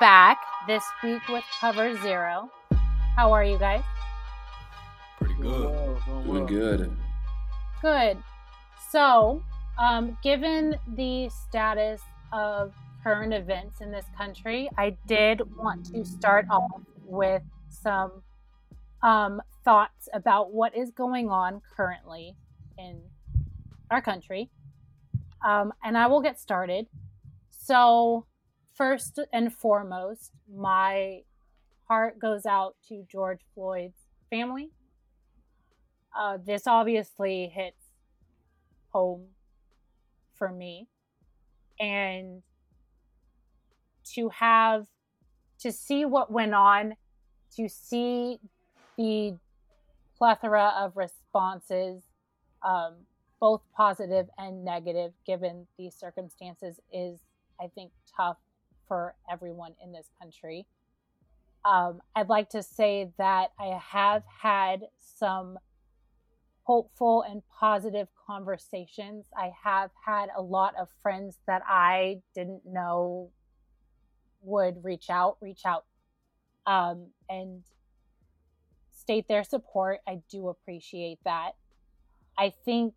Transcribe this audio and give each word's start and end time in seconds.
We 0.00 0.06
are 0.06 0.10
back 0.10 0.38
this 0.66 0.84
week 1.02 1.26
with 1.28 1.44
Cover 1.60 1.96
Zero. 2.02 2.50
How 3.16 3.32
are 3.32 3.44
you 3.44 3.58
guys? 3.58 3.82
Pretty 5.18 5.34
good. 5.40 5.98
Doing 6.24 6.46
good. 6.46 6.96
Good. 7.80 8.18
So, 8.90 9.42
um, 9.78 10.16
given 10.22 10.76
the 10.94 11.28
status 11.30 12.00
of 12.32 12.74
current 13.02 13.32
events 13.32 13.80
in 13.80 13.90
this 13.90 14.04
country, 14.16 14.68
I 14.76 14.96
did 15.06 15.42
want 15.56 15.86
to 15.92 16.04
start 16.04 16.46
off 16.50 16.82
with 17.04 17.42
some 17.68 18.22
um, 19.02 19.40
thoughts 19.64 20.08
about 20.12 20.52
what 20.52 20.76
is 20.76 20.90
going 20.90 21.28
on 21.28 21.60
currently 21.76 22.36
in 22.78 23.00
our 23.90 24.02
country. 24.02 24.50
Um, 25.46 25.72
and 25.82 25.96
I 25.96 26.06
will 26.08 26.20
get 26.20 26.38
started. 26.38 26.86
So, 27.50 28.26
first 28.78 29.18
and 29.32 29.52
foremost, 29.52 30.30
my 30.50 31.22
heart 31.88 32.18
goes 32.20 32.46
out 32.46 32.76
to 32.88 33.04
George 33.10 33.40
Floyd's 33.54 33.98
family. 34.30 34.70
Uh, 36.18 36.38
this 36.42 36.66
obviously 36.66 37.52
hits 37.52 37.82
home 38.90 39.26
for 40.36 40.50
me. 40.50 40.86
And 41.80 42.42
to 44.14 44.30
have, 44.30 44.86
to 45.60 45.72
see 45.72 46.04
what 46.04 46.30
went 46.30 46.54
on, 46.54 46.94
to 47.56 47.68
see 47.68 48.38
the 48.96 49.36
plethora 50.16 50.72
of 50.78 50.96
responses, 50.96 52.02
um, 52.66 52.94
both 53.40 53.62
positive 53.76 54.26
and 54.38 54.64
negative, 54.64 55.12
given 55.26 55.66
these 55.78 55.94
circumstances, 55.94 56.80
is, 56.92 57.20
I 57.60 57.68
think, 57.74 57.92
tough 58.16 58.38
for 58.88 59.14
everyone 59.30 59.74
in 59.84 59.92
this 59.92 60.08
country. 60.20 60.66
Um, 61.64 62.00
I'd 62.16 62.28
like 62.28 62.50
to 62.50 62.62
say 62.62 63.10
that 63.18 63.52
I 63.60 63.78
have 63.92 64.22
had 64.42 64.86
some 64.98 65.58
hopeful 66.62 67.22
and 67.22 67.42
positive 67.48 68.08
conversations. 68.26 69.26
I 69.36 69.52
have 69.64 69.90
had 70.04 70.28
a 70.36 70.42
lot 70.42 70.74
of 70.78 70.88
friends 71.02 71.38
that 71.46 71.62
I 71.66 72.20
didn't 72.34 72.62
know 72.66 73.30
would 74.42 74.84
reach 74.84 75.10
out, 75.10 75.36
reach 75.40 75.62
out, 75.64 75.84
um, 76.66 77.08
and 77.28 77.62
state 78.90 79.26
their 79.28 79.44
support. 79.44 80.00
I 80.06 80.20
do 80.30 80.48
appreciate 80.48 81.18
that. 81.24 81.52
I 82.36 82.52
think 82.64 82.94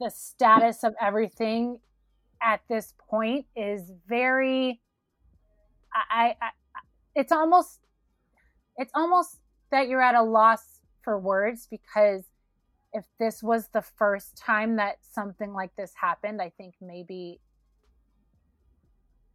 the 0.00 0.10
status 0.10 0.82
of 0.82 0.94
everything 1.00 1.78
at 2.42 2.62
this 2.68 2.94
point 3.10 3.44
is 3.54 3.92
very 4.08 4.80
I, 5.92 6.36
I, 6.40 6.50
it's 7.14 7.32
almost 7.32 7.80
it's 8.76 8.92
almost 8.94 9.38
that 9.70 9.88
you're 9.88 10.02
at 10.02 10.14
a 10.14 10.22
loss 10.22 10.80
for 11.02 11.18
words 11.18 11.66
because 11.70 12.24
if 12.92 13.04
this 13.18 13.42
was 13.42 13.68
the 13.68 13.82
first 13.82 14.36
time 14.36 14.76
that 14.76 14.96
something 15.02 15.52
like 15.52 15.74
this 15.76 15.92
happened, 16.00 16.42
I 16.42 16.50
think 16.50 16.74
maybe 16.80 17.40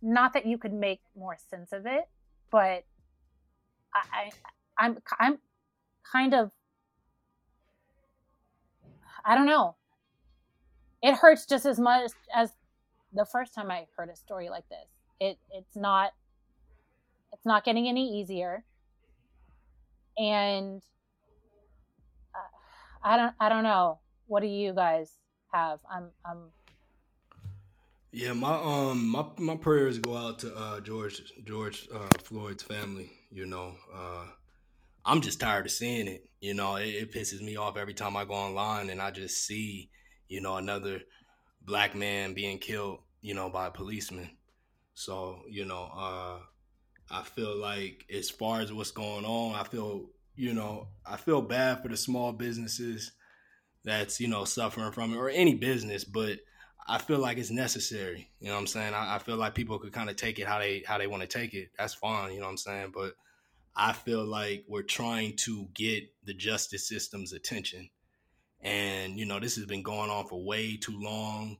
not 0.02 0.34
that 0.34 0.46
you 0.46 0.58
could 0.58 0.74
make 0.74 1.02
more 1.18 1.38
sense 1.50 1.72
of 1.72 1.86
it, 1.86 2.08
but 2.52 2.84
I, 3.94 4.04
I 4.14 4.32
I'm 4.78 4.98
I'm 5.20 5.38
kind 6.12 6.34
of 6.34 6.52
I 9.26 9.36
don't 9.36 9.48
know. 9.48 9.76
It 11.02 11.16
hurts 11.16 11.46
just 11.46 11.66
as 11.66 11.80
much 11.80 12.12
as 12.34 12.52
the 13.14 13.26
first 13.26 13.54
time 13.54 13.72
I 13.72 13.86
heard 13.96 14.10
a 14.10 14.16
story 14.16 14.50
like 14.50 14.68
this. 14.70 14.88
It 15.20 15.38
it's 15.52 15.76
not 15.76 16.12
it's 17.36 17.46
not 17.46 17.66
getting 17.66 17.88
any 17.88 18.20
easier. 18.22 18.66
And 20.18 20.82
uh, 22.34 22.40
I 23.04 23.18
don't 23.18 23.36
I 23.40 23.50
don't 23.50 23.64
know. 23.64 24.02
What 24.28 24.42
do 24.42 24.48
you 24.48 24.74
guys 24.74 25.18
have? 25.52 25.80
I'm 25.90 26.12
I'm 26.24 26.54
Yeah, 28.12 28.34
my 28.34 28.54
um 28.56 29.08
my 29.10 29.30
my 29.38 29.58
prayers 29.58 30.00
go 30.00 30.16
out 30.16 30.40
to 30.40 30.56
uh 30.56 30.80
George 30.80 31.22
George 31.44 31.88
uh, 31.94 32.08
Floyd's 32.24 32.64
family, 32.64 33.12
you 33.30 33.46
know. 33.46 33.76
Uh 33.94 34.28
I'm 35.06 35.22
just 35.22 35.40
tired 35.40 35.66
of 35.68 35.72
seeing 35.72 36.08
it. 36.08 36.30
You 36.42 36.54
know, 36.56 36.78
it, 36.78 36.90
it 36.90 37.12
pisses 37.14 37.42
me 37.42 37.58
off 37.58 37.78
every 37.78 37.94
time 37.96 38.18
I 38.18 38.26
go 38.26 38.34
online 38.34 38.90
and 38.90 39.02
I 39.02 39.12
just 39.12 39.46
see, 39.46 39.92
you 40.28 40.42
know, 40.42 40.58
another 40.58 41.02
black 41.62 41.96
man 41.96 42.34
being 42.34 42.60
killed, 42.60 43.04
you 43.22 43.34
know, 43.36 43.50
by 43.50 43.68
a 43.68 43.72
policeman. 43.72 44.38
So, 44.96 45.44
you 45.50 45.66
know, 45.66 45.84
uh 45.86 46.42
I 47.10 47.24
feel 47.24 47.56
like 47.56 48.06
as 48.14 48.30
far 48.30 48.62
as 48.62 48.74
what's 48.74 48.92
going 48.92 49.26
on, 49.26 49.56
I 49.56 49.64
feel 49.64 50.10
you 50.36 50.54
know 50.54 50.88
I 51.06 51.18
feel 51.18 51.42
bad 51.42 51.82
for 51.82 51.90
the 51.90 51.98
small 51.98 52.32
businesses 52.32 53.12
that's 53.84 54.20
you 54.20 54.28
know 54.28 54.46
suffering 54.46 54.92
from 54.92 55.14
it 55.14 55.18
or 55.18 55.30
any 55.30 55.56
business, 55.56 56.04
but 56.04 56.40
I 56.88 56.98
feel 57.00 57.20
like 57.20 57.38
it's 57.38 57.52
necessary. 57.52 58.30
You 58.40 58.48
know 58.48 58.54
what 58.54 58.62
I'm 58.62 58.68
saying? 58.68 58.94
I, 58.94 59.16
I 59.16 59.20
feel 59.20 59.38
like 59.38 59.56
people 59.56 59.80
could 59.80 59.94
kind 59.94 60.10
of 60.10 60.16
take 60.16 60.40
it 60.40 60.48
how 60.48 60.60
they 60.60 60.84
how 60.86 60.98
they 60.98 61.08
want 61.08 61.22
to 61.22 61.28
take 61.28 61.54
it. 61.54 61.70
That's 61.78 61.94
fine. 61.94 62.32
You 62.32 62.40
know 62.40 62.46
what 62.46 62.52
I'm 62.52 62.58
saying? 62.58 62.92
But 62.94 63.14
I 63.76 63.92
feel 63.94 64.24
like 64.24 64.66
we're 64.68 64.84
trying 64.84 65.36
to 65.38 65.68
get 65.74 66.06
the 66.24 66.34
justice 66.34 66.88
system's 66.88 67.34
attention. 67.34 67.90
And, 68.62 69.20
you 69.20 69.26
know, 69.26 69.40
this 69.40 69.58
has 69.58 69.66
been 69.66 69.84
going 69.84 70.10
on 70.10 70.28
for 70.28 70.44
way 70.44 70.78
too 70.78 70.98
long. 70.98 71.58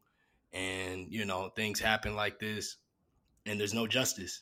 And, 0.54 1.08
you 1.12 1.26
know, 1.26 1.50
things 1.56 1.80
happen 1.80 2.16
like 2.16 2.40
this 2.40 2.78
and 3.46 3.60
there's 3.60 3.74
no 3.74 3.86
justice 3.86 4.42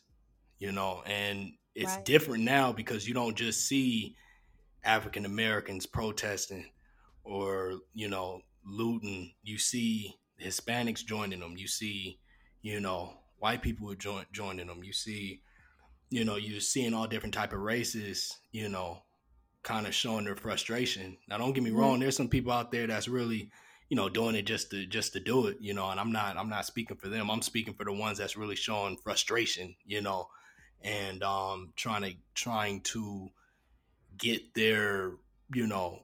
you 0.59 0.71
know, 0.71 1.03
and 1.05 1.53
it's 1.75 1.95
right. 1.95 2.05
different 2.05 2.43
now 2.43 2.71
because 2.71 3.07
you 3.07 3.13
don't 3.13 3.35
just 3.35 3.67
see 3.67 4.15
African 4.83 5.25
Americans 5.25 5.85
protesting 5.85 6.65
or, 7.23 7.79
you 7.93 8.07
know, 8.07 8.41
looting. 8.65 9.33
You 9.43 9.57
see 9.57 10.15
Hispanics 10.41 11.05
joining 11.05 11.39
them. 11.39 11.55
You 11.57 11.67
see, 11.67 12.19
you 12.61 12.79
know, 12.79 13.13
white 13.39 13.61
people 13.61 13.93
join, 13.95 14.25
joining 14.31 14.67
them. 14.67 14.83
You 14.83 14.93
see, 14.93 15.41
you 16.09 16.23
know, 16.25 16.35
you're 16.35 16.59
seeing 16.59 16.93
all 16.93 17.07
different 17.07 17.33
type 17.33 17.53
of 17.53 17.59
races, 17.59 18.39
you 18.51 18.69
know, 18.69 19.03
kind 19.63 19.87
of 19.87 19.95
showing 19.95 20.25
their 20.25 20.35
frustration. 20.35 21.17
Now, 21.27 21.37
don't 21.37 21.53
get 21.53 21.63
me 21.63 21.71
wrong. 21.71 21.99
There's 21.99 22.15
some 22.15 22.29
people 22.29 22.51
out 22.51 22.71
there 22.71 22.87
that's 22.87 23.07
really, 23.07 23.49
you 23.89 23.97
know, 23.97 24.09
doing 24.09 24.35
it 24.35 24.43
just 24.43 24.69
to 24.71 24.85
just 24.85 25.13
to 25.13 25.19
do 25.19 25.47
it, 25.47 25.57
you 25.59 25.73
know. 25.73 25.89
And 25.89 25.99
I'm 25.99 26.11
not 26.11 26.37
I'm 26.37 26.49
not 26.49 26.65
speaking 26.65 26.97
for 26.97 27.09
them. 27.09 27.31
I'm 27.31 27.41
speaking 27.41 27.73
for 27.73 27.83
the 27.83 27.93
ones 27.93 28.17
that's 28.17 28.37
really 28.37 28.55
showing 28.55 28.97
frustration, 28.97 29.75
you 29.85 30.01
know, 30.01 30.27
and 30.83 31.23
um, 31.23 31.73
trying 31.75 32.03
to 32.03 32.13
trying 32.35 32.81
to 32.81 33.31
get 34.17 34.53
their 34.53 35.13
you 35.53 35.67
know 35.67 36.03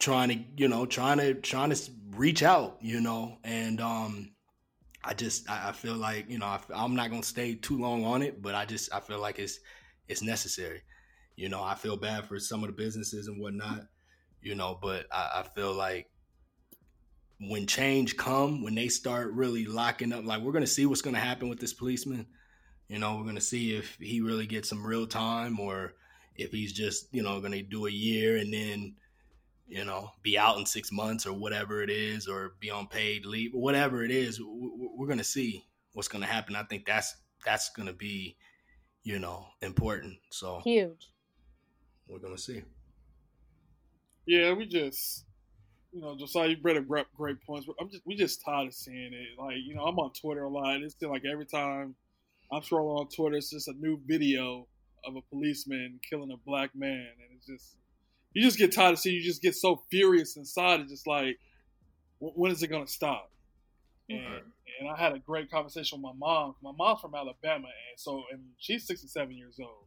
trying 0.00 0.28
to 0.28 0.38
you 0.56 0.68
know 0.68 0.86
trying 0.86 1.18
to 1.18 1.34
trying 1.34 1.70
to 1.70 1.90
reach 2.10 2.42
out 2.42 2.78
you 2.80 3.00
know? 3.00 3.38
And 3.44 3.80
um 3.80 4.30
i 5.04 5.14
just 5.14 5.48
i, 5.48 5.72
feel 5.72 5.94
like 5.94 6.28
you 6.28 6.38
know 6.38 6.46
I, 6.46 6.60
i'm 6.74 6.96
not 6.96 7.10
gonna 7.10 7.22
stay 7.22 7.54
too 7.54 7.78
long 7.78 8.04
on 8.04 8.22
it 8.22 8.42
but 8.42 8.54
i 8.54 8.64
just 8.64 8.92
i 8.92 9.00
feel 9.00 9.20
like 9.20 9.38
it's 9.38 9.60
it's 10.08 10.22
necessary. 10.22 10.82
You 11.36 11.48
know 11.48 11.62
i 11.62 11.74
feel 11.74 11.96
bad 11.96 12.26
for 12.26 12.38
some 12.38 12.64
of 12.64 12.68
the 12.68 12.72
businesses 12.72 13.28
and 13.28 13.40
whatnot 13.40 13.82
you 14.40 14.54
know 14.54 14.78
but 14.80 15.06
i, 15.12 15.40
I 15.40 15.42
feel 15.54 15.72
like 15.72 16.08
when 17.40 17.66
change 17.66 18.16
come 18.16 18.62
when 18.62 18.74
they 18.74 18.88
start 18.88 19.32
really 19.32 19.66
locking 19.66 20.12
up 20.12 20.24
like 20.24 20.42
we're 20.42 20.52
gonna 20.52 20.66
see 20.66 20.86
what's 20.86 21.02
gonna 21.02 21.18
happen 21.18 21.48
with 21.48 21.60
this 21.60 21.74
policeman 21.74 22.26
you 22.88 22.98
know, 22.98 23.16
we're 23.16 23.24
going 23.24 23.34
to 23.34 23.40
see 23.40 23.74
if 23.74 23.96
he 24.00 24.20
really 24.20 24.46
gets 24.46 24.68
some 24.68 24.86
real 24.86 25.06
time 25.06 25.58
or 25.58 25.94
if 26.36 26.50
he's 26.52 26.72
just, 26.72 27.12
you 27.12 27.22
know, 27.22 27.40
going 27.40 27.52
to 27.52 27.62
do 27.62 27.86
a 27.86 27.90
year 27.90 28.36
and 28.36 28.52
then, 28.52 28.94
you 29.66 29.84
know, 29.84 30.10
be 30.22 30.38
out 30.38 30.58
in 30.58 30.66
six 30.66 30.92
months 30.92 31.26
or 31.26 31.32
whatever 31.32 31.82
it 31.82 31.90
is, 31.90 32.28
or 32.28 32.54
be 32.60 32.70
on 32.70 32.86
paid 32.86 33.26
leave, 33.26 33.50
whatever 33.52 34.04
it 34.04 34.10
is. 34.10 34.40
We're 34.40 35.06
going 35.06 35.18
to 35.18 35.24
see 35.24 35.64
what's 35.92 36.08
going 36.08 36.22
to 36.22 36.30
happen. 36.30 36.54
I 36.54 36.62
think 36.62 36.86
that's 36.86 37.16
that's 37.44 37.70
going 37.70 37.88
to 37.88 37.92
be, 37.92 38.36
you 39.02 39.18
know, 39.18 39.46
important. 39.62 40.18
So 40.30 40.60
huge. 40.62 41.10
We're 42.08 42.20
going 42.20 42.36
to 42.36 42.40
see. 42.40 42.62
Yeah, 44.26 44.52
we 44.52 44.66
just, 44.66 45.24
you 45.92 46.00
know, 46.00 46.16
Josiah, 46.16 46.48
you 46.48 46.56
brought 46.56 46.76
up 46.76 46.86
great, 46.86 47.06
great 47.16 47.40
points. 47.42 47.66
I'm 47.80 47.88
just, 47.90 48.02
we 48.06 48.14
just 48.14 48.44
tired 48.44 48.68
of 48.68 48.74
seeing 48.74 49.12
it. 49.12 49.38
Like, 49.38 49.56
you 49.64 49.74
know, 49.74 49.82
I'm 49.84 49.98
on 49.98 50.12
Twitter 50.12 50.44
a 50.44 50.48
lot. 50.48 50.80
It's 50.82 50.94
like 51.00 51.22
every 51.24 51.46
time 51.46 51.94
I'm 52.52 52.62
scrolling 52.62 53.00
on 53.00 53.08
Twitter. 53.08 53.36
It's 53.36 53.50
just 53.50 53.68
a 53.68 53.72
new 53.72 54.00
video 54.06 54.66
of 55.04 55.16
a 55.16 55.20
policeman 55.22 56.00
killing 56.08 56.30
a 56.30 56.36
black 56.36 56.74
man, 56.74 57.08
and 57.20 57.36
it's 57.36 57.46
just 57.46 57.76
you 58.32 58.42
just 58.42 58.58
get 58.58 58.72
tired 58.72 58.94
of 58.94 58.98
seeing. 58.98 59.16
You 59.16 59.22
just 59.22 59.42
get 59.42 59.54
so 59.54 59.82
furious 59.90 60.36
inside. 60.36 60.80
It's 60.80 60.90
just 60.90 61.06
like, 61.06 61.38
when 62.18 62.52
is 62.52 62.62
it 62.62 62.68
gonna 62.68 62.86
stop? 62.86 63.30
And 64.08 64.20
and 64.78 64.88
I 64.88 64.96
had 64.96 65.14
a 65.14 65.18
great 65.18 65.50
conversation 65.50 66.00
with 66.00 66.14
my 66.14 66.18
mom. 66.18 66.54
My 66.62 66.72
mom's 66.76 67.00
from 67.00 67.14
Alabama, 67.14 67.68
and 67.68 67.98
so 67.98 68.24
and 68.30 68.42
she's 68.58 68.86
67 68.86 69.34
years 69.36 69.58
old. 69.60 69.86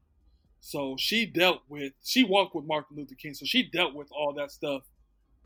So 0.60 0.96
she 0.98 1.26
dealt 1.26 1.62
with 1.70 1.94
she 2.04 2.24
walked 2.24 2.56
with 2.56 2.66
Martin 2.66 2.98
Luther 2.98 3.16
King. 3.16 3.34
So 3.34 3.46
she 3.46 3.64
dealt 3.64 3.94
with 3.94 4.10
all 4.12 4.34
that 4.34 4.52
stuff 4.52 4.84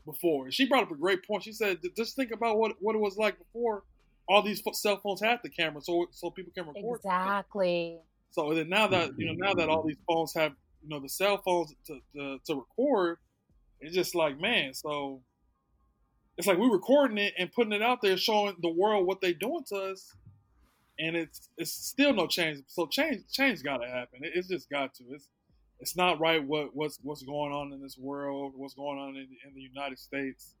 before. 0.04 0.46
And 0.46 0.54
she 0.54 0.66
brought 0.66 0.82
up 0.82 0.90
a 0.90 0.96
great 0.96 1.26
point. 1.26 1.44
She 1.44 1.52
said, 1.52 1.78
just 1.96 2.16
think 2.16 2.30
about 2.32 2.58
what 2.58 2.72
what 2.80 2.96
it 2.96 3.00
was 3.00 3.16
like 3.16 3.38
before 3.38 3.84
all 4.28 4.42
these 4.42 4.62
cell 4.72 5.00
phones 5.02 5.20
have 5.20 5.40
the 5.42 5.50
camera, 5.50 5.80
so 5.82 6.06
so 6.12 6.30
people 6.30 6.52
can 6.56 6.66
record. 6.66 6.96
Exactly. 6.96 7.98
So 8.30 8.54
then 8.54 8.68
now 8.68 8.88
that 8.88 9.10
you 9.16 9.26
know 9.26 9.34
now 9.34 9.54
that 9.54 9.68
all 9.68 9.80
mm-hmm. 9.80 9.88
these 9.88 9.98
phones 10.08 10.34
have 10.34 10.52
you 10.82 10.88
know 10.88 11.00
the 11.00 11.08
cell 11.08 11.40
phones 11.44 11.74
to 11.86 12.00
to, 12.16 12.38
to 12.46 12.54
record, 12.54 13.18
it's 13.80 13.94
just 13.94 14.14
like 14.14 14.40
man, 14.40 14.74
so 14.74 15.22
it's 16.36 16.46
like 16.46 16.58
we're 16.58 16.72
recording 16.72 17.18
it 17.18 17.34
and 17.38 17.52
putting 17.52 17.72
it 17.72 17.82
out 17.82 18.00
there, 18.02 18.16
showing 18.16 18.56
the 18.60 18.70
world 18.70 19.06
what 19.06 19.20
they're 19.20 19.32
doing 19.32 19.64
to 19.68 19.76
us, 19.76 20.12
and 20.98 21.16
it's 21.16 21.48
it's 21.56 21.72
still 21.72 22.12
no 22.12 22.26
change. 22.26 22.60
So 22.66 22.86
change 22.86 23.22
change 23.30 23.62
got 23.62 23.78
to 23.78 23.88
happen. 23.88 24.20
It, 24.22 24.32
it's 24.34 24.48
just 24.48 24.68
got 24.70 24.94
to. 24.94 25.04
It's 25.10 25.28
it's 25.80 25.96
not 25.96 26.20
right 26.20 26.42
what 26.42 26.74
what's 26.74 26.98
what's 27.02 27.22
going 27.22 27.52
on 27.52 27.72
in 27.72 27.82
this 27.82 27.98
world, 27.98 28.54
what's 28.56 28.74
going 28.74 28.98
on 28.98 29.10
in, 29.10 29.28
in 29.46 29.54
the 29.54 29.60
United 29.60 29.98
States. 29.98 30.54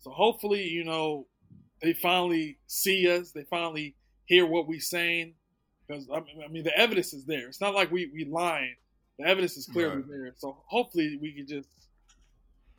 So 0.00 0.10
hopefully, 0.10 0.62
you 0.62 0.84
know, 0.84 1.26
they 1.82 1.92
finally 1.92 2.58
see 2.66 3.10
us. 3.10 3.32
They 3.32 3.44
finally 3.44 3.96
hear 4.26 4.46
what 4.46 4.68
we're 4.68 4.80
saying. 4.80 5.34
Because 5.86 6.08
I 6.12 6.48
mean, 6.48 6.64
the 6.64 6.76
evidence 6.78 7.12
is 7.12 7.24
there. 7.24 7.48
It's 7.48 7.60
not 7.60 7.74
like 7.74 7.90
we 7.90 8.10
we 8.14 8.24
lying. 8.24 8.76
The 9.18 9.26
evidence 9.26 9.56
is 9.56 9.66
clearly 9.66 9.96
right. 9.96 10.08
there. 10.08 10.32
So 10.36 10.56
hopefully, 10.66 11.18
we 11.20 11.32
can 11.32 11.46
just, 11.46 11.68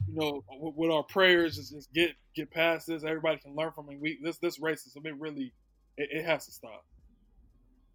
you 0.07 0.15
know, 0.15 0.43
with, 0.59 0.75
with 0.75 0.91
our 0.91 1.03
prayers, 1.03 1.57
just, 1.57 1.73
just, 1.73 1.93
get 1.93 2.11
get 2.35 2.49
past 2.49 2.87
this. 2.87 3.03
Everybody 3.03 3.39
can 3.39 3.55
learn 3.55 3.71
from 3.73 3.89
it. 3.91 3.99
We 3.99 4.19
this 4.23 4.37
this 4.37 4.57
racism, 4.59 5.05
it 5.05 5.15
really, 5.19 5.53
it, 5.97 6.09
it 6.11 6.25
has 6.25 6.45
to 6.45 6.51
stop. 6.51 6.85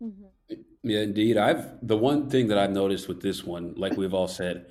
Mm-hmm. 0.03 0.55
Yeah, 0.83 1.01
indeed. 1.01 1.37
I've 1.37 1.87
the 1.87 1.97
one 1.97 2.31
thing 2.31 2.49
that 2.49 2.59
I've 2.59 2.71
noticed 2.71 3.09
with 3.09 3.21
this 3.21 3.45
one, 3.45 3.75
like 3.77 3.97
we've 3.97 4.15
all 4.15 4.29
said, 4.29 4.67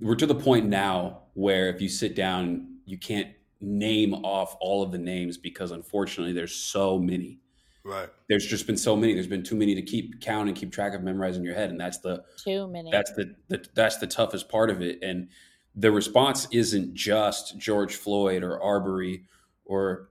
we're 0.00 0.16
to 0.16 0.26
the 0.26 0.34
point 0.34 0.66
now 0.66 1.22
where 1.34 1.68
if 1.68 1.80
you 1.80 1.88
sit 1.88 2.16
down, 2.16 2.78
you 2.84 2.98
can't 2.98 3.28
name 3.62 4.14
off 4.14 4.56
all 4.60 4.82
of 4.82 4.92
the 4.92 4.98
names 4.98 5.38
because 5.38 5.70
unfortunately 5.70 6.32
there's 6.32 6.54
so 6.54 6.98
many. 6.98 7.38
Right. 7.84 8.08
There's 8.28 8.46
just 8.46 8.66
been 8.66 8.76
so 8.76 8.94
many. 8.94 9.14
There's 9.14 9.26
been 9.26 9.42
too 9.42 9.56
many 9.56 9.74
to 9.74 9.82
keep 9.82 10.20
count 10.20 10.48
and 10.48 10.56
keep 10.56 10.72
track 10.72 10.94
of, 10.94 11.02
memorizing 11.02 11.42
your 11.42 11.54
head, 11.54 11.70
and 11.70 11.80
that's 11.80 11.98
the 11.98 12.22
too 12.36 12.68
many. 12.68 12.90
That's 12.90 13.12
the, 13.12 13.34
the 13.48 13.64
that's 13.74 13.98
the 13.98 14.06
toughest 14.06 14.48
part 14.48 14.70
of 14.70 14.82
it. 14.82 14.98
And 15.02 15.28
the 15.74 15.90
response 15.90 16.46
isn't 16.52 16.94
just 16.94 17.58
George 17.58 17.96
Floyd 17.96 18.44
or 18.44 18.62
Arbery 18.62 19.24
or 19.64 20.10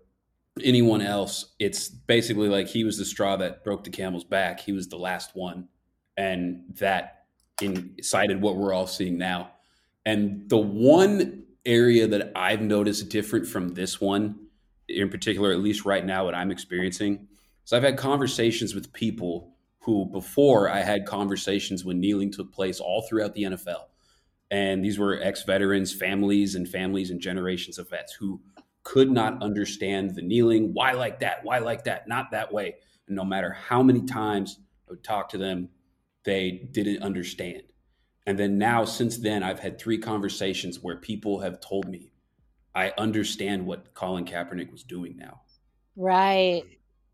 anyone 0.61 1.01
else. 1.01 1.53
It's 1.59 1.87
basically 1.87 2.49
like 2.49 2.67
he 2.67 2.83
was 2.83 2.97
the 2.97 3.05
straw 3.05 3.37
that 3.37 3.63
broke 3.63 3.85
the 3.85 3.89
camel's 3.89 4.25
back. 4.25 4.59
He 4.59 4.73
was 4.73 4.89
the 4.89 4.97
last 4.97 5.31
one, 5.33 5.69
and 6.17 6.63
that 6.79 7.25
incited 7.61 8.41
what 8.41 8.57
we're 8.57 8.73
all 8.73 8.87
seeing 8.87 9.17
now. 9.17 9.51
And 10.05 10.49
the 10.49 10.57
one 10.57 11.43
area 11.65 12.07
that 12.07 12.31
I've 12.35 12.61
noticed 12.61 13.09
different 13.09 13.47
from 13.47 13.73
this 13.73 14.01
one, 14.01 14.47
in 14.87 15.09
particular, 15.09 15.51
at 15.51 15.59
least 15.59 15.85
right 15.85 16.05
now, 16.05 16.25
what 16.25 16.35
I'm 16.35 16.51
experiencing, 16.51 17.27
is 17.65 17.73
I've 17.73 17.83
had 17.83 17.97
conversations 17.97 18.73
with 18.73 18.91
people 18.93 19.53
who 19.79 20.05
before 20.05 20.69
I 20.69 20.81
had 20.81 21.05
conversations 21.05 21.83
when 21.83 21.99
kneeling 21.99 22.31
took 22.31 22.51
place 22.51 22.79
all 22.79 23.01
throughout 23.01 23.33
the 23.33 23.43
NFL. 23.43 23.85
And 24.51 24.83
these 24.83 24.99
were 24.99 25.19
ex 25.21 25.43
veterans, 25.43 25.93
families, 25.93 26.55
and 26.55 26.67
families 26.67 27.09
and 27.09 27.19
generations 27.19 27.77
of 27.79 27.89
vets 27.89 28.13
who 28.13 28.41
could 28.83 29.09
not 29.09 29.41
understand 29.41 30.15
the 30.15 30.21
kneeling. 30.21 30.73
Why 30.73 30.91
like 30.91 31.19
that? 31.19 31.43
Why 31.43 31.59
like 31.59 31.85
that? 31.85 32.07
Not 32.07 32.31
that 32.31 32.51
way. 32.51 32.75
And 33.07 33.15
no 33.15 33.23
matter 33.23 33.51
how 33.51 33.81
many 33.81 34.01
times 34.05 34.59
I 34.87 34.91
would 34.91 35.03
talk 35.03 35.29
to 35.29 35.37
them, 35.37 35.69
they 36.23 36.67
didn't 36.71 37.01
understand. 37.01 37.63
And 38.25 38.37
then 38.37 38.57
now, 38.57 38.85
since 38.85 39.17
then, 39.17 39.43
I've 39.43 39.59
had 39.59 39.79
three 39.79 39.97
conversations 39.97 40.81
where 40.81 40.97
people 40.97 41.39
have 41.39 41.59
told 41.59 41.87
me, 41.87 42.11
I 42.75 42.93
understand 42.97 43.65
what 43.65 43.93
Colin 43.93 44.25
Kaepernick 44.25 44.71
was 44.71 44.83
doing 44.83 45.17
now. 45.17 45.41
Right. 45.95 46.63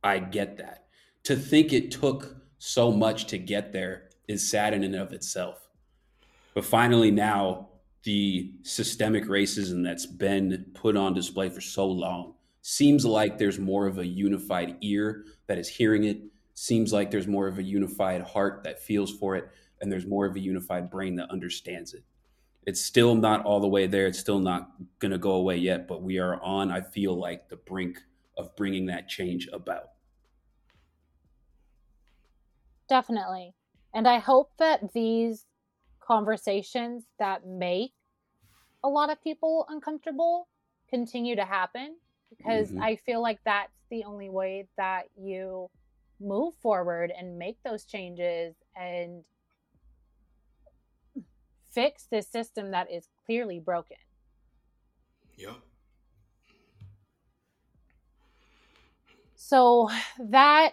I 0.03 0.19
get 0.19 0.57
that. 0.57 0.87
To 1.23 1.35
think 1.35 1.73
it 1.73 1.91
took 1.91 2.35
so 2.59 2.91
much 2.91 3.27
to 3.27 3.37
get 3.37 3.71
there 3.71 4.09
is 4.27 4.49
sad 4.49 4.73
in 4.73 4.83
and 4.83 4.95
of 4.95 5.13
itself. 5.13 5.67
But 6.53 6.65
finally, 6.65 7.11
now 7.11 7.69
the 8.03 8.53
systemic 8.63 9.25
racism 9.25 9.83
that's 9.83 10.05
been 10.05 10.65
put 10.73 10.95
on 10.95 11.13
display 11.13 11.49
for 11.49 11.61
so 11.61 11.87
long 11.87 12.33
seems 12.61 13.05
like 13.05 13.37
there's 13.37 13.59
more 13.59 13.87
of 13.87 13.97
a 13.97 14.05
unified 14.05 14.75
ear 14.81 15.25
that 15.47 15.57
is 15.57 15.67
hearing 15.67 16.03
it 16.03 16.21
seems 16.53 16.91
like 16.91 17.11
there's 17.11 17.27
more 17.27 17.47
of 17.47 17.57
a 17.57 17.63
unified 17.63 18.21
heart 18.21 18.63
that 18.63 18.81
feels 18.81 19.11
for 19.11 19.35
it 19.35 19.49
and 19.81 19.91
there's 19.91 20.05
more 20.05 20.25
of 20.25 20.35
a 20.35 20.39
unified 20.39 20.89
brain 20.89 21.15
that 21.15 21.29
understands 21.29 21.93
it. 21.93 22.03
It's 22.65 22.83
still 22.83 23.15
not 23.15 23.45
all 23.45 23.59
the 23.59 23.67
way 23.67 23.87
there. 23.87 24.07
It's 24.07 24.19
still 24.19 24.39
not 24.39 24.71
going 24.99 25.11
to 25.11 25.17
go 25.17 25.31
away 25.31 25.57
yet 25.57 25.87
but 25.87 26.01
we 26.01 26.19
are 26.19 26.41
on 26.41 26.71
i 26.71 26.81
feel 26.81 27.17
like 27.17 27.49
the 27.49 27.55
brink 27.55 27.99
of 28.37 28.55
bringing 28.55 28.85
that 28.85 29.07
change 29.07 29.47
about. 29.51 29.89
Definitely. 32.89 33.53
And 33.93 34.07
i 34.07 34.19
hope 34.19 34.51
that 34.59 34.93
these 34.93 35.45
conversations 35.99 37.05
that 37.19 37.45
make 37.45 37.91
a 38.83 38.89
lot 38.89 39.09
of 39.09 39.21
people 39.21 39.65
uncomfortable 39.69 40.47
continue 40.89 41.35
to 41.35 41.43
happen 41.43 41.97
because 42.29 42.69
mm-hmm. 42.69 42.81
I 42.81 42.95
feel 42.95 43.21
like 43.21 43.39
that's 43.43 43.73
the 43.89 44.03
only 44.05 44.29
way 44.29 44.67
that 44.77 45.03
you 45.17 45.69
move 46.19 46.53
forward 46.61 47.11
and 47.17 47.37
make 47.37 47.57
those 47.63 47.85
changes 47.85 48.55
and 48.75 49.23
fix 51.77 52.07
this 52.09 52.27
system 52.27 52.71
that 52.71 52.91
is 52.91 53.07
clearly 53.23 53.59
broken. 53.59 53.97
Yeah. 55.37 55.53
So, 59.35 59.91
that 60.17 60.71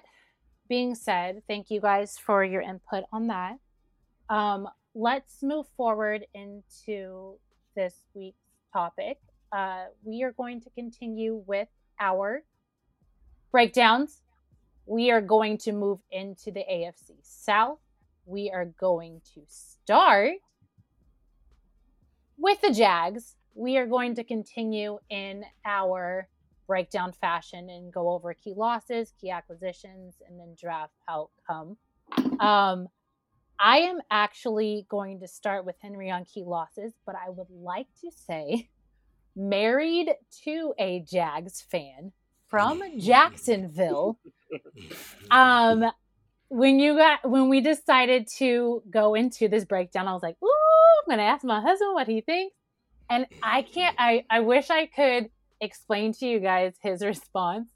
being 0.66 0.94
said, 0.94 1.42
thank 1.46 1.70
you 1.70 1.82
guys 1.82 2.16
for 2.16 2.42
your 2.42 2.62
input 2.62 3.04
on 3.12 3.26
that. 3.26 3.58
Um, 4.30 4.66
let's 4.94 5.42
move 5.42 5.66
forward 5.76 6.24
into 6.32 7.34
this 7.76 7.94
week's 8.14 8.38
topic. 8.72 9.18
Uh, 9.52 9.84
we 10.04 10.22
are 10.22 10.32
going 10.32 10.62
to 10.62 10.70
continue 10.70 11.44
with 11.46 11.68
our 12.00 12.42
breakdowns. 13.52 14.22
We 14.86 15.10
are 15.10 15.20
going 15.20 15.58
to 15.58 15.72
move 15.72 15.98
into 16.10 16.50
the 16.50 16.64
AFC 16.72 17.16
South. 17.22 17.78
We 18.24 18.50
are 18.50 18.64
going 18.64 19.20
to 19.34 19.42
start 19.46 20.38
with 22.44 22.60
the 22.60 22.70
Jags. 22.70 23.36
We 23.54 23.78
are 23.78 23.86
going 23.86 24.16
to 24.16 24.22
continue 24.22 24.98
in 25.08 25.46
our 25.64 26.28
breakdown 26.66 27.12
fashion 27.12 27.70
and 27.70 27.90
go 27.90 28.10
over 28.10 28.34
key 28.34 28.52
losses, 28.54 29.14
key 29.18 29.30
acquisitions, 29.30 30.16
and 30.28 30.38
then 30.38 30.54
draft 30.60 30.92
outcome. 31.08 31.78
Um, 32.38 32.88
I 33.58 33.78
am 33.78 34.00
actually 34.10 34.86
going 34.90 35.20
to 35.20 35.26
start 35.26 35.64
with 35.64 35.76
Henry 35.80 36.10
on 36.10 36.26
key 36.26 36.44
losses, 36.44 36.92
but 37.06 37.14
I 37.14 37.30
would 37.30 37.48
like 37.48 37.88
to 38.02 38.10
say 38.10 38.68
married 39.34 40.10
to 40.44 40.74
a 40.78 41.00
Jags 41.00 41.62
fan 41.62 42.12
from 42.48 42.82
Jacksonville. 42.98 44.18
Um 45.30 45.90
when 46.48 46.78
you 46.78 46.96
got 46.96 47.28
when 47.28 47.48
we 47.48 47.60
decided 47.60 48.28
to 48.38 48.82
go 48.90 49.14
into 49.14 49.48
this 49.48 49.64
breakdown, 49.64 50.08
I 50.08 50.12
was 50.12 50.22
like, 50.22 50.36
"Ooh, 50.42 51.10
I'm 51.10 51.18
to 51.18 51.22
ask 51.22 51.44
my 51.44 51.60
husband 51.60 51.94
what 51.94 52.06
he 52.06 52.20
thinks." 52.20 52.54
And 53.10 53.26
I 53.42 53.62
can't 53.62 53.94
I 53.98 54.24
I 54.30 54.40
wish 54.40 54.70
I 54.70 54.86
could 54.86 55.30
explain 55.60 56.12
to 56.14 56.26
you 56.26 56.40
guys 56.40 56.74
his 56.82 57.02
response 57.04 57.68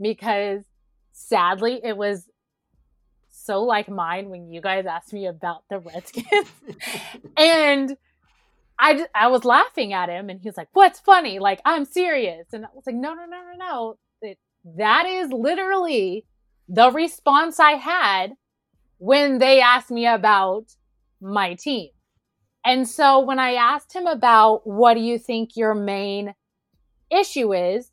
because 0.00 0.62
sadly 1.12 1.80
it 1.82 1.96
was 1.96 2.28
so 3.28 3.62
like 3.62 3.88
mine 3.88 4.28
when 4.28 4.50
you 4.50 4.60
guys 4.60 4.86
asked 4.86 5.12
me 5.12 5.26
about 5.26 5.62
the 5.70 5.78
Redskins. 5.78 6.50
and 7.36 7.96
I, 8.78 9.06
I 9.14 9.28
was 9.28 9.44
laughing 9.44 9.92
at 9.92 10.08
him 10.08 10.28
and 10.28 10.40
he 10.40 10.48
was 10.48 10.56
like, 10.56 10.68
What's 10.72 11.00
funny? 11.00 11.38
Like, 11.38 11.60
I'm 11.64 11.84
serious. 11.84 12.48
And 12.52 12.64
I 12.64 12.68
was 12.74 12.84
like, 12.86 12.96
No, 12.96 13.14
no, 13.14 13.24
no, 13.26 13.42
no, 13.42 13.56
no. 13.58 13.98
It, 14.20 14.38
that 14.76 15.06
is 15.06 15.30
literally 15.30 16.26
the 16.68 16.90
response 16.90 17.60
I 17.60 17.72
had 17.72 18.32
when 18.98 19.38
they 19.38 19.60
asked 19.60 19.90
me 19.90 20.06
about 20.06 20.64
my 21.20 21.54
team. 21.54 21.90
And 22.64 22.88
so 22.88 23.20
when 23.20 23.38
I 23.38 23.54
asked 23.54 23.94
him 23.94 24.06
about 24.06 24.66
what 24.66 24.94
do 24.94 25.00
you 25.00 25.18
think 25.18 25.56
your 25.56 25.74
main 25.74 26.34
issue 27.10 27.54
is, 27.54 27.92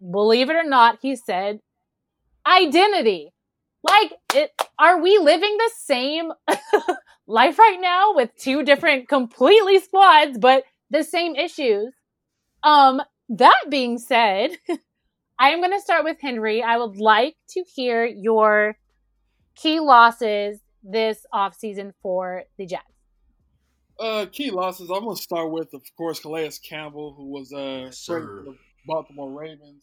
believe 0.00 0.50
it 0.50 0.56
or 0.56 0.64
not, 0.64 0.98
he 1.00 1.14
said 1.14 1.60
identity. 2.46 3.32
Like, 3.82 4.12
it, 4.34 4.50
are 4.78 5.00
we 5.00 5.18
living 5.18 5.56
the 5.56 5.70
same 5.76 6.32
life 7.26 7.58
right 7.58 7.78
now 7.80 8.14
with 8.14 8.30
two 8.36 8.62
different 8.62 9.08
completely 9.08 9.78
squads, 9.78 10.36
but 10.38 10.64
the 10.90 11.04
same 11.04 11.34
issues? 11.34 11.94
Um, 12.62 13.00
that 13.30 13.62
being 13.70 13.98
said, 13.98 14.50
I 15.40 15.50
am 15.50 15.60
going 15.60 15.72
to 15.72 15.80
start 15.80 16.04
with 16.04 16.18
Henry. 16.20 16.62
I 16.62 16.76
would 16.76 16.98
like 16.98 17.36
to 17.50 17.64
hear 17.74 18.04
your 18.06 18.76
key 19.56 19.80
losses 19.80 20.60
this 20.82 21.26
offseason 21.34 21.92
for 22.02 22.44
the 22.58 22.66
Jets. 22.66 22.84
Uh, 23.98 24.26
key 24.32 24.50
losses. 24.50 24.90
I'm 24.90 25.04
going 25.04 25.16
to 25.16 25.22
start 25.22 25.50
with, 25.50 25.74
of 25.74 25.82
course, 25.96 26.20
Calais 26.20 26.50
Campbell, 26.68 27.14
who 27.14 27.26
was 27.30 27.52
uh, 27.52 27.90
yes, 27.90 28.06
the 28.06 28.56
Baltimore 28.86 29.30
Ravens. 29.30 29.82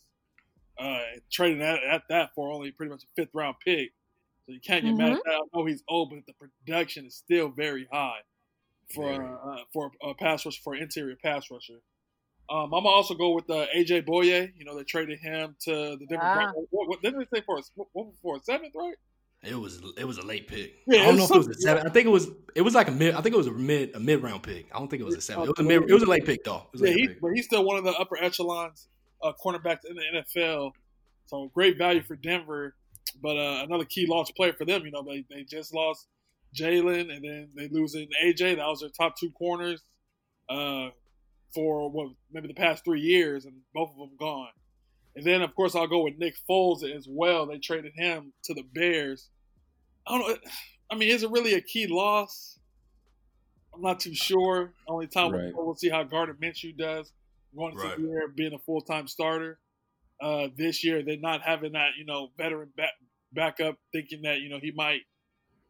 uh, 0.79 0.99
trading 1.31 1.61
at, 1.63 1.83
at 1.83 2.03
that 2.09 2.31
for 2.35 2.51
only 2.51 2.71
pretty 2.71 2.91
much 2.91 3.03
a 3.03 3.07
fifth 3.15 3.33
round 3.33 3.57
pick. 3.65 3.91
So 4.45 4.53
you 4.53 4.59
can't 4.61 4.85
get 4.85 4.95
Mm-hmm. 4.95 4.97
mad 4.97 5.13
at 5.13 5.19
that. 5.25 5.33
I 5.33 5.57
know 5.57 5.65
he's 5.65 5.83
old, 5.89 6.11
but 6.11 6.19
the 6.27 6.33
production 6.65 7.05
is 7.07 7.15
still 7.15 7.49
very 7.49 7.87
high 7.91 8.21
for 8.93 9.11
Very. 9.11 9.27
uh, 9.27 9.57
for 9.73 9.91
a 10.03 10.13
pass 10.15 10.45
rusher 10.45 10.61
for 10.63 10.75
interior 10.75 11.15
pass 11.23 11.51
rusher. 11.51 11.81
Um, 12.49 12.65
I'm 12.73 12.83
gonna 12.83 12.87
also 12.87 13.13
go 13.13 13.33
with 13.35 13.49
uh, 13.49 13.65
AJ 13.75 14.05
Bouye. 14.07 14.51
You 14.57 14.65
know, 14.65 14.77
they 14.77 14.83
traded 14.83 15.19
him 15.19 15.55
to 15.65 15.97
the 15.97 16.05
Denver 16.09 16.23
Ah. 16.25 16.51
What, 16.69 16.87
what 16.89 17.01
didn't 17.01 17.19
they 17.31 17.37
say 17.39 17.43
for 17.45 17.57
a, 17.57 17.61
what, 17.93 18.07
for 18.21 18.37
a 18.37 18.39
seventh, 18.39 18.73
right? 18.75 18.95
It 19.43 19.55
was 19.55 19.81
it 19.97 20.05
was 20.05 20.17
a 20.17 20.25
late 20.25 20.47
pick. 20.47 20.73
Yeah, 20.87 21.01
I 21.01 21.05
don't 21.05 21.17
know 21.17 21.25
if 21.25 21.31
it 21.31 21.37
was 21.37 21.47
a 21.47 21.53
something- 21.53 21.61
seven. 21.61 21.87
I 21.87 21.89
think 21.91 22.05
it 22.07 22.09
was 22.09 22.29
it 22.55 22.61
was 22.61 22.73
like 22.73 22.87
a 22.87 22.91
mid. 22.91 23.15
I 23.15 23.21
think 23.21 23.35
it 23.35 23.37
was 23.37 23.47
a 23.47 23.51
mid 23.51 23.95
a 23.95 23.99
mid 23.99 24.23
round 24.23 24.43
pick. 24.43 24.67
I 24.73 24.79
don't 24.79 24.87
think 24.89 25.01
it 25.01 25.05
was 25.05 25.15
a 25.15 25.21
seven. 25.21 25.43
It 25.43 25.49
was 25.49 25.59
a 25.59 25.63
mid. 25.63 25.89
It 25.89 25.93
was 25.93 26.03
a 26.03 26.07
late 26.07 26.25
pick 26.25 26.43
though. 26.43 26.63
It 26.73 26.73
was 26.73 26.81
a 26.81 26.85
Yeah, 26.85 26.91
late 26.91 26.99
he, 27.01 27.07
pick. 27.09 27.21
but 27.21 27.31
he's 27.35 27.45
still 27.45 27.63
one 27.65 27.77
of 27.77 27.83
the 27.83 27.91
upper 27.93 28.17
echelons 28.17 28.87
uh, 29.21 29.33
cornerbacks 29.43 29.81
in 29.89 29.95
the 29.95 30.03
NFL. 30.39 30.71
So 31.27 31.51
great 31.53 31.77
value 31.77 32.01
for 32.01 32.15
Denver, 32.15 32.75
but 33.21 33.37
uh, 33.37 33.63
another 33.65 33.83
key 33.85 34.07
launch 34.07 34.33
player 34.35 34.53
for 34.53 34.63
them. 34.65 34.85
You 34.85 34.91
know, 34.91 35.03
they, 35.03 35.25
they 35.29 35.43
just 35.43 35.73
lost 35.73 36.07
Jalen, 36.57 37.13
and 37.13 37.23
then 37.23 37.49
they 37.55 37.67
losing 37.67 38.07
AJ. 38.23 38.55
That 38.55 38.65
was 38.67 38.79
their 38.79 38.89
top 38.89 39.17
two 39.19 39.29
corners 39.31 39.83
uh, 40.49 40.89
for 41.53 41.89
what 41.89 42.09
maybe 42.31 42.47
the 42.47 42.53
past 42.53 42.83
three 42.83 43.01
years, 43.01 43.45
and 43.45 43.55
both 43.73 43.89
of 43.91 43.97
them 43.97 44.17
gone. 44.19 44.49
And 45.15 45.25
then 45.25 45.41
of 45.41 45.55
course 45.55 45.75
I'll 45.75 45.87
go 45.87 46.03
with 46.03 46.17
Nick 46.17 46.35
Foles 46.49 46.83
as 46.83 47.07
well. 47.09 47.45
They 47.45 47.57
traded 47.57 47.93
him 47.95 48.33
to 48.43 48.53
the 48.53 48.63
Bears. 48.73 49.29
I 50.05 50.17
don't 50.17 50.27
know. 50.27 50.37
I 50.91 50.95
mean, 50.95 51.09
is 51.09 51.23
it 51.23 51.31
really 51.31 51.53
a 51.55 51.61
key 51.61 51.87
loss? 51.87 52.57
I'm 53.73 53.81
not 53.81 53.99
too 53.99 54.13
sure. 54.15 54.73
Only 54.87 55.07
time 55.07 55.31
Right. 55.33 55.53
we'll, 55.53 55.65
we'll 55.65 55.75
see 55.75 55.89
how 55.89 56.03
Gardner 56.03 56.35
Minshew 56.41 56.75
does 56.77 57.11
going 57.55 57.73
into 57.73 57.83
Right. 57.87 57.97
the 57.97 58.03
year 58.03 58.27
being 58.35 58.53
a 58.53 58.59
full 58.59 58.81
time 58.81 59.07
starter. 59.07 59.59
Uh, 60.21 60.47
this 60.57 60.83
year, 60.83 61.03
they're 61.03 61.17
not 61.17 61.41
having 61.41 61.73
that 61.73 61.91
you 61.97 62.05
know 62.05 62.29
veteran 62.37 62.71
back 62.75 62.91
backup, 63.33 63.77
thinking 63.91 64.21
that 64.23 64.39
you 64.39 64.49
know 64.49 64.59
he 64.59 64.71
might, 64.71 65.01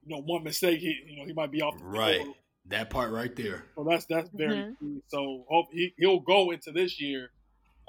you 0.05 0.15
know, 0.15 0.21
one 0.21 0.43
mistake, 0.43 0.79
he 0.79 0.95
you 1.05 1.17
know 1.17 1.25
he 1.25 1.33
might 1.33 1.51
be 1.51 1.61
off 1.61 1.77
the 1.77 1.83
Right. 1.83 2.21
field. 2.21 2.35
That 2.69 2.89
part 2.89 3.11
right 3.11 3.35
there. 3.35 3.63
So 3.75 3.85
that's 3.89 4.05
that's 4.07 4.29
very 4.35 4.65
Mm-hmm. 4.65 4.71
key. 4.79 5.01
So 5.07 5.45
hope 5.49 5.67
he 5.71 5.93
he'll 5.97 6.19
go 6.19 6.51
into 6.51 6.71
this 6.71 6.99
year 6.99 7.29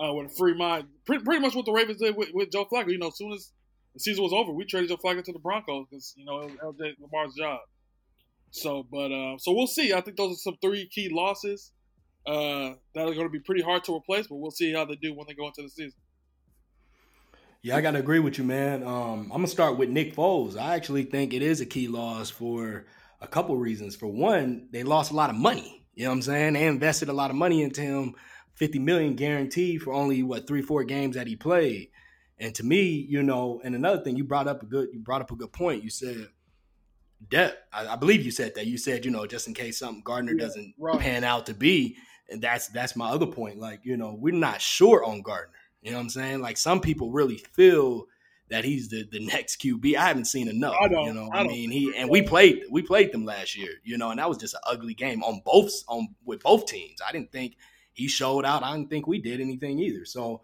uh, 0.03 0.13
with 0.15 0.27
a 0.27 0.35
free 0.37 0.55
mind. 0.55 0.89
Pretty, 1.07 1.25
pretty 1.25 1.41
much 1.41 1.55
what 1.55 1.65
the 1.67 1.73
Ravens 1.73 2.01
did 2.01 2.17
with, 2.17 2.31
with 2.33 2.53
Joe 2.53 2.67
Flacco. 2.67 2.91
You 2.91 2.99
know, 2.99 3.09
as 3.09 3.17
soon 3.17 3.33
as 3.33 3.53
the 3.95 4.01
season 4.01 4.23
was 4.23 4.33
over, 4.33 4.53
we 4.53 4.65
traded 4.65 4.91
Joe 4.91 4.97
Flacco 4.97 5.25
to 5.25 5.33
the 5.33 5.39
Broncos 5.39 5.87
because 5.91 6.15
you 6.17 6.25
know 6.25 6.41
it 6.43 6.53
was 6.63 6.77
LJ 6.81 6.95
Lamar's 7.01 7.35
job. 7.35 7.61
So, 8.51 8.87
but 8.91 9.13
uh, 9.13 9.39
so 9.39 9.53
we'll 9.53 9.67
see. 9.67 9.93
I 9.93 10.01
think 10.01 10.17
those 10.17 10.33
are 10.33 10.37
some 10.37 10.57
three 10.63 10.89
key 10.89 11.09
losses 11.13 11.73
uh, 12.27 12.75
that 12.95 13.09
are 13.09 13.15
going 13.15 13.27
to 13.27 13.31
be 13.31 13.41
pretty 13.41 13.63
hard 13.63 13.85
to 13.85 13.95
replace, 13.97 14.27
but 14.27 14.37
we'll 14.37 14.51
see 14.51 14.73
how 14.73 14.85
they 14.85 14.97
do 14.97 15.15
when 15.15 15.27
they 15.29 15.35
go 15.35 15.47
into 15.47 15.63
the 15.63 15.69
season. 15.69 16.01
Yeah, 17.61 17.77
I 17.77 17.81
gotta 17.81 17.99
agree 17.99 18.21
with 18.21 18.39
you, 18.39 18.45
man. 18.45 18.85
Um, 18.85 19.23
I'm 19.25 19.29
gonna 19.39 19.49
start 19.49 19.77
with 19.77 19.89
Nick 19.91 20.15
Foles. 20.15 20.57
I 20.57 20.77
actually 20.77 21.03
think 21.03 21.35
it 21.35 21.43
is 21.43 21.61
a 21.61 21.67
key 21.67 21.89
loss 21.89 22.31
for 22.31 22.87
a 23.21 23.27
couple 23.29 23.57
reasons. 23.57 23.97
For 23.97 24.07
one, 24.07 24.69
they 24.71 24.83
lost 24.83 25.11
a 25.11 25.15
lot 25.15 25.31
of 25.31 25.37
money. 25.37 25.85
You 25.95 26.05
know 26.05 26.11
what 26.11 26.17
I'm 26.17 26.23
saying? 26.23 26.53
They 26.55 26.67
invested 26.67 27.09
a 27.09 27.13
lot 27.13 27.31
of 27.31 27.37
money 27.37 27.63
into 27.63 27.81
him, 27.81 28.15
50 28.55 28.79
million 28.79 29.15
guaranteed 29.17 29.83
for 29.83 29.93
only 29.93 30.23
what 30.23 30.47
three, 30.47 30.63
four 30.63 30.85
games 30.85 31.17
that 31.17 31.27
he 31.27 31.37
played. 31.37 31.91
And 32.39 32.55
to 32.55 32.65
me, 32.65 32.83
you 33.09 33.23
know, 33.23 33.61
and 33.65 33.75
another 33.75 34.03
thing, 34.03 34.17
you 34.17 34.23
brought 34.25 34.47
up 34.47 34.63
a 34.63 34.67
good, 34.67 34.89
you 34.93 35.01
brought 35.01 35.23
up 35.23 35.33
a 35.33 35.37
good 35.37 35.53
point. 35.53 35.83
You 35.83 35.91
said 35.91 36.29
depth. 37.29 37.57
I, 37.73 37.89
I 37.89 37.97
believe 37.97 38.25
you 38.25 38.31
said 38.31 38.55
that. 38.55 38.67
You 38.67 38.79
said, 38.79 39.05
you 39.05 39.11
know, 39.11 39.27
just 39.27 39.49
in 39.49 39.55
case 39.55 39.79
something 39.79 40.03
Gardner 40.05 40.33
Yeah, 40.33 40.45
doesn't 40.45 40.75
right. 40.79 41.01
pan 41.01 41.25
out 41.25 41.47
to 41.47 41.55
be, 41.55 41.97
and 42.31 42.41
that's 42.41 42.69
that's 42.69 42.95
my 42.95 43.09
other 43.11 43.27
point. 43.27 43.59
Like, 43.59 43.81
you 43.85 43.97
know, 43.97 44.15
we're 44.19 44.35
not 44.35 44.61
sure 44.61 45.05
on 45.05 45.23
Gardner. 45.23 45.55
You 45.83 45.91
know 45.91 45.97
what 45.99 46.03
I'm 46.05 46.11
saying? 46.11 46.41
Like 46.41 46.57
some 46.57 46.81
people 46.81 47.11
really 47.11 47.39
feel 47.39 48.07
that 48.51 48.65
he's 48.65 48.89
the, 48.89 49.05
the 49.11 49.21
next 49.25 49.61
QB. 49.61 49.95
I 49.97 50.07
haven't 50.09 50.25
seen 50.27 50.49
enough. 50.49 50.75
I 50.81 50.89
don't- 50.89 51.07
You 51.07 51.13
know, 51.15 51.29
I 51.33 51.41
I, 51.41 51.47
mean, 51.47 51.71
he 51.71 51.93
and 51.97 52.09
we 52.11 52.23
played 52.23 52.63
we 52.71 52.83
played 52.83 53.13
them 53.13 53.25
last 53.25 53.57
year. 53.57 53.73
You 53.85 53.99
know, 53.99 54.11
and 54.11 54.19
that 54.19 54.29
was 54.29 54.39
just 54.39 54.55
an 54.55 54.61
ugly 54.67 54.95
game 54.95 55.23
on 55.23 55.41
both 55.45 55.73
on 55.89 56.09
with 56.25 56.43
both 56.43 56.67
teams. 56.67 57.01
I 57.07 57.13
didn't 57.13 57.33
think 57.33 57.57
he 57.93 58.09
showed 58.09 58.45
out. 58.45 58.63
I 58.63 58.75
didn't 58.77 58.91
think 58.91 59.07
we 59.07 59.21
did 59.21 59.41
anything 59.41 59.79
either. 59.81 60.05
So, 60.05 60.43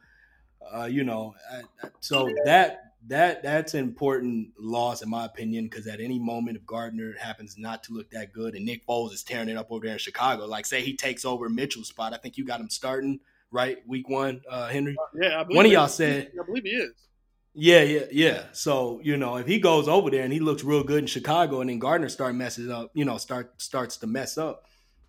uh, 0.75 0.85
you 0.85 1.05
know, 1.05 1.35
I, 1.51 1.63
so 2.01 2.29
that 2.45 2.81
that 3.07 3.43
that's 3.43 3.75
an 3.75 3.81
important 3.81 4.49
loss 4.59 5.03
in 5.03 5.11
my 5.11 5.27
opinion 5.27 5.65
because 5.65 5.87
at 5.87 6.01
any 6.01 6.19
moment 6.19 6.57
if 6.57 6.65
Gardner 6.65 7.15
happens 7.21 7.57
not 7.59 7.83
to 7.85 7.93
look 7.93 8.11
that 8.13 8.33
good 8.33 8.55
and 8.55 8.65
Nick 8.65 8.87
Foles 8.87 9.13
is 9.13 9.23
tearing 9.23 9.49
it 9.51 9.57
up 9.59 9.71
over 9.71 9.85
there 9.85 9.93
in 9.93 9.99
Chicago, 9.99 10.47
like 10.47 10.65
say 10.67 10.81
he 10.83 10.97
takes 10.97 11.25
over 11.25 11.49
Mitchell's 11.51 11.89
spot, 11.89 12.15
I 12.15 12.17
think 12.17 12.39
you 12.39 12.45
got 12.47 12.61
him 12.61 12.71
starting 12.71 13.21
right 13.51 13.79
week 13.87 14.09
one, 14.09 14.41
uh, 14.51 14.69
Henry. 14.69 14.97
Yeah, 15.21 15.39
I 15.41 15.45
believe 15.45 15.57
One 15.57 15.67
of 15.67 15.73
y'all 15.73 15.87
said- 15.87 16.33
I 16.41 16.45
believe 16.47 16.65
he 16.65 16.71
is. 16.71 16.93
Yeah, 17.55 17.83
yeah, 17.83 18.05
yeah. 18.11 18.45
So 18.53 19.01
you 19.03 19.17
know, 19.17 19.37
if 19.37 19.47
he 19.47 19.61
goes 19.61 19.87
over 19.87 20.11
there 20.11 20.25
and 20.25 20.33
he 20.33 20.41
looks 20.41 20.65
real 20.65 20.83
good 20.83 20.99
in 20.99 21.07
Chicago, 21.07 21.61
and 21.61 21.71
then 21.71 21.79
Gardner 21.79 22.09
start 22.09 22.35
messes 22.35 22.69
up, 22.69 22.91
you 22.95 23.05
know, 23.05 23.17
start 23.17 23.61
starts 23.63 23.97
to 23.99 24.09
mess 24.09 24.37
up, 24.37 24.65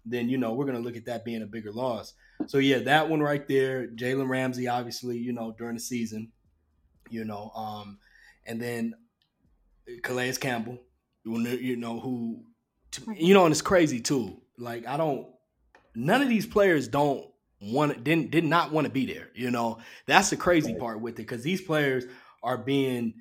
then 0.06 0.30
you 0.30 0.38
know 0.38 0.54
we're 0.54 0.66
gonna 0.66 0.80
look 0.80 0.96
at 0.96 1.06
that 1.06 1.26
being 1.26 1.42
a 1.42 1.48
bigger 1.48 1.72
loss. 1.72 2.14
So 2.48 2.60
yeah, 2.60 2.80
that 2.80 3.10
one 3.10 3.22
right 3.22 3.48
there, 3.48 3.88
Jalen 3.88 4.30
Ramsey, 4.30 4.68
obviously, 4.68 5.18
you 5.18 5.34
know, 5.34 5.56
during 5.58 5.76
the 5.76 5.82
season, 5.82 6.32
you 7.10 7.26
know, 7.26 7.52
um, 7.56 7.98
and 8.46 8.62
then 8.62 8.94
Calais 10.04 10.34
Campbell, 10.34 10.80
you 11.24 11.76
know, 11.78 12.00
who, 12.00 12.44
you 13.16 13.34
know, 13.34 13.46
and 13.46 13.52
it's 13.52 13.62
crazy 13.62 14.00
too. 14.00 14.40
Like 14.60 14.86
I 14.86 14.98
don't, 14.98 15.28
none 15.96 16.22
of 16.22 16.30
these 16.30 16.46
players 16.46 16.88
don't 16.88 17.26
want 17.60 18.04
didn't 18.04 18.32
did 18.32 18.44
not 18.44 18.72
want 18.72 18.86
to 18.86 18.92
be 18.92 19.06
there. 19.06 19.30
You 19.34 19.50
know, 19.50 19.80
that's 20.06 20.30
the 20.30 20.38
crazy 20.38 20.76
part 20.76 21.02
with 21.02 21.14
it 21.16 21.18
because 21.24 21.42
these 21.42 21.62
players 21.62 22.06
are 22.46 22.58
being 22.58 23.16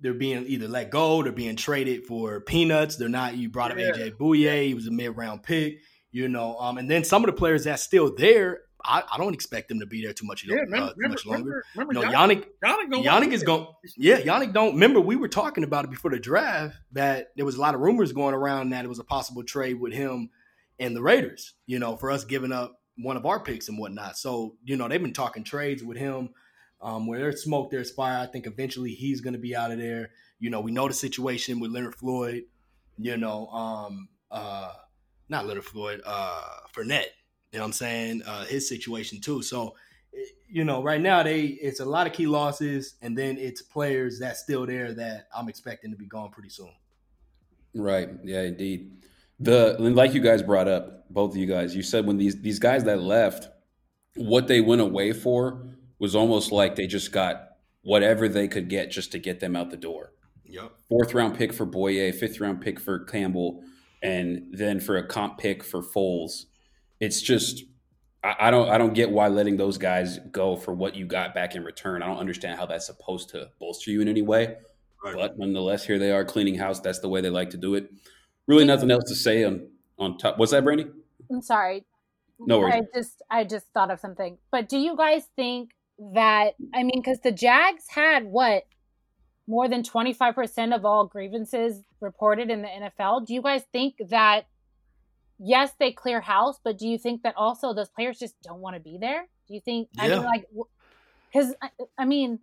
they're 0.00 0.14
being 0.14 0.46
either 0.46 0.66
let 0.66 0.90
go, 0.90 1.22
they're 1.22 1.32
being 1.32 1.56
traded 1.56 2.06
for 2.06 2.40
peanuts. 2.40 2.96
They're 2.96 3.08
not. 3.08 3.36
You 3.36 3.50
brought 3.50 3.70
up 3.70 3.76
AJ 3.76 4.16
Bouye, 4.16 4.66
he 4.66 4.74
was 4.74 4.86
a 4.86 4.90
mid 4.90 5.16
round 5.16 5.42
pick. 5.42 5.80
You 6.12 6.28
know, 6.28 6.56
um, 6.58 6.78
and 6.78 6.90
then 6.90 7.04
some 7.04 7.22
of 7.22 7.26
the 7.26 7.34
players 7.34 7.64
that's 7.64 7.84
still 7.84 8.12
there, 8.16 8.62
I, 8.84 9.04
I 9.12 9.16
don't 9.16 9.32
expect 9.32 9.68
them 9.68 9.78
to 9.78 9.86
be 9.86 10.02
there 10.02 10.12
too 10.12 10.26
much, 10.26 10.44
Yeah, 10.44 10.56
uh, 10.56 10.58
remember, 10.64 10.94
too 10.94 11.08
much 11.08 11.26
longer. 11.26 11.64
remember, 11.76 11.92
No, 11.94 12.00
remember 12.00 12.34
Yannick, 12.34 12.46
Yannick, 12.64 12.90
gonna 12.90 13.02
Yannick 13.04 13.32
is 13.32 13.42
going. 13.44 13.66
Yeah, 13.96 14.18
Yannick 14.20 14.52
don't 14.52 14.72
remember. 14.72 15.00
We 15.00 15.14
were 15.14 15.28
talking 15.28 15.62
about 15.62 15.84
it 15.84 15.90
before 15.90 16.10
the 16.10 16.18
draft 16.18 16.76
that 16.92 17.28
there 17.36 17.44
was 17.44 17.56
a 17.56 17.60
lot 17.60 17.76
of 17.76 17.80
rumors 17.80 18.12
going 18.12 18.34
around 18.34 18.70
that 18.70 18.84
it 18.84 18.88
was 18.88 18.98
a 18.98 19.04
possible 19.04 19.44
trade 19.44 19.80
with 19.80 19.92
him 19.92 20.30
and 20.80 20.96
the 20.96 21.02
Raiders. 21.02 21.54
You 21.66 21.78
know, 21.78 21.96
for 21.96 22.10
us 22.10 22.24
giving 22.24 22.50
up 22.52 22.80
one 22.96 23.16
of 23.16 23.26
our 23.26 23.40
picks 23.40 23.68
and 23.68 23.78
whatnot. 23.78 24.16
So 24.18 24.56
you 24.64 24.76
know 24.76 24.88
they've 24.88 25.00
been 25.00 25.12
talking 25.12 25.44
trades 25.44 25.84
with 25.84 25.96
him. 25.96 26.30
Um, 26.82 27.06
where 27.06 27.18
there's 27.18 27.42
smoke, 27.42 27.70
there's 27.70 27.90
fire. 27.90 28.18
I 28.18 28.26
think 28.26 28.46
eventually 28.46 28.92
he's 28.92 29.20
going 29.20 29.34
to 29.34 29.38
be 29.38 29.54
out 29.54 29.70
of 29.70 29.78
there. 29.78 30.10
You 30.38 30.48
know, 30.48 30.60
we 30.60 30.70
know 30.70 30.88
the 30.88 30.94
situation 30.94 31.60
with 31.60 31.70
Leonard 31.70 31.94
Floyd. 31.94 32.44
You 32.98 33.16
know, 33.16 33.48
um, 33.48 34.08
uh, 34.30 34.72
not 35.28 35.46
Leonard 35.46 35.64
Floyd, 35.64 36.00
uh, 36.04 36.42
Fournette. 36.74 37.04
You 37.52 37.58
know 37.58 37.64
what 37.64 37.66
I'm 37.66 37.72
saying? 37.72 38.22
Uh, 38.24 38.44
his 38.44 38.68
situation 38.68 39.20
too. 39.20 39.42
So 39.42 39.74
you 40.48 40.64
know, 40.64 40.82
right 40.82 41.00
now 41.00 41.22
they 41.22 41.42
it's 41.42 41.80
a 41.80 41.84
lot 41.84 42.06
of 42.06 42.12
key 42.12 42.26
losses, 42.26 42.94
and 43.02 43.16
then 43.16 43.38
it's 43.38 43.62
players 43.62 44.18
that's 44.18 44.40
still 44.40 44.66
there 44.66 44.92
that 44.94 45.28
I'm 45.34 45.48
expecting 45.48 45.90
to 45.90 45.96
be 45.96 46.06
gone 46.06 46.30
pretty 46.30 46.48
soon. 46.48 46.72
Right. 47.74 48.08
Yeah, 48.24 48.42
indeed. 48.42 49.04
The 49.38 49.76
like 49.78 50.12
you 50.12 50.20
guys 50.20 50.42
brought 50.42 50.68
up, 50.68 51.08
both 51.08 51.30
of 51.32 51.36
you 51.36 51.46
guys, 51.46 51.74
you 51.74 51.82
said 51.82 52.06
when 52.06 52.18
these 52.18 52.40
these 52.42 52.58
guys 52.58 52.84
that 52.84 53.00
left, 53.00 53.48
what 54.16 54.48
they 54.48 54.60
went 54.60 54.80
away 54.80 55.12
for 55.12 55.66
was 56.00 56.16
almost 56.16 56.50
like 56.50 56.74
they 56.74 56.86
just 56.86 57.12
got 57.12 57.50
whatever 57.82 58.28
they 58.28 58.48
could 58.48 58.68
get 58.68 58.90
just 58.90 59.12
to 59.12 59.18
get 59.18 59.38
them 59.38 59.54
out 59.54 59.70
the 59.70 59.76
door. 59.76 60.12
Yep. 60.46 60.72
Fourth 60.88 61.14
round 61.14 61.38
pick 61.38 61.52
for 61.52 61.64
Bouye, 61.64 62.12
fifth 62.12 62.40
round 62.40 62.60
pick 62.60 62.80
for 62.80 62.98
Campbell, 63.04 63.62
and 64.02 64.48
then 64.50 64.80
for 64.80 64.96
a 64.96 65.06
comp 65.06 65.38
pick 65.38 65.62
for 65.62 65.82
Foles. 65.82 66.46
It's 66.98 67.22
just 67.22 67.64
I, 68.24 68.34
I 68.40 68.50
don't 68.50 68.68
I 68.68 68.78
don't 68.78 68.94
get 68.94 69.10
why 69.10 69.28
letting 69.28 69.56
those 69.56 69.78
guys 69.78 70.18
go 70.32 70.56
for 70.56 70.74
what 70.74 70.96
you 70.96 71.06
got 71.06 71.34
back 71.34 71.54
in 71.54 71.62
return. 71.62 72.02
I 72.02 72.06
don't 72.06 72.18
understand 72.18 72.58
how 72.58 72.66
that's 72.66 72.86
supposed 72.86 73.28
to 73.30 73.50
bolster 73.60 73.90
you 73.90 74.00
in 74.00 74.08
any 74.08 74.22
way. 74.22 74.56
Right. 75.04 75.14
But 75.14 75.38
nonetheless, 75.38 75.84
here 75.84 75.98
they 75.98 76.10
are 76.10 76.24
cleaning 76.24 76.56
house. 76.56 76.80
That's 76.80 76.98
the 76.98 77.08
way 77.08 77.20
they 77.20 77.30
like 77.30 77.50
to 77.50 77.56
do 77.56 77.74
it. 77.74 77.90
Really, 78.46 78.64
nothing 78.64 78.90
else 78.90 79.04
to 79.08 79.14
say 79.14 79.44
on 79.44 79.68
on 79.98 80.18
top. 80.18 80.38
What's 80.38 80.52
that, 80.52 80.64
Brandy? 80.64 80.86
I'm 81.30 81.42
sorry. 81.42 81.84
No 82.40 82.58
worries. 82.58 82.74
I 82.74 82.98
just 82.98 83.22
I 83.30 83.44
just 83.44 83.66
thought 83.72 83.90
of 83.90 84.00
something. 84.00 84.38
But 84.50 84.68
do 84.68 84.78
you 84.78 84.96
guys 84.96 85.24
think 85.36 85.70
that 86.14 86.54
I 86.74 86.82
mean 86.82 87.02
cuz 87.02 87.20
the 87.20 87.32
Jags 87.32 87.84
had 87.88 88.24
what 88.24 88.64
more 89.46 89.68
than 89.68 89.82
25% 89.82 90.74
of 90.74 90.84
all 90.84 91.06
grievances 91.06 91.82
reported 92.00 92.50
in 92.50 92.62
the 92.62 92.68
NFL? 92.68 93.26
Do 93.26 93.34
you 93.34 93.42
guys 93.42 93.64
think 93.72 93.96
that 94.08 94.46
yes, 95.38 95.72
they 95.78 95.90
clear 95.92 96.20
house, 96.20 96.58
but 96.62 96.78
do 96.78 96.86
you 96.86 96.98
think 96.98 97.22
that 97.22 97.34
also 97.36 97.74
those 97.74 97.88
players 97.88 98.18
just 98.18 98.40
don't 98.42 98.60
want 98.60 98.76
to 98.76 98.80
be 98.80 98.96
there? 99.00 99.26
Do 99.48 99.54
you 99.54 99.60
think 99.60 99.88
I 99.98 100.06
Yeah. 100.08 100.16
mean 100.16 100.24
like 100.24 100.46
cuz 101.32 101.54
I, 101.62 101.70
I 101.98 102.04
mean 102.04 102.38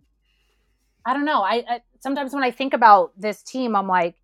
I 1.06 1.14
don't 1.14 1.24
know. 1.24 1.42
I, 1.42 1.64
I 1.68 1.80
sometimes 2.00 2.34
when 2.34 2.42
I 2.44 2.50
think 2.50 2.74
about 2.74 3.12
this 3.18 3.42
team 3.42 3.74
I'm 3.74 3.88
like 3.88 4.16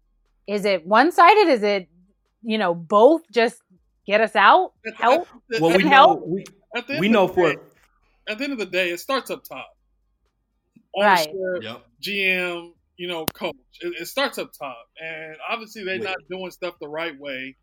is 0.46 0.64
it 0.66 0.86
one-sided? 0.86 1.48
Is 1.48 1.62
it 1.62 1.88
you 2.42 2.58
know 2.58 2.74
both 2.74 3.22
just 3.30 3.62
get 4.06 4.20
us 4.20 4.36
out? 4.36 4.74
Help? 4.96 5.26
Well, 5.60 5.70
we 5.72 5.78
Can 5.78 5.84
know 5.86 5.90
help? 5.90 6.26
we, 6.26 6.44
at 6.76 6.86
the 6.86 6.92
end 6.94 7.00
we 7.00 7.08
know 7.08 7.26
for 7.26 7.54
day- 7.54 7.60
at 8.28 8.38
the 8.38 8.44
end 8.44 8.52
of 8.52 8.58
the 8.58 8.66
day, 8.66 8.90
it 8.90 9.00
starts 9.00 9.30
up 9.30 9.44
top. 9.44 9.68
Right. 10.98 11.28
ownership, 11.28 11.62
Yep. 11.64 11.84
GM, 12.02 12.70
you 12.96 13.08
know, 13.08 13.26
coach. 13.34 13.56
It, 13.80 13.94
it 14.02 14.06
starts 14.06 14.38
up 14.38 14.50
top, 14.58 14.86
and 15.02 15.36
obviously 15.48 15.84
they're 15.84 15.98
With- 15.98 16.08
not 16.08 16.16
doing 16.30 16.50
stuff 16.50 16.74
the 16.80 16.88
right 16.88 17.18
way. 17.18 17.56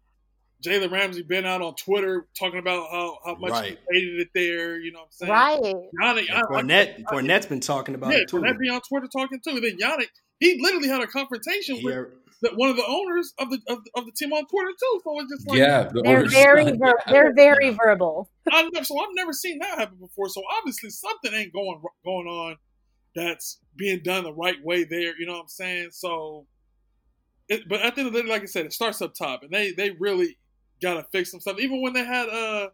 Jalen 0.64 0.92
Ramsey 0.92 1.24
been 1.24 1.46
out 1.46 1.62
on 1.64 1.74
Twitter 1.76 2.28
talking 2.38 2.60
about 2.60 2.92
how, 2.92 3.18
how 3.26 3.36
much 3.36 3.50
Right. 3.52 3.80
he 3.92 4.00
hated 4.00 4.20
it 4.20 4.28
there. 4.36 4.80
You 4.80 4.92
know 4.92 5.00
what 5.00 5.06
I'm 5.06 5.12
saying? 5.12 5.32
Right. 5.32 5.76
Yannick, 6.04 6.30
I- 6.30 6.60
And 6.60 6.72
I- 6.72 6.86
Fournette, 6.86 7.04
Fournette's 7.06 7.46
been 7.48 7.60
talking 7.62 7.96
about 7.96 8.12
yeah, 8.12 8.20
it 8.20 8.30
too. 8.30 8.38
Fournette 8.38 8.60
be 8.60 8.70
on 8.70 8.80
Twitter 8.82 9.08
talking 9.12 9.40
too. 9.44 9.56
And 9.56 9.64
then 9.64 9.78
Yannick, 9.80 10.10
he 10.40 10.60
literally 10.62 10.88
had 10.88 11.02
a 11.02 11.08
confrontation 11.08 11.78
He 11.78 11.86
with 11.86 11.96
are- 11.96 12.14
the, 12.42 12.50
one 12.56 12.70
of 12.70 12.76
the 12.76 12.86
owners 12.88 13.34
of 13.38 13.50
the 13.52 13.60
of, 13.68 13.80
of 13.96 14.06
the 14.06 14.12
team 14.12 14.34
on 14.34 14.46
Twitter 14.48 14.72
too. 14.72 15.02
So 15.04 15.20
it's 15.20 15.32
just 15.32 15.48
like, 15.48 15.60
yeah, 15.60 15.84
the 15.84 16.02
They're 16.02 16.18
owner's 16.20 16.34
very 16.34 16.66
son. 16.66 16.80
ver- 16.84 17.04
they're 17.08 17.34
very 17.34 17.70
verbal. 17.70 18.30
I've 18.52 18.72
never, 18.74 18.86
so 18.86 19.00
I've 19.00 19.14
never 19.14 19.34
seen 19.34 19.60
that 19.60 19.78
happen 19.78 19.98
before. 20.00 20.30
So 20.30 20.42
obviously 20.58 20.90
something 20.90 21.34
ain't 21.34 21.54
going 21.54 21.82
going 22.04 22.28
on 22.28 22.58
that's 23.16 23.60
being 23.76 24.02
done 24.04 24.24
the 24.24 24.34
right 24.34 24.64
way 24.64 24.84
there. 24.84 25.14
You 25.20 25.26
know 25.28 25.34
what 25.34 25.42
I'm 25.42 25.48
saying? 25.48 25.90
So, 25.92 26.48
it, 27.48 27.68
but 27.68 27.82
at 27.82 27.96
the 27.96 28.02
end 28.02 28.08
of 28.08 28.14
the 28.14 28.24
day, 28.24 28.30
like 28.30 28.42
I 28.42 28.46
said, 28.46 28.66
it 28.66 28.74
starts 28.74 29.02
up 29.02 29.14
top, 29.14 29.44
and 29.44 29.52
they 29.52 29.72
they 29.74 29.92
really 29.92 30.38
got 30.82 30.96
to 30.96 31.04
fix 31.12 31.32
some 31.32 31.40
stuff. 31.40 31.60
Even 31.60 31.82
when 31.82 31.94
they 31.94 32.06
had 32.06 32.28
uh, 32.30 32.70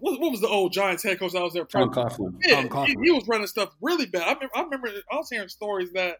what, 0.00 0.20
what 0.20 0.30
was 0.30 0.40
the 0.40 0.48
old 0.48 0.72
Giants 0.72 1.02
head 1.02 1.18
coach 1.18 1.32
that 1.32 1.42
was 1.42 1.54
there? 1.54 1.64
Tom 1.64 1.90
Coughlin. 1.90 2.34
Yeah, 2.44 2.56
Tom 2.56 2.64
he, 2.64 2.68
Coughlin. 2.96 3.04
he 3.04 3.10
was 3.12 3.26
running 3.26 3.46
stuff 3.46 3.70
really 3.80 4.06
bad. 4.06 4.22
I 4.22 4.32
remember, 4.32 4.56
I 4.56 4.62
remember 4.62 4.88
I 5.10 5.16
was 5.16 5.28
hearing 5.30 5.48
stories 5.48 5.92
that 5.94 6.18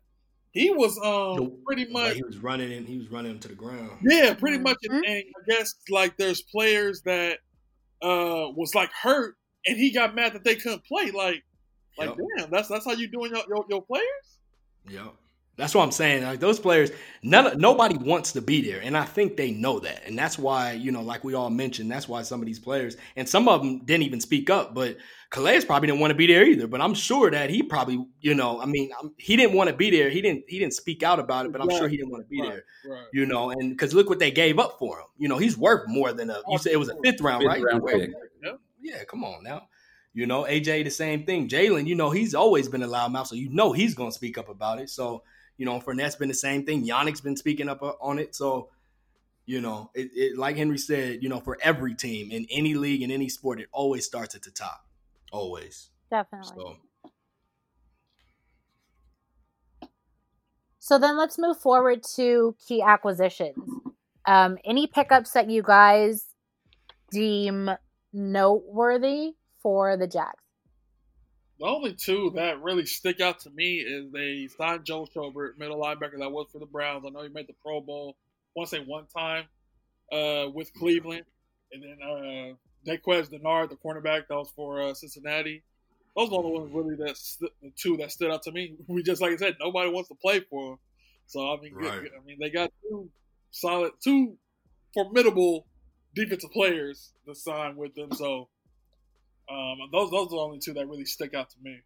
he 0.53 0.71
was 0.71 0.97
um 0.99 1.37
the- 1.45 1.59
pretty 1.67 1.85
like 1.87 1.93
much 1.93 2.15
he 2.17 2.23
was 2.23 2.39
running 2.39 2.71
him. 2.71 2.87
He 2.87 2.99
was 2.99 3.11
running 3.11 3.33
him 3.33 3.39
to 3.41 3.49
the 3.49 3.55
ground. 3.55 3.91
yeah, 4.03 4.35
pretty 4.35 4.59
much. 4.59 4.77
And, 4.89 5.05
and 5.05 5.25
I 5.37 5.51
guess 5.51 5.75
like 5.91 6.17
there's 6.17 6.43
players 6.43 7.03
that 7.03 7.39
uh 8.03 8.51
was 8.55 8.75
like 8.75 8.91
hurt, 8.93 9.37
and 9.67 9.77
he 9.77 9.93
got 9.93 10.15
mad 10.15 10.33
that 10.35 10.45
they 10.45 10.57
couldn't 10.57 10.85
play. 10.85 11.11
Like, 11.11 11.43
like 11.99 12.11
Yep. 12.11 12.19
damn, 12.39 12.51
that's 12.51 12.69
that's 12.69 12.85
how 12.85 12.93
you 12.93 13.09
doing 13.09 13.33
your 13.35 13.43
your, 13.49 13.65
your 13.69 13.83
players. 13.83 14.05
Yep. 14.89 15.15
That's 15.57 15.75
what 15.75 15.83
I'm 15.85 15.93
saying. 15.93 16.25
Like 16.25 16.41
those 16.41 16.59
players, 16.59 16.91
none, 17.23 17.59
nobody 17.59 17.97
wants 17.99 18.33
to 18.33 18.41
be 18.41 18.63
there, 18.63 18.81
and 18.83 18.97
I 18.97 19.05
think 19.05 19.37
they 19.37 19.51
know 19.51 19.79
that, 19.81 20.03
and 20.07 20.19
that's 20.19 20.39
why 20.39 20.73
you 20.73 20.91
know, 20.93 21.03
like 21.03 21.25
we 21.25 21.35
all 21.35 21.51
mentioned, 21.51 21.91
that's 21.91 22.09
why 22.09 22.23
some 22.23 22.41
of 22.41 22.47
these 22.47 22.59
players 22.59 22.97
and 23.17 23.29
some 23.29 23.49
of 23.49 23.63
them 23.63 23.81
didn't 23.85 24.05
even 24.05 24.21
speak 24.21 24.49
up. 24.49 24.75
But 24.75 24.97
Calais 25.33 25.65
probably 25.65 25.87
didn't 25.87 26.01
want 26.01 26.11
to 26.11 26.15
be 26.17 26.27
there 26.27 26.45
either. 26.45 26.67
But 26.67 26.81
I'm 26.83 26.93
sure 26.95 27.31
that 27.31 27.49
he 27.49 27.63
probably, 27.63 28.07
you 28.21 28.35
know, 28.35 28.61
I 28.61 28.67
mean, 28.67 28.91
he 29.17 29.35
didn't 29.35 29.55
want 29.57 29.71
to 29.71 29.75
be 29.75 29.91
there. 29.91 30.11
He 30.11 30.21
didn't. 30.21 30.45
He 30.47 30.59
didn't 30.59 30.75
speak 30.75 31.03
out 31.03 31.19
about 31.19 31.47
it, 31.47 31.53
but 31.53 31.61
I'm 31.63 31.71
sure 31.71 31.89
he 31.89 31.97
didn't 31.97 32.11
want 32.11 32.25
to 32.25 32.29
be 32.29 32.41
Right. 32.43 32.51
there. 32.51 32.65
Right. 32.87 33.07
You 33.15 33.25
know, 33.27 33.51
and 33.51 33.71
because 33.71 33.95
look 33.95 34.09
what 34.11 34.19
they 34.19 34.31
gave 34.31 34.59
up 34.59 34.79
for 34.79 34.99
him. 35.01 35.07
You 35.17 35.29
know, 35.29 35.39
he's 35.39 35.57
worth 35.57 35.89
more 35.89 36.13
than 36.13 36.29
a. 36.31 36.41
You 36.49 36.59
said 36.59 36.73
it 36.73 36.77
was 36.79 36.91
a 36.91 36.97
fifth 37.03 37.21
round, 37.23 37.41
Fifth 37.43 37.49
right? 37.49 37.63
round 37.65 37.83
Worth- 37.83 37.95
pick. 37.95 38.11
yeah, 38.83 39.05
come 39.05 39.25
on 39.25 39.43
now. 39.43 39.69
You 40.15 40.27
know, 40.27 40.45
AJ 40.45 40.85
the 40.85 40.91
same 40.91 41.25
thing. 41.25 41.49
Jalen, 41.49 41.87
you 41.87 41.95
know, 41.95 42.11
he's 42.11 42.35
always 42.35 42.69
been 42.69 42.83
a 42.83 42.89
loudmouth, 42.89 43.29
so 43.29 43.35
you 43.35 43.49
know 43.49 43.73
he's 43.73 43.95
gonna 43.95 44.13
speak 44.13 44.37
up 44.37 44.51
about 44.51 44.79
it. 44.81 44.91
So, 44.91 45.23
you 45.57 45.65
know, 45.65 45.81
Fournette's 45.81 46.17
been 46.17 46.29
the 46.29 46.35
same 46.35 46.67
thing. 46.67 46.85
Yannick's 46.87 47.23
been 47.23 47.37
speaking 47.39 47.71
up 47.71 47.83
uh, 47.83 47.93
on 48.03 48.19
it. 48.19 48.35
So, 48.35 48.69
you 49.47 49.63
know, 49.63 49.91
it, 49.95 50.11
it 50.15 50.37
like 50.37 50.59
Henry 50.59 50.77
said, 50.77 51.23
you 51.23 51.31
know, 51.31 51.41
for 51.41 51.57
every 51.63 51.95
team 51.95 52.31
in 52.31 52.47
any 52.51 52.75
league 52.75 53.01
in 53.01 53.11
any 53.11 53.31
sport, 53.31 53.61
it 53.61 53.69
always 53.73 54.05
starts 54.05 54.35
at 54.35 54.43
the 54.43 54.51
top. 54.51 54.85
Always. 55.33 55.91
Definitely. 56.11 56.53
So 56.57 56.77
So 60.85 60.99
then 60.99 61.17
let's 61.17 61.39
move 61.39 61.59
forward 61.59 62.03
to 62.17 62.57
key 62.67 62.83
acquisitions. 62.83 63.57
Um, 64.27 64.59
any 64.65 64.89
pickups 64.89 65.31
that 65.31 65.49
you 65.49 65.63
guys 65.63 66.27
deem 67.13 67.71
noteworthy 68.13 69.35
for 69.63 69.97
the 69.97 70.09
Jags? 70.09 70.43
The 71.61 71.67
only 71.67 71.95
two 71.95 72.33
that 72.35 72.61
really 72.61 72.85
stick 72.85 73.21
out 73.21 73.39
to 73.41 73.51
me 73.51 73.77
is 73.77 74.11
they 74.11 74.49
signed 74.59 74.85
Joe 74.85 75.07
Schobert, 75.07 75.57
middle 75.57 75.81
linebacker 75.81 76.19
that 76.19 76.33
was 76.33 76.49
for 76.51 76.59
the 76.59 76.67
Browns. 76.67 77.05
I 77.07 77.11
know 77.11 77.23
he 77.23 77.29
made 77.29 77.47
the 77.47 77.55
Pro 77.65 77.81
Bowl. 77.81 78.17
I 78.19 78.59
want 78.59 78.71
to 78.71 78.77
say 78.77 78.83
one 78.85 79.07
time 79.17 79.45
uh, 80.11 80.51
with 80.51 80.75
Cleveland, 80.75 81.27
and 81.71 81.81
then 81.81 81.99
uh, 82.03 82.55
Darqueze 82.87 83.31
Dennard, 83.31 83.71
the 83.71 83.77
cornerback 83.77 84.29
that 84.29 84.35
was 84.35 84.51
for 84.55 84.81
uh, 84.83 84.95
Cincinnati. 84.95 85.63
Those 86.17 86.29
are 86.29 86.31
the 86.31 86.37
only 86.37 86.59
ones 86.61 86.73
really 86.75 86.97
that 87.07 87.17
st- 87.17 87.51
the 87.63 87.71
two 87.77 87.97
that 87.99 88.13
stood 88.13 88.31
out 88.31 88.43
to 88.45 88.53
me. 88.53 88.75
We 88.89 89.03
just 89.03 89.23
like 89.23 89.33
I 89.33 89.37
said, 89.37 89.57
nobody 89.61 89.91
wants 89.91 90.09
to 90.09 90.15
play 90.15 90.41
for 90.41 90.71
them. 90.71 90.79
So 91.27 91.53
I 91.53 91.61
mean, 91.61 91.75
good- 91.75 91.85
Right. 91.85 92.11
I 92.21 92.25
mean 92.27 92.39
they 92.41 92.51
got 92.51 92.71
two 92.83 93.09
solid, 93.51 93.93
two 94.03 94.37
formidable 94.95 95.67
defensive 96.15 96.51
players 96.51 97.13
to 97.27 97.35
sign 97.35 97.77
with 97.77 97.95
them. 97.95 98.13
So 98.13 98.49
um, 99.51 99.79
those 99.93 100.11
those 100.11 100.27
are 100.29 100.31
the 100.31 100.37
only 100.37 100.59
two 100.59 100.75
that 100.75 100.89
really 100.89 101.05
stick 101.05 101.35
out 101.35 101.51
to 101.51 101.57
me. 101.63 101.81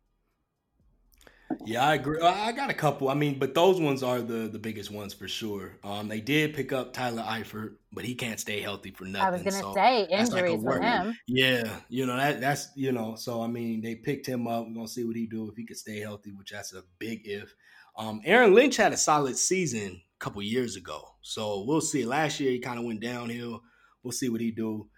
Yeah, 1.65 1.85
I 1.85 1.95
agree. 1.95 2.21
I 2.21 2.53
got 2.53 2.71
a 2.71 2.75
couple. 2.75 3.09
I 3.09 3.15
mean, 3.15 3.39
but 3.39 3.55
those 3.55 3.81
ones 3.81 4.03
are 4.03 4.21
the 4.21 4.49
the 4.49 4.59
biggest 4.59 4.91
ones 4.91 5.15
for 5.15 5.29
sure. 5.29 5.79
Um, 5.83 6.09
they 6.09 6.21
did 6.21 6.55
pick 6.55 6.73
up 6.73 6.93
Tyler 6.93 7.23
Eifert, 7.23 7.77
but 7.93 8.05
he 8.05 8.15
can't 8.15 8.39
stay 8.39 8.61
healthy 8.61 8.91
for 8.91 9.05
nothing. 9.05 9.27
I 9.27 9.31
was 9.31 9.43
gonna 9.43 9.63
so- 9.63 9.75
say 9.75 10.07
that's 10.11 10.33
like 10.33 10.61
for 10.61 10.81
him. 10.81 11.17
Yeah, 11.27 11.81
you 11.89 12.07
know 12.07 12.17
that 12.17 12.41
that's 12.41 12.69
you 12.77 12.93
know. 12.93 13.17
So 13.17 13.43
I 13.43 13.47
mean, 13.47 13.81
they 13.81 13.95
picked 13.95 14.27
him 14.27 14.47
up. 14.47 14.67
We're 14.67 14.75
gonna 14.75 14.89
see 14.89 15.05
what 15.05 15.17
he 15.17 15.27
do 15.27 15.49
if 15.49 15.57
he 15.57 15.65
could 15.65 15.79
stay 15.79 16.01
healthy, 16.01 16.33
which 16.33 16.51
that's 16.53 16.73
a 16.75 16.83
big 16.99 17.23
if. 17.25 17.55
Um, 17.97 18.21
Aaron 18.25 18.55
Lynch 18.55 18.77
had 18.77 18.93
a 18.93 18.97
solid 18.97 19.37
season 19.37 20.03
a 20.15 20.19
couple 20.19 20.43
years 20.43 20.77
ago, 20.77 21.15
so 21.23 21.65
we'll 21.67 21.81
see. 21.81 22.05
Last 22.05 22.41
year 22.41 22.51
he 22.51 22.59
kind 22.59 22.79
of 22.79 22.85
went 22.85 23.01
downhill. 23.01 23.63
We'll 24.03 24.13
see 24.13 24.29
what 24.29 24.41
he 24.41 24.51
do. 24.51 24.89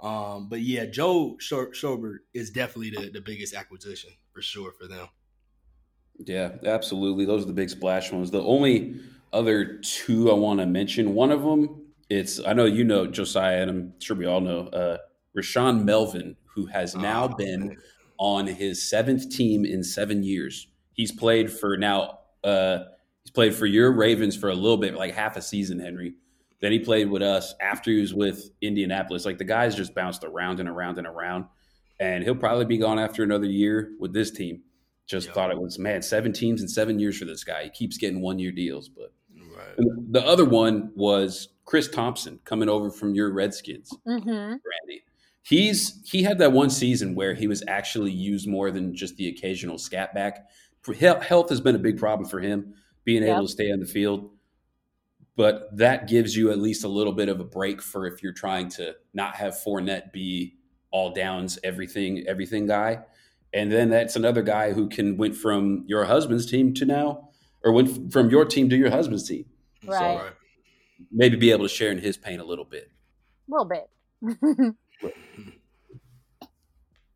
Um, 0.00 0.48
but 0.48 0.60
yeah, 0.60 0.86
Joe 0.86 1.36
Schobert 1.40 2.18
is 2.34 2.50
definitely 2.50 2.90
the, 2.90 3.10
the 3.10 3.20
biggest 3.20 3.54
acquisition 3.54 4.10
for 4.32 4.42
sure 4.42 4.72
for 4.72 4.86
them. 4.86 5.08
Yeah, 6.24 6.52
absolutely. 6.64 7.24
Those 7.24 7.44
are 7.44 7.46
the 7.46 7.52
big 7.52 7.70
splash 7.70 8.10
ones. 8.12 8.30
The 8.30 8.42
only 8.42 8.96
other 9.32 9.78
two 9.78 10.30
I 10.30 10.34
want 10.34 10.60
to 10.60 10.66
mention, 10.66 11.14
one 11.14 11.30
of 11.30 11.42
them, 11.42 11.86
it's 12.10 12.40
I 12.44 12.54
know 12.54 12.64
you 12.64 12.84
know 12.84 13.06
Josiah, 13.06 13.62
and 13.62 13.70
I'm 13.70 13.92
sure 14.00 14.16
we 14.16 14.26
all 14.26 14.40
know 14.40 14.68
uh, 14.68 14.98
Rashaan 15.36 15.84
Melvin, 15.84 16.36
who 16.54 16.66
has 16.66 16.96
now 16.96 17.24
Oh, 17.24 17.28
been 17.28 17.76
on 18.18 18.46
his 18.46 18.88
seventh 18.88 19.30
team 19.30 19.64
in 19.64 19.84
seven 19.84 20.22
years. 20.22 20.66
He's 20.94 21.12
played 21.12 21.52
for 21.52 21.76
now. 21.76 22.20
Uh, 22.42 22.78
he's 23.22 23.30
played 23.30 23.54
for 23.54 23.66
your 23.66 23.92
Ravens 23.92 24.36
for 24.36 24.48
a 24.48 24.54
little 24.54 24.76
bit, 24.78 24.94
like 24.94 25.14
half 25.14 25.36
a 25.36 25.42
season, 25.42 25.78
Henry. 25.78 26.14
Then 26.60 26.72
he 26.72 26.80
played 26.80 27.08
with 27.10 27.22
us 27.22 27.54
after 27.60 27.90
he 27.92 28.00
was 28.00 28.12
with 28.14 28.50
Indianapolis. 28.60 29.24
Like 29.24 29.38
the 29.38 29.44
guy's 29.44 29.76
just 29.76 29.94
bounced 29.94 30.24
around 30.24 30.58
and 30.58 30.68
around 30.68 30.98
and 30.98 31.06
around, 31.06 31.44
and 32.00 32.24
he'll 32.24 32.34
probably 32.34 32.64
be 32.64 32.78
gone 32.78 32.98
after 32.98 33.22
another 33.22 33.46
year 33.46 33.92
with 34.00 34.12
this 34.12 34.32
team. 34.32 34.62
Just 35.08 35.28
Yeah. 35.28 35.32
thought 35.34 35.50
it 35.50 35.58
was 35.60 35.78
man, 35.78 36.02
seven 36.02 36.32
teams 36.32 36.62
in 36.62 36.68
seven 36.68 36.98
years 37.00 37.18
for 37.18 37.24
this 37.24 37.42
guy. 37.42 37.64
He 37.64 37.70
keeps 37.70 37.96
getting 37.96 38.20
one 38.20 38.38
year 38.38 38.52
deals, 38.52 38.88
but 38.88 39.12
Right. 39.34 39.86
the 40.12 40.24
other 40.24 40.44
one 40.44 40.92
was 40.94 41.48
Chris 41.64 41.88
Thompson 41.88 42.38
coming 42.44 42.68
over 42.68 42.90
from 42.90 43.14
your 43.14 43.32
Redskins. 43.32 43.90
Mm-hmm. 44.06 44.28
Randy. 44.30 45.02
He's 45.42 46.06
he 46.08 46.22
had 46.22 46.38
that 46.38 46.52
one 46.52 46.70
season 46.70 47.14
where 47.14 47.32
he 47.34 47.46
was 47.46 47.64
actually 47.66 48.12
used 48.12 48.46
more 48.46 48.70
than 48.70 48.94
just 48.94 49.16
the 49.16 49.28
occasional 49.28 49.78
scat 49.78 50.14
back. 50.14 50.46
Health 50.96 51.48
has 51.50 51.60
been 51.60 51.74
a 51.74 51.78
big 51.78 51.98
problem 51.98 52.28
for 52.28 52.40
him, 52.40 52.74
being 53.04 53.22
Yep. 53.22 53.32
able 53.36 53.46
to 53.46 53.52
stay 53.52 53.72
on 53.72 53.80
the 53.80 53.86
field. 53.86 54.30
But 55.36 55.74
that 55.76 56.08
gives 56.08 56.36
you 56.36 56.50
at 56.50 56.58
least 56.58 56.84
a 56.84 56.88
little 56.88 57.12
bit 57.12 57.28
of 57.28 57.40
a 57.40 57.44
break 57.44 57.80
for 57.80 58.06
if 58.06 58.22
you're 58.22 58.32
trying 58.32 58.68
to 58.70 58.94
not 59.14 59.36
have 59.36 59.54
Fournette 59.54 60.12
be 60.12 60.56
all 60.90 61.12
downs, 61.12 61.58
everything, 61.62 62.26
everything 62.26 62.66
guy. 62.66 63.04
And 63.52 63.72
then 63.72 63.88
that's 63.90 64.16
another 64.16 64.42
guy 64.42 64.72
who 64.72 64.88
can 64.88 65.16
went 65.16 65.34
from 65.34 65.84
your 65.86 66.04
husband's 66.04 66.46
team 66.46 66.74
to 66.74 66.84
now, 66.84 67.30
or 67.64 67.72
went 67.72 68.12
from 68.12 68.30
your 68.30 68.44
team 68.44 68.68
to 68.70 68.76
your 68.76 68.90
husband's 68.90 69.26
team. 69.26 69.46
Right. 69.84 70.20
Maybe 71.10 71.36
be 71.36 71.50
able 71.50 71.64
to 71.64 71.68
share 71.68 71.90
in 71.90 71.98
his 71.98 72.16
pain 72.16 72.40
a 72.40 72.44
little 72.44 72.64
bit. 72.64 72.90
A 73.48 73.50
little 73.50 73.64
bit. 73.64 73.88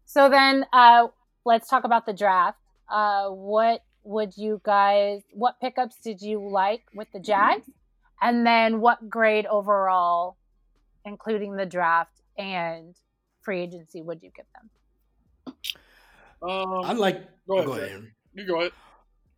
so 0.07 0.29
then 0.31 0.65
uh, 0.73 1.09
let's 1.45 1.69
talk 1.69 1.85
about 1.85 2.07
the 2.07 2.13
draft. 2.13 2.59
Uh, 2.89 3.29
what 3.29 3.83
would 4.05 4.37
you 4.37 4.61
guys, 4.65 5.23
what 5.33 5.61
pickups 5.61 5.97
did 6.03 6.21
you 6.21 6.49
like 6.49 6.83
with 6.95 7.09
the 7.13 7.21
Jags? 7.21 7.69
And 8.21 8.47
then 8.47 8.81
what 8.81 9.09
grade 9.09 9.47
overall, 9.47 10.37
including 11.05 11.57
the 11.57 11.67
draft 11.67 12.21
and 12.39 12.95
free 13.43 13.61
agency, 13.61 14.01
would 14.01 14.23
you 14.23 14.31
give 14.35 14.47
them? 14.55 14.71
Um, 16.43 16.85
I 16.85 16.93
like. 16.93 17.23
Go 17.49 17.55
ahead, 17.57 17.67
Go 17.67 17.73
ahead, 17.75 17.91
Henry. 17.91 18.13
you 18.35 18.47
go 18.47 18.61
ahead. 18.61 18.73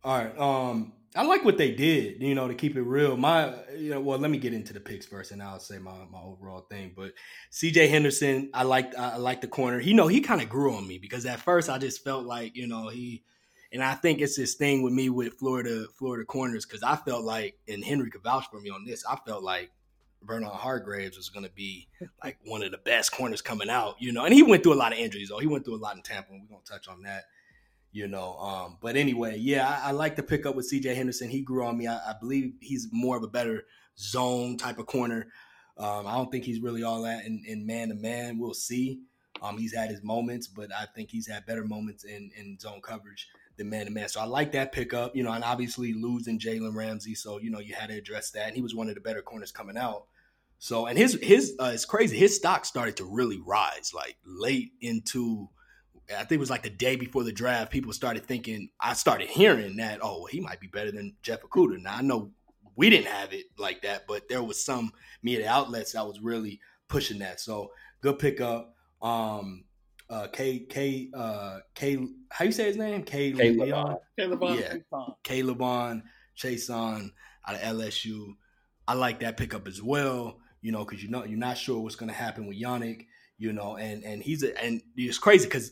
All 0.03 0.17
right. 0.17 0.37
Um, 0.37 0.93
I 1.15 1.23
like 1.23 1.45
what 1.45 1.57
they 1.57 1.71
did. 1.71 2.21
You 2.21 2.35
know, 2.35 2.47
to 2.47 2.53
keep 2.53 2.75
it 2.75 2.81
real. 2.81 3.15
My, 3.17 3.53
you 3.77 3.89
know, 3.91 4.01
well, 4.01 4.19
let 4.19 4.29
me 4.29 4.37
get 4.37 4.53
into 4.53 4.73
the 4.73 4.79
picks 4.79 5.05
first, 5.05 5.31
and 5.31 5.41
I'll 5.41 5.59
say 5.59 5.77
my 5.79 6.05
my 6.11 6.19
overall 6.21 6.67
thing. 6.69 6.93
But 6.95 7.13
C.J. 7.51 7.87
Henderson, 7.87 8.49
I 8.53 8.63
liked. 8.63 8.95
I 8.95 9.17
like 9.17 9.41
the 9.41 9.47
corner. 9.47 9.79
He 9.79 9.93
know 9.93 10.07
he 10.07 10.21
kind 10.21 10.41
of 10.41 10.49
grew 10.49 10.75
on 10.75 10.87
me 10.87 10.97
because 10.97 11.25
at 11.25 11.39
first 11.39 11.69
I 11.69 11.77
just 11.77 12.03
felt 12.03 12.25
like 12.25 12.55
you 12.55 12.67
know 12.67 12.89
he, 12.89 13.23
and 13.71 13.83
I 13.83 13.93
think 13.95 14.19
it's 14.21 14.35
this 14.35 14.55
thing 14.55 14.83
with 14.83 14.93
me 14.93 15.09
with 15.09 15.33
Florida 15.39 15.85
Florida 15.97 16.25
corners 16.25 16.65
because 16.65 16.83
I 16.83 16.95
felt 16.97 17.23
like, 17.23 17.55
and 17.67 17.83
Henry 17.83 18.09
could 18.11 18.23
vouch 18.23 18.45
for 18.51 18.59
me 18.59 18.69
on 18.69 18.83
this. 18.85 19.05
I 19.05 19.15
felt 19.25 19.43
like 19.43 19.71
Bernard 20.25 20.53
Hargreaves 20.53 21.17
was 21.17 21.29
going 21.29 21.45
to 21.45 21.51
be 21.51 21.87
like 22.23 22.37
one 22.45 22.63
of 22.63 22.71
the 22.71 22.77
best 22.77 23.11
corners 23.11 23.41
coming 23.41 23.69
out. 23.69 23.95
You 23.99 24.11
know, 24.11 24.25
and 24.25 24.33
he 24.33 24.43
went 24.43 24.63
through 24.63 24.73
a 24.73 24.75
lot 24.75 24.93
of 24.93 24.99
injuries. 24.99 25.29
though. 25.29 25.39
he 25.39 25.47
went 25.47 25.65
through 25.65 25.75
a 25.75 25.77
lot 25.77 25.95
in 25.95 26.01
Tampa, 26.01 26.31
and 26.31 26.41
we're 26.41 26.55
gonna 26.55 26.63
touch 26.65 26.87
on 26.87 27.01
that 27.03 27.23
you 27.95 28.09
know. 28.09 28.37
Um, 28.37 28.77
but 28.81 28.97
anyway, 28.97 29.37
yeah, 29.37 29.79
I, 29.81 29.89
I, 29.89 29.91
like 29.91 30.17
to 30.17 30.23
pick 30.23 30.45
up 30.45 30.53
with 30.53 30.65
C.J. 30.65 30.93
Henderson. 30.93 31.29
He 31.29 31.39
grew 31.39 31.65
on 31.65 31.77
me. 31.77 31.87
I, 31.87 31.95
I, 31.95 32.13
believe 32.19 32.55
he's 32.59 32.89
more 32.91 33.15
of 33.15 33.23
a 33.23 33.27
better 33.27 33.63
zone 33.97 34.57
type 34.57 34.79
of 34.79 34.85
corner. 34.85 35.27
Um, 35.77 36.05
I 36.05 36.15
don't 36.15 36.29
think 36.29 36.43
he's 36.43 36.59
really 36.59 36.83
all 36.83 37.03
that 37.03 37.25
in 37.25 37.65
man 37.65 37.89
to 37.89 37.95
man. 37.95 38.37
We'll 38.37 38.53
see. 38.53 38.99
Um, 39.41 39.57
he's 39.57 39.73
had 39.73 39.89
his 39.89 40.03
moments, 40.03 40.47
but 40.47 40.71
I 40.73 40.85
think 40.93 41.09
he's 41.09 41.27
had 41.27 41.45
better 41.45 41.65
moments 41.65 42.03
in, 42.03 42.31
in 42.37 42.57
zone 42.59 42.81
coverage 42.81 43.27
than 43.57 43.69
man 43.69 43.85
to 43.85 43.91
man. 43.91 44.09
So 44.09 44.21
I 44.21 44.25
like 44.25 44.51
that 44.53 44.71
pickup, 44.71 45.15
you 45.15 45.23
know, 45.23 45.31
and 45.31 45.43
obviously 45.43 45.93
losing 45.93 46.39
Jalen 46.39 46.75
Ramsey. 46.75 47.15
So, 47.15 47.39
you 47.39 47.49
know, 47.49 47.59
you 47.59 47.75
had 47.75 47.89
to 47.89 47.97
address 47.97 48.31
that. 48.31 48.47
And 48.47 48.55
he 48.55 48.61
was 48.61 48.75
one 48.75 48.89
of 48.89 48.95
the 48.95 49.01
better 49.01 49.21
corners 49.21 49.51
coming 49.51 49.77
out. 49.77 50.05
So, 50.57 50.85
and 50.87 50.97
his, 50.97 51.19
his, 51.21 51.55
uh, 51.59 51.71
it's 51.73 51.85
crazy. 51.85 52.17
His 52.17 52.35
stock 52.35 52.65
started 52.65 52.97
to 52.97 53.05
really 53.05 53.39
rise 53.45 53.91
like 53.93 54.17
late 54.25 54.71
into, 54.81 55.49
I 56.09 56.19
think 56.19 56.33
it 56.33 56.39
was 56.39 56.49
like 56.49 56.63
the 56.63 56.69
day 56.69 56.95
before 56.95 57.23
the 57.23 57.31
draft. 57.31 57.71
People 57.71 57.93
started 57.93 58.25
thinking, 58.25 58.69
I 58.79 58.93
started 58.93 59.27
hearing 59.27 59.77
that, 59.77 59.99
oh, 60.01 60.25
he 60.25 60.39
might 60.39 60.59
be 60.59 60.67
better 60.67 60.91
than 60.91 61.15
Jeff 61.21 61.41
Okudah. 61.41 61.81
Now 61.81 61.95
I 61.95 62.01
know 62.01 62.31
we 62.75 62.89
didn't 62.89 63.07
have 63.07 63.33
it 63.33 63.45
like 63.57 63.81
that, 63.83 64.05
but 64.07 64.27
there 64.27 64.43
was 64.43 64.63
some 64.63 64.91
media 65.23 65.49
outlets 65.49 65.93
that 65.93 66.05
was 66.05 66.19
really 66.19 66.59
pushing 66.87 67.19
that. 67.19 67.39
So 67.39 67.71
good 68.01 68.19
pickup 68.19 68.73
um 69.01 69.65
uh 70.09 70.27
K 70.31 70.59
K 70.59 71.09
uh 71.13 71.59
K 71.73 72.05
how 72.29 72.45
you 72.45 72.51
say 72.51 72.65
his 72.65 72.77
name? 72.77 73.03
K 73.03 73.33
Leon. 73.33 73.97
K'Lavon. 74.19 74.59
Yeah. 74.59 75.01
K'Lavon 75.23 76.03
Chaisson 76.37 77.11
out 77.47 77.55
of 77.55 77.61
LSU. 77.61 78.35
I 78.87 78.93
like 78.93 79.21
that 79.21 79.37
pickup 79.37 79.67
as 79.67 79.81
well, 79.81 80.39
you 80.65 80.71
know, 80.71 80.83
because 80.83 81.03
you 81.03 81.09
know 81.09 81.23
you're 81.23 81.37
not 81.37 81.57
sure 81.57 81.79
what's 81.79 81.95
gonna 81.95 82.13
happen 82.13 82.47
with 82.47 82.59
Yannick, 82.59 83.05
you 83.37 83.53
know, 83.53 83.77
and 83.77 84.03
and 84.03 84.21
he's 84.21 84.43
a 84.43 84.61
and 84.61 84.81
it's 84.95 85.17
crazy 85.17 85.45
because 85.45 85.71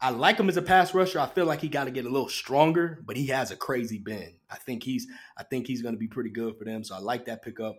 I 0.00 0.10
like 0.10 0.38
him 0.38 0.48
as 0.48 0.58
a 0.58 0.62
pass 0.62 0.92
rusher. 0.92 1.18
I 1.18 1.26
feel 1.26 1.46
like 1.46 1.62
he 1.62 1.68
got 1.68 1.84
to 1.84 1.90
get 1.90 2.04
a 2.04 2.10
little 2.10 2.28
stronger, 2.28 3.02
but 3.06 3.16
he 3.16 3.28
has 3.28 3.50
a 3.50 3.56
crazy 3.56 3.98
bend. 3.98 4.34
I 4.50 4.56
think 4.56 4.82
he's 4.82 5.06
I 5.38 5.42
think 5.42 5.66
he's 5.66 5.80
going 5.82 5.94
to 5.94 5.98
be 5.98 6.08
pretty 6.08 6.30
good 6.30 6.58
for 6.58 6.64
them. 6.64 6.84
So 6.84 6.94
I 6.94 6.98
like 6.98 7.24
that 7.26 7.42
pickup. 7.42 7.76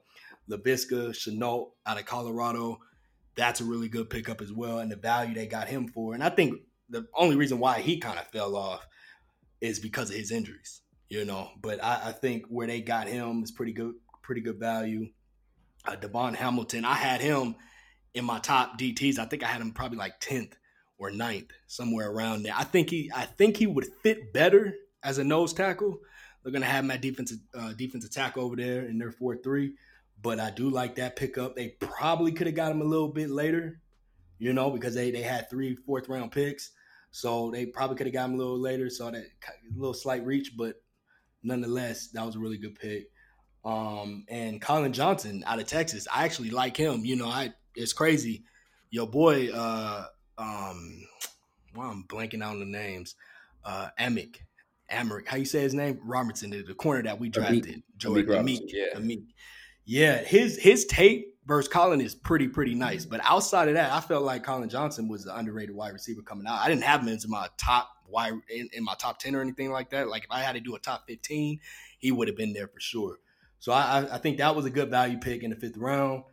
Laviska 0.49 1.09
Shenault 1.11 1.71
out 1.85 1.99
of 1.99 2.05
Colorado 2.05 2.79
that's 3.37 3.61
a 3.61 3.63
really 3.63 3.87
good 3.87 4.09
pickup 4.09 4.41
as 4.41 4.51
well, 4.51 4.79
and 4.79 4.91
the 4.91 4.97
value 4.97 5.33
they 5.33 5.47
got 5.47 5.69
him 5.69 5.87
for. 5.87 6.13
And 6.13 6.23
I 6.23 6.29
think 6.29 6.59
the 6.89 7.05
only 7.15 7.37
reason 7.37 7.59
why 7.59 7.79
he 7.79 7.99
kind 7.99 8.19
of 8.19 8.27
fell 8.27 8.55
off 8.55 8.85
is 9.61 9.79
because 9.79 10.09
of 10.09 10.15
his 10.17 10.31
injuries, 10.31 10.81
you 11.07 11.23
know. 11.23 11.51
But 11.61 11.81
I, 11.81 12.09
I 12.09 12.11
think 12.11 12.45
where 12.49 12.67
they 12.67 12.81
got 12.81 13.07
him 13.07 13.43
is 13.43 13.51
pretty 13.51 13.73
good, 13.73 13.93
pretty 14.23 14.41
good 14.41 14.59
value. 14.59 15.07
Uh, 15.87 15.95
DaVon 15.95 16.35
Hamilton, 16.35 16.83
I 16.85 16.95
had 16.95 17.21
him 17.21 17.55
in 18.13 18.25
my 18.25 18.39
top 18.39 18.77
DTs. 18.77 19.17
I 19.17 19.25
think 19.25 19.43
I 19.43 19.47
had 19.47 19.61
him 19.61 19.71
probably 19.71 19.97
like 19.97 20.19
tenth 20.19 20.55
or 20.97 21.11
9th, 21.11 21.51
somewhere 21.67 22.11
around 22.11 22.43
there. 22.43 22.53
I 22.55 22.63
think 22.63 22.89
he, 22.89 23.09
I 23.15 23.25
think 23.25 23.57
he 23.57 23.67
would 23.67 23.85
fit 24.03 24.33
better 24.33 24.75
as 25.03 25.17
a 25.17 25.23
nose 25.23 25.53
tackle. 25.53 25.99
They're 26.43 26.51
gonna 26.51 26.65
have 26.65 26.85
my 26.85 26.97
defensive 26.97 27.39
uh, 27.53 27.73
defensive 27.73 28.11
tackle 28.11 28.43
over 28.43 28.55
there 28.55 28.85
in 28.85 28.97
their 28.97 29.11
four 29.11 29.35
three. 29.35 29.73
But 30.21 30.39
I 30.39 30.49
do 30.49 30.69
like 30.69 30.95
that 30.95 31.15
pickup. 31.15 31.55
They 31.55 31.69
probably 31.79 32.31
could 32.31 32.47
have 32.47 32.55
got 32.55 32.71
him 32.71 32.81
a 32.81 32.85
little 32.85 33.09
bit 33.09 33.29
later, 33.29 33.81
you 34.39 34.53
know, 34.53 34.71
because 34.71 34.95
they, 34.95 35.11
they 35.11 35.21
had 35.21 35.49
three 35.49 35.75
fourth 35.75 36.09
round 36.09 36.31
picks. 36.31 36.71
So 37.11 37.51
they 37.51 37.65
probably 37.65 37.97
could 37.97 38.07
have 38.07 38.13
got 38.13 38.29
him 38.29 38.35
a 38.35 38.37
little 38.37 38.59
later. 38.59 38.89
So 38.89 39.11
that 39.11 39.25
little 39.75 39.93
slight 39.93 40.25
reach, 40.25 40.53
but 40.57 40.81
nonetheless, 41.43 42.07
that 42.09 42.25
was 42.25 42.35
a 42.35 42.39
really 42.39 42.57
good 42.57 42.75
pick. 42.75 43.09
Um, 43.65 44.25
and 44.29 44.61
Colin 44.61 44.93
Johnson 44.93 45.43
out 45.45 45.59
of 45.59 45.65
Texas, 45.65 46.07
I 46.13 46.23
actually 46.25 46.51
like 46.51 46.77
him. 46.77 47.03
You 47.03 47.15
know, 47.15 47.27
I 47.27 47.53
it's 47.75 47.93
crazy. 47.93 48.43
Your 48.89 49.07
boy, 49.07 49.49
uh, 49.53 50.05
um, 50.37 51.03
well, 51.75 51.89
I'm 51.89 52.03
blanking 52.07 52.41
out 52.41 52.51
on 52.51 52.59
the 52.59 52.65
names. 52.65 53.15
Uh, 53.63 53.89
Amik, 53.99 54.37
Amrick, 54.89 55.27
how 55.27 55.35
you 55.37 55.45
say 55.45 55.61
his 55.61 55.73
name? 55.73 55.99
Robertson, 56.03 56.51
the 56.51 56.73
corner 56.73 57.03
that 57.03 57.19
we 57.19 57.29
drafted. 57.29 57.83
Jordan 57.97 58.25
Amik, 58.25 58.61
yeah. 58.67 58.95
Amik. 58.95 59.23
Yeah, 59.85 60.17
his 60.17 60.57
his 60.57 60.85
tape 60.85 61.35
versus 61.45 61.69
Colin 61.69 62.01
is 62.01 62.15
pretty 62.15 62.47
pretty 62.47 62.75
nice. 62.75 63.05
But 63.05 63.21
outside 63.23 63.67
of 63.67 63.73
that, 63.75 63.91
I 63.91 64.01
felt 64.01 64.23
like 64.23 64.43
Colin 64.43 64.69
Johnson 64.69 65.07
was 65.07 65.25
the 65.25 65.35
underrated 65.35 65.75
wide 65.75 65.93
receiver 65.93 66.21
coming 66.21 66.47
out. 66.47 66.59
I 66.59 66.69
didn't 66.69 66.83
have 66.83 67.01
him 67.01 67.07
into 67.09 67.27
my 67.27 67.47
top 67.57 67.89
wide 68.07 68.33
in, 68.49 68.69
in 68.73 68.83
my 68.83 68.95
top 68.95 69.19
ten 69.19 69.35
or 69.35 69.41
anything 69.41 69.71
like 69.71 69.89
that. 69.91 70.07
Like 70.07 70.23
if 70.23 70.31
I 70.31 70.41
had 70.41 70.53
to 70.53 70.61
do 70.61 70.75
a 70.75 70.79
top 70.79 71.05
fifteen, 71.07 71.59
he 71.99 72.11
would 72.11 72.27
have 72.27 72.37
been 72.37 72.53
there 72.53 72.67
for 72.67 72.79
sure. 72.79 73.17
So 73.59 73.71
I, 73.71 74.07
I 74.11 74.17
think 74.17 74.37
that 74.37 74.55
was 74.55 74.65
a 74.65 74.69
good 74.69 74.89
value 74.89 75.17
pick 75.17 75.43
in 75.43 75.49
the 75.49 75.55
fifth 75.55 75.77
round. 75.77 76.23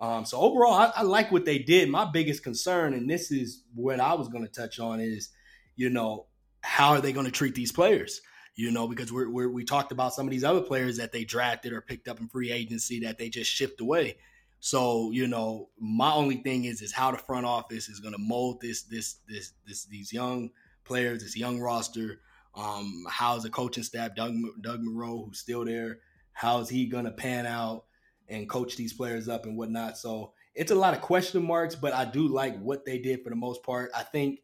Um, 0.00 0.24
so 0.24 0.38
overall, 0.40 0.72
I, 0.72 0.92
I, 0.96 1.02
like 1.02 1.30
what 1.30 1.44
they 1.44 1.58
did. 1.58 1.90
My 1.90 2.06
biggest 2.10 2.42
concern, 2.42 2.94
and 2.94 3.08
this 3.08 3.30
is 3.30 3.64
what 3.74 4.00
I 4.00 4.14
was 4.14 4.28
going 4.28 4.46
to 4.46 4.50
touch 4.50 4.80
on, 4.80 4.98
is 4.98 5.28
you 5.76 5.90
know 5.90 6.26
how 6.62 6.90
are 6.90 7.00
they 7.00 7.12
going 7.12 7.26
to 7.26 7.32
treat 7.32 7.54
these 7.54 7.72
players? 7.72 8.22
you 8.60 8.70
know, 8.70 8.86
because 8.86 9.10
we're, 9.10 9.30
we're, 9.30 9.48
we 9.48 9.64
talked 9.64 9.90
about 9.90 10.12
some 10.12 10.26
of 10.26 10.30
these 10.30 10.44
other 10.44 10.60
players 10.60 10.98
that 10.98 11.12
they 11.12 11.24
drafted 11.24 11.72
or 11.72 11.80
picked 11.80 12.08
up 12.08 12.20
in 12.20 12.28
free 12.28 12.52
agency 12.52 13.00
that 13.00 13.16
they 13.16 13.30
just 13.30 13.50
shipped 13.50 13.80
away. 13.80 14.18
So, 14.60 15.10
you 15.12 15.26
know, 15.26 15.70
my 15.78 16.12
only 16.12 16.36
thing 16.36 16.66
is 16.66 16.82
is 16.82 16.92
how 16.92 17.10
the 17.10 17.16
front 17.16 17.46
office 17.46 17.88
is 17.88 18.00
going 18.00 18.12
to 18.12 18.20
mold 18.20 18.60
this 18.60 18.82
this 18.82 19.16
this 19.26 19.52
this 19.66 19.86
these 19.86 20.12
young 20.12 20.50
players, 20.84 21.22
this 21.22 21.36
young 21.36 21.58
roster. 21.58 22.20
Um, 22.54 23.06
how's 23.08 23.44
the 23.44 23.50
coaching 23.50 23.84
staff, 23.84 24.14
Doug 24.14 24.34
Doug 24.60 24.82
Marrone, 24.82 25.24
who's 25.24 25.38
still 25.38 25.64
there, 25.64 26.00
how's 26.40 26.70
he 26.70 26.88
to 26.88 27.10
pan 27.10 27.46
out 27.46 27.84
and 28.26 28.48
coach 28.48 28.74
these 28.74 28.94
players 28.94 29.28
up 29.28 29.44
and 29.44 29.58
whatnot? 29.58 29.98
So 29.98 30.32
it's 30.54 30.70
a 30.70 30.74
lot 30.74 30.94
of 30.94 31.02
question 31.02 31.44
marks, 31.44 31.74
but 31.74 31.92
I 31.92 32.06
do 32.06 32.26
like 32.28 32.58
what 32.58 32.86
they 32.86 32.98
did 32.98 33.22
for 33.22 33.28
the 33.28 33.36
most 33.36 33.62
part. 33.62 33.90
I 33.94 34.02
think, 34.04 34.40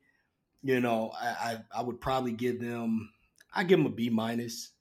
you 0.62 0.80
know, 0.80 1.10
I 1.18 1.26
I, 1.26 1.58
I 1.78 1.82
would 1.82 1.98
probably 2.00 2.32
give 2.32 2.60
them 2.60 3.10
I 3.54 3.64
give 3.64 3.78
them 3.78 3.86
a 3.86 3.94
B 3.94 4.10
minus. 4.10 4.72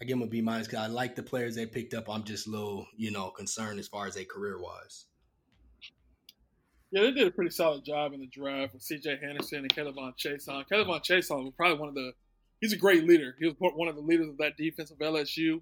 I 0.00 0.06
give 0.06 0.18
them 0.18 0.26
a 0.26 0.30
B 0.30 0.40
minus 0.40 0.66
because 0.66 0.84
I 0.84 0.86
like 0.86 1.14
the 1.14 1.22
players 1.22 1.54
they 1.54 1.66
picked 1.66 1.92
up. 1.92 2.08
I'm 2.08 2.24
just 2.24 2.46
a 2.46 2.50
little, 2.50 2.86
you 2.96 3.10
know, 3.10 3.28
concerned 3.30 3.78
as 3.78 3.88
far 3.88 4.06
as 4.06 4.16
a 4.16 4.24
career 4.24 4.58
wise. 4.58 5.04
Yeah, 6.90 7.02
they 7.02 7.12
did 7.12 7.26
a 7.26 7.30
pretty 7.30 7.50
solid 7.50 7.84
job 7.84 8.14
in 8.14 8.20
the 8.20 8.28
draft 8.28 8.72
with 8.72 8.82
C.J. 8.82 9.18
Henderson 9.20 9.58
and 9.58 9.74
K'Lavon 9.74 10.12
Chaisson. 10.16 10.64
K'Lavon 10.70 11.02
Chaisson 11.02 11.44
was 11.44 11.52
probably 11.56 11.78
one 11.78 11.88
of 11.90 11.94
the. 11.94 12.12
He's 12.60 12.72
a 12.72 12.78
great 12.78 13.04
leader. 13.06 13.34
He 13.38 13.46
was 13.46 13.54
one 13.58 13.88
of 13.88 13.96
the 13.96 14.00
leaders 14.00 14.28
of 14.28 14.38
that 14.38 14.56
defense 14.56 14.90
of 14.90 14.98
LSU. 14.98 15.60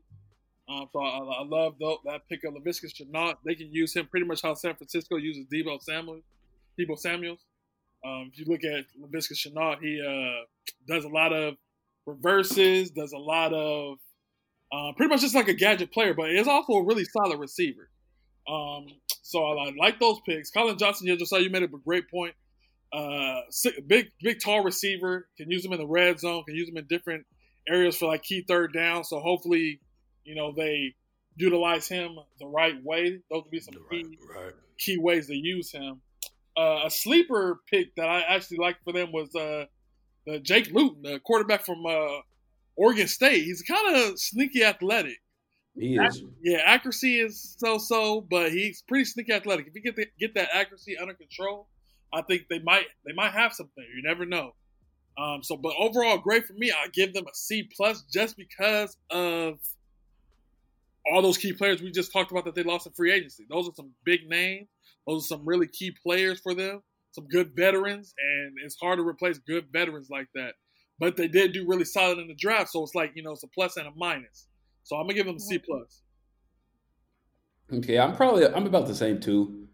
Um, 0.69 0.89
so 0.93 1.01
I, 1.01 1.19
I 1.19 1.45
love 1.45 1.75
that 1.79 2.21
pickup. 2.29 2.55
Laviska 2.55 2.87
Shenault. 2.87 3.37
They 3.45 3.55
can 3.55 3.73
use 3.73 3.95
him 3.95 4.07
pretty 4.07 4.27
much 4.27 4.43
how 4.43 4.55
San 4.55 4.75
Francisco 4.75 5.17
uses 5.17 5.47
Deebo 5.53 5.83
Samuel. 5.83 6.21
Deebo 6.79 6.99
Samuels. 6.99 7.41
Um, 8.05 8.31
if 8.33 8.39
you 8.39 8.47
look 8.47 8.65
at 8.65 8.85
Laviska 9.01 9.35
Shenault, 9.35 9.81
he 9.81 10.01
uh, 10.01 10.45
does 10.87 11.05
a 11.05 11.09
lot 11.09 11.33
of 11.33 11.57
reverses, 12.07 12.91
does 12.91 13.13
a 13.13 13.19
lot 13.19 13.53
of 13.53 13.99
uh, 14.73 14.93
pretty 14.97 15.09
much 15.09 15.21
just 15.21 15.35
like 15.35 15.49
a 15.49 15.55
gadget 15.55 15.93
player, 15.93 16.15
but 16.15 16.31
is 16.31 16.49
also 16.49 16.75
a 16.75 16.85
really 16.85 17.05
solid 17.05 17.39
receiver. 17.39 17.89
Um, 18.49 18.87
so 19.23 19.45
I, 19.45 19.69
I, 19.69 19.73
like 19.79 20.01
those 20.01 20.19
picks. 20.27 20.51
Colin 20.51 20.77
Johnson, 20.77 21.07
you 21.07 21.17
just 21.17 21.31
saw 21.31 21.39
you 21.39 21.51
made 21.51 21.63
a 21.63 21.69
great 21.69 22.11
point. 22.11 22.35
Uh, 22.93 23.41
big, 23.87 24.11
big, 24.23 24.41
tall 24.41 24.63
receiver 24.63 25.29
can 25.37 25.51
use 25.51 25.63
them 25.63 25.73
in 25.73 25.79
the 25.79 25.87
red 25.87 26.21
zone, 26.21 26.45
can 26.45 26.55
use 26.55 26.69
them 26.69 26.77
in 26.77 26.87
different 26.87 27.27
areas 27.69 27.97
for 27.97 28.07
like 28.07 28.23
key 28.23 28.45
third 28.47 28.73
down. 28.73 29.03
So 29.05 29.21
hopefully, 29.21 29.81
you 30.25 30.35
know 30.35 30.53
they 30.57 30.95
utilize 31.37 31.89
him 31.89 32.17
the 32.39 32.47
right 32.47 32.75
way. 32.83 33.21
Those 33.31 33.43
would 33.45 33.51
be 33.51 33.61
some 33.61 33.75
key, 33.91 34.19
right. 34.35 34.53
key 34.79 34.99
ways 34.99 35.27
to 35.29 35.35
use 35.35 35.73
him. 35.73 36.01
Uh, 36.57 36.83
a 36.85 36.91
sleeper 36.91 37.61
pick 37.71 37.95
that 37.97 38.09
I 38.09 38.21
actually 38.21 38.59
liked 38.59 38.85
for 38.85 38.93
them 38.93 39.11
was 39.13 39.35
uh, 39.35 39.65
uh, 40.31 40.39
Jake 40.39 40.71
Luton, 40.71 41.03
the 41.03 41.19
quarterback 41.21 41.65
from 41.65 41.85
uh, 41.85 42.21
Oregon 42.77 43.09
State. 43.09 43.45
He's 43.45 43.63
kind 43.63 43.97
of 43.97 44.19
sneaky 44.19 44.63
athletic. 44.63 45.19
He 45.77 45.97
is. 45.97 46.23
Yeah, 46.41 46.59
accuracy 46.65 47.19
is 47.19 47.57
so-so, 47.59 48.21
but 48.21 48.53
he's 48.53 48.83
pretty 48.87 49.05
sneaky 49.05 49.33
athletic. 49.33 49.67
If 49.67 49.75
you 49.75 49.83
get 49.83 49.97
the, 49.97 50.07
get 50.21 50.35
that 50.35 50.51
accuracy 50.53 50.97
under 50.97 51.15
control, 51.15 51.67
I 52.13 52.23
think 52.23 52.43
they 52.49 52.61
might 52.61 52.87
they 53.05 53.13
might 53.13 53.33
have 53.33 53.53
something. 53.53 53.85
You 53.97 54.03
never 54.05 54.25
know. 54.25 54.53
Um, 55.19 55.43
so, 55.43 55.57
but 55.57 55.75
overall, 55.79 56.19
great 56.19 56.47
for 56.47 56.55
me. 56.55 56.71
I 56.71 56.89
give 56.93 57.13
them 57.13 57.25
a 57.25 57.35
C 57.35 57.69
plus 57.77 58.03
just 58.13 58.37
because 58.37 58.97
of 59.11 59.59
all 61.13 61.23
those 61.23 61.39
key 61.39 61.53
players 61.53 61.83
we 61.83 61.91
just 61.91 62.13
talked 62.13 62.31
about 62.31 62.45
that 62.45 62.55
they 62.55 62.63
lost 62.63 62.87
in 62.87 62.93
free 62.93 63.13
agency. 63.13 63.47
Those 63.51 63.69
are 63.69 63.75
some 63.75 63.93
big 64.05 64.29
names. 64.29 64.69
Those 65.07 65.25
are 65.25 65.37
some 65.37 65.47
really 65.47 65.67
key 65.67 65.95
players 66.03 66.41
for 66.41 66.55
them 66.55 66.83
some 67.15 67.27
good 67.29 67.55
veterans, 67.55 68.13
and 68.19 68.55
it's 68.65 68.77
hard 68.77 68.99
to 68.99 69.07
replace 69.07 69.39
good 69.39 69.67
veterans 69.73 70.09
like 70.11 70.27
that. 70.35 70.55
But 70.99 71.17
they 71.17 71.29
did 71.29 71.53
do 71.53 71.67
really 71.67 71.85
solid 71.85 72.19
in 72.19 72.29
the 72.29 72.35
draft, 72.35 72.71
so 72.71 72.83
it's 72.83 72.95
like 72.95 73.13
you 73.15 73.23
know 73.23 73.33
it's 73.33 73.45
a 73.45 73.49
plus 73.49 73.77
and 73.77 73.87
a 73.87 73.93
minus. 73.97 74.49
So 74.83 74.97
I'm 74.97 75.05
gonna 75.05 75.15
give 75.15 75.27
them 75.27 75.37
a 75.37 75.41
C 75.41 75.57
mm-hmm. 75.57 75.65
plus. 75.65 76.03
Okay, 77.73 77.99
I'm 77.99 78.15
probably 78.17 78.47
I'm 78.47 78.67
about 78.67 78.87
the 78.87 78.95
same 78.95 79.21
too, 79.21 79.69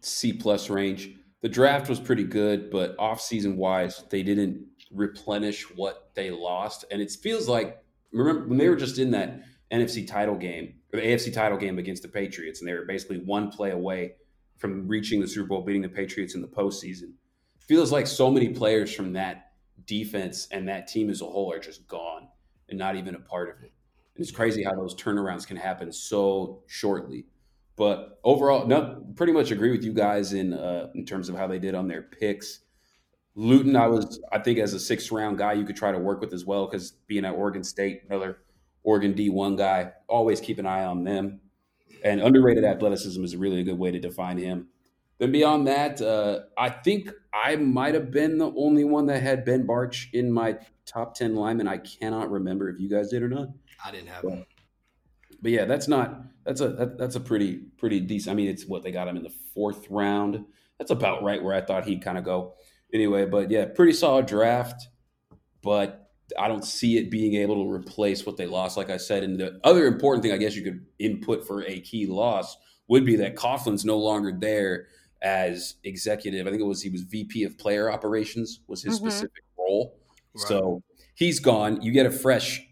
C 0.00 0.32
plus 0.32 0.70
range. 0.70 1.10
The 1.40 1.48
draft 1.48 1.88
was 1.88 2.00
pretty 2.00 2.24
good, 2.24 2.70
but 2.70 2.96
off 2.98 3.20
season 3.20 3.56
wise, 3.56 4.02
they 4.10 4.22
didn't 4.22 4.66
replenish 4.90 5.64
what 5.76 6.10
they 6.14 6.30
lost, 6.30 6.84
and 6.90 7.00
it 7.00 7.10
feels 7.12 7.48
like 7.48 7.82
remember 8.12 8.48
when 8.48 8.58
they 8.58 8.68
were 8.68 8.76
just 8.76 8.98
in 8.98 9.10
that 9.10 9.42
NFC 9.70 10.06
title 10.06 10.36
game 10.36 10.74
or 10.92 11.00
the 11.00 11.06
AFC 11.06 11.32
title 11.32 11.58
game 11.58 11.78
against 11.78 12.02
the 12.02 12.08
Patriots, 12.08 12.60
and 12.60 12.68
they 12.68 12.74
were 12.74 12.84
basically 12.84 13.18
one 13.18 13.50
play 13.50 13.70
away 13.70 14.14
from 14.56 14.88
reaching 14.88 15.20
the 15.20 15.28
Super 15.28 15.48
Bowl, 15.48 15.62
beating 15.62 15.82
the 15.82 15.88
Patriots 15.88 16.34
in 16.34 16.40
the 16.40 16.48
postseason. 16.48 17.12
Feels 17.58 17.92
like 17.92 18.06
so 18.06 18.30
many 18.30 18.48
players 18.48 18.94
from 18.94 19.12
that 19.12 19.52
defense 19.84 20.48
and 20.50 20.68
that 20.68 20.86
team 20.86 21.10
as 21.10 21.20
a 21.20 21.26
whole 21.26 21.52
are 21.52 21.58
just 21.58 21.86
gone 21.86 22.28
and 22.68 22.78
not 22.78 22.96
even 22.96 23.14
a 23.14 23.20
part 23.20 23.48
of 23.48 23.62
it. 23.62 23.72
And 24.14 24.22
it's 24.22 24.30
crazy 24.30 24.64
how 24.64 24.74
those 24.74 24.94
turnarounds 24.94 25.46
can 25.46 25.56
happen 25.56 25.92
so 25.92 26.62
shortly. 26.66 27.26
But 27.76 28.18
overall, 28.24 28.66
no, 28.66 29.04
pretty 29.14 29.32
much 29.32 29.52
agree 29.52 29.70
with 29.70 29.84
you 29.84 29.92
guys 29.92 30.32
in 30.32 30.52
uh, 30.52 30.88
in 30.94 31.06
terms 31.06 31.28
of 31.28 31.36
how 31.36 31.46
they 31.46 31.60
did 31.60 31.76
on 31.76 31.86
their 31.86 32.02
picks. 32.02 32.60
Luton, 33.36 33.76
I 33.76 33.86
was, 33.86 34.20
I 34.32 34.40
think, 34.40 34.58
as 34.58 34.74
a 34.74 34.80
sixth 34.80 35.12
round 35.12 35.38
guy, 35.38 35.52
you 35.52 35.64
could 35.64 35.76
try 35.76 35.92
to 35.92 35.98
work 35.98 36.20
with 36.20 36.32
as 36.32 36.44
well 36.44 36.66
because 36.66 36.90
being 37.06 37.24
at 37.24 37.34
Oregon 37.34 37.62
State, 37.62 38.02
another 38.08 38.38
Oregon 38.88 39.12
D1 39.12 39.58
guy, 39.58 39.92
always 40.08 40.40
keep 40.40 40.58
an 40.58 40.64
eye 40.64 40.84
on 40.84 41.04
them. 41.04 41.40
And 42.02 42.22
underrated 42.22 42.64
athleticism 42.64 43.22
is 43.22 43.36
really 43.36 43.60
a 43.60 43.62
good 43.62 43.78
way 43.78 43.90
to 43.90 43.98
define 43.98 44.38
him. 44.38 44.68
Then 45.18 45.30
beyond 45.30 45.66
that, 45.66 46.00
uh, 46.00 46.40
I 46.56 46.70
think 46.70 47.10
I 47.34 47.56
might 47.56 47.92
have 47.92 48.10
been 48.10 48.38
the 48.38 48.50
only 48.56 48.84
one 48.84 49.04
that 49.06 49.22
had 49.22 49.44
Ben 49.44 49.66
Bartch 49.66 50.06
in 50.14 50.32
my 50.32 50.56
top 50.86 51.14
10 51.14 51.34
linemen. 51.34 51.68
I 51.68 51.76
cannot 51.76 52.30
remember 52.30 52.70
if 52.70 52.80
you 52.80 52.88
guys 52.88 53.10
did 53.10 53.22
or 53.22 53.28
not. 53.28 53.48
I 53.84 53.90
didn't 53.90 54.08
have 54.08 54.22
but, 54.22 54.32
him. 54.32 54.46
But 55.42 55.50
yeah, 55.50 55.66
that's 55.66 55.86
not 55.86 56.22
that's 56.44 56.62
a 56.62 56.68
that, 56.68 56.96
that's 56.96 57.16
a 57.16 57.20
pretty 57.20 57.58
pretty 57.76 58.00
decent. 58.00 58.32
I 58.32 58.36
mean, 58.36 58.48
it's 58.48 58.64
what 58.64 58.82
they 58.82 58.90
got 58.90 59.06
him 59.06 59.18
in 59.18 59.22
the 59.22 59.34
fourth 59.54 59.86
round. 59.90 60.46
That's 60.78 60.90
about 60.90 61.22
right 61.22 61.42
where 61.42 61.54
I 61.54 61.60
thought 61.60 61.84
he'd 61.84 62.02
kind 62.02 62.16
of 62.16 62.24
go. 62.24 62.54
Anyway, 62.94 63.26
but 63.26 63.50
yeah, 63.50 63.66
pretty 63.66 63.92
solid 63.92 64.24
draft. 64.24 64.88
But 65.62 66.07
I 66.38 66.48
don't 66.48 66.64
see 66.64 66.98
it 66.98 67.10
being 67.10 67.34
able 67.34 67.64
to 67.64 67.70
replace 67.70 68.26
what 68.26 68.36
they 68.36 68.46
lost. 68.46 68.76
Like 68.76 68.90
I 68.90 68.96
said, 68.96 69.22
and 69.22 69.38
the 69.38 69.60
other 69.64 69.86
important 69.86 70.22
thing 70.22 70.32
I 70.32 70.36
guess 70.36 70.56
you 70.56 70.62
could 70.62 70.84
input 70.98 71.46
for 71.46 71.64
a 71.64 71.80
key 71.80 72.06
loss 72.06 72.56
would 72.88 73.04
be 73.04 73.16
that 73.16 73.36
Coughlin's 73.36 73.84
no 73.84 73.98
longer 73.98 74.32
there 74.36 74.88
as 75.22 75.74
executive. 75.84 76.46
I 76.46 76.50
think 76.50 76.62
it 76.62 76.66
was 76.66 76.82
he 76.82 76.90
was 76.90 77.02
VP 77.02 77.44
of 77.44 77.58
player 77.58 77.90
operations 77.90 78.60
was 78.66 78.82
his 78.82 78.96
mm-hmm. 78.96 79.08
specific 79.08 79.44
role. 79.58 79.98
Right. 80.34 80.48
So 80.48 80.82
he's 81.14 81.40
gone. 81.40 81.82
You 81.82 81.92
get 81.92 82.06
a 82.06 82.10
fresh 82.10 82.64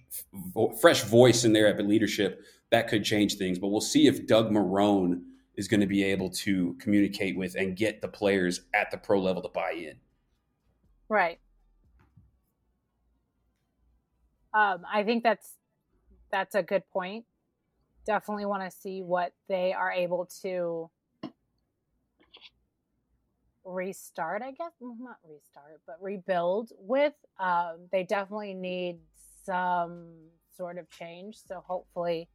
fresh 0.80 1.02
voice 1.02 1.44
in 1.44 1.52
there 1.52 1.66
at 1.66 1.76
the 1.76 1.82
leadership 1.82 2.42
that 2.70 2.88
could 2.88 3.04
change 3.04 3.36
things. 3.36 3.58
But 3.58 3.68
we'll 3.68 3.80
see 3.80 4.06
if 4.06 4.26
Doug 4.26 4.50
Marrone 4.50 5.22
is 5.56 5.68
going 5.68 5.80
to 5.80 5.86
be 5.86 6.04
able 6.04 6.30
to 6.30 6.76
communicate 6.80 7.36
with 7.36 7.54
and 7.54 7.76
get 7.76 8.02
the 8.02 8.08
players 8.08 8.62
at 8.74 8.90
the 8.90 8.98
pro 8.98 9.20
level 9.20 9.42
to 9.42 9.48
buy 9.48 9.72
in. 9.72 9.94
Right. 11.08 11.38
Um, 14.56 14.86
I 14.90 15.02
think 15.04 15.22
that's 15.22 15.52
that's 16.32 16.54
a 16.54 16.62
good 16.62 16.82
point. 16.90 17.26
Definitely 18.06 18.46
want 18.46 18.62
to 18.62 18.74
see 18.74 19.02
what 19.02 19.32
they 19.48 19.74
are 19.74 19.92
able 19.92 20.30
to 20.42 20.88
restart. 23.64 24.40
I 24.40 24.52
guess 24.52 24.72
not 24.80 25.18
restart, 25.28 25.82
but 25.86 25.96
rebuild 26.00 26.70
with. 26.78 27.12
Um, 27.38 27.88
they 27.92 28.04
definitely 28.04 28.54
need 28.54 28.98
some 29.44 30.06
sort 30.56 30.78
of 30.78 30.88
change. 30.88 31.36
So 31.46 31.62
hopefully, 31.66 32.28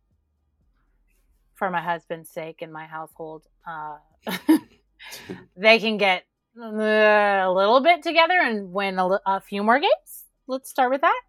for 1.56 1.72
my 1.72 1.82
husband's 1.82 2.30
sake 2.30 2.62
and 2.62 2.72
my 2.72 2.86
household, 2.86 3.48
uh, 3.66 3.98
they 5.58 5.80
can 5.80 5.98
get 5.98 6.26
a 6.56 7.52
little 7.52 7.80
bit 7.80 8.04
together 8.04 8.40
and 8.40 8.72
win 8.72 9.00
a, 9.00 9.20
a 9.26 9.42
few 9.42 9.64
more 9.64 9.80
games. 9.80 10.26
Let's 10.46 10.70
start 10.70 10.92
with 10.92 11.02
that. 11.02 11.22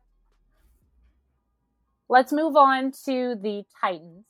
Let's 2.13 2.31
move 2.31 2.57
on 2.57 2.93
to 3.07 3.37
the 3.37 3.65
Titans. 3.81 4.27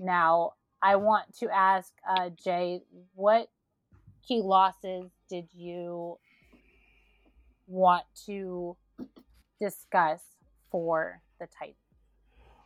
Now, 0.00 0.54
I 0.80 0.96
want 0.96 1.36
to 1.40 1.50
ask 1.54 1.92
uh, 2.08 2.30
Jay, 2.30 2.80
what 3.14 3.50
key 4.26 4.40
losses 4.40 5.10
did 5.28 5.48
you 5.52 6.16
want 7.66 8.04
to 8.24 8.74
discuss 9.60 10.22
for 10.70 11.20
the 11.38 11.46
Titans? 11.58 11.76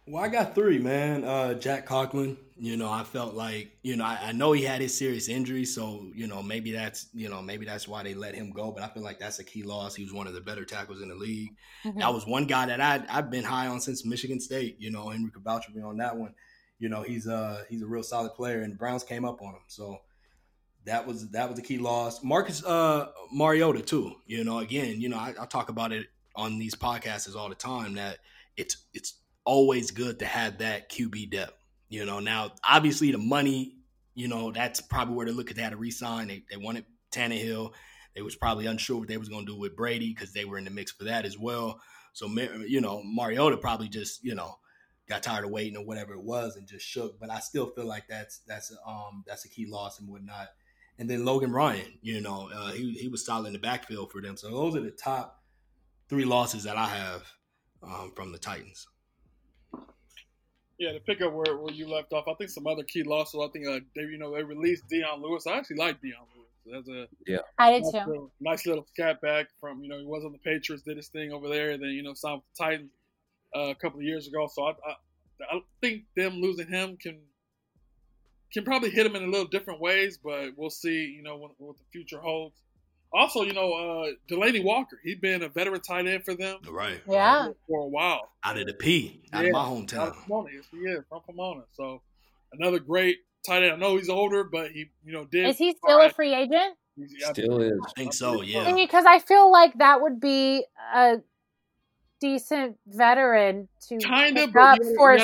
Well, 0.07 0.23
I 0.23 0.29
got 0.29 0.55
three, 0.55 0.79
man. 0.79 1.25
Uh, 1.25 1.55
Jack 1.55 1.85
Conklin, 1.85 2.37
you 2.59 2.77
know, 2.77 2.91
I 2.91 3.05
felt 3.05 3.35
like, 3.35 3.77
you 3.83 3.97
know, 3.97 4.05
I, 4.05 4.19
I, 4.23 4.33
know 4.33 4.53
he 4.53 4.63
had 4.63 4.81
his 4.81 4.97
serious 4.97 5.29
injury, 5.29 5.67
so 5.67 6.07
you 6.15 6.27
know, 6.27 6.43
maybe 6.43 6.73
that's, 6.73 7.09
you 7.13 7.29
know, 7.29 7.43
maybe 7.43 7.67
that's 7.67 7.87
why 7.87 8.03
they 8.03 8.15
let 8.15 8.35
him 8.35 8.51
go. 8.51 8.73
But 8.73 8.83
I 8.83 8.89
feel 8.89 9.03
like 9.03 9.19
that's 9.19 9.39
a 9.39 9.45
key 9.45 9.63
loss. 9.63 9.95
He 9.95 10.05
was 10.05 10.13
one 10.13 10.27
of 10.27 10.33
the 10.33 10.41
better 10.41 10.65
tackles 10.65 11.03
in 11.03 11.09
the 11.09 11.15
league. 11.15 11.55
Mm-hmm. 11.85 11.99
That 11.99 12.15
was 12.15 12.27
one 12.27 12.47
guy 12.47 12.67
that 12.67 12.81
I 12.81 13.05
I've 13.11 13.31
been 13.31 13.45
high 13.45 13.67
on 13.67 13.81
since 13.81 14.07
Michigan 14.07 14.41
State. 14.41 14.77
You 14.79 14.91
know, 14.91 15.09
Henry 15.11 15.31
vouch 15.37 15.67
me 15.75 15.83
on 15.83 15.99
that 15.99 16.17
one. 16.17 16.35
You 16.79 16.89
know, 16.89 17.03
he's 17.03 17.29
uh 17.29 17.65
he's 17.69 17.83
a 17.83 17.87
real 17.87 18.03
solid 18.03 18.35
player, 18.35 18.63
and 18.63 18.73
the 18.73 18.77
Browns 18.77 19.05
came 19.05 19.27
up 19.27 19.43
on 19.43 19.55
him. 19.55 19.63
So 19.67 20.01
that 20.87 21.07
was 21.07 21.29
that 21.31 21.51
was 21.51 21.59
a 21.59 21.63
key 21.63 21.79
loss. 21.79 22.25
Marcus 22.25 22.65
uh 22.65 23.09
Mariota 23.33 23.83
too. 23.83 24.15
You 24.27 24.45
know, 24.45 24.61
again, 24.61 25.01
you 25.01 25.11
know, 25.11 25.19
I, 25.19 25.35
I 25.39 25.45
talk 25.47 25.69
about 25.69 25.93
it 25.93 26.07
on 26.35 26.59
these 26.59 26.75
podcasts 26.75 27.35
all 27.37 27.51
the 27.51 27.55
time 27.55 27.95
that 27.95 28.19
it's 28.57 28.79
it's 28.95 29.15
always 29.45 29.91
good 29.91 30.19
to 30.21 30.27
have 30.27 30.59
that 30.59 30.91
QB 30.91 31.31
depth. 31.31 31.66
You 31.89 32.05
know, 32.05 32.21
now 32.21 32.53
obviously 32.65 33.13
the 33.13 33.19
money, 33.19 33.77
you 34.15 34.29
know, 34.29 34.51
that's 34.51 34.81
probably 34.81 35.15
where 35.15 35.27
they 35.27 35.33
look 35.33 35.51
at 35.51 35.59
at 35.59 35.71
to 35.71 35.77
resign. 35.77 36.29
They 36.29 36.45
they 36.51 36.57
wanted 36.57 36.85
Tannehill. 37.13 37.73
They 38.15 38.23
was 38.23 38.35
probably 38.35 38.67
unsure 38.67 38.99
what 38.99 39.09
they 39.09 39.19
was 39.19 39.29
going 39.29 39.47
to 39.47 39.53
do 39.53 39.59
with 39.59 39.77
Brady 39.77 40.13
because 40.13 40.33
they 40.33 40.45
were 40.45 40.59
in 40.59 40.65
the 40.65 40.71
mix 40.71 40.91
for 40.93 41.05
that 41.05 41.25
as 41.25 41.39
well. 41.39 41.81
So 42.13 42.27
you 42.67 42.81
know, 42.81 43.03
Mariota 43.05 43.57
probably 43.59 43.89
just 43.89 44.25
you 44.25 44.35
know 44.35 44.59
got 45.09 45.23
tired 45.23 45.45
of 45.45 45.51
waiting 45.51 45.77
or 45.77 45.85
whatever 45.85 46.15
it 46.15 46.23
was 46.23 46.57
and 46.57 46.67
just 46.67 46.85
shook. 46.85 47.21
But 47.21 47.31
I 47.31 47.39
still 47.41 47.67
feel 47.67 47.87
like 47.87 48.09
that's 48.09 48.39
that's 48.47 48.73
a, 48.73 48.89
um 48.89 49.23
that's 49.27 49.45
a 49.45 49.49
key 49.49 49.67
loss 49.67 50.01
and 50.01 50.09
whatnot. 50.09 50.49
And 50.99 51.11
then 51.11 51.25
Logan 51.25 51.53
Ryan, 51.53 51.99
you 52.01 52.21
know, 52.21 52.49
uh, 52.53 52.73
he 52.73 52.93
he 52.93 53.09
was 53.09 53.25
solid 53.25 53.49
in 53.49 53.53
the 53.53 53.59
backfield 53.59 54.11
for 54.11 54.23
them. 54.23 54.37
So 54.37 54.51
those 54.51 54.77
are 54.77 54.81
the 54.81 54.91
top 54.91 55.43
three 56.09 56.25
losses 56.25 56.65
that 56.65 56.77
I 56.77 56.87
have 56.87 57.27
um, 57.83 58.13
from 58.17 58.33
the 58.33 58.39
Titans. 58.39 58.87
Yeah, 60.79 60.93
to 60.93 61.01
pick 61.01 61.23
up 61.23 61.33
where, 61.33 61.57
where 61.57 61.73
you 61.73 61.89
left 61.89 62.13
off, 62.13 62.29
I 62.29 62.35
think 62.35 62.51
some 62.51 62.67
other 62.67 62.83
key 62.83 63.03
losses. 63.03 63.41
I 63.43 63.49
think 63.51 63.67
uh, 63.67 63.81
they 63.95 64.03
you 64.03 64.19
know 64.19 64.35
they 64.35 64.43
released 64.43 64.89
Dion 64.89 65.23
Lewis. 65.23 65.47
I 65.47 65.57
actually 65.57 65.77
like 65.77 66.01
Dion 66.03 66.27
Lewis. 66.35 66.47
That's 66.67 66.89
a 66.89 67.09
yeah, 67.27 67.39
I 67.59 67.73
did 67.73 67.83
nice 67.85 67.93
too. 67.93 68.11
Little, 68.11 68.33
nice 68.41 68.67
little 68.67 68.87
scat 68.93 69.21
back 69.21 69.47
from 69.61 69.83
you 69.83 69.89
know 69.89 69.99
he 69.99 70.05
was 70.05 70.25
on 70.25 70.33
the 70.33 70.39
Patriots, 70.39 70.85
did 70.85 70.97
his 70.97 71.09
thing 71.09 71.33
over 71.33 71.49
there, 71.49 71.71
and 71.71 71.83
then 71.83 71.91
you 71.91 72.03
know 72.03 72.15
signed 72.15 72.37
with 72.37 72.45
the 72.59 72.65
Titans 72.65 72.91
uh, 73.57 73.71
a 73.71 73.75
couple 73.75 74.01
of 74.01 74.05
years 74.05 74.27
ago. 74.27 74.49
So 74.53 74.65
I, 74.65 74.71
I 74.71 74.95
I 75.51 75.61
think 75.81 76.05
them 76.17 76.41
losing 76.41 76.69
him 76.69 76.97
can 76.97 77.21
can 78.53 78.65
probably 78.65 78.91
hit 78.91 79.07
him 79.07 79.17
in 79.17 79.23
a 79.23 79.27
little 79.27 79.47
different 79.47 79.81
ways, 79.81 80.19
but 80.23 80.51
we'll 80.57 80.71
see. 80.71 81.15
You 81.17 81.23
know 81.23 81.37
what, 81.37 81.53
what 81.59 81.77
the 81.77 81.85
future 81.93 82.21
holds. 82.21 82.63
Also, 83.13 83.43
you 83.43 83.53
know, 83.53 83.73
uh, 83.73 84.11
Delanie 84.29 84.63
Walker, 84.63 84.99
he's 85.03 85.19
been 85.19 85.43
a 85.43 85.49
veteran 85.49 85.81
tight 85.81 86.07
end 86.07 86.25
for 86.25 86.35
them. 86.35 86.59
Right. 86.69 87.01
Yeah. 87.09 87.49
For 87.69 87.81
a 87.81 87.87
while. 87.87 88.29
Out 88.45 88.59
of 88.59 88.67
the 88.67 88.75
P, 88.75 89.23
out 89.33 89.43
yeah, 89.43 89.49
of 89.49 89.53
my 89.55 89.65
hometown. 89.65 89.99
Out 89.99 90.09
of 90.09 90.17
Pomona. 90.17 90.51
Yes, 90.55 90.65
he 90.71 90.79
is 90.79 91.05
from 91.09 91.23
Pomona. 91.27 91.63
So 91.73 92.03
another 92.53 92.79
great 92.79 93.19
tight 93.47 93.63
end. 93.63 93.73
I 93.73 93.77
know 93.77 93.97
he's 93.97 94.09
older, 94.09 94.45
but 94.45 94.73
he, 94.73 94.91
you 95.05 95.13
know, 95.13 95.25
did. 95.25 95.47
Is 95.49 95.57
he 95.57 95.75
still 95.83 96.01
a 96.01 96.11
free 96.11 96.35
agent? 96.35 96.77
Still 97.33 97.61
is. 97.61 97.79
I 97.87 97.91
think 97.97 98.13
so. 98.13 98.43
Yeah. 98.43 98.75
Because 98.75 99.05
I 99.07 99.19
feel 99.21 99.51
like 99.51 99.79
that 99.79 100.03
would 100.03 100.21
be 100.21 100.65
a 100.95 101.17
decent 102.21 102.77
veteran 102.87 103.69
to 103.89 103.99
kind 103.99 104.37
of 104.37 104.55
up 104.57 104.79
for. 104.97 105.19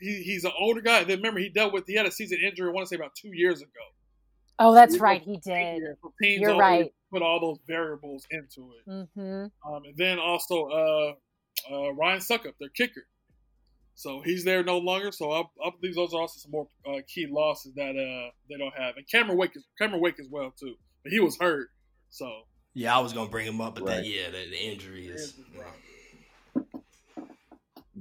He, 0.00 0.22
he's 0.22 0.44
an 0.44 0.52
older 0.58 0.80
guy. 0.80 1.04
Then 1.04 1.18
remember, 1.18 1.40
he 1.40 1.50
dealt 1.50 1.74
with 1.74 1.86
he 1.86 1.94
had 1.96 2.06
a 2.06 2.10
season 2.10 2.38
injury. 2.42 2.70
I 2.70 2.72
want 2.72 2.86
to 2.86 2.88
say 2.88 2.96
about 2.96 3.14
two 3.14 3.34
years 3.34 3.60
ago. 3.60 3.68
Oh, 4.58 4.72
that's 4.72 4.94
he 4.94 5.00
right. 5.00 5.20
He 5.20 5.36
did. 5.38 5.82
You're 6.20 6.56
right 6.56 6.90
put 7.10 7.22
all 7.22 7.40
those 7.40 7.58
variables 7.66 8.26
into 8.30 8.72
it. 8.78 8.90
Mm-hmm. 8.90 9.72
Um, 9.72 9.82
and 9.84 9.96
then 9.96 10.18
also 10.18 10.68
uh, 10.68 11.12
uh, 11.72 11.92
Ryan 11.94 12.20
Succop, 12.20 12.54
their 12.58 12.68
kicker. 12.70 13.06
So 13.94 14.22
he's 14.24 14.44
there 14.44 14.64
no 14.64 14.78
longer. 14.78 15.12
So 15.12 15.30
I, 15.30 15.40
I 15.64 15.70
believe 15.78 15.94
those 15.94 16.14
are 16.14 16.20
also 16.22 16.38
some 16.38 16.52
more 16.52 16.68
uh, 16.88 17.00
key 17.06 17.26
losses 17.30 17.74
that 17.74 17.90
uh, 17.90 18.30
they 18.48 18.56
don't 18.56 18.74
have. 18.74 18.96
And 18.96 19.06
Cameron 19.10 19.36
Wake 19.36 19.56
is 19.56 19.66
Cameron 19.78 20.00
Wake 20.00 20.18
as 20.18 20.28
well 20.30 20.52
too, 20.58 20.74
but 21.02 21.12
he 21.12 21.20
was 21.20 21.36
hurt. 21.38 21.68
So 22.08 22.26
yeah, 22.72 22.96
I 22.96 23.00
was 23.00 23.12
gonna 23.12 23.28
bring 23.28 23.46
him 23.46 23.60
up, 23.60 23.74
but 23.74 23.84
right. 23.84 23.96
that 23.96 24.06
yeah, 24.06 24.30
the, 24.30 24.48
the 24.50 24.58
injury 24.58 25.08
is. 25.08 25.34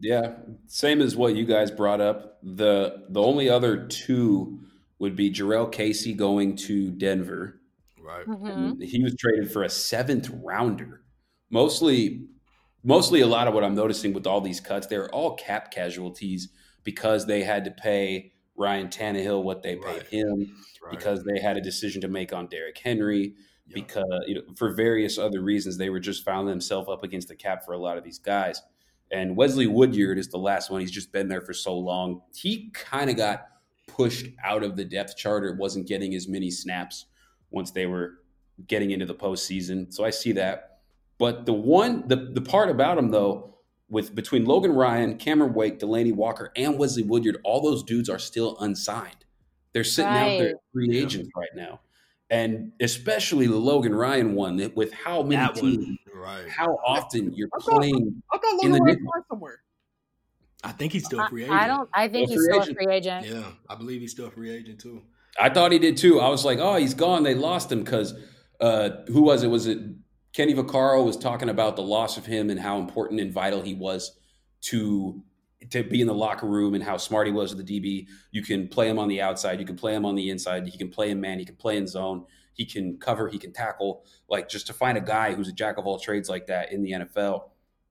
Yeah, 0.01 0.35
same 0.67 1.01
as 1.01 1.17
what 1.17 1.35
you 1.35 1.43
guys 1.43 1.69
brought 1.71 1.99
up. 1.99 2.37
The 2.43 3.03
the 3.09 3.21
only 3.21 3.49
other 3.49 3.85
two 3.85 4.59
would 4.99 5.15
be 5.15 5.31
Jurrell 5.31 5.69
Casey 5.69 6.13
going 6.13 6.55
to 6.57 6.91
Denver 6.91 7.58
Right. 8.09 8.25
Mm-hmm. 8.25 8.81
He 8.81 9.03
was 9.03 9.15
traded 9.15 9.51
for 9.51 9.63
a 9.63 9.69
seventh 9.69 10.29
rounder. 10.43 11.03
Mostly, 11.51 12.25
mostly 12.83 13.21
a 13.21 13.27
lot 13.27 13.47
of 13.47 13.53
what 13.53 13.63
I'm 13.63 13.75
noticing 13.75 14.13
with 14.13 14.25
all 14.25 14.41
these 14.41 14.59
cuts, 14.59 14.87
they're 14.87 15.09
all 15.09 15.35
cap 15.35 15.71
casualties 15.71 16.49
because 16.83 17.25
they 17.25 17.43
had 17.43 17.63
to 17.65 17.71
pay 17.71 18.31
Ryan 18.55 18.87
Tannehill 18.87 19.43
what 19.43 19.61
they 19.61 19.75
paid 19.75 19.85
right. 19.85 20.07
him, 20.07 20.55
right. 20.83 20.91
because 20.91 21.23
they 21.23 21.39
had 21.39 21.57
a 21.57 21.61
decision 21.61 22.01
to 22.01 22.07
make 22.07 22.33
on 22.33 22.47
Derrick 22.47 22.77
Henry, 22.77 23.35
yep. 23.67 23.73
because 23.73 24.23
you 24.27 24.35
know, 24.35 24.41
for 24.55 24.73
various 24.73 25.17
other 25.17 25.41
reasons, 25.41 25.77
they 25.77 25.89
were 25.89 25.99
just 25.99 26.25
found 26.25 26.47
themselves 26.47 26.89
up 26.89 27.03
against 27.03 27.27
the 27.27 27.35
cap 27.35 27.63
for 27.63 27.73
a 27.73 27.77
lot 27.77 27.97
of 27.97 28.03
these 28.03 28.19
guys. 28.19 28.61
And 29.11 29.35
Wesley 29.35 29.67
Woodyard 29.67 30.19
is 30.19 30.29
the 30.29 30.37
last 30.37 30.69
one. 30.69 30.81
He's 30.81 30.91
just 30.91 31.11
been 31.11 31.27
there 31.27 31.41
for 31.41 31.53
so 31.53 31.75
long. 31.75 32.21
He 32.35 32.69
kind 32.73 33.09
of 33.09 33.17
got 33.17 33.47
pushed 33.87 34.27
out 34.43 34.63
of 34.63 34.75
the 34.75 34.85
depth 34.85 35.17
chart 35.17 35.43
or 35.43 35.55
wasn't 35.55 35.87
getting 35.87 36.13
as 36.13 36.27
many 36.27 36.51
snaps 36.51 37.05
once 37.51 37.71
they 37.71 37.85
were 37.85 38.19
getting 38.67 38.91
into 38.91 39.05
the 39.05 39.15
postseason. 39.15 39.93
So 39.93 40.03
I 40.03 40.09
see 40.09 40.33
that. 40.33 40.79
But 41.17 41.45
the 41.45 41.53
one, 41.53 42.07
the 42.07 42.15
the 42.15 42.41
part 42.41 42.69
about 42.69 42.97
him 42.97 43.11
though, 43.11 43.57
with 43.89 44.15
between 44.15 44.45
Logan 44.45 44.71
Ryan, 44.71 45.17
Cameron 45.17 45.53
Wake, 45.53 45.79
Delanie 45.79 46.13
Walker, 46.13 46.51
and 46.55 46.77
Wesley 46.77 47.03
Woodyard, 47.03 47.37
all 47.43 47.61
those 47.61 47.83
dudes 47.83 48.09
are 48.09 48.19
still 48.19 48.57
unsigned. 48.59 49.25
They're 49.73 49.83
sitting 49.83 50.11
right. 50.11 50.35
out 50.35 50.39
there 50.39 50.53
free 50.73 50.97
agents 50.97 51.29
right 51.35 51.49
now, 51.55 51.81
and 52.29 52.71
especially 52.79 53.47
the 53.47 53.57
Logan 53.57 53.93
Ryan 53.93 54.33
one 54.33 54.71
with 54.75 54.93
how 54.93 55.21
many 55.21 55.35
that 55.35 55.55
teams, 55.55 55.85
one, 55.85 55.97
right? 56.15 56.49
How 56.49 56.77
often 56.85 57.33
you're 57.33 57.49
I 57.53 57.57
playing 57.61 58.21
thought, 58.31 58.41
I 58.43 58.51
thought 58.51 58.63
in 58.63 58.71
the 58.71 58.79
Ryan 58.79 59.23
somewhere. 59.29 59.61
I 60.63 60.71
think 60.71 60.91
he's 60.91 61.05
still 61.05 61.21
a 61.21 61.29
free 61.29 61.43
agent. 61.43 61.57
I 61.57 61.67
don't. 61.67 61.89
I 61.93 62.07
think 62.07 62.29
he's 62.29 62.43
still 62.43 62.61
agent. 62.61 62.77
a 62.77 62.83
free 62.83 62.93
agent. 62.93 63.25
Yeah, 63.25 63.43
I 63.69 63.75
believe 63.75 64.01
he's 64.01 64.11
still 64.11 64.27
a 64.27 64.31
free 64.31 64.51
agent 64.51 64.79
too. 64.79 65.03
I 65.39 65.49
thought 65.49 65.71
he 65.71 65.79
did 65.79 65.97
too. 65.97 66.19
I 66.19 66.29
was 66.29 66.43
like, 66.43 66.59
oh, 66.59 66.75
he's 66.75 66.93
gone. 66.93 67.23
They 67.23 67.35
lost 67.35 67.71
him 67.71 67.83
because 67.83 68.13
uh, 68.59 68.89
who 69.07 69.21
was 69.21 69.43
it? 69.43 69.47
Was 69.47 69.67
it 69.67 69.79
Kenny 70.33 70.53
Vaccaro 70.53 71.03
was 71.05 71.17
talking 71.17 71.49
about 71.49 71.75
the 71.75 71.81
loss 71.81 72.17
of 72.17 72.25
him 72.25 72.49
and 72.49 72.59
how 72.59 72.79
important 72.79 73.19
and 73.19 73.33
vital 73.33 73.61
he 73.61 73.73
was 73.73 74.17
to 74.61 75.23
to 75.71 75.83
be 75.83 75.99
in 75.99 76.07
the 76.07 76.13
locker 76.13 76.47
room 76.47 76.73
and 76.73 76.83
how 76.83 76.97
smart 76.97 77.27
he 77.27 77.33
was 77.33 77.53
with 77.53 77.65
the 77.65 77.79
DB. 77.79 78.07
You 78.31 78.41
can 78.41 78.67
play 78.69 78.89
him 78.89 78.97
on 78.97 79.09
the 79.09 79.21
outside, 79.21 79.59
you 79.59 79.65
can 79.65 79.75
play 79.75 79.93
him 79.93 80.05
on 80.05 80.15
the 80.15 80.29
inside, 80.29 80.65
he 80.67 80.77
can 80.77 80.89
play 80.89 81.11
in 81.11 81.19
man, 81.19 81.37
he 81.37 81.45
can 81.45 81.57
play 81.57 81.77
in 81.77 81.85
zone, 81.85 82.25
he 82.53 82.65
can 82.65 82.97
cover, 82.97 83.27
he 83.27 83.37
can 83.37 83.51
tackle. 83.51 84.05
Like 84.29 84.47
just 84.47 84.67
to 84.67 84.73
find 84.73 84.97
a 84.97 85.01
guy 85.01 85.33
who's 85.33 85.49
a 85.49 85.53
jack 85.53 85.77
of 85.77 85.85
all 85.85 85.99
trades 85.99 86.29
like 86.29 86.47
that 86.47 86.71
in 86.71 86.81
the 86.81 86.91
NFL 86.91 87.49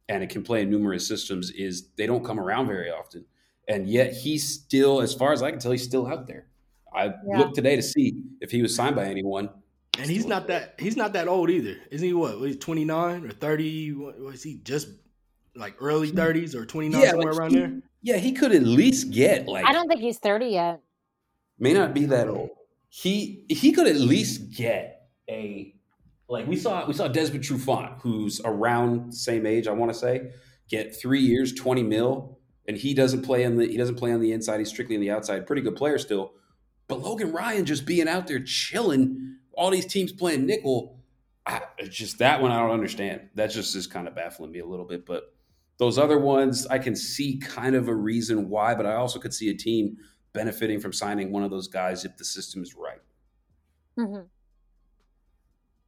and 0.09 0.23
it 0.23 0.31
can 0.31 0.43
play 0.43 0.63
in 0.63 0.71
numerous 0.71 1.07
systems 1.07 1.51
is 1.51 1.89
they 1.97 2.07
don't 2.07 2.25
come 2.25 2.41
around 2.41 2.67
very 2.67 2.91
often. 2.91 3.27
And 3.69 3.87
yet 3.87 4.15
he's 4.15 4.49
still, 4.49 5.03
as 5.03 5.13
far 5.13 5.33
as 5.33 5.43
I 5.43 5.51
can 5.51 5.61
tell, 5.61 5.73
he's 5.73 5.85
still 5.85 6.07
out 6.07 6.27
there. 6.27 6.47
I 6.95 7.07
yeah. 7.27 7.39
looked 7.39 7.55
today 7.55 7.77
to 7.77 7.83
see 7.83 8.23
if 8.41 8.51
he 8.51 8.63
was 8.63 8.75
signed 8.75 8.97
by 8.97 9.07
anyone. 9.07 9.51
And 9.99 10.11
he's 10.11 10.27
not 10.27 10.47
that 10.47 10.75
he's 10.79 10.97
not 10.97 11.13
that 11.15 11.29
old 11.29 11.51
either. 11.51 11.77
Isn't 11.91 12.07
he 12.07 12.15
what? 12.15 12.39
Was 12.39 12.53
he 12.53 12.59
29 12.59 13.27
or 13.27 13.31
30? 13.31 13.93
Was 13.93 14.43
he 14.43 14.61
just 14.63 14.89
like 15.57 15.75
early 15.81 16.13
30s 16.13 16.55
or 16.55 16.65
29 16.65 17.01
yeah, 17.01 17.11
somewhere 17.11 17.33
like 17.33 17.41
around 17.41 17.51
he, 17.51 17.59
there? 17.59 17.81
Yeah, 18.03 18.17
he 18.17 18.33
could 18.33 18.53
at 18.53 18.63
least 18.63 19.11
get 19.11 19.49
like 19.49 19.65
I 19.65 19.73
don't 19.73 19.89
think 19.89 20.01
he's 20.01 20.19
30 20.19 20.47
yet. 20.47 20.81
May 21.59 21.73
not 21.73 21.95
be 21.95 22.07
that 22.07 22.29
old. 22.29 22.51
He 22.89 23.45
he 23.49 23.73
could 23.73 23.89
at 23.89 23.97
least 23.97 24.57
get 24.57 25.09
a 25.29 25.75
like 26.29 26.47
we 26.47 26.57
saw 26.57 26.87
we 26.87 26.95
saw 26.95 27.09
Desmond 27.09 27.45
Trufant, 27.45 28.01
who's 28.01 28.41
around 28.45 29.13
the 29.13 29.17
same 29.17 29.47
age, 29.47 29.67
I 29.67 29.73
want 29.73 29.93
to 29.93 29.99
say, 29.99 30.31
get 30.69 30.95
three 30.95 31.21
years, 31.21 31.53
20 31.55 31.83
mil, 31.83 32.39
and 32.67 32.77
he 32.77 32.95
doesn't 32.95 33.23
play 33.23 33.45
on 33.45 33.57
the 33.57 33.67
he 33.67 33.77
doesn't 33.77 33.97
play 33.97 34.13
on 34.13 34.21
the 34.21 34.33
inside, 34.33 34.59
he's 34.59 34.69
strictly 34.69 34.95
on 34.95 35.01
the 35.01 35.11
outside. 35.11 35.47
Pretty 35.47 35.63
good 35.63 35.77
player 35.77 35.99
still. 35.99 36.33
But 36.89 37.01
Logan 37.01 37.33
Ryan 37.33 37.67
just 37.67 37.85
being 37.85 38.09
out 38.09 38.27
there 38.27 38.41
chilling, 38.41 39.37
all 39.53 39.71
these 39.71 39.87
teams 39.87 40.11
playing 40.11 40.47
nickel, 40.47 40.99
I, 41.47 41.63
just 41.89 42.19
that 42.19 42.43
one 42.43 42.51
I 42.51 42.59
don't 42.61 42.71
understand. 42.71 43.29
That 43.35 43.51
just 43.51 43.77
is 43.77 43.87
kind 43.87 44.09
of 44.09 44.15
baffling 44.15 44.51
me 44.51 44.59
a 44.59 44.67
little 44.67 44.87
bit. 44.87 45.07
But 45.07 45.35
those 45.79 45.99
other 45.99 46.19
ones, 46.19 46.67
I 46.67 46.79
can 46.79 46.97
see 46.97 47.39
kind 47.39 47.77
of 47.77 47.89
a 47.89 47.95
reason 47.95 48.49
why, 48.49 48.75
but 48.75 48.87
I 48.87 48.95
also 48.95 49.19
could 49.19 49.33
see 49.33 49.51
a 49.51 49.55
team 49.55 49.99
benefiting 50.33 50.81
from 50.81 50.93
signing 50.93 51.31
one 51.31 51.43
of 51.43 51.51
those 51.51 51.69
guys 51.69 52.05
if 52.05 52.17
the 52.17 52.25
system 52.25 52.63
is 52.63 52.75
right. 52.75 53.01
Mm-hmm. 53.99 54.27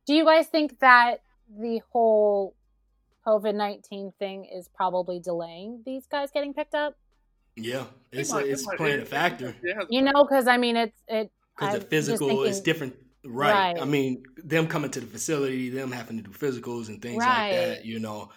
Do 0.06 0.14
you 0.14 0.24
guys 0.24 0.46
think 0.46 0.80
that 0.80 1.22
the 1.48 1.80
whole 1.92 2.54
COVID 3.26 3.54
19 3.54 4.12
thing 4.18 4.44
is 4.44 4.68
probably 4.74 5.20
delaying 5.20 5.82
these 5.84 6.06
guys 6.06 6.30
getting 6.30 6.54
picked 6.54 6.74
up? 6.74 6.96
Yeah, 7.56 7.84
it's, 8.12 8.32
it 8.32 8.46
it's 8.46 8.66
playing 8.76 9.00
a 9.00 9.04
factor. 9.04 9.54
You 9.88 10.02
know, 10.02 10.24
because 10.24 10.46
I 10.46 10.56
mean, 10.56 10.76
it's 10.76 11.02
it 11.08 11.30
because 11.58 11.74
the 11.74 11.80
physical 11.80 12.28
thinking, 12.28 12.46
is 12.46 12.60
different, 12.60 12.96
right. 13.24 13.74
right. 13.74 13.82
I 13.82 13.84
mean, 13.84 14.22
them 14.36 14.66
coming 14.66 14.90
to 14.92 15.00
the 15.00 15.06
facility, 15.06 15.68
them 15.68 15.92
having 15.92 16.16
to 16.16 16.22
do 16.22 16.30
physicals 16.30 16.88
and 16.88 17.02
things 17.02 17.18
right. 17.18 17.50
like 17.50 17.60
that. 17.60 17.84
You 17.84 17.98
know, 17.98 18.30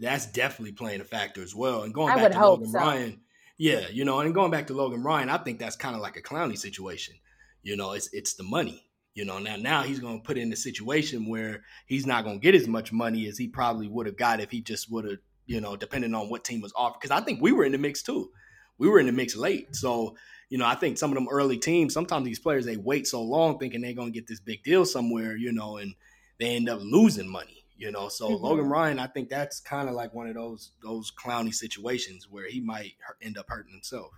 that's 0.00 0.26
definitely 0.26 0.72
playing 0.72 1.00
a 1.00 1.04
factor 1.04 1.42
as 1.42 1.54
well. 1.54 1.82
And 1.82 1.94
going 1.94 2.12
I 2.12 2.16
back 2.16 2.32
to 2.32 2.40
Logan 2.40 2.68
so. 2.68 2.78
Ryan, 2.78 3.20
yeah, 3.58 3.88
you 3.90 4.04
know, 4.04 4.20
and 4.20 4.34
going 4.34 4.50
back 4.50 4.66
to 4.68 4.74
Logan 4.74 5.02
Ryan, 5.02 5.28
I 5.28 5.38
think 5.38 5.58
that's 5.58 5.76
kind 5.76 5.94
of 5.94 6.00
like 6.00 6.16
a 6.16 6.22
Clowney 6.22 6.58
situation. 6.58 7.14
You 7.62 7.76
know, 7.76 7.92
it's 7.92 8.12
it's 8.12 8.34
the 8.34 8.44
money. 8.44 8.84
You 9.14 9.24
know, 9.24 9.38
now 9.38 9.56
now 9.56 9.82
he's 9.82 10.00
going 10.00 10.20
to 10.20 10.26
put 10.26 10.38
in 10.38 10.52
a 10.52 10.56
situation 10.56 11.28
where 11.28 11.62
he's 11.86 12.06
not 12.06 12.24
going 12.24 12.40
to 12.40 12.42
get 12.42 12.54
as 12.54 12.68
much 12.68 12.92
money 12.92 13.26
as 13.26 13.36
he 13.36 13.48
probably 13.48 13.88
would 13.88 14.06
have 14.06 14.16
got 14.16 14.40
if 14.40 14.50
he 14.50 14.60
just 14.60 14.90
would 14.90 15.04
have 15.04 15.18
you 15.50 15.60
know, 15.60 15.74
depending 15.74 16.14
on 16.14 16.28
what 16.28 16.44
team 16.44 16.60
was 16.60 16.72
offered. 16.76 17.00
Because 17.00 17.10
I 17.10 17.20
think 17.24 17.42
we 17.42 17.50
were 17.50 17.64
in 17.64 17.72
the 17.72 17.78
mix 17.78 18.02
too. 18.02 18.30
We 18.78 18.88
were 18.88 19.00
in 19.00 19.06
the 19.06 19.12
mix 19.12 19.34
late. 19.34 19.74
So, 19.74 20.14
you 20.48 20.58
know, 20.58 20.64
I 20.64 20.76
think 20.76 20.96
some 20.96 21.10
of 21.10 21.16
them 21.16 21.26
early 21.28 21.58
teams, 21.58 21.92
sometimes 21.92 22.24
these 22.24 22.38
players, 22.38 22.64
they 22.64 22.76
wait 22.76 23.08
so 23.08 23.20
long 23.20 23.58
thinking 23.58 23.80
they're 23.80 23.92
going 23.92 24.12
to 24.12 24.16
get 24.16 24.28
this 24.28 24.38
big 24.38 24.62
deal 24.62 24.84
somewhere, 24.84 25.36
you 25.36 25.50
know, 25.50 25.78
and 25.78 25.96
they 26.38 26.54
end 26.54 26.68
up 26.68 26.78
losing 26.80 27.28
money, 27.28 27.64
you 27.76 27.90
know. 27.90 28.08
So 28.08 28.28
mm-hmm. 28.28 28.44
Logan 28.44 28.68
Ryan, 28.68 29.00
I 29.00 29.08
think 29.08 29.28
that's 29.28 29.58
kind 29.58 29.88
of 29.88 29.96
like 29.96 30.14
one 30.14 30.28
of 30.28 30.34
those 30.34 30.70
those 30.84 31.10
Clowney 31.10 31.52
situations 31.52 32.28
where 32.30 32.48
he 32.48 32.60
might 32.60 32.92
end 33.20 33.36
up 33.36 33.46
hurting 33.48 33.72
himself. 33.72 34.12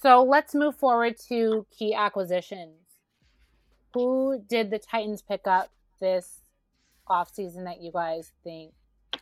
So 0.00 0.22
let's 0.22 0.54
move 0.54 0.74
forward 0.74 1.18
to 1.28 1.66
key 1.70 1.92
acquisitions. 1.92 2.78
Who 3.92 4.42
did 4.48 4.70
the 4.70 4.78
Titans 4.78 5.20
pick 5.20 5.46
up 5.46 5.70
this 6.00 6.40
off 7.10 7.34
season 7.34 7.64
that 7.64 7.82
you 7.82 7.92
guys 7.92 8.32
think 8.42 8.72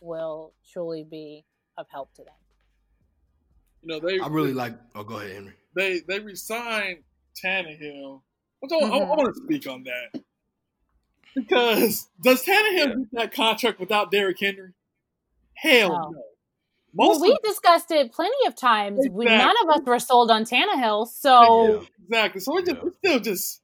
will 0.01 0.53
truly 0.71 1.03
be 1.03 1.43
of 1.77 1.87
help 1.89 2.13
to 2.13 2.23
them? 2.23 2.33
You 3.83 3.87
know, 3.87 4.07
they. 4.07 4.19
I 4.19 4.27
really 4.27 4.53
like. 4.53 4.77
Oh, 4.95 5.03
go 5.03 5.17
ahead, 5.17 5.31
Henry. 5.31 5.53
They 5.75 6.01
they 6.07 6.19
resigned 6.19 6.99
Tannehill. 7.43 8.21
I, 8.63 8.67
mm-hmm. 8.67 8.93
I, 8.93 8.97
I 8.97 9.03
want 9.05 9.35
to 9.35 9.41
speak 9.43 9.67
on 9.67 9.83
that 9.83 10.21
because 11.35 12.07
does 12.21 12.43
Tannehill 12.43 12.77
yeah. 12.77 12.85
get 12.85 13.11
that 13.13 13.33
contract 13.33 13.79
without 13.79 14.11
Derrick 14.11 14.37
Henry? 14.39 14.73
Hell 15.53 15.89
no. 15.89 16.09
no. 16.09 16.23
Most 16.93 17.21
well, 17.21 17.29
we 17.29 17.37
discussed 17.47 17.91
it 17.91 18.11
plenty 18.11 18.47
of 18.47 18.55
times. 18.55 19.05
Exactly. 19.05 19.25
none 19.25 19.55
of 19.63 19.69
us 19.69 19.81
were 19.85 19.99
sold 19.99 20.31
on 20.31 20.43
Tannehill, 20.43 21.07
so 21.07 21.73
yeah. 21.73 21.87
exactly. 22.03 22.41
So 22.41 22.57
it, 22.57 22.65
just, 22.65 22.77
it 22.83 22.93
still 22.97 23.19
just 23.19 23.61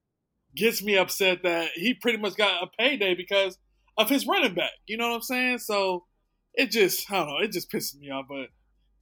gets 0.55 0.83
me 0.83 0.95
upset 0.97 1.41
that 1.43 1.69
he 1.73 1.95
pretty 1.95 2.19
much 2.19 2.35
got 2.35 2.63
a 2.63 2.67
payday 2.77 3.15
because 3.15 3.57
of 3.97 4.09
his 4.09 4.27
running 4.27 4.53
back. 4.53 4.71
You 4.87 4.97
know 4.97 5.09
what 5.09 5.15
I'm 5.15 5.21
saying? 5.21 5.59
So 5.59 6.05
it 6.53 6.71
just 6.71 7.11
I 7.11 7.17
don't 7.17 7.27
know. 7.27 7.37
It 7.39 7.51
just 7.51 7.71
pisses 7.71 7.97
me 7.99 8.09
off. 8.11 8.25
But 8.27 8.47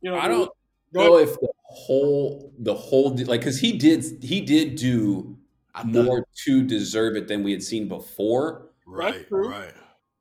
you 0.02 0.12
know, 0.12 0.18
I 0.18 0.28
don't 0.28 0.50
know 0.94 1.18
if 1.18 1.40
the 1.40 1.50
whole 1.64 2.54
the 2.60 2.74
whole 2.74 3.16
like 3.26 3.42
because 3.42 3.60
he 3.60 3.78
did 3.78 4.06
he 4.22 4.42
did 4.42 4.76
do 4.76 5.38
more 5.84 6.26
to 6.46 6.64
deserve 6.64 7.16
it 7.16 7.28
than 7.28 7.44
we 7.44 7.52
had 7.52 7.64
seen 7.64 7.88
before. 7.88 8.70
Right, 8.86 9.26
right. 9.32 9.74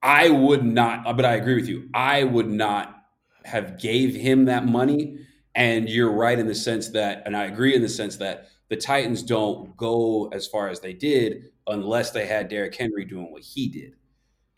I 0.02 0.30
would 0.30 0.64
not, 0.64 1.06
uh, 1.06 1.12
but 1.12 1.24
I 1.24 1.34
agree 1.34 1.54
with 1.54 1.68
you. 1.68 1.88
I 1.94 2.24
would 2.24 2.48
not 2.48 3.04
have 3.44 3.78
gave 3.78 4.14
him 4.14 4.46
that 4.46 4.66
money. 4.66 5.18
And 5.54 5.88
you're 5.88 6.10
right 6.10 6.38
in 6.38 6.46
the 6.46 6.54
sense 6.54 6.88
that, 6.88 7.22
and 7.26 7.36
I 7.36 7.44
agree 7.44 7.74
in 7.74 7.82
the 7.82 7.88
sense 7.88 8.16
that 8.16 8.48
the 8.68 8.76
Titans 8.76 9.22
don't 9.22 9.76
go 9.76 10.28
as 10.32 10.46
far 10.46 10.68
as 10.68 10.80
they 10.80 10.94
did 10.94 11.50
unless 11.66 12.10
they 12.10 12.26
had 12.26 12.48
Derrick 12.48 12.74
Henry 12.74 13.04
doing 13.04 13.30
what 13.30 13.42
he 13.42 13.68
did. 13.68 13.92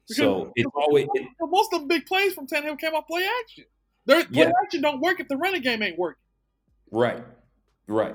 Because 0.07 0.17
so 0.17 0.53
it's 0.55 0.71
always 0.75 1.07
it, 1.15 1.27
most 1.41 1.73
of 1.73 1.83
the 1.83 1.87
big 1.87 2.07
plays 2.07 2.35
from 2.35 2.47
Tannehill 2.47 2.79
came 2.79 2.95
off 2.95 3.07
play 3.07 3.27
action. 3.43 3.65
Their 4.07 4.25
play 4.25 4.43
yeah. 4.43 4.53
action 4.63 4.83
don't 4.83 5.01
work 5.01 5.21
if 5.21 5.29
the 5.29 5.37
running 5.37 5.63
game 5.63 5.83
ain't 5.83 5.99
working. 5.99 6.21
Right, 6.91 7.25
right. 7.87 8.15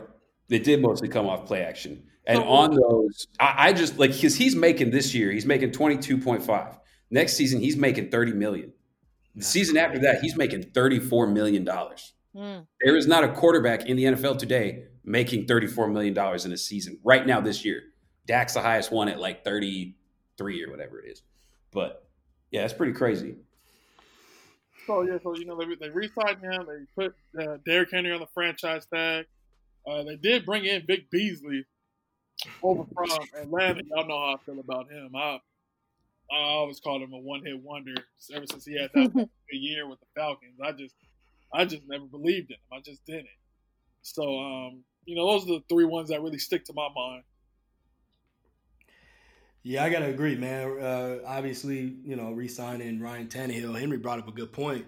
They 0.49 0.59
did 0.59 0.81
mostly 0.81 1.09
come 1.09 1.27
off 1.27 1.45
play 1.45 1.63
action, 1.63 2.03
and 2.25 2.37
so, 2.37 2.43
on 2.43 2.75
those, 2.75 3.27
I, 3.39 3.69
I 3.69 3.73
just 3.73 3.97
like 3.97 4.11
because 4.11 4.35
he's 4.35 4.55
making 4.55 4.91
this 4.91 5.13
year, 5.15 5.31
he's 5.31 5.45
making 5.45 5.71
twenty 5.71 5.97
two 5.97 6.17
point 6.17 6.43
five. 6.43 6.77
Next 7.09 7.33
season, 7.33 7.59
he's 7.59 7.75
making 7.75 8.09
thirty 8.09 8.33
million. 8.33 8.71
The 9.35 9.43
season 9.43 9.77
after 9.77 9.99
that, 9.99 10.21
he's 10.21 10.35
making 10.35 10.63
thirty 10.71 10.99
four 10.99 11.27
million 11.27 11.63
dollars. 11.63 12.13
Mm. 12.35 12.67
There 12.83 12.95
is 12.95 13.07
not 13.07 13.23
a 13.23 13.29
quarterback 13.29 13.87
in 13.87 13.97
the 13.97 14.03
NFL 14.05 14.37
today 14.37 14.85
making 15.03 15.47
thirty 15.47 15.67
four 15.67 15.87
million 15.87 16.13
dollars 16.13 16.45
in 16.45 16.51
a 16.51 16.57
season 16.57 16.99
right 17.03 17.25
now 17.25 17.41
this 17.41 17.65
year. 17.65 17.81
Dak's 18.27 18.53
the 18.53 18.61
highest 18.61 18.91
one 18.91 19.09
at 19.09 19.19
like 19.19 19.43
thirty 19.43 19.95
three 20.37 20.63
or 20.63 20.69
whatever 20.69 20.99
it 20.99 21.11
is. 21.11 21.23
But 21.71 22.07
yeah, 22.51 22.65
it's 22.65 22.73
pretty 22.73 22.93
crazy. 22.93 23.35
So 24.87 25.03
yeah, 25.03 25.17
so 25.21 25.35
you 25.35 25.45
know 25.45 25.57
they 25.57 25.75
they 25.75 25.89
re-signed 25.89 26.41
him. 26.41 26.65
They 26.65 27.03
put 27.03 27.15
uh, 27.39 27.57
Derrick 27.65 27.91
Henry 27.91 28.11
on 28.11 28.19
the 28.19 28.27
franchise 28.33 28.87
tag. 28.91 29.25
Uh, 29.87 30.03
they 30.03 30.15
did 30.15 30.45
bring 30.45 30.65
in 30.65 30.85
Vic 30.85 31.09
Beasley 31.11 31.65
over 32.63 32.83
from 32.93 33.09
Atlanta. 33.39 33.81
Y'all 33.85 34.07
know 34.07 34.17
how 34.17 34.35
I 34.35 34.37
feel 34.45 34.59
about 34.59 34.91
him. 34.91 35.15
I 35.15 35.39
I 36.31 36.37
always 36.37 36.79
called 36.79 37.01
him 37.01 37.13
a 37.13 37.19
one-hit 37.19 37.61
wonder 37.61 37.93
ever 38.33 38.45
since 38.49 38.65
he 38.65 38.79
had 38.79 38.91
that 38.93 39.29
year 39.51 39.87
with 39.87 39.99
the 39.99 40.05
Falcons. 40.15 40.59
I 40.63 40.71
just 40.71 40.95
I 41.53 41.65
just 41.65 41.83
never 41.87 42.05
believed 42.05 42.51
in 42.51 42.55
him. 42.55 42.79
I 42.79 42.81
just 42.81 43.05
didn't. 43.05 43.27
So 44.01 44.39
um, 44.39 44.83
you 45.05 45.15
know, 45.15 45.25
those 45.27 45.43
are 45.43 45.59
the 45.59 45.63
three 45.69 45.85
ones 45.85 46.09
that 46.09 46.21
really 46.21 46.39
stick 46.39 46.65
to 46.65 46.73
my 46.73 46.87
mind. 46.95 47.23
Yeah, 49.63 49.83
I 49.83 49.89
gotta 49.89 50.05
agree, 50.07 50.35
man. 50.35 50.79
Uh, 50.79 51.17
obviously, 51.25 51.97
you 52.03 52.15
know, 52.15 52.31
re-signing 52.31 53.01
Ryan 53.01 53.27
Tannehill, 53.27 53.77
Henry 53.77 53.97
brought 53.97 54.19
up 54.19 54.27
a 54.27 54.31
good 54.31 54.53
point. 54.53 54.85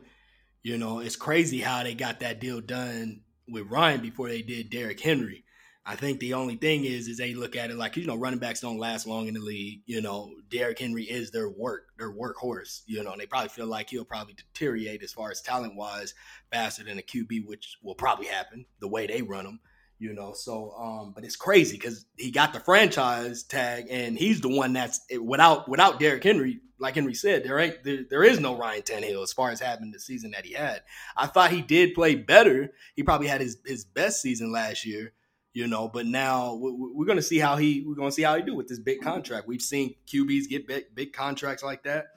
You 0.63 0.77
know, 0.77 0.99
it's 0.99 1.15
crazy 1.15 1.59
how 1.59 1.83
they 1.83 1.93
got 1.93 2.19
that 2.21 2.39
deal 2.39 2.61
done 2.61 3.21
with 3.47 3.67
Ryan 3.69 4.01
before 4.01 4.29
they 4.29 4.41
did 4.41 4.69
Derrick 4.69 4.99
Henry. 4.99 5.43
I 5.83 5.95
think 5.95 6.19
the 6.19 6.35
only 6.35 6.57
thing 6.57 6.85
is, 6.85 7.07
is 7.07 7.17
they 7.17 7.33
look 7.33 7.55
at 7.55 7.71
it 7.71 7.75
like 7.75 7.97
you 7.97 8.05
know, 8.05 8.15
running 8.15 8.39
backs 8.39 8.61
don't 8.61 8.77
last 8.77 9.07
long 9.07 9.27
in 9.27 9.33
the 9.33 9.39
league. 9.39 9.81
You 9.87 10.01
know, 10.01 10.31
Derrick 10.49 10.79
Henry 10.79 11.03
is 11.03 11.31
their 11.31 11.49
work, 11.49 11.87
their 11.97 12.13
workhorse. 12.13 12.83
You 12.85 13.03
know, 13.03 13.11
and 13.11 13.19
they 13.19 13.25
probably 13.25 13.49
feel 13.49 13.65
like 13.65 13.89
he'll 13.89 14.05
probably 14.05 14.35
deteriorate 14.35 15.03
as 15.03 15.11
far 15.11 15.31
as 15.31 15.41
talent 15.41 15.75
wise 15.75 16.13
faster 16.51 16.83
than 16.83 16.99
a 16.99 17.01
QB, 17.01 17.47
which 17.47 17.77
will 17.83 17.95
probably 17.95 18.27
happen 18.27 18.65
the 18.79 18.87
way 18.87 19.07
they 19.07 19.21
run 19.23 19.45
them. 19.45 19.59
You 20.01 20.13
know, 20.13 20.33
so 20.33 20.71
um, 20.71 21.11
but 21.13 21.23
it's 21.23 21.35
crazy 21.35 21.77
because 21.77 22.07
he 22.17 22.31
got 22.31 22.53
the 22.53 22.59
franchise 22.59 23.43
tag, 23.43 23.85
and 23.91 24.17
he's 24.17 24.41
the 24.41 24.49
one 24.49 24.73
that's 24.73 24.99
without 25.21 25.69
without 25.69 25.99
Derrick 25.99 26.23
Henry. 26.23 26.59
Like 26.79 26.95
Henry 26.95 27.13
said, 27.13 27.43
there 27.43 27.59
ain't 27.59 27.83
there, 27.83 27.99
there 28.09 28.23
is 28.23 28.39
no 28.39 28.57
Ryan 28.57 28.81
Tannehill 28.81 29.21
as 29.21 29.31
far 29.31 29.51
as 29.51 29.59
having 29.59 29.91
the 29.91 29.99
season 29.99 30.31
that 30.31 30.43
he 30.43 30.53
had. 30.53 30.81
I 31.15 31.27
thought 31.27 31.51
he 31.51 31.61
did 31.61 31.93
play 31.93 32.15
better. 32.15 32.71
He 32.95 33.03
probably 33.03 33.27
had 33.27 33.41
his 33.41 33.59
his 33.63 33.85
best 33.85 34.23
season 34.23 34.51
last 34.51 34.87
year 34.87 35.13
you 35.53 35.67
know. 35.67 35.87
But 35.87 36.07
now 36.07 36.55
we're 36.55 37.05
going 37.05 37.17
to 37.17 37.21
see 37.21 37.37
how 37.37 37.57
he 37.57 37.83
we're 37.85 37.93
going 37.93 38.09
to 38.09 38.15
see 38.15 38.23
how 38.23 38.35
he 38.35 38.41
do 38.41 38.55
with 38.55 38.67
this 38.67 38.79
big 38.79 39.01
contract. 39.01 39.47
We've 39.47 39.61
seen 39.61 39.93
QBs 40.07 40.49
get 40.49 40.67
big, 40.67 40.95
big 40.95 41.13
contracts 41.13 41.61
like 41.61 41.83
that 41.83 42.07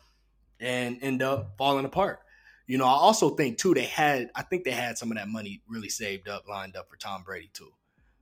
and 0.59 0.99
end 1.03 1.23
up 1.23 1.59
falling 1.59 1.85
apart. 1.85 2.21
You 2.67 2.79
know, 2.79 2.87
I 2.87 2.95
also 2.95 3.31
think 3.31 3.59
too 3.59 3.75
they 3.75 3.85
had 3.85 4.31
I 4.35 4.43
think 4.43 4.65
they 4.65 4.71
had 4.71 4.97
some 4.97 5.11
of 5.11 5.19
that 5.19 5.29
money 5.29 5.63
really 5.69 5.91
saved 5.91 6.29
up, 6.29 6.49
lined 6.49 6.77
up 6.77 6.89
for 6.89 6.97
Tom 6.97 7.23
Brady 7.23 7.51
too. 7.53 7.73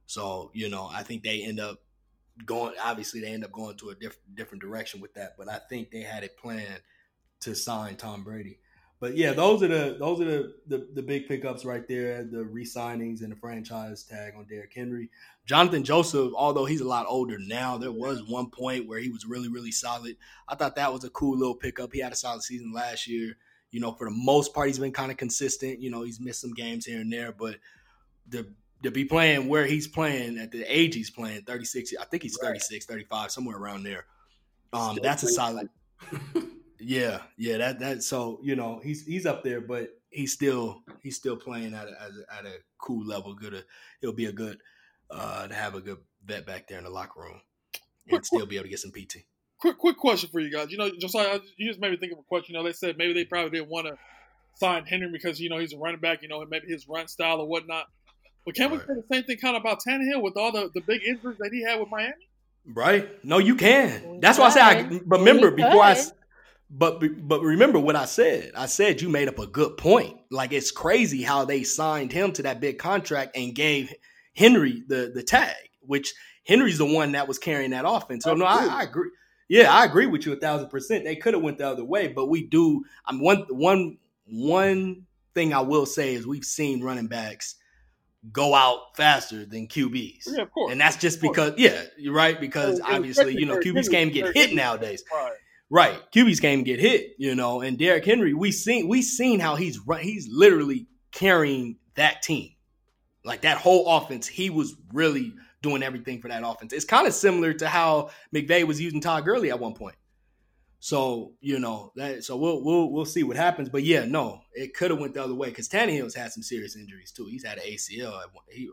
So 0.07 0.51
you 0.53 0.69
know, 0.69 0.89
I 0.93 1.03
think 1.03 1.23
they 1.23 1.43
end 1.43 1.61
up 1.61 1.79
going. 2.45 2.75
Obviously, 2.83 3.21
they 3.21 3.29
end 3.29 3.45
up 3.45 3.53
going 3.53 3.77
to 3.77 3.91
a 3.91 3.95
different 3.95 4.35
different 4.35 4.63
direction 4.63 5.01
with 5.01 5.15
that. 5.15 5.35
But 5.39 5.49
I 5.49 5.59
think 5.69 5.91
they 5.91 6.03
had 6.03 6.25
it 6.25 6.37
planned 6.37 6.81
to 7.41 7.55
sign 7.55 7.97
Tom 7.97 8.25
Brady. 8.25 8.59
But 9.03 9.17
yeah, 9.17 9.33
those 9.33 9.65
are 9.65 9.69
the 9.69 9.97
those 9.99 10.21
are 10.21 10.25
the, 10.25 10.55
the, 10.69 10.89
the 10.95 11.03
big 11.03 11.27
pickups 11.27 11.65
right 11.65 11.87
there. 11.89 12.23
The 12.23 12.45
re-signings 12.45 13.23
and 13.23 13.33
the 13.33 13.37
franchise 13.37 14.05
tag 14.05 14.35
on 14.37 14.47
Derrick 14.47 14.73
Henry. 14.73 15.11
Jonathan 15.45 15.83
Joseph, 15.83 16.33
although 16.37 16.67
he's 16.67 16.81
a 16.81 16.87
lot 16.87 17.07
older 17.09 17.37
now, 17.37 17.79
there 17.79 17.91
was 17.91 18.23
one 18.23 18.49
point 18.49 18.87
where 18.87 19.01
he 19.01 19.09
was 19.09 19.27
really 19.27 19.49
really 19.49 19.73
solid. 19.73 20.17
I 20.47 20.55
thought 20.55 20.77
that 20.77 20.93
was 20.93 21.03
a 21.03 21.11
cool 21.11 21.37
little 21.37 21.57
pickup. 21.57 21.93
He 21.93 21.99
had 21.99 22.13
a 22.13 22.17
solid 22.17 22.43
season 22.43 22.73
last 22.73 23.09
year. 23.09 23.37
You 23.73 23.81
know, 23.81 23.93
for 23.93 24.09
the 24.09 24.15
most 24.15 24.55
part, 24.55 24.69
he's 24.69 24.79
been 24.79 24.93
kind 24.93 25.11
of 25.11 25.17
consistent. 25.17 25.81
You 25.81 25.91
know, 25.91 26.03
he's 26.03 26.21
missed 26.21 26.41
some 26.41 26.55
games 26.55 26.87
here 26.87 27.01
and 27.01 27.13
there, 27.13 27.33
but 27.33 27.57
the 28.29 28.47
to 28.85 28.91
be 28.91 29.05
playing 29.05 29.49
where 29.49 29.65
he's 29.65 29.89
playing 29.89 30.39
at 30.39 30.51
the 30.51 30.65
age 30.65 30.95
he's 30.95 31.11
playing, 31.11 31.43
36, 31.43 31.95
I 32.01 32.05
think 32.05 32.23
he's 32.23 32.37
36, 32.41 32.85
35, 32.85 33.31
somewhere 33.31 33.57
around 33.57 33.85
there. 33.85 34.07
Um, 34.73 34.99
that's 35.03 35.23
a 35.23 35.29
solid. 35.29 35.69
Yeah, 36.85 37.21
yeah, 37.37 37.59
that 37.59 37.79
that 37.79 38.03
so 38.03 38.41
you 38.43 38.57
know 38.57 38.81
he's 38.83 39.07
he's 39.07 39.25
up 39.25 39.45
there, 39.45 39.61
but 39.61 39.91
he's 40.11 40.33
still 40.33 40.83
he's 41.01 41.17
still 41.17 41.37
playing 41.37 41.75
at 41.75 41.87
a, 41.87 42.03
at 42.03 42.11
a, 42.11 42.39
at 42.39 42.47
a 42.47 42.59
cool 42.79 43.07
level. 43.07 43.35
Good, 43.35 43.53
to, 43.53 43.65
it'll 44.03 44.15
be 44.15 44.27
a 44.27 44.33
good 44.33 44.59
uh, 45.09 45.47
to 45.47 45.55
have 45.55 45.77
a 45.77 45.81
good 45.81 45.99
vet 46.25 46.45
back 46.45 46.67
there 46.67 46.79
in 46.79 46.85
the 46.85 46.91
locker 46.91 47.21
room 47.21 47.41
and 48.09 48.27
still 48.27 48.47
be 48.47 48.57
able 48.57 48.65
to 48.65 48.71
get 48.71 48.81
some 48.81 48.91
PT. 48.91 49.19
Quick, 49.63 49.79
quick 49.79 49.97
question 49.97 50.29
for 50.33 50.41
you 50.41 50.51
guys. 50.51 50.73
You 50.73 50.77
know, 50.77 50.91
Josiah, 50.99 51.39
you 51.57 51.69
just 51.69 51.79
made 51.79 51.93
me 51.93 51.97
think 51.97 52.11
of 52.11 52.19
a 52.19 52.23
question. 52.23 52.53
You 52.53 52.59
know, 52.61 52.67
they 52.67 52.73
said 52.73 52.99
maybe 52.99 53.13
they 53.13 53.25
probably 53.25 53.51
didn't 53.51 53.71
want 53.71 53.87
to 53.87 53.97
sign 54.57 54.85
Henry 54.87 55.09
because 55.13 55.39
you 55.39 55.49
know 55.49 55.59
he's 55.59 55.73
a 55.73 55.79
running 55.79 56.01
back. 56.01 56.21
You 56.21 56.27
know, 56.27 56.45
maybe 56.51 56.67
his 56.67 56.89
run 56.89 57.07
style 57.07 57.41
or 57.41 57.47
whatnot. 57.47 57.87
But 58.45 58.57
can 58.57 58.73
right. 58.73 58.73
we 58.73 58.79
say 58.79 59.01
the 59.01 59.05
same 59.15 59.23
thing 59.23 59.37
kind 59.37 59.55
of 59.55 59.63
about 59.63 59.79
Tannehill 59.87 60.21
with 60.21 60.37
all 60.37 60.51
the, 60.51 60.69
the 60.75 60.81
big 60.81 61.05
injuries 61.07 61.39
that 61.39 61.51
he 61.53 61.63
had 61.63 61.79
with 61.79 61.91
Miami? 61.91 62.15
Right. 62.67 63.25
No, 63.25 63.39
you 63.39 63.55
can. 63.55 64.19
That's 64.19 64.37
why 64.37 64.47
I 64.47 64.51
said 64.51 64.63
I 64.63 65.01
remember 65.07 65.53
before 65.53 65.85
I 65.85 65.97
but 66.69 67.01
but 67.29 67.41
remember 67.41 67.79
what 67.79 67.95
I 67.95 68.07
said. 68.07 68.51
I 68.57 68.67
said 68.67 69.01
you 69.01 69.11
made 69.11 69.29
up 69.29 69.39
a 69.39 69.47
good 69.47 69.77
point. 69.77 70.17
Like 70.33 70.53
it's 70.53 70.73
crazy 70.73 71.23
how 71.23 71.45
they 71.45 71.63
signed 71.63 72.13
him 72.13 72.33
to 72.33 72.43
that 72.43 72.59
big 72.59 72.79
contract 72.79 73.37
and 73.37 73.55
gave 73.55 73.95
Henry 74.35 74.83
the 74.89 75.13
the 75.15 75.23
tag, 75.23 75.55
which 75.83 76.15
Henry's 76.49 76.79
the 76.79 76.87
one 76.87 77.13
that 77.13 77.29
was 77.29 77.39
carrying 77.39 77.71
that 77.71 77.85
offense. 77.87 78.25
So 78.25 78.35
no, 78.35 78.45
I, 78.45 78.67
I 78.67 78.83
agree. 78.83 79.11
Yeah, 79.49 79.73
I 79.73 79.85
agree 79.85 80.07
with 80.07 80.27
you 80.27 80.33
a 80.33 80.37
thousand 80.37 80.69
percent. 80.69 81.05
They 81.05 81.17
could 81.17 81.35
have 81.35 81.43
went 81.43 81.59
the 81.59 81.69
other 81.69 81.85
way, 81.85 82.09
but 82.09 82.27
we 82.27 82.47
do. 82.47 82.85
I'm 83.07 83.21
one 83.21 83.47
one 83.51 83.99
one 84.27 85.07
thing 85.35 85.53
I 85.53 85.61
will 85.61 85.87
say 85.87 86.15
is 86.15 86.27
we've 86.27 86.45
seen 86.45 86.83
running 86.83 87.09
backs 87.09 87.57
go 88.31 88.55
out 88.55 88.97
faster 88.97 89.45
than 89.45 89.67
QBs. 89.67 90.23
Yeah, 90.27 90.43
of 90.43 90.53
course. 90.53 90.73
And 90.73 90.81
that's 90.81 90.97
just 90.97 91.21
because, 91.21 91.55
yeah, 91.57 91.83
you're 91.99 92.15
right. 92.15 92.41
Because 92.41 92.81
obviously, 92.81 93.35
you 93.35 93.47
know, 93.47 93.59
QBs 93.59 93.91
can't 93.91 94.13
get 94.13 94.35
hit 94.35 94.55
nowadays. 94.55 95.03
Right. 95.13 95.33
Right, 95.75 95.99
QB's 96.15 96.41
game 96.41 96.65
get 96.65 96.81
hit, 96.81 97.15
you 97.17 97.35
know, 97.35 97.63
and 97.63 97.79
Derrick 97.79 98.05
Henry, 98.05 98.35
we 98.35 98.53
seen 98.53 98.89
we 98.89 99.01
seen 99.01 99.41
how 99.41 99.57
he's 99.57 99.81
he's 100.03 100.29
literally 100.31 100.87
carrying 101.13 101.77
that 101.95 102.21
team, 102.21 102.51
like 103.25 103.41
that 103.41 103.57
whole 103.57 103.89
offense. 103.89 104.27
He 104.27 104.51
was 104.51 104.77
really 104.93 105.33
doing 105.63 105.83
everything 105.83 106.21
for 106.21 106.29
that 106.29 106.43
offense. 106.45 106.73
It's 106.73 106.85
kind 106.85 107.07
of 107.07 107.15
similar 107.15 107.53
to 107.55 107.69
how 107.69 108.11
McVay 108.35 108.67
was 108.67 108.81
using 108.81 109.01
Todd 109.01 109.25
Gurley 109.25 109.51
at 109.51 109.61
one 109.61 109.75
point. 109.75 109.97
So 110.81 111.35
you 111.41 111.61
know 111.61 111.93
that. 111.95 112.25
So 112.25 112.37
we'll 112.37 112.63
we'll 112.63 112.91
we'll 112.91 113.05
see 113.05 113.23
what 113.23 113.37
happens. 113.37 113.69
But 113.69 113.85
yeah, 113.85 114.05
no, 114.05 114.41
it 114.53 114.75
could 114.75 114.91
have 114.91 114.99
went 114.99 115.15
the 115.15 115.23
other 115.23 115.35
way 115.35 115.49
because 115.49 115.69
Tannehill's 115.69 116.15
had 116.15 116.33
some 116.33 116.43
serious 116.43 116.75
injuries 116.75 117.13
too. 117.13 117.27
He's 117.27 117.47
had 117.47 117.59
an 117.59 117.65
ACL. 117.65 118.21
He 118.49 118.69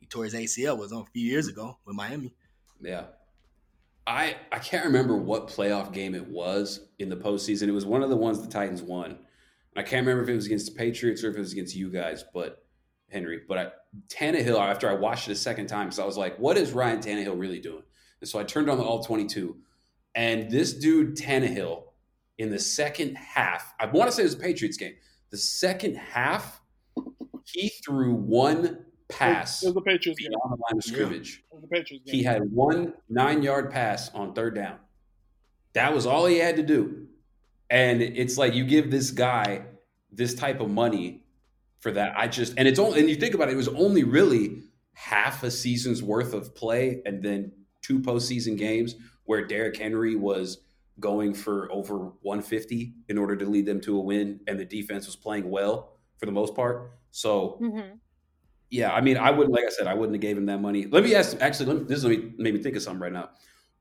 he 0.00 0.06
tore 0.06 0.24
his 0.24 0.34
ACL 0.34 0.76
was 0.76 0.92
on 0.92 1.02
a 1.02 1.10
few 1.12 1.24
years 1.24 1.46
ago 1.46 1.78
with 1.84 1.94
Miami. 1.94 2.34
Yeah, 2.80 3.04
I 4.04 4.36
I 4.50 4.58
can't 4.58 4.84
remember 4.86 5.16
what 5.16 5.46
playoff 5.46 5.92
game 5.92 6.16
it 6.16 6.26
was 6.26 6.88
in 6.98 7.08
the 7.08 7.16
postseason. 7.16 7.68
It 7.68 7.72
was 7.72 7.86
one 7.86 8.02
of 8.02 8.10
the 8.10 8.16
ones 8.16 8.42
the 8.42 8.48
Titans 8.48 8.82
won. 8.82 9.18
I 9.76 9.82
can't 9.82 10.04
remember 10.04 10.24
if 10.24 10.28
it 10.28 10.34
was 10.34 10.46
against 10.46 10.72
the 10.72 10.76
Patriots 10.76 11.22
or 11.22 11.30
if 11.30 11.36
it 11.36 11.40
was 11.40 11.52
against 11.52 11.76
you 11.76 11.88
guys, 11.88 12.24
but 12.34 12.64
Henry. 13.10 13.40
But 13.46 13.58
I, 13.58 13.68
Tannehill, 14.08 14.58
after 14.58 14.88
I 14.88 14.94
watched 14.94 15.28
it 15.28 15.32
a 15.32 15.36
second 15.36 15.66
time, 15.66 15.90
so 15.90 16.02
I 16.02 16.06
was 16.06 16.16
like, 16.16 16.38
what 16.38 16.56
is 16.56 16.72
Ryan 16.72 17.00
Tannehill 17.00 17.38
really 17.38 17.60
doing? 17.60 17.82
And 18.20 18.28
so 18.28 18.38
I 18.38 18.44
turned 18.44 18.68
on 18.68 18.78
the 18.78 18.84
all 18.84 19.02
22. 19.02 19.56
And 20.14 20.50
this 20.50 20.72
dude, 20.72 21.16
Tannehill, 21.16 21.84
in 22.38 22.50
the 22.50 22.58
second 22.58 23.16
half, 23.16 23.74
I 23.78 23.86
want 23.86 24.10
to 24.10 24.16
say 24.16 24.22
it 24.22 24.26
was 24.26 24.34
a 24.34 24.38
Patriots 24.38 24.76
game. 24.76 24.94
The 25.30 25.36
second 25.36 25.96
half, 25.96 26.60
he 27.44 27.68
threw 27.84 28.14
one 28.14 28.84
pass 29.08 29.62
it 29.62 29.66
was 29.66 29.74
the 29.74 29.80
Patriots 29.80 30.20
beyond 30.20 30.34
game. 30.34 30.50
the 30.50 30.56
line 30.56 30.78
of 30.78 30.84
scrimmage. 30.84 31.44
Yeah. 31.52 31.60
The 31.60 31.66
Patriots 31.66 32.04
game. 32.04 32.14
He 32.14 32.22
had 32.22 32.42
one 32.50 32.94
nine 33.08 33.42
yard 33.42 33.70
pass 33.70 34.10
on 34.14 34.34
third 34.34 34.54
down. 34.54 34.76
That 35.72 35.94
was 35.94 36.06
all 36.06 36.26
he 36.26 36.38
had 36.38 36.56
to 36.56 36.62
do. 36.62 37.06
And 37.70 38.00
it's 38.02 38.38
like 38.38 38.54
you 38.54 38.64
give 38.64 38.90
this 38.90 39.10
guy 39.10 39.62
this 40.10 40.34
type 40.34 40.60
of 40.60 40.70
money 40.70 41.24
for 41.80 41.92
that. 41.92 42.14
I 42.16 42.28
just 42.28 42.54
and 42.56 42.66
it's 42.66 42.78
only 42.78 43.00
and 43.00 43.08
you 43.08 43.16
think 43.16 43.34
about 43.34 43.48
it, 43.48 43.52
it 43.52 43.56
was 43.56 43.68
only 43.68 44.04
really 44.04 44.62
half 44.94 45.42
a 45.42 45.50
season's 45.50 46.02
worth 46.02 46.34
of 46.34 46.54
play 46.54 47.02
and 47.04 47.22
then 47.22 47.52
two 47.82 48.00
postseason 48.00 48.58
games 48.58 48.96
where 49.24 49.46
Derrick 49.46 49.76
Henry 49.76 50.16
was 50.16 50.58
going 50.98 51.32
for 51.32 51.70
over 51.70 52.12
150 52.22 52.94
in 53.08 53.18
order 53.18 53.36
to 53.36 53.44
lead 53.44 53.66
them 53.66 53.80
to 53.82 53.96
a 53.96 54.00
win, 54.00 54.40
and 54.48 54.58
the 54.58 54.64
defense 54.64 55.06
was 55.06 55.14
playing 55.14 55.48
well 55.48 55.96
for 56.18 56.26
the 56.26 56.32
most 56.32 56.54
part. 56.54 56.92
So 57.10 57.58
mm-hmm 57.62 57.96
yeah, 58.70 58.92
I 58.92 59.00
mean, 59.00 59.16
I 59.16 59.30
wouldn't, 59.30 59.54
like 59.54 59.64
I 59.64 59.70
said, 59.70 59.86
I 59.86 59.94
wouldn't 59.94 60.14
have 60.14 60.20
gave 60.20 60.36
him 60.36 60.46
that 60.46 60.60
money. 60.60 60.86
Let 60.86 61.04
me 61.04 61.14
ask, 61.14 61.40
actually, 61.40 61.74
me, 61.74 61.84
this 61.84 62.04
made 62.04 62.38
me 62.38 62.58
think 62.58 62.76
of 62.76 62.82
something 62.82 63.00
right 63.00 63.12
now. 63.12 63.30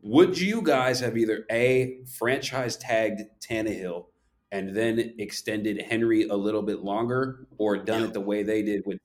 Would 0.02 0.40
you 0.40 0.62
guys 0.62 1.00
have 1.02 1.18
either 1.18 1.46
A, 1.52 2.00
franchise 2.18 2.78
tagged 2.78 3.22
Tannehill 3.42 4.06
and 4.52 4.76
then 4.76 5.14
extended 5.20 5.82
Henry 5.82 6.28
a 6.28 6.36
little 6.36 6.62
bit 6.62 6.80
longer 6.84 7.48
or 7.58 7.78
done 7.78 8.02
yeah. 8.02 8.08
it 8.08 8.14
the 8.14 8.22
way 8.22 8.44
they 8.44 8.62
did 8.62 8.86
with 8.86 9.00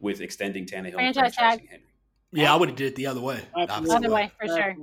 with 0.00 0.20
extending 0.20 0.66
Tannehill 0.66 0.94
franchise 0.94 1.36
tag. 1.36 1.66
Henry? 1.68 1.84
Yeah, 2.32 2.52
I 2.52 2.56
would 2.56 2.68
have 2.68 2.76
did 2.76 2.88
it 2.88 2.96
the 2.96 3.06
other 3.06 3.20
way. 3.20 3.40
The 3.54 3.94
other 3.94 4.10
way, 4.10 4.30
for 4.38 4.46
sure. 4.46 4.76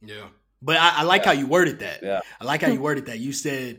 Yeah. 0.00 0.28
But 0.60 0.76
I, 0.76 1.00
I 1.00 1.02
like 1.02 1.22
yeah. 1.22 1.26
how 1.28 1.32
you 1.32 1.46
worded 1.46 1.80
that. 1.80 2.02
Yeah. 2.02 2.20
I 2.40 2.44
like 2.44 2.62
how 2.62 2.68
you 2.68 2.80
worded 2.80 3.06
that. 3.06 3.18
You 3.18 3.32
said 3.32 3.78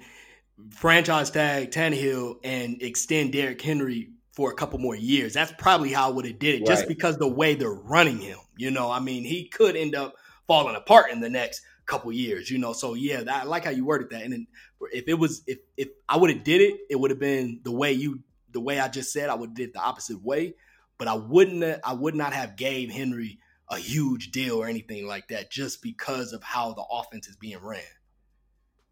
franchise 0.70 1.32
tag 1.32 1.72
Tannehill 1.72 2.38
and 2.44 2.82
extend 2.82 3.34
Derrick 3.34 3.62
Henry 3.62 4.12
for 4.34 4.52
a 4.52 4.56
couple 4.56 4.80
more 4.80 4.96
years. 4.96 5.34
That's 5.34 5.54
probably 5.58 5.92
how 5.92 6.10
I 6.10 6.12
would 6.12 6.26
have 6.26 6.40
did 6.40 6.56
it, 6.56 6.58
right. 6.60 6.68
just 6.68 6.88
because 6.88 7.18
the 7.18 7.28
way 7.28 7.56
they're 7.56 7.72
running 7.74 8.20
him. 8.20 8.38
You 8.58 8.72
know, 8.72 8.92
I 8.92 9.00
mean, 9.00 9.24
he 9.24 9.48
could 9.48 9.76
end 9.76 9.96
up 9.96 10.16
falling 10.48 10.76
apart 10.76 11.12
in 11.12 11.20
the 11.20 11.30
next 11.30 11.62
couple 11.86 12.12
years. 12.12 12.50
You 12.50 12.58
know, 12.58 12.74
so 12.74 12.94
yeah, 12.94 13.24
I 13.30 13.44
like 13.44 13.66
how 13.66 13.72
you 13.72 13.86
worded 13.86 14.10
that. 14.12 14.24
And 14.24 14.48
if 14.92 15.08
it 15.08 15.16
was, 15.16 15.44
if 15.48 15.60
if 15.78 15.90
I 16.08 16.18
would 16.18 16.30
have 16.30 16.44
did 16.44 16.62
it, 16.62 16.80
it 16.90 17.00
would 17.00 17.12
have 17.12 17.20
been 17.20 17.62
the 17.64 17.72
way 17.72 17.94
you, 17.94 18.20
the 18.52 18.62
way 18.62 18.80
I 18.80 18.88
just 18.88 19.12
said. 19.12 19.30
I 19.30 19.36
would 19.36 19.50
have 19.50 19.56
did 19.56 19.74
the 19.74 19.80
opposite 19.80 20.24
way, 20.24 20.56
but 20.98 21.08
I 21.08 21.16
wouldn't. 21.16 21.80
I 21.84 21.94
would 21.94 22.16
not 22.16 22.34
have 22.34 22.56
gave 22.56 22.90
Henry 22.90 23.40
a 23.70 23.78
huge 23.78 24.32
deal 24.32 24.58
or 24.58 24.68
anything 24.68 25.08
like 25.08 25.30
that, 25.30 25.50
just 25.50 25.82
because 25.82 26.34
of 26.34 26.44
how 26.44 26.74
the 26.74 26.84
offense 26.92 27.28
is 27.28 27.36
being 27.36 27.60
ran. 27.62 27.82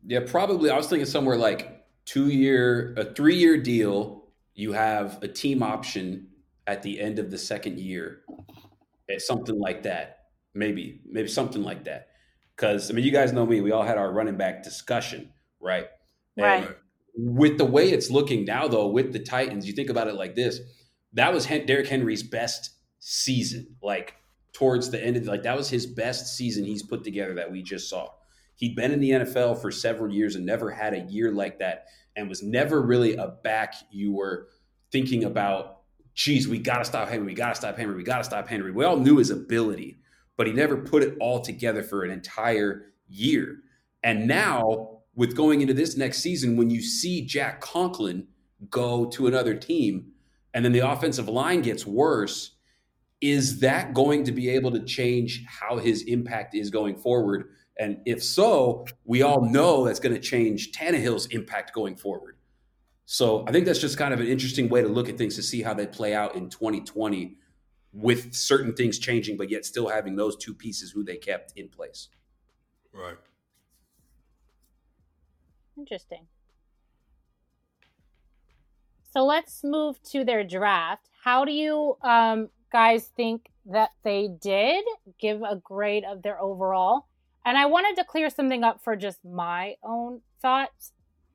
Yeah, 0.05 0.21
probably. 0.25 0.69
I 0.71 0.77
was 0.77 0.87
thinking 0.87 1.05
somewhere 1.05 1.37
like 1.37 1.85
two 2.05 2.29
year, 2.29 2.95
a 2.97 3.13
three 3.13 3.35
year 3.35 3.57
deal 3.57 4.21
you 4.53 4.73
have 4.73 5.21
a 5.23 5.27
team 5.27 5.63
option 5.63 6.27
at 6.67 6.83
the 6.83 6.99
end 6.99 7.19
of 7.19 7.31
the 7.31 7.37
second 7.37 7.79
year, 7.79 8.21
eh, 9.09 9.17
something 9.17 9.57
like 9.57 9.83
that. 9.83 10.17
Maybe, 10.53 11.01
maybe 11.09 11.27
something 11.29 11.63
like 11.63 11.85
that. 11.85 12.09
Because 12.61 12.91
I 12.91 12.93
mean, 12.93 13.03
you 13.03 13.11
guys 13.11 13.33
know 13.33 13.45
me. 13.45 13.59
We 13.59 13.71
all 13.71 13.81
had 13.81 13.97
our 13.97 14.11
running 14.11 14.37
back 14.37 14.61
discussion, 14.61 15.33
right? 15.59 15.87
Right. 16.37 16.67
And 16.67 16.75
with 17.15 17.57
the 17.57 17.65
way 17.65 17.89
it's 17.89 18.11
looking 18.11 18.45
now, 18.45 18.67
though, 18.67 18.87
with 18.87 19.13
the 19.13 19.19
Titans, 19.19 19.65
you 19.65 19.73
think 19.73 19.89
about 19.89 20.07
it 20.07 20.13
like 20.13 20.35
this: 20.35 20.59
that 21.13 21.33
was 21.33 21.47
Derrick 21.47 21.87
Henry's 21.87 22.21
best 22.21 22.75
season, 22.99 23.75
like 23.81 24.13
towards 24.53 24.91
the 24.91 25.03
end 25.03 25.17
of 25.17 25.25
like 25.25 25.41
that 25.43 25.57
was 25.57 25.69
his 25.69 25.87
best 25.87 26.37
season 26.37 26.63
he's 26.63 26.83
put 26.83 27.03
together 27.03 27.33
that 27.33 27.51
we 27.51 27.63
just 27.63 27.89
saw. 27.89 28.09
He'd 28.55 28.75
been 28.75 28.91
in 28.91 28.99
the 28.99 29.11
NFL 29.11 29.59
for 29.59 29.71
several 29.71 30.13
years 30.13 30.35
and 30.35 30.45
never 30.45 30.69
had 30.69 30.93
a 30.93 30.99
year 30.99 31.31
like 31.31 31.57
that 31.59 31.85
and 32.15 32.29
was 32.29 32.43
never 32.43 32.79
really 32.79 33.15
a 33.15 33.27
back 33.27 33.73
you 33.89 34.13
were 34.13 34.49
thinking 34.91 35.23
about, 35.23 35.79
geez, 36.13 36.47
we 36.47 36.59
got 36.59 36.77
to 36.77 36.85
stop 36.85 37.09
Henry, 37.09 37.25
we 37.25 37.33
got 37.33 37.49
to 37.49 37.55
stop 37.55 37.75
Henry, 37.75 37.95
we 37.95 38.03
got 38.03 38.19
to 38.19 38.23
stop 38.23 38.47
Henry. 38.47 38.71
We 38.71 38.85
all 38.85 38.97
knew 38.97 39.17
his 39.17 39.31
ability, 39.31 40.00
but 40.37 40.47
he 40.47 40.53
never 40.53 40.77
put 40.77 41.03
it 41.03 41.15
all 41.19 41.41
together 41.41 41.83
for 41.83 42.03
an 42.03 42.11
entire 42.11 42.93
year. 43.07 43.57
And 44.03 44.27
now, 44.27 45.01
with 45.15 45.35
going 45.35 45.61
into 45.61 45.73
this 45.73 45.97
next 45.97 46.19
season, 46.19 46.57
when 46.57 46.69
you 46.69 46.81
see 46.81 47.25
Jack 47.25 47.61
Conklin 47.61 48.27
go 48.69 49.05
to 49.07 49.27
another 49.27 49.53
team 49.53 50.11
and 50.53 50.63
then 50.63 50.71
the 50.71 50.79
offensive 50.79 51.27
line 51.27 51.61
gets 51.61 51.85
worse, 51.85 52.55
is 53.19 53.59
that 53.59 53.93
going 53.93 54.23
to 54.23 54.31
be 54.31 54.49
able 54.49 54.71
to 54.71 54.79
change 54.83 55.45
how 55.45 55.77
his 55.77 56.03
impact 56.03 56.55
is 56.55 56.69
going 56.69 56.97
forward? 56.97 57.49
And 57.77 57.97
if 58.05 58.23
so, 58.23 58.85
we 59.05 59.21
all 59.21 59.41
know 59.41 59.85
that's 59.85 59.99
going 59.99 60.15
to 60.15 60.21
change 60.21 60.71
Tannehill's 60.71 61.27
impact 61.27 61.73
going 61.73 61.95
forward. 61.95 62.37
So 63.05 63.45
I 63.47 63.51
think 63.51 63.65
that's 63.65 63.79
just 63.79 63.97
kind 63.97 64.13
of 64.13 64.19
an 64.19 64.27
interesting 64.27 64.69
way 64.69 64.81
to 64.81 64.87
look 64.87 65.09
at 65.09 65.17
things 65.17 65.35
to 65.35 65.43
see 65.43 65.61
how 65.61 65.73
they 65.73 65.85
play 65.85 66.13
out 66.13 66.35
in 66.35 66.49
2020 66.49 67.37
with 67.93 68.33
certain 68.33 68.73
things 68.73 68.99
changing, 68.99 69.37
but 69.37 69.49
yet 69.49 69.65
still 69.65 69.87
having 69.87 70.15
those 70.15 70.35
two 70.35 70.53
pieces 70.53 70.91
who 70.91 71.03
they 71.03 71.17
kept 71.17 71.53
in 71.55 71.67
place. 71.67 72.09
Right. 72.93 73.17
Interesting. 75.77 76.27
So 79.13 79.25
let's 79.25 79.61
move 79.63 80.01
to 80.11 80.23
their 80.23 80.43
draft. 80.43 81.09
How 81.23 81.43
do 81.43 81.51
you 81.51 81.97
um, 82.01 82.49
guys 82.71 83.11
think 83.17 83.49
that 83.65 83.89
they 84.03 84.29
did? 84.39 84.85
Give 85.19 85.41
a 85.41 85.57
grade 85.57 86.05
of 86.05 86.21
their 86.21 86.41
overall. 86.41 87.07
And 87.45 87.57
I 87.57 87.65
wanted 87.65 87.95
to 87.97 88.05
clear 88.05 88.29
something 88.29 88.63
up 88.63 88.81
for 88.83 88.95
just 88.95 89.25
my 89.25 89.75
own 89.83 90.21
thoughts. 90.41 90.93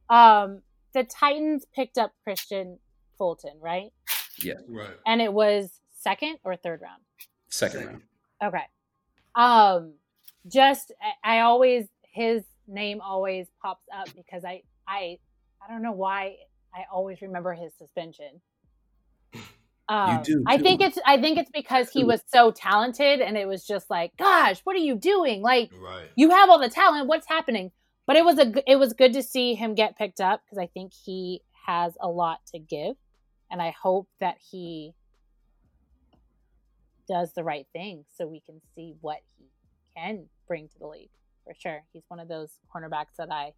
Um, 0.08 0.62
the 0.94 1.04
Titans 1.04 1.66
picked 1.74 1.98
up 1.98 2.12
Kristian 2.26 2.78
Fulton, 3.18 3.58
right? 3.60 3.92
Yeah. 4.38 4.54
Right. 4.68 4.96
And 5.06 5.20
it 5.20 5.32
was 5.32 5.80
second 6.06 6.38
or 6.44 6.56
third 6.56 6.80
round? 6.80 7.02
Second, 7.48 7.80
second. 7.80 8.02
round. 8.40 8.54
Okay. 8.54 8.64
Um, 9.34 9.94
just 10.46 10.92
I, 11.24 11.38
I 11.38 11.40
always 11.40 11.86
his 12.12 12.44
name 12.68 13.00
always 13.00 13.46
pops 13.60 13.84
up 13.94 14.08
because 14.14 14.44
I 14.44 14.62
I 14.86 15.18
I 15.62 15.72
don't 15.72 15.82
know 15.82 15.92
why 15.92 16.36
I 16.74 16.84
always 16.92 17.20
remember 17.22 17.52
his 17.54 17.72
suspension. 17.78 18.40
Um, 19.88 20.16
you 20.26 20.38
do. 20.38 20.44
I 20.48 20.58
think 20.58 20.80
it's 20.80 20.98
I 21.06 21.20
think 21.20 21.38
it's 21.38 21.50
because 21.54 21.88
he 21.88 22.02
was 22.02 22.20
so 22.26 22.50
talented, 22.50 23.20
and 23.20 23.36
it 23.36 23.46
was 23.46 23.64
just 23.64 23.88
like, 23.88 24.16
gosh, 24.16 24.60
what 24.64 24.74
are 24.74 24.80
you 24.80 24.96
doing? 24.96 25.42
Like, 25.42 25.70
right. 25.80 26.08
you 26.16 26.30
have 26.30 26.50
all 26.50 26.58
the 26.58 26.68
talent. 26.68 27.06
What's 27.06 27.28
happening? 27.28 27.70
But 28.04 28.16
it 28.16 28.24
was 28.24 28.36
a 28.36 28.52
it 28.68 28.80
was 28.80 28.94
good 28.94 29.12
to 29.12 29.22
see 29.22 29.54
him 29.54 29.76
get 29.76 29.96
picked 29.96 30.20
up 30.20 30.42
because 30.44 30.58
I 30.58 30.66
think 30.66 30.92
he 30.92 31.42
has 31.68 31.92
a 32.00 32.08
lot 32.08 32.40
to 32.52 32.58
give, 32.58 32.96
and 33.48 33.62
I 33.62 33.70
hope 33.80 34.08
that 34.18 34.38
he 34.50 34.92
does 37.08 37.32
the 37.32 37.44
right 37.44 37.66
thing 37.72 38.04
so 38.16 38.26
we 38.26 38.40
can 38.40 38.60
see 38.74 38.94
what 39.00 39.18
he 39.38 39.46
can 39.96 40.26
bring 40.46 40.68
to 40.68 40.78
the 40.78 40.86
league 40.86 41.10
for 41.46 41.54
sure. 41.54 41.82
He's 41.92 42.02
one 42.08 42.20
of 42.20 42.28
those 42.28 42.58
cornerbacks 42.74 43.16
that 43.18 43.30
I 43.30 43.52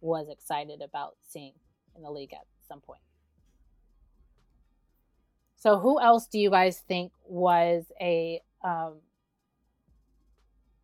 was 0.00 0.28
excited 0.30 0.80
about 0.80 1.16
seeing 1.28 1.52
in 1.96 2.02
the 2.02 2.10
league 2.10 2.32
at 2.32 2.46
some 2.66 2.80
point. 2.80 3.00
So, 5.56 5.78
who 5.78 6.00
else 6.00 6.26
do 6.26 6.38
you 6.38 6.48
guys 6.48 6.78
think 6.78 7.12
was 7.26 7.92
a 8.00 8.40
um, 8.64 8.94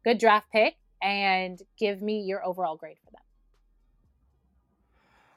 good 0.05 0.19
draft 0.19 0.51
pick? 0.53 0.77
And 1.01 1.61
give 1.79 2.03
me 2.03 2.21
your 2.21 2.45
overall 2.45 2.77
grade 2.77 2.97
for 3.05 3.11
them. 3.11 3.26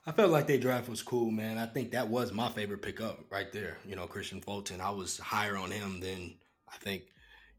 I 0.06 0.12
felt 0.12 0.32
like 0.32 0.47
their 0.47 0.58
draft 0.58 0.89
was 0.89 1.04
cool, 1.04 1.30
man. 1.30 1.58
I 1.58 1.66
think 1.66 1.91
that 1.91 2.08
was 2.08 2.32
my 2.32 2.50
favorite 2.50 2.82
pickup 2.82 3.20
right 3.30 3.52
there. 3.52 3.78
You 3.86 3.95
know, 3.95 4.08
Kristian 4.08 4.43
Fulton. 4.43 4.82
I 4.82 4.89
was 4.91 5.18
higher 5.18 5.58
on 5.58 5.72
him 5.72 6.00
than 6.00 6.36
I 6.72 6.78
think, 6.78 7.04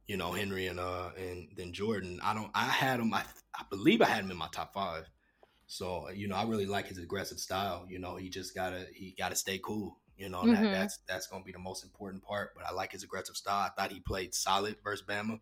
you 0.07 0.16
know, 0.16 0.32
Henry 0.32 0.66
and 0.66 0.80
uh 0.80 1.11
and 1.16 1.49
then 1.57 1.72
Jordan. 1.72 2.18
I 2.22 2.34
don't. 2.34 2.51
I 2.55 2.64
had 2.64 3.01
him. 3.01 3.12
I 3.14 3.22
I 3.55 3.64
believe 3.70 4.03
I 4.03 4.07
had 4.07 4.24
him 4.24 4.30
in 4.30 4.36
my 4.36 4.49
top 4.53 4.74
five. 4.74 5.09
So 5.66 6.11
you 6.11 6.28
know, 6.28 6.36
I 6.36 6.45
really 6.45 6.66
like 6.66 6.88
his 6.88 6.99
aggressive 6.99 7.38
style. 7.38 7.86
You 7.88 7.99
know, 7.99 8.16
he 8.16 8.28
just 8.28 8.55
gotta 8.55 8.86
he 8.95 9.14
gotta 9.16 9.36
stay 9.36 9.61
cool. 9.62 9.99
You 10.16 10.28
know, 10.28 10.43
mm-hmm. 10.43 10.62
that, 10.62 10.72
that's 10.72 10.99
that's 11.09 11.26
going 11.28 11.43
to 11.43 11.47
be 11.47 11.53
the 11.53 11.59
most 11.59 11.82
important 11.82 12.22
part. 12.22 12.51
But 12.55 12.66
I 12.66 12.72
like 12.72 12.93
his 12.93 13.05
aggressive 13.05 13.36
style. 13.36 13.70
I 13.70 13.80
thought 13.80 13.93
he 13.93 14.01
played 14.01 14.34
solid 14.34 14.76
versus 14.84 15.07
Bama. 15.07 15.41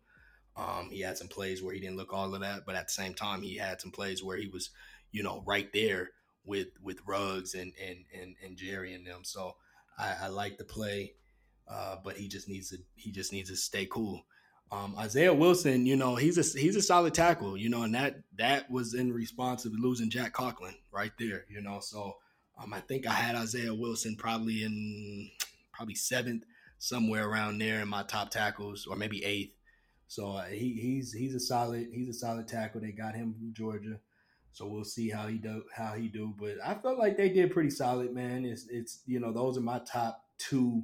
Um, 0.55 0.89
he 0.89 1.01
had 1.01 1.17
some 1.17 1.27
plays 1.27 1.61
where 1.61 1.73
he 1.73 1.79
didn't 1.79 1.97
look 1.97 2.13
all 2.13 2.33
of 2.33 2.41
that, 2.41 2.65
but 2.65 2.75
at 2.75 2.87
the 2.87 2.93
same 2.93 3.13
time, 3.13 3.41
he 3.41 3.57
had 3.57 3.81
some 3.81 3.91
plays 3.91 4.23
where 4.23 4.37
he 4.37 4.47
was, 4.47 4.69
you 5.11 5.21
know, 5.21 5.43
right 5.45 5.71
there 5.73 6.11
with 6.49 6.67
with 6.83 6.99
Ruggs 7.07 7.53
and 7.53 7.71
and 7.81 8.03
and, 8.19 8.35
and 8.43 8.57
Jerry 8.57 8.93
and 8.93 9.07
them. 9.07 9.21
So 9.23 9.55
I, 9.97 10.15
I 10.23 10.27
like 10.27 10.57
the 10.57 10.65
play, 10.65 11.13
uh, 11.67 11.97
but 12.03 12.17
he 12.17 12.27
just 12.27 12.49
needs 12.49 12.71
to 12.71 12.77
he 12.95 13.11
just 13.11 13.31
needs 13.31 13.49
to 13.49 13.55
stay 13.55 13.85
cool. 13.85 14.25
Um, 14.71 14.95
Isaiah 14.99 15.33
Wilson, 15.33 15.85
you 15.85 15.95
know, 15.95 16.15
he's 16.15 16.37
a 16.37 16.59
he's 16.59 16.75
a 16.75 16.81
solid 16.81 17.13
tackle, 17.13 17.55
you 17.55 17.69
know, 17.69 17.83
and 17.83 17.95
that 17.95 18.17
that 18.37 18.69
was 18.69 18.93
in 18.93 19.13
response 19.13 19.63
to 19.63 19.69
losing 19.69 20.09
Jack 20.09 20.33
Conklin 20.33 20.75
right 20.91 21.11
there, 21.17 21.45
you 21.49 21.61
know. 21.61 21.79
So 21.79 22.17
um, 22.61 22.73
I 22.73 22.79
think 22.81 23.07
I 23.07 23.13
had 23.13 23.35
Isaiah 23.35 23.73
Wilson 23.73 24.15
probably 24.17 24.63
in 24.63 25.29
probably 25.71 25.95
seventh, 25.95 26.43
somewhere 26.77 27.27
around 27.27 27.59
there 27.59 27.81
in 27.81 27.87
my 27.87 28.03
top 28.03 28.29
tackles, 28.31 28.85
or 28.85 28.95
maybe 28.95 29.23
eighth. 29.23 29.53
So 30.07 30.33
uh, 30.33 30.45
he, 30.45 30.73
he's 30.73 31.13
he's 31.13 31.35
a 31.35 31.39
solid 31.39 31.87
he's 31.91 32.09
a 32.09 32.13
solid 32.13 32.47
tackle. 32.47 32.81
They 32.81 32.91
got 32.91 33.15
him 33.15 33.33
from 33.33 33.53
Georgia, 33.53 33.99
so 34.59 34.67
we'll 34.67 34.83
see 34.83 35.09
how 35.09 35.25
he 35.25 35.37
do 35.37 35.63
how 35.73 35.93
he 35.93 36.09
do. 36.09 36.35
But 36.37 36.57
I 36.61 36.73
felt 36.73 36.99
like 36.99 37.15
they 37.15 37.29
did 37.29 37.51
pretty 37.51 37.69
solid, 37.69 38.13
man. 38.13 38.43
It's 38.43 38.67
it's 38.67 38.99
you 39.05 39.21
know 39.21 39.31
those 39.31 39.57
are 39.57 39.61
my 39.61 39.79
top 39.79 40.25
two, 40.37 40.83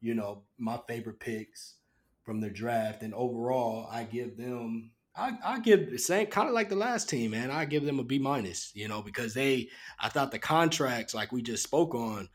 you 0.00 0.14
know 0.14 0.44
my 0.56 0.78
favorite 0.86 1.18
picks 1.18 1.74
from 2.22 2.40
the 2.40 2.48
draft, 2.48 3.02
and 3.02 3.12
overall 3.12 3.88
I 3.90 4.04
give 4.04 4.36
them 4.36 4.92
I, 5.16 5.32
I 5.44 5.58
give 5.58 5.90
the 5.90 5.98
same 5.98 6.28
kind 6.28 6.46
of 6.46 6.54
like 6.54 6.68
the 6.68 6.76
last 6.76 7.08
team, 7.08 7.32
man. 7.32 7.50
I 7.50 7.64
give 7.64 7.84
them 7.84 7.98
a 7.98 8.04
B 8.04 8.20
minus, 8.20 8.70
you 8.72 8.86
know, 8.86 9.02
because 9.02 9.34
they 9.34 9.68
I 9.98 10.10
thought 10.10 10.30
the 10.30 10.38
contracts 10.38 11.12
like 11.12 11.32
we 11.32 11.42
just 11.42 11.64
spoke 11.64 11.96
on 11.96 12.28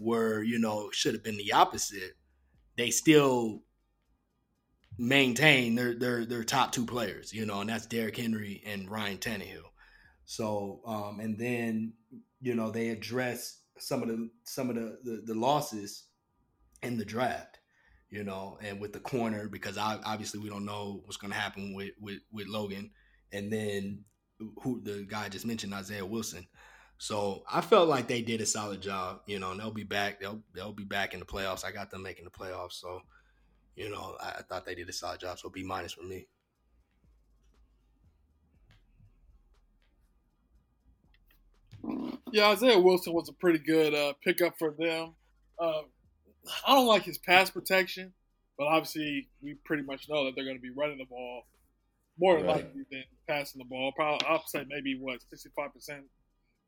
were, 0.00 0.42
you 0.42 0.58
know, 0.58 0.90
should 0.90 1.14
have 1.14 1.22
been 1.22 1.36
the 1.36 1.52
opposite. 1.52 2.16
They 2.76 2.90
still 2.90 3.62
maintain 4.98 5.76
their 5.76 5.94
their 5.94 6.26
their 6.26 6.42
top 6.42 6.72
two 6.72 6.86
players, 6.86 7.32
you 7.32 7.46
know, 7.46 7.60
and 7.60 7.70
that's 7.70 7.86
Derrick 7.86 8.16
Henry 8.16 8.64
and 8.66 8.90
Ryan 8.90 9.18
Tannehill. 9.18 9.70
So 10.24 10.80
um 10.86 11.20
and 11.20 11.38
then, 11.38 11.94
you 12.40 12.54
know, 12.54 12.70
they 12.70 12.90
address 12.90 13.60
some 13.78 14.02
of 14.02 14.08
the 14.08 14.30
some 14.44 14.70
of 14.70 14.76
the, 14.76 14.98
the, 15.02 15.22
the 15.26 15.34
losses 15.34 16.04
in 16.82 16.96
the 16.96 17.04
draft 17.04 17.58
you 18.14 18.22
know, 18.22 18.56
and 18.62 18.80
with 18.80 18.92
the 18.92 19.00
corner 19.00 19.48
because 19.48 19.76
I, 19.76 19.98
obviously 20.04 20.38
we 20.38 20.48
don't 20.48 20.64
know 20.64 21.00
what's 21.04 21.16
going 21.16 21.32
to 21.32 21.38
happen 21.38 21.74
with, 21.74 21.90
with 22.00 22.20
with 22.32 22.46
Logan, 22.46 22.92
and 23.32 23.52
then 23.52 24.04
who 24.62 24.80
the 24.82 25.04
guy 25.08 25.28
just 25.28 25.44
mentioned 25.44 25.74
Isaiah 25.74 26.06
Wilson. 26.06 26.46
So 26.98 27.42
I 27.50 27.60
felt 27.60 27.88
like 27.88 28.06
they 28.06 28.22
did 28.22 28.40
a 28.40 28.46
solid 28.46 28.80
job, 28.80 29.22
you 29.26 29.40
know, 29.40 29.50
and 29.50 29.58
they'll 29.58 29.72
be 29.72 29.82
back. 29.82 30.20
They'll 30.20 30.40
they'll 30.54 30.72
be 30.72 30.84
back 30.84 31.12
in 31.12 31.18
the 31.18 31.26
playoffs. 31.26 31.64
I 31.64 31.72
got 31.72 31.90
them 31.90 32.04
making 32.04 32.24
the 32.24 32.30
playoffs, 32.30 32.74
so 32.74 33.00
you 33.74 33.90
know 33.90 34.16
I, 34.20 34.28
I 34.38 34.42
thought 34.42 34.64
they 34.64 34.76
did 34.76 34.88
a 34.88 34.92
solid 34.92 35.18
job. 35.18 35.40
So 35.40 35.48
B 35.48 35.64
minus 35.64 35.94
for 35.94 36.04
me. 36.04 36.28
Yeah, 42.32 42.48
Isaiah 42.48 42.78
Wilson 42.78 43.12
was 43.12 43.28
a 43.28 43.32
pretty 43.32 43.58
good 43.58 43.94
uh, 43.94 44.14
pickup 44.24 44.58
for 44.58 44.74
them. 44.78 45.14
Uh, 45.58 45.82
I 46.66 46.74
don't 46.74 46.86
like 46.86 47.04
his 47.04 47.18
pass 47.18 47.50
protection, 47.50 48.12
but 48.58 48.66
obviously 48.66 49.28
we 49.42 49.54
pretty 49.64 49.82
much 49.82 50.08
know 50.08 50.24
that 50.24 50.34
they're 50.34 50.44
going 50.44 50.56
to 50.56 50.62
be 50.62 50.72
running 50.76 50.98
the 50.98 51.04
ball 51.04 51.44
more 52.18 52.36
right. 52.36 52.46
likely 52.46 52.82
than 52.90 53.04
passing 53.28 53.58
the 53.58 53.64
ball. 53.64 53.92
Probably 53.96 54.26
I'll 54.26 54.46
say 54.46 54.64
maybe 54.68 54.96
what 54.98 55.20
sixty 55.30 55.50
five 55.56 55.72
percent 55.72 56.04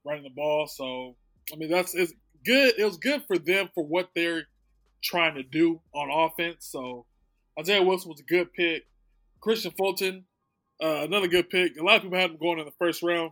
running 0.04 0.24
the 0.24 0.30
ball. 0.30 0.66
So 0.66 1.16
I 1.52 1.56
mean 1.56 1.70
that's 1.70 1.94
it's 1.94 2.12
good. 2.44 2.74
It 2.78 2.84
was 2.84 2.96
good 2.96 3.22
for 3.26 3.38
them 3.38 3.68
for 3.74 3.84
what 3.84 4.10
they're 4.14 4.46
trying 5.02 5.34
to 5.34 5.42
do 5.42 5.80
on 5.94 6.10
offense. 6.10 6.66
So 6.70 7.06
Isaiah 7.58 7.82
Wilson 7.82 8.10
was 8.10 8.20
a 8.20 8.24
good 8.24 8.52
pick. 8.52 8.84
Kristian 9.44 9.76
Fulton, 9.76 10.24
uh, 10.82 11.02
another 11.04 11.28
good 11.28 11.48
pick. 11.48 11.76
A 11.78 11.84
lot 11.84 11.96
of 11.96 12.02
people 12.02 12.18
had 12.18 12.30
him 12.30 12.38
going 12.38 12.58
in 12.58 12.64
the 12.64 12.72
first 12.78 13.02
round. 13.02 13.30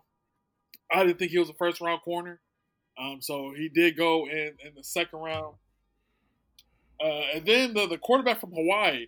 I 0.92 1.04
didn't 1.04 1.18
think 1.18 1.30
he 1.30 1.38
was 1.38 1.50
a 1.50 1.54
first 1.54 1.80
round 1.80 2.02
corner. 2.02 2.40
Um, 2.98 3.20
so 3.20 3.52
he 3.56 3.68
did 3.68 3.96
go 3.96 4.26
in 4.26 4.52
in 4.64 4.74
the 4.76 4.84
second 4.84 5.18
round. 5.18 5.56
Uh, 7.02 7.22
and 7.34 7.44
then 7.44 7.74
the, 7.74 7.86
the 7.88 7.98
quarterback 7.98 8.40
from 8.40 8.52
Hawaii, 8.52 9.06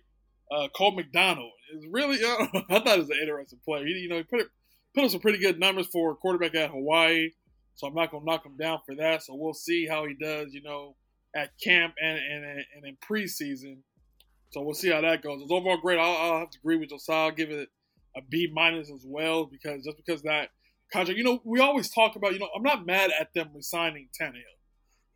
uh, 0.51 0.67
Cole 0.75 0.95
McDonald, 0.95 1.51
is 1.73 1.85
really. 1.89 2.23
Uh, 2.23 2.47
I 2.69 2.79
thought 2.79 2.95
he 2.95 2.99
was 2.99 3.09
an 3.09 3.17
interesting 3.21 3.59
player. 3.63 3.85
He, 3.85 3.93
you 3.93 4.09
know, 4.09 4.17
he 4.17 4.23
put 4.23 4.41
it, 4.41 4.47
put 4.93 5.05
up 5.05 5.11
some 5.11 5.21
pretty 5.21 5.39
good 5.39 5.59
numbers 5.59 5.87
for 5.87 6.11
a 6.11 6.15
quarterback 6.15 6.55
at 6.55 6.71
Hawaii. 6.71 7.29
So 7.75 7.87
I'm 7.87 7.93
not 7.93 8.11
gonna 8.11 8.25
knock 8.25 8.45
him 8.45 8.57
down 8.57 8.79
for 8.85 8.95
that. 8.95 9.23
So 9.23 9.35
we'll 9.35 9.53
see 9.53 9.87
how 9.87 10.05
he 10.05 10.15
does. 10.15 10.53
You 10.53 10.63
know, 10.63 10.95
at 11.35 11.51
camp 11.63 11.93
and 12.01 12.17
and, 12.17 12.43
and 12.75 12.85
in 12.85 12.97
preseason. 12.97 13.77
So 14.49 14.61
we'll 14.61 14.73
see 14.73 14.89
how 14.89 15.01
that 15.01 15.21
goes. 15.21 15.41
It's 15.41 15.51
overall 15.51 15.77
great. 15.77 15.99
I'll, 15.99 16.17
I'll 16.17 16.39
have 16.39 16.49
to 16.51 16.57
agree 16.59 16.77
with 16.77 16.89
Josiah. 16.89 17.25
I'll 17.25 17.31
give 17.31 17.51
it 17.51 17.69
a 18.15 18.21
B 18.21 18.49
minus 18.51 18.89
as 18.89 19.03
well 19.05 19.45
because 19.45 19.83
just 19.83 19.97
because 19.97 20.23
that 20.23 20.49
contract, 20.91 21.17
you 21.17 21.23
know, 21.23 21.41
we 21.43 21.59
always 21.59 21.89
talk 21.89 22.15
about, 22.15 22.33
you 22.33 22.39
know, 22.39 22.49
I'm 22.55 22.63
not 22.63 22.85
mad 22.85 23.11
at 23.19 23.33
them 23.33 23.49
resigning 23.53 24.09
Tannehill. 24.19 24.43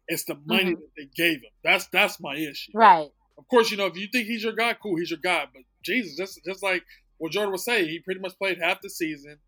It's 0.07 0.25
the 0.25 0.35
money 0.45 0.71
Mhm. 0.75 0.79
that 0.79 0.89
they 0.97 1.05
gave 1.15 1.37
him. 1.37 1.51
That's 1.63 1.87
that's 1.87 2.19
my 2.19 2.35
issue. 2.35 2.71
Right. 2.73 3.09
Of 3.37 3.47
course, 3.47 3.71
you 3.71 3.77
know, 3.77 3.85
if 3.85 3.95
you 3.95 4.07
think 4.11 4.27
he's 4.27 4.43
your 4.43 4.53
guy, 4.53 4.73
cool, 4.73 4.97
he's 4.97 5.09
your 5.09 5.19
guy. 5.19 5.45
But 5.53 5.63
Jesus, 5.83 6.15
just 6.17 6.43
just 6.43 6.61
like 6.63 6.83
what 7.17 7.31
Jordan 7.31 7.51
was 7.51 7.63
saying, 7.63 7.87
he 7.87 7.99
pretty 7.99 8.19
much 8.19 8.37
played 8.37 8.57
half 8.59 8.81
the 8.81 8.89
season. 8.89 9.39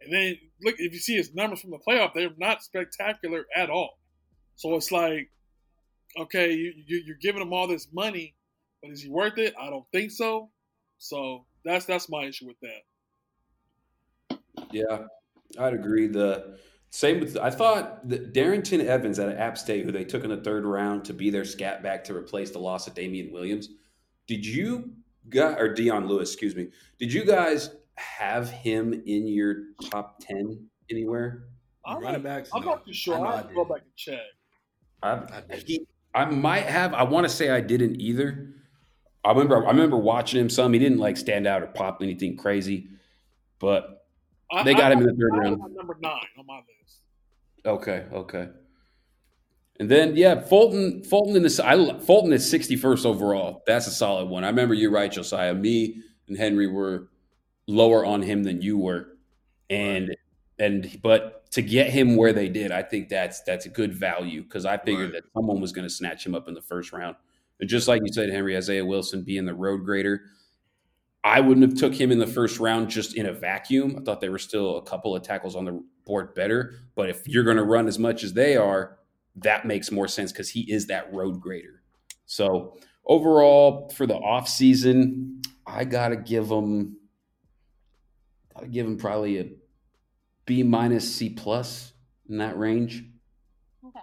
And 0.00 0.12
then 0.12 0.36
look, 0.62 0.74
if 0.78 0.92
you 0.92 0.98
see 0.98 1.16
his 1.16 1.32
numbers 1.34 1.60
from 1.60 1.70
the 1.70 1.78
playoff, 1.78 2.12
they're 2.14 2.34
not 2.36 2.62
spectacular 2.62 3.46
at 3.56 3.70
all. 3.70 3.98
So 4.56 4.74
it's 4.74 4.92
like, 4.92 5.30
okay, 6.18 6.52
you, 6.52 6.74
you 6.86 7.02
you're 7.06 7.16
giving 7.16 7.40
him 7.40 7.52
all 7.52 7.66
this 7.66 7.88
money, 7.92 8.34
but 8.82 8.90
is 8.90 9.02
he 9.02 9.08
worth 9.08 9.38
it? 9.38 9.54
I 9.58 9.70
don't 9.70 9.86
think 9.92 10.10
so. 10.10 10.50
So 10.98 11.46
that's 11.64 11.86
that's 11.86 12.08
my 12.10 12.24
issue 12.24 12.46
with 12.48 12.58
that. 12.60 14.38
Yeah, 14.70 15.06
I'd 15.58 15.74
agree. 15.74 16.06
The 16.06 16.58
same 16.90 17.20
with 17.20 17.38
I 17.38 17.50
thought 17.50 18.06
that 18.08 18.34
Darrynton 18.34 18.84
Evans 18.84 19.18
at 19.18 19.36
App 19.36 19.56
State, 19.56 19.84
who 19.84 19.92
they 19.92 20.04
took 20.04 20.24
in 20.24 20.30
the 20.30 20.36
third 20.38 20.64
round 20.64 21.04
to 21.06 21.14
be 21.14 21.30
their 21.30 21.44
scat 21.44 21.82
back 21.82 22.04
to 22.04 22.14
replace 22.14 22.50
the 22.50 22.58
loss 22.58 22.86
of 22.86 22.94
Damien 22.94 23.32
Williams. 23.32 23.70
Did 24.26 24.44
you 24.44 24.92
got 25.28 25.60
or 25.60 25.72
Dion 25.72 26.06
Lewis, 26.06 26.30
excuse 26.30 26.54
me? 26.54 26.68
Did 26.98 27.12
you 27.12 27.24
guys 27.24 27.70
have 27.96 28.50
him 28.50 29.02
in 29.06 29.26
your 29.26 29.56
top 29.90 30.20
ten 30.20 30.66
anywhere? 30.90 31.44
I'm 31.84 32.02
running 32.02 32.22
backs. 32.22 32.50
I'm 32.54 32.64
not 32.64 32.84
too 32.86 32.92
sure. 32.92 33.14
I 33.14 33.18
know 33.18 33.26
I 33.26 33.38
I 33.38 33.54
go 33.54 33.64
back 33.64 33.82
and 33.82 33.96
check. 33.96 34.20
I, 35.02 35.12
I 35.12 35.56
he, 35.66 35.86
I 36.14 36.26
might 36.26 36.66
have. 36.66 36.94
I 36.94 37.02
want 37.04 37.26
to 37.26 37.32
say 37.32 37.50
I 37.50 37.60
didn't 37.60 38.00
either. 38.00 38.54
I 39.24 39.30
remember. 39.30 39.66
I 39.66 39.70
remember 39.70 39.96
watching 39.96 40.40
him 40.40 40.50
some. 40.50 40.72
He 40.72 40.78
didn't 40.78 40.98
like 40.98 41.16
stand 41.16 41.46
out 41.46 41.62
or 41.62 41.66
pop 41.68 42.02
anything 42.02 42.36
crazy, 42.36 42.88
but 43.58 44.01
I, 44.52 44.62
They 44.62 44.74
got 44.74 44.92
I, 44.92 44.94
him 44.94 45.00
in 45.00 45.06
the 45.06 45.12
third 45.14 45.38
round. 45.38 45.58
number 45.74 45.96
nine 46.00 46.20
on 46.38 46.46
my 46.46 46.56
list. 46.82 47.00
Okay, 47.64 48.04
okay. 48.12 48.48
And 49.80 49.90
then 49.90 50.14
yeah, 50.16 50.40
Fulton, 50.40 51.02
Fulton 51.02 51.34
in 51.36 51.42
this, 51.42 51.58
I 51.58 51.98
Fulton 52.00 52.32
is 52.32 52.48
sixty 52.48 52.76
first 52.76 53.06
overall. 53.06 53.62
That's 53.66 53.86
a 53.86 53.90
solid 53.90 54.28
one. 54.28 54.44
I 54.44 54.48
remember 54.48 54.74
you're 54.74 54.90
right, 54.90 55.10
Josiah. 55.10 55.54
Me 55.54 56.02
and 56.28 56.36
Henry 56.36 56.66
were 56.66 57.08
lower 57.66 58.04
on 58.04 58.22
him 58.22 58.42
than 58.44 58.60
you 58.62 58.78
were, 58.78 59.16
and 59.70 60.14
and 60.58 61.00
but 61.02 61.50
to 61.52 61.62
get 61.62 61.90
him 61.90 62.16
where 62.16 62.32
they 62.32 62.48
did, 62.48 62.70
I 62.70 62.82
think 62.82 63.08
that's 63.08 63.40
that's 63.42 63.66
a 63.66 63.70
good 63.70 63.94
value 63.94 64.42
because 64.42 64.66
I 64.66 64.76
figured 64.76 65.12
Right. 65.14 65.22
that 65.22 65.32
someone 65.34 65.60
was 65.60 65.72
going 65.72 65.86
to 65.88 65.92
snatch 65.92 66.24
him 66.24 66.34
up 66.34 66.48
in 66.48 66.54
the 66.54 66.62
first 66.62 66.92
round. 66.92 67.16
And 67.60 67.68
just 67.68 67.88
like 67.88 68.02
you 68.04 68.12
said, 68.12 68.30
Henry 68.30 68.56
Isaiah 68.56 68.84
Wilson 68.84 69.22
being 69.22 69.44
the 69.46 69.54
road 69.54 69.84
grader, 69.84 70.22
I 71.24 71.40
wouldn't 71.40 71.68
have 71.68 71.78
took 71.78 71.94
him 71.94 72.10
in 72.10 72.18
the 72.18 72.26
first 72.26 72.58
round 72.58 72.88
just 72.90 73.16
in 73.16 73.26
a 73.26 73.32
vacuum. 73.32 73.96
I 73.98 74.02
thought 74.02 74.20
there 74.20 74.32
were 74.32 74.38
still 74.38 74.78
a 74.78 74.82
couple 74.82 75.14
of 75.14 75.22
tackles 75.22 75.54
on 75.54 75.64
the 75.64 75.84
board 76.04 76.34
better. 76.34 76.74
But 76.96 77.10
if 77.10 77.28
you're 77.28 77.44
going 77.44 77.58
to 77.58 77.64
run 77.64 77.86
as 77.86 77.98
much 77.98 78.24
as 78.24 78.32
they 78.32 78.56
are, 78.56 78.98
that 79.36 79.64
makes 79.64 79.90
more 79.90 80.08
sense 80.08 80.32
because 80.32 80.48
he 80.50 80.70
is 80.70 80.86
that 80.88 81.12
road 81.12 81.40
grader. 81.40 81.82
So 82.26 82.76
overall, 83.04 83.88
for 83.90 84.06
the 84.06 84.14
offseason, 84.14 85.44
I 85.66 85.84
gotta 85.84 86.16
give 86.16 86.48
him. 86.50 86.96
Gotta 88.54 88.68
give 88.68 88.86
him 88.86 88.96
probably 88.96 89.38
a 89.38 89.50
B 90.44 90.62
minus 90.62 91.14
C 91.14 91.30
plus 91.30 91.92
in 92.28 92.38
that 92.38 92.58
range. 92.58 93.04
Okay. 93.86 94.00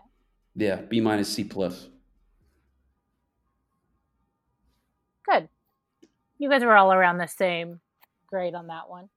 Yeah, 0.55 0.75
B 0.81 1.01
minus 1.01 1.29
C 1.29 1.43
plus. 1.43 1.87
Good. 5.29 5.49
You 6.39 6.49
guys 6.49 6.63
were 6.63 6.75
all 6.75 6.93
around 6.93 7.17
the 7.17 7.27
same 7.27 7.81
grade 8.27 8.55
on 8.55 8.67
that 8.67 8.89
one. 8.89 9.09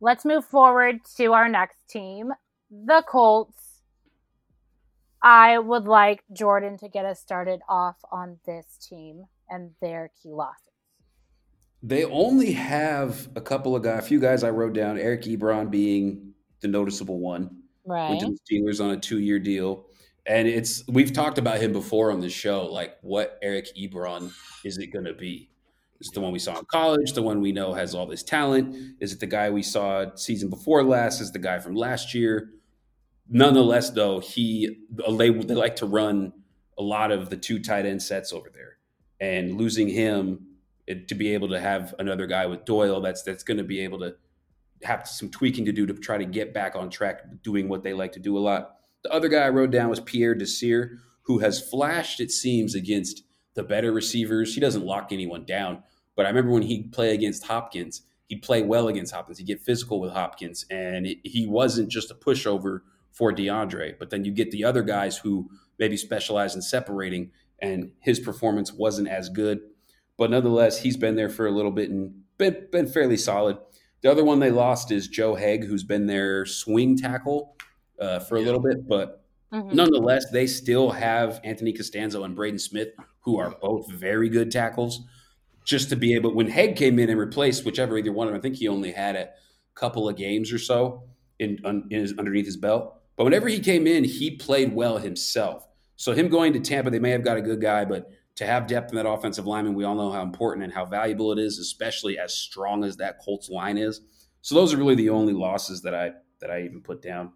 Let's 0.00 0.24
move 0.24 0.44
forward 0.44 1.00
to 1.16 1.32
our 1.32 1.48
next 1.48 1.88
team, 1.88 2.32
the 2.70 3.02
Colts. 3.06 3.80
I 5.20 5.58
would 5.58 5.84
like 5.84 6.22
Jordan 6.32 6.78
to 6.78 6.88
get 6.88 7.04
us 7.04 7.20
started 7.20 7.60
off 7.68 7.96
on 8.12 8.38
this 8.46 8.64
team 8.80 9.24
and 9.50 9.72
their 9.80 10.12
key 10.22 10.32
losses. 10.32 10.62
They 11.82 12.04
only 12.04 12.52
have 12.52 13.28
a 13.34 13.40
couple 13.40 13.74
of 13.74 13.82
guys, 13.82 13.98
a 13.98 14.06
few 14.06 14.20
guys 14.20 14.44
I 14.44 14.50
wrote 14.50 14.74
down. 14.74 14.98
Eric 14.98 15.22
Ebron 15.22 15.68
being 15.68 16.32
the 16.60 16.68
noticeable 16.68 17.18
one. 17.18 17.62
Right. 17.84 18.10
went 18.10 18.20
to 18.20 18.26
the 18.26 18.38
Steelers 18.60 18.84
on 18.84 18.90
a 18.90 18.96
two 18.96 19.18
year 19.18 19.40
deal. 19.40 19.86
And 20.26 20.46
it's 20.46 20.84
we've 20.86 21.12
talked 21.12 21.38
about 21.38 21.58
him 21.58 21.72
before 21.72 22.12
on 22.12 22.20
the 22.20 22.28
show. 22.28 22.66
Like, 22.66 22.98
what 23.00 23.38
Eric 23.42 23.68
Ebron 23.76 24.30
is 24.64 24.78
it 24.78 24.92
going 24.92 25.06
to 25.06 25.14
be? 25.14 25.50
Is 26.00 26.08
it 26.08 26.14
the 26.14 26.20
one 26.20 26.32
we 26.32 26.38
saw 26.38 26.58
in 26.58 26.64
college? 26.66 27.12
The 27.12 27.22
one 27.22 27.40
we 27.40 27.52
know 27.52 27.74
has 27.74 27.94
all 27.94 28.06
this 28.06 28.22
talent? 28.22 28.76
Is 29.00 29.12
it 29.12 29.20
the 29.20 29.26
guy 29.26 29.50
we 29.50 29.62
saw 29.62 30.14
season 30.14 30.48
before 30.48 30.84
last? 30.84 31.20
Is 31.20 31.32
the 31.32 31.38
guy 31.38 31.58
from 31.58 31.74
last 31.74 32.14
year? 32.14 32.50
Nonetheless, 33.28 33.90
though, 33.90 34.20
he 34.20 34.78
they, 34.90 35.30
they 35.30 35.54
like 35.54 35.76
to 35.76 35.86
run 35.86 36.32
a 36.78 36.82
lot 36.82 37.10
of 37.10 37.30
the 37.30 37.36
two 37.36 37.58
tight 37.58 37.84
end 37.84 38.02
sets 38.02 38.32
over 38.32 38.50
there, 38.54 38.78
and 39.20 39.58
losing 39.58 39.88
him 39.88 40.46
it, 40.86 41.08
to 41.08 41.14
be 41.14 41.34
able 41.34 41.48
to 41.48 41.60
have 41.60 41.94
another 41.98 42.26
guy 42.26 42.46
with 42.46 42.64
Doyle 42.64 43.00
that's 43.00 43.22
that's 43.22 43.42
going 43.42 43.58
to 43.58 43.64
be 43.64 43.80
able 43.80 43.98
to 43.98 44.14
have 44.84 45.06
some 45.06 45.28
tweaking 45.28 45.64
to 45.64 45.72
do 45.72 45.84
to 45.86 45.94
try 45.94 46.16
to 46.16 46.24
get 46.24 46.54
back 46.54 46.76
on 46.76 46.88
track 46.88 47.22
doing 47.42 47.68
what 47.68 47.82
they 47.82 47.92
like 47.92 48.12
to 48.12 48.20
do 48.20 48.38
a 48.38 48.40
lot. 48.40 48.76
The 49.02 49.12
other 49.12 49.28
guy 49.28 49.42
I 49.42 49.50
wrote 49.50 49.72
down 49.72 49.90
was 49.90 50.00
Pierre 50.00 50.34
Desir, 50.34 50.98
who 51.22 51.38
has 51.38 51.60
flashed, 51.60 52.20
it 52.20 52.30
seems, 52.30 52.74
against 52.74 53.24
the 53.58 53.64
better 53.64 53.90
receivers. 53.90 54.54
He 54.54 54.60
doesn't 54.60 54.86
lock 54.86 55.08
anyone 55.10 55.44
down, 55.44 55.82
but 56.14 56.24
I 56.24 56.28
remember 56.28 56.52
when 56.52 56.62
he'd 56.62 56.92
play 56.92 57.12
against 57.12 57.44
Hopkins, 57.44 58.02
he'd 58.28 58.40
play 58.40 58.62
well 58.62 58.86
against 58.86 59.12
Hopkins. 59.12 59.38
He'd 59.38 59.48
get 59.48 59.60
physical 59.60 59.98
with 60.00 60.12
Hopkins, 60.12 60.64
and 60.70 61.08
it, 61.08 61.18
he 61.24 61.44
wasn't 61.44 61.88
just 61.90 62.12
a 62.12 62.14
pushover 62.14 62.82
for 63.10 63.32
DeAndre. 63.32 63.98
But 63.98 64.10
then 64.10 64.24
you 64.24 64.30
get 64.30 64.52
the 64.52 64.62
other 64.62 64.82
guys 64.82 65.18
who 65.18 65.50
maybe 65.76 65.96
specialize 65.96 66.54
in 66.54 66.62
separating, 66.62 67.32
and 67.58 67.90
his 67.98 68.20
performance 68.20 68.72
wasn't 68.72 69.08
as 69.08 69.28
good. 69.28 69.58
But 70.16 70.30
nonetheless, 70.30 70.80
he's 70.80 70.96
been 70.96 71.16
there 71.16 71.28
for 71.28 71.48
a 71.48 71.50
little 71.50 71.72
bit 71.72 71.90
and 71.90 72.22
been, 72.38 72.68
been 72.70 72.86
fairly 72.86 73.16
solid. 73.16 73.58
The 74.02 74.10
other 74.10 74.24
one 74.24 74.38
they 74.38 74.52
lost 74.52 74.92
is 74.92 75.08
Joe 75.08 75.34
Haeg, 75.34 75.64
who's 75.64 75.82
been 75.82 76.06
their 76.06 76.46
swing 76.46 76.96
tackle 76.96 77.56
uh, 78.00 78.20
for 78.20 78.36
a 78.36 78.40
little 78.40 78.60
bit, 78.60 78.86
but 78.86 79.24
Mhm. 79.52 79.72
nonetheless, 79.72 80.30
they 80.30 80.46
still 80.46 80.90
have 80.90 81.40
Anthony 81.42 81.72
Castonzo 81.72 82.22
and 82.24 82.36
Braden 82.36 82.58
Smith, 82.58 82.88
who 83.28 83.38
are 83.38 83.54
both 83.60 83.90
very 83.92 84.30
good 84.30 84.50
tackles. 84.50 85.02
Just 85.66 85.90
to 85.90 85.96
be 85.96 86.14
able, 86.14 86.34
when 86.34 86.48
Haeg 86.48 86.76
came 86.76 86.98
in 86.98 87.10
and 87.10 87.20
replaced 87.20 87.66
whichever 87.66 87.98
either 87.98 88.10
one 88.10 88.26
of 88.26 88.32
them, 88.32 88.40
I 88.40 88.42
think 88.42 88.56
he 88.56 88.68
only 88.68 88.90
had 88.90 89.16
a 89.16 89.28
couple 89.74 90.08
of 90.08 90.16
games 90.16 90.50
or 90.50 90.58
so 90.58 91.02
in, 91.38 91.58
in 91.90 92.00
his, 92.00 92.14
underneath 92.18 92.46
his 92.46 92.56
belt. 92.56 92.98
But 93.16 93.24
whenever 93.24 93.48
he 93.48 93.60
came 93.60 93.86
in, 93.86 94.04
he 94.04 94.30
played 94.30 94.74
well 94.74 94.96
himself. 94.96 95.68
So 95.96 96.12
him 96.12 96.28
going 96.28 96.54
to 96.54 96.60
Tampa, 96.60 96.90
they 96.90 96.98
may 96.98 97.10
have 97.10 97.22
got 97.22 97.36
a 97.36 97.42
good 97.42 97.60
guy, 97.60 97.84
but 97.84 98.10
to 98.36 98.46
have 98.46 98.66
depth 98.66 98.92
in 98.92 98.96
that 98.96 99.06
offensive 99.06 99.46
lineman, 99.46 99.74
we 99.74 99.84
all 99.84 99.94
know 99.94 100.10
how 100.10 100.22
important 100.22 100.64
and 100.64 100.72
how 100.72 100.86
valuable 100.86 101.32
it 101.32 101.38
is, 101.38 101.58
especially 101.58 102.18
as 102.18 102.32
strong 102.34 102.82
as 102.82 102.96
that 102.96 103.18
Colts 103.18 103.50
line 103.50 103.76
is. 103.76 104.00
So 104.40 104.54
those 104.54 104.72
are 104.72 104.78
really 104.78 104.94
the 104.94 105.10
only 105.10 105.34
losses 105.34 105.82
that 105.82 105.94
I 105.94 106.12
that 106.40 106.50
I 106.50 106.62
even 106.62 106.80
put 106.80 107.02
down. 107.02 107.32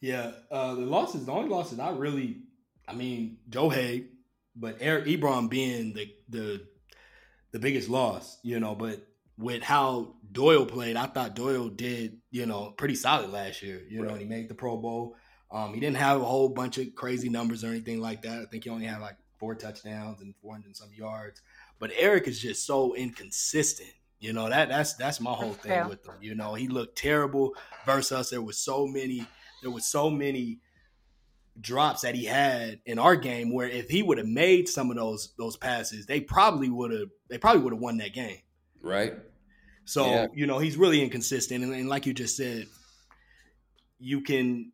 Yeah, 0.00 0.32
uh, 0.50 0.74
the 0.74 0.82
losses, 0.82 1.24
the 1.24 1.32
only 1.32 1.48
losses 1.48 1.78
I 1.78 1.90
really, 1.90 2.42
I 2.86 2.94
mean, 2.94 3.38
Joe 3.48 3.68
Haeg, 3.70 4.06
but 4.56 4.76
Eric 4.80 5.06
Ebron 5.06 5.48
being 5.48 5.92
the 5.94 6.12
the 6.28 6.66
the 7.52 7.58
biggest 7.58 7.88
loss, 7.88 8.38
you 8.42 8.60
know. 8.60 8.74
But 8.74 9.06
with 9.38 9.62
how 9.62 10.14
Doyle 10.30 10.66
played, 10.66 10.96
I 10.96 11.06
thought 11.06 11.34
Doyle 11.34 11.68
did, 11.68 12.18
you 12.30 12.46
know, 12.46 12.70
pretty 12.76 12.94
solid 12.94 13.30
last 13.30 13.62
year. 13.62 13.82
You 13.88 14.02
know, 14.02 14.14
he 14.14 14.24
made 14.24 14.48
the 14.48 14.54
Pro 14.54 14.76
Bowl. 14.76 15.16
Um, 15.50 15.72
he 15.74 15.80
didn't 15.80 15.96
have 15.96 16.20
a 16.20 16.24
whole 16.24 16.48
bunch 16.48 16.78
of 16.78 16.94
crazy 16.94 17.28
numbers 17.28 17.62
or 17.64 17.68
anything 17.68 18.00
like 18.00 18.22
that. 18.22 18.42
I 18.42 18.44
think 18.46 18.64
he 18.64 18.70
only 18.70 18.86
had 18.86 19.00
like 19.00 19.16
four 19.38 19.54
touchdowns 19.54 20.20
and 20.20 20.34
400 20.42 20.66
and 20.66 20.76
some 20.76 20.90
yards. 20.96 21.42
But 21.78 21.92
Eric 21.96 22.26
is 22.28 22.40
just 22.40 22.66
so 22.66 22.94
inconsistent. 22.94 23.90
You 24.20 24.32
know 24.32 24.48
that 24.48 24.68
that's 24.68 24.94
that's 24.94 25.20
my 25.20 25.32
whole 25.32 25.52
thing 25.52 25.72
Yeah. 25.72 25.86
with 25.86 26.06
him. 26.06 26.14
You 26.20 26.34
know, 26.34 26.54
he 26.54 26.66
looked 26.68 26.96
terrible 26.96 27.54
versus 27.84 28.12
us. 28.12 28.30
There 28.30 28.40
was 28.42 28.58
so 28.58 28.86
many 28.86 29.26
there 29.62 29.70
was 29.70 29.84
so 29.86 30.08
many 30.10 30.60
drops 31.60 32.02
that 32.02 32.14
he 32.14 32.24
had 32.24 32.80
in 32.84 32.98
our 32.98 33.16
game 33.16 33.52
where 33.52 33.68
if 33.68 33.88
he 33.88 34.02
would 34.02 34.18
have 34.18 34.26
made 34.26 34.68
some 34.68 34.90
of 34.90 34.96
those 34.96 35.32
those 35.38 35.56
passes, 35.56 36.06
they 36.06 36.20
probably 36.20 36.68
would 36.68 36.90
have 36.92 37.08
they 37.28 37.38
probably 37.38 37.62
would 37.62 37.72
have 37.72 37.80
won 37.80 37.98
that 37.98 38.12
game. 38.12 38.38
Right? 38.82 39.14
So 39.84 40.06
Yeah. 40.06 40.26
you 40.34 40.46
know 40.46 40.58
he's 40.58 40.76
really 40.76 41.02
inconsistent, 41.02 41.62
and, 41.62 41.72
and 41.74 41.88
like 41.88 42.06
you 42.06 42.14
just 42.14 42.36
said, 42.36 42.66
you 43.98 44.20
can. 44.20 44.72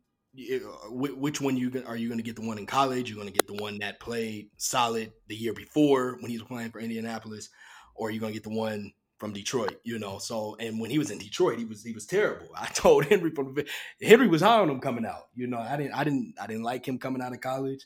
Which 0.89 1.41
one 1.41 1.57
you 1.57 1.83
are 1.85 1.97
you 1.97 2.07
going 2.07 2.17
to 2.19 2.23
get? 2.23 2.37
The 2.37 2.47
one 2.47 2.57
in 2.57 2.65
college? 2.65 3.09
You're 3.09 3.17
going 3.17 3.27
to 3.27 3.33
get 3.33 3.47
the 3.47 3.61
one 3.61 3.79
that 3.79 3.99
played 3.99 4.49
solid 4.55 5.11
the 5.27 5.35
year 5.35 5.53
before 5.53 6.15
when 6.21 6.31
he 6.31 6.37
was 6.37 6.47
playing 6.47 6.71
for 6.71 6.79
Indianapolis, 6.79 7.49
or 7.95 8.07
are 8.07 8.11
you 8.11 8.21
going 8.21 8.31
to 8.31 8.39
get 8.39 8.49
the 8.49 8.57
one 8.57 8.93
from 9.21 9.31
Detroit? 9.33 9.79
You 9.83 9.99
know. 9.99 10.17
So 10.17 10.57
and 10.59 10.81
when 10.81 10.89
he 10.89 10.97
was 10.97 11.11
in 11.11 11.19
Detroit, 11.19 11.59
he 11.59 11.65
was 11.65 11.83
he 11.83 11.93
was 11.93 12.07
terrible. 12.07 12.47
I 12.57 12.65
told 12.65 13.05
Henry 13.05 13.29
from 13.29 13.55
Henry 14.01 14.27
was 14.27 14.41
high 14.41 14.59
on 14.59 14.69
him 14.69 14.81
coming 14.81 15.05
out. 15.05 15.27
You 15.35 15.47
know, 15.47 15.59
I 15.59 15.77
didn't 15.77 15.93
I 15.93 16.03
didn't 16.03 16.33
I 16.41 16.47
didn't 16.47 16.63
like 16.63 16.85
him 16.85 16.97
coming 16.97 17.21
out 17.21 17.31
of 17.31 17.39
college. 17.39 17.85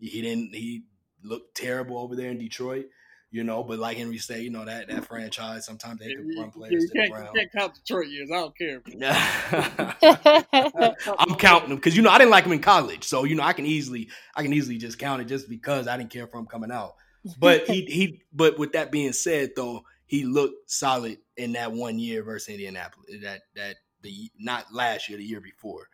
He 0.00 0.22
didn't 0.22 0.54
he 0.54 0.84
looked 1.22 1.54
terrible 1.54 1.98
over 1.98 2.16
there 2.16 2.30
in 2.30 2.38
Detroit. 2.38 2.86
You 3.32 3.44
know, 3.44 3.62
but 3.62 3.78
like 3.78 3.96
Henry 3.96 4.18
said, 4.18 4.42
you 4.42 4.50
know 4.50 4.64
that 4.64 4.88
that 4.88 5.04
franchise 5.04 5.64
sometimes 5.64 6.00
they 6.00 6.12
can 6.12 6.36
run 6.36 6.50
players 6.50 6.82
you 6.82 6.90
can't, 6.90 7.10
you 7.10 7.30
can't 7.32 7.52
count 7.52 7.74
Detroit 7.74 8.08
years. 8.08 8.28
I 8.28 8.34
don't 8.34 8.58
care. 8.58 8.82
I'm 11.16 11.36
counting 11.36 11.68
them 11.68 11.78
because 11.78 11.96
you 11.96 12.02
know 12.02 12.10
I 12.10 12.18
didn't 12.18 12.32
like 12.32 12.42
him 12.42 12.50
in 12.50 12.58
college, 12.58 13.04
so 13.04 13.22
you 13.22 13.36
know 13.36 13.44
I 13.44 13.52
can 13.52 13.66
easily 13.66 14.08
I 14.34 14.42
can 14.42 14.52
easily 14.52 14.78
just 14.78 14.98
count 14.98 15.22
it 15.22 15.26
just 15.26 15.48
because 15.48 15.86
I 15.86 15.96
didn't 15.96 16.10
care 16.10 16.26
for 16.26 16.38
him 16.38 16.46
coming 16.46 16.72
out. 16.72 16.94
But 17.38 17.66
he 17.68 17.82
he 17.82 18.22
but 18.32 18.58
with 18.58 18.72
that 18.72 18.90
being 18.90 19.12
said 19.12 19.50
though, 19.54 19.84
he 20.10 20.24
looked 20.24 20.68
solid 20.68 21.18
in 21.36 21.52
that 21.52 21.70
one 21.70 21.96
year 21.96 22.24
versus 22.24 22.48
Indianapolis. 22.48 23.22
That 23.22 23.42
that 23.54 23.76
the 24.02 24.28
not 24.40 24.74
last 24.74 25.08
year, 25.08 25.16
the 25.16 25.24
year 25.24 25.40
before. 25.40 25.86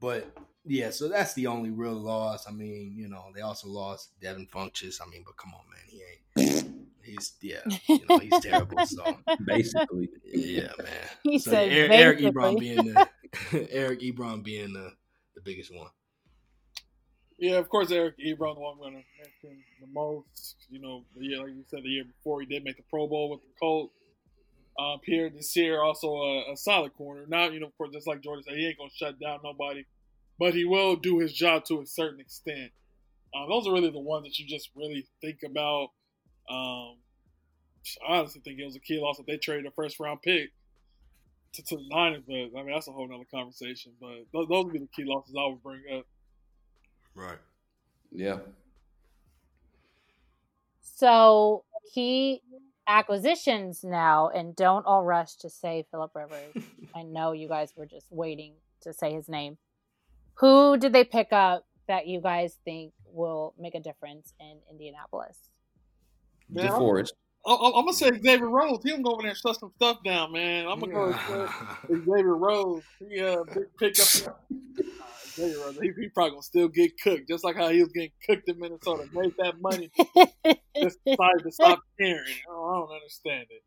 But 0.00 0.36
yeah, 0.64 0.90
so 0.90 1.08
that's 1.08 1.32
the 1.34 1.46
only 1.46 1.70
real 1.70 1.92
loss. 1.92 2.48
I 2.48 2.50
mean, 2.50 2.92
you 2.96 3.08
know, 3.08 3.26
they 3.32 3.40
also 3.40 3.68
lost 3.68 4.18
Devin 4.20 4.48
Funchess. 4.52 5.00
I 5.00 5.08
mean, 5.08 5.22
but 5.24 5.36
come 5.36 5.52
on, 5.54 5.60
man, 5.70 5.86
he 5.86 6.02
ain't. 6.02 6.66
He's 7.04 7.34
yeah, 7.40 7.60
you 7.86 8.00
know, 8.08 8.18
he's 8.18 8.40
terrible. 8.40 8.84
So 8.84 9.16
basically, 9.46 10.08
yeah, 10.24 10.72
man. 10.78 11.08
He 11.22 11.38
so 11.38 11.52
said 11.52 11.70
Eric, 11.70 11.92
Eric. 11.92 12.18
Ebron 12.18 12.58
being 12.58 12.92
the 12.92 13.08
Eric 13.70 14.00
Ebron 14.00 14.42
being 14.42 14.72
the, 14.72 14.90
the 15.36 15.40
biggest 15.40 15.72
one. 15.72 15.90
Yeah, 17.42 17.56
of 17.56 17.68
course, 17.68 17.90
Eric 17.90 18.14
Ebron, 18.20 18.54
the 18.54 18.60
one 18.60 18.74
I'm 18.74 18.78
going 18.78 18.92
to 18.92 19.04
mention 19.18 19.64
the 19.80 19.88
most. 19.92 20.54
You 20.70 20.80
know, 20.80 21.02
the 21.16 21.24
year, 21.24 21.38
like 21.40 21.48
you 21.48 21.64
said, 21.66 21.82
the 21.82 21.88
year 21.88 22.04
before 22.04 22.40
he 22.40 22.46
did 22.46 22.62
make 22.62 22.76
the 22.76 22.84
Pro 22.88 23.08
Bowl 23.08 23.30
with 23.30 23.40
the 23.40 23.48
Colts. 23.58 23.92
Um, 24.78 25.00
Pierre 25.02 25.28
Desir, 25.28 25.82
also 25.82 26.06
a, 26.14 26.52
a 26.52 26.56
solid 26.56 26.94
corner. 26.94 27.24
Now, 27.26 27.48
you 27.48 27.58
know, 27.58 27.66
of 27.66 27.76
course, 27.76 27.90
just 27.92 28.06
like 28.06 28.22
Jordan 28.22 28.44
said, 28.44 28.56
he 28.56 28.68
ain't 28.68 28.78
going 28.78 28.90
to 28.90 28.96
shut 28.96 29.18
down 29.18 29.40
nobody, 29.42 29.84
but 30.38 30.54
he 30.54 30.64
will 30.64 30.94
do 30.94 31.18
his 31.18 31.32
job 31.32 31.64
to 31.64 31.80
a 31.80 31.86
certain 31.86 32.20
extent. 32.20 32.70
Um, 33.34 33.48
those 33.48 33.66
are 33.66 33.72
really 33.72 33.90
the 33.90 33.98
ones 33.98 34.22
that 34.22 34.38
you 34.38 34.46
just 34.46 34.70
really 34.76 35.04
think 35.20 35.38
about. 35.44 35.88
Um, 36.48 36.98
I 38.08 38.18
honestly 38.18 38.40
think 38.44 38.60
it 38.60 38.64
was 38.64 38.76
a 38.76 38.80
key 38.80 39.00
loss 39.00 39.16
that 39.16 39.26
they 39.26 39.36
traded 39.36 39.66
a 39.66 39.72
first 39.72 39.98
round 39.98 40.22
pick 40.22 40.50
to, 41.54 41.62
to 41.64 41.74
the 41.76 41.88
Niners, 41.90 42.22
but 42.24 42.56
I 42.56 42.62
mean, 42.62 42.72
that's 42.72 42.86
a 42.86 42.92
whole 42.92 43.08
nother 43.08 43.24
conversation. 43.34 43.94
But 44.00 44.26
those, 44.32 44.46
those 44.48 44.64
would 44.66 44.74
be 44.74 44.78
the 44.78 44.88
key 44.94 45.02
losses 45.04 45.34
I 45.36 45.50
would 45.50 45.62
bring 45.64 45.82
up. 45.92 46.06
Right. 47.14 47.38
yeah. 48.10 48.38
So 50.80 51.64
key 51.92 52.42
acquisitions 52.86 53.82
now, 53.84 54.28
and 54.28 54.54
don't 54.56 54.86
all 54.86 55.04
rush 55.04 55.36
to 55.36 55.50
say 55.50 55.84
Philip 55.90 56.12
Rivers. 56.14 56.64
I 56.94 57.02
know 57.02 57.32
you 57.32 57.48
guys 57.48 57.72
were 57.76 57.86
just 57.86 58.06
waiting 58.10 58.54
to 58.82 58.92
say 58.92 59.12
his 59.12 59.28
name. 59.28 59.58
Who 60.34 60.76
did 60.76 60.92
they 60.92 61.04
pick 61.04 61.32
up 61.32 61.66
that 61.88 62.06
you 62.06 62.20
guys 62.20 62.58
think 62.64 62.92
will 63.06 63.54
make 63.58 63.74
a 63.74 63.80
difference 63.80 64.32
in 64.40 64.58
Indianapolis? 64.70 65.38
Man, 66.48 66.66
I'm- 66.66 66.80
DeForest. 66.80 67.12
I- 67.44 67.52
I- 67.54 67.78
I'm 67.78 67.84
gonna 67.84 67.92
say 67.92 68.10
Xavier 68.12 68.48
Rhodes. 68.48 68.84
He 68.84 68.92
can 68.92 69.02
go 69.02 69.12
over 69.14 69.22
there 69.22 69.30
and 69.30 69.38
shut 69.38 69.58
some 69.58 69.72
stuff 69.76 69.98
down, 70.04 70.30
man. 70.32 70.66
I'm 70.68 70.78
gonna 70.78 70.92
go 70.92 71.06
with 71.88 72.04
Xavier 72.04 72.36
Rhodes. 72.36 72.84
He 73.00 73.18
uh, 73.20 73.42
big 73.52 73.66
pick 73.78 73.96
He, 75.82 75.90
he 75.98 76.08
probably 76.08 76.30
gonna 76.32 76.42
still 76.42 76.68
get 76.68 77.00
cooked, 77.00 77.28
just 77.28 77.44
like 77.44 77.56
how 77.56 77.68
he 77.68 77.80
was 77.80 77.92
getting 77.92 78.10
cooked 78.28 78.48
in 78.48 78.58
Minnesota. 78.58 79.04
Made 79.12 79.32
that 79.38 79.60
money, 79.60 79.90
just 80.82 80.98
decided 81.04 81.42
to 81.44 81.52
stop 81.52 81.80
caring. 81.98 82.34
Oh, 82.48 82.70
I 82.70 82.78
don't 82.78 82.92
understand 82.96 83.46
it. 83.50 83.62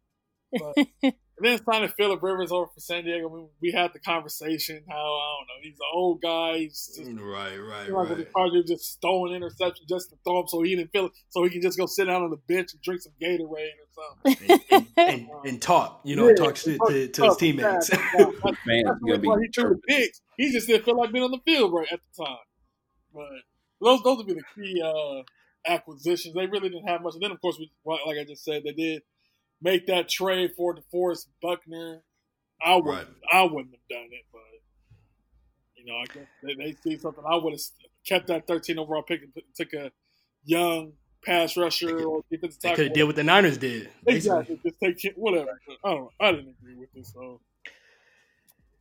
But 1.01 1.13
and 1.38 1.45
then 1.45 1.59
signing 1.65 1.89
Philip 1.89 2.23
Rivers 2.23 2.51
over 2.51 2.67
for 2.67 2.79
San 2.79 3.03
Diego, 3.03 3.27
we, 3.27 3.45
we 3.61 3.71
had 3.71 3.91
the 3.93 3.99
conversation 3.99 4.83
how 4.89 4.95
I 4.95 5.36
don't 5.38 5.47
know. 5.47 5.61
He's 5.63 5.73
an 5.73 5.88
old 5.93 6.21
guy. 6.21 6.57
He's 6.59 6.91
just 6.95 7.11
right, 7.19 7.57
right, 7.57 7.89
like 7.89 8.09
with 8.09 8.19
right. 8.19 8.31
Chargers 8.31 8.65
just 8.67 9.01
throwing 9.01 9.33
interception 9.33 9.86
just 9.89 10.11
to 10.11 10.15
throw 10.23 10.41
him 10.41 10.47
so 10.47 10.61
he 10.61 10.75
didn't 10.75 10.91
feel 10.91 11.07
it, 11.07 11.11
so 11.29 11.43
he 11.43 11.49
can 11.49 11.61
just 11.61 11.77
go 11.77 11.86
sit 11.88 12.05
down 12.05 12.23
on 12.23 12.29
the 12.29 12.38
bench 12.47 12.69
and 12.73 12.81
drink 12.81 13.01
some 13.01 13.13
Gatorade 13.21 13.71
or 13.81 14.23
something. 14.25 14.61
And, 14.71 14.88
and, 14.97 15.27
and 15.45 15.61
talk, 15.61 16.01
you 16.05 16.15
know, 16.15 16.29
Yeah, 16.29 16.36
talk 16.36 16.55
shit 16.55 16.79
to, 16.88 17.07
to 17.07 17.25
his 17.25 17.38
teammates. 17.38 17.89
yeah, 17.91 17.99
yeah. 18.17 18.25
That's, 18.43 18.57
Man, 18.65 18.83
that's 18.86 18.99
gonna 18.99 19.19
be 19.19 19.27
he 19.27 19.51
threw 19.53 19.69
the 19.71 19.81
picks. 19.88 20.21
He 20.38 20.51
just 20.51 20.67
didn't 20.67 20.86
feel 20.86 20.97
like 20.97 21.11
being 21.11 21.25
on 21.25 21.31
the 21.31 21.39
field 21.45 21.73
right 21.73 21.88
at 21.91 21.99
the 22.15 22.25
time. 22.25 22.38
But 23.13 23.27
those 23.81 24.03
those 24.03 24.17
would 24.17 24.27
be 24.27 24.33
the 24.36 24.43
key 24.55 24.81
uh, 24.81 25.23
acquisitions. 25.71 26.33
They 26.33 26.45
really 26.47 26.69
didn't 26.69 26.88
have 26.88 27.01
much. 27.01 27.15
And 27.15 27.23
then 27.23 27.31
of 27.31 27.41
course, 27.41 27.57
we, 27.59 27.69
like 27.86 28.17
I 28.17 28.23
just 28.23 28.43
said, 28.43 28.63
they 28.63 28.71
did 28.71 29.01
make 29.66 29.88
that 29.88 30.07
trade 30.07 30.51
for 30.55 30.76
DeForest 30.76 31.26
Buckner. 31.41 32.03
I 32.66 32.76
would 32.76 32.86
Right. 32.86 33.07
I 33.34 33.43
wouldn't 33.43 33.74
have 33.74 33.88
done 33.89 34.07
it, 34.11 34.26
but 34.32 34.41
you 35.76 35.86
know, 35.86 35.95
I 35.97 36.05
guess 36.05 36.28
they, 36.43 36.53
they 36.55 36.76
see 36.84 36.97
something. 36.97 37.24
I 37.28 37.36
would 37.36 37.51
have 37.53 37.61
kept 38.07 38.28
that 38.28 38.47
13 38.47 38.80
overall 38.80 39.01
pick 39.03 39.22
and 39.24 39.34
put, 39.34 39.43
took 39.55 39.74
a 39.74 39.91
young 40.45 40.93
pass 41.26 41.57
rusher 41.57 42.05
or 42.05 42.22
defensive 42.30 42.61
they 42.61 42.70
tackle. 42.70 42.76
could 42.76 42.86
have 42.86 42.93
did 42.93 43.03
what 43.05 43.16
the 43.16 43.24
Niners 43.24 43.57
did. 43.57 43.89
basically. 44.05 44.16
Exactly. 44.55 44.59
Just 44.88 45.03
take 45.03 45.16
whatever. 45.16 45.59
I 45.84 45.89
don't 45.89 46.01
know. 46.01 46.11
I 46.20 46.32
didn't 46.32 46.55
agree 46.61 46.76
with 46.76 46.93
this. 46.93 47.11
So 47.13 47.41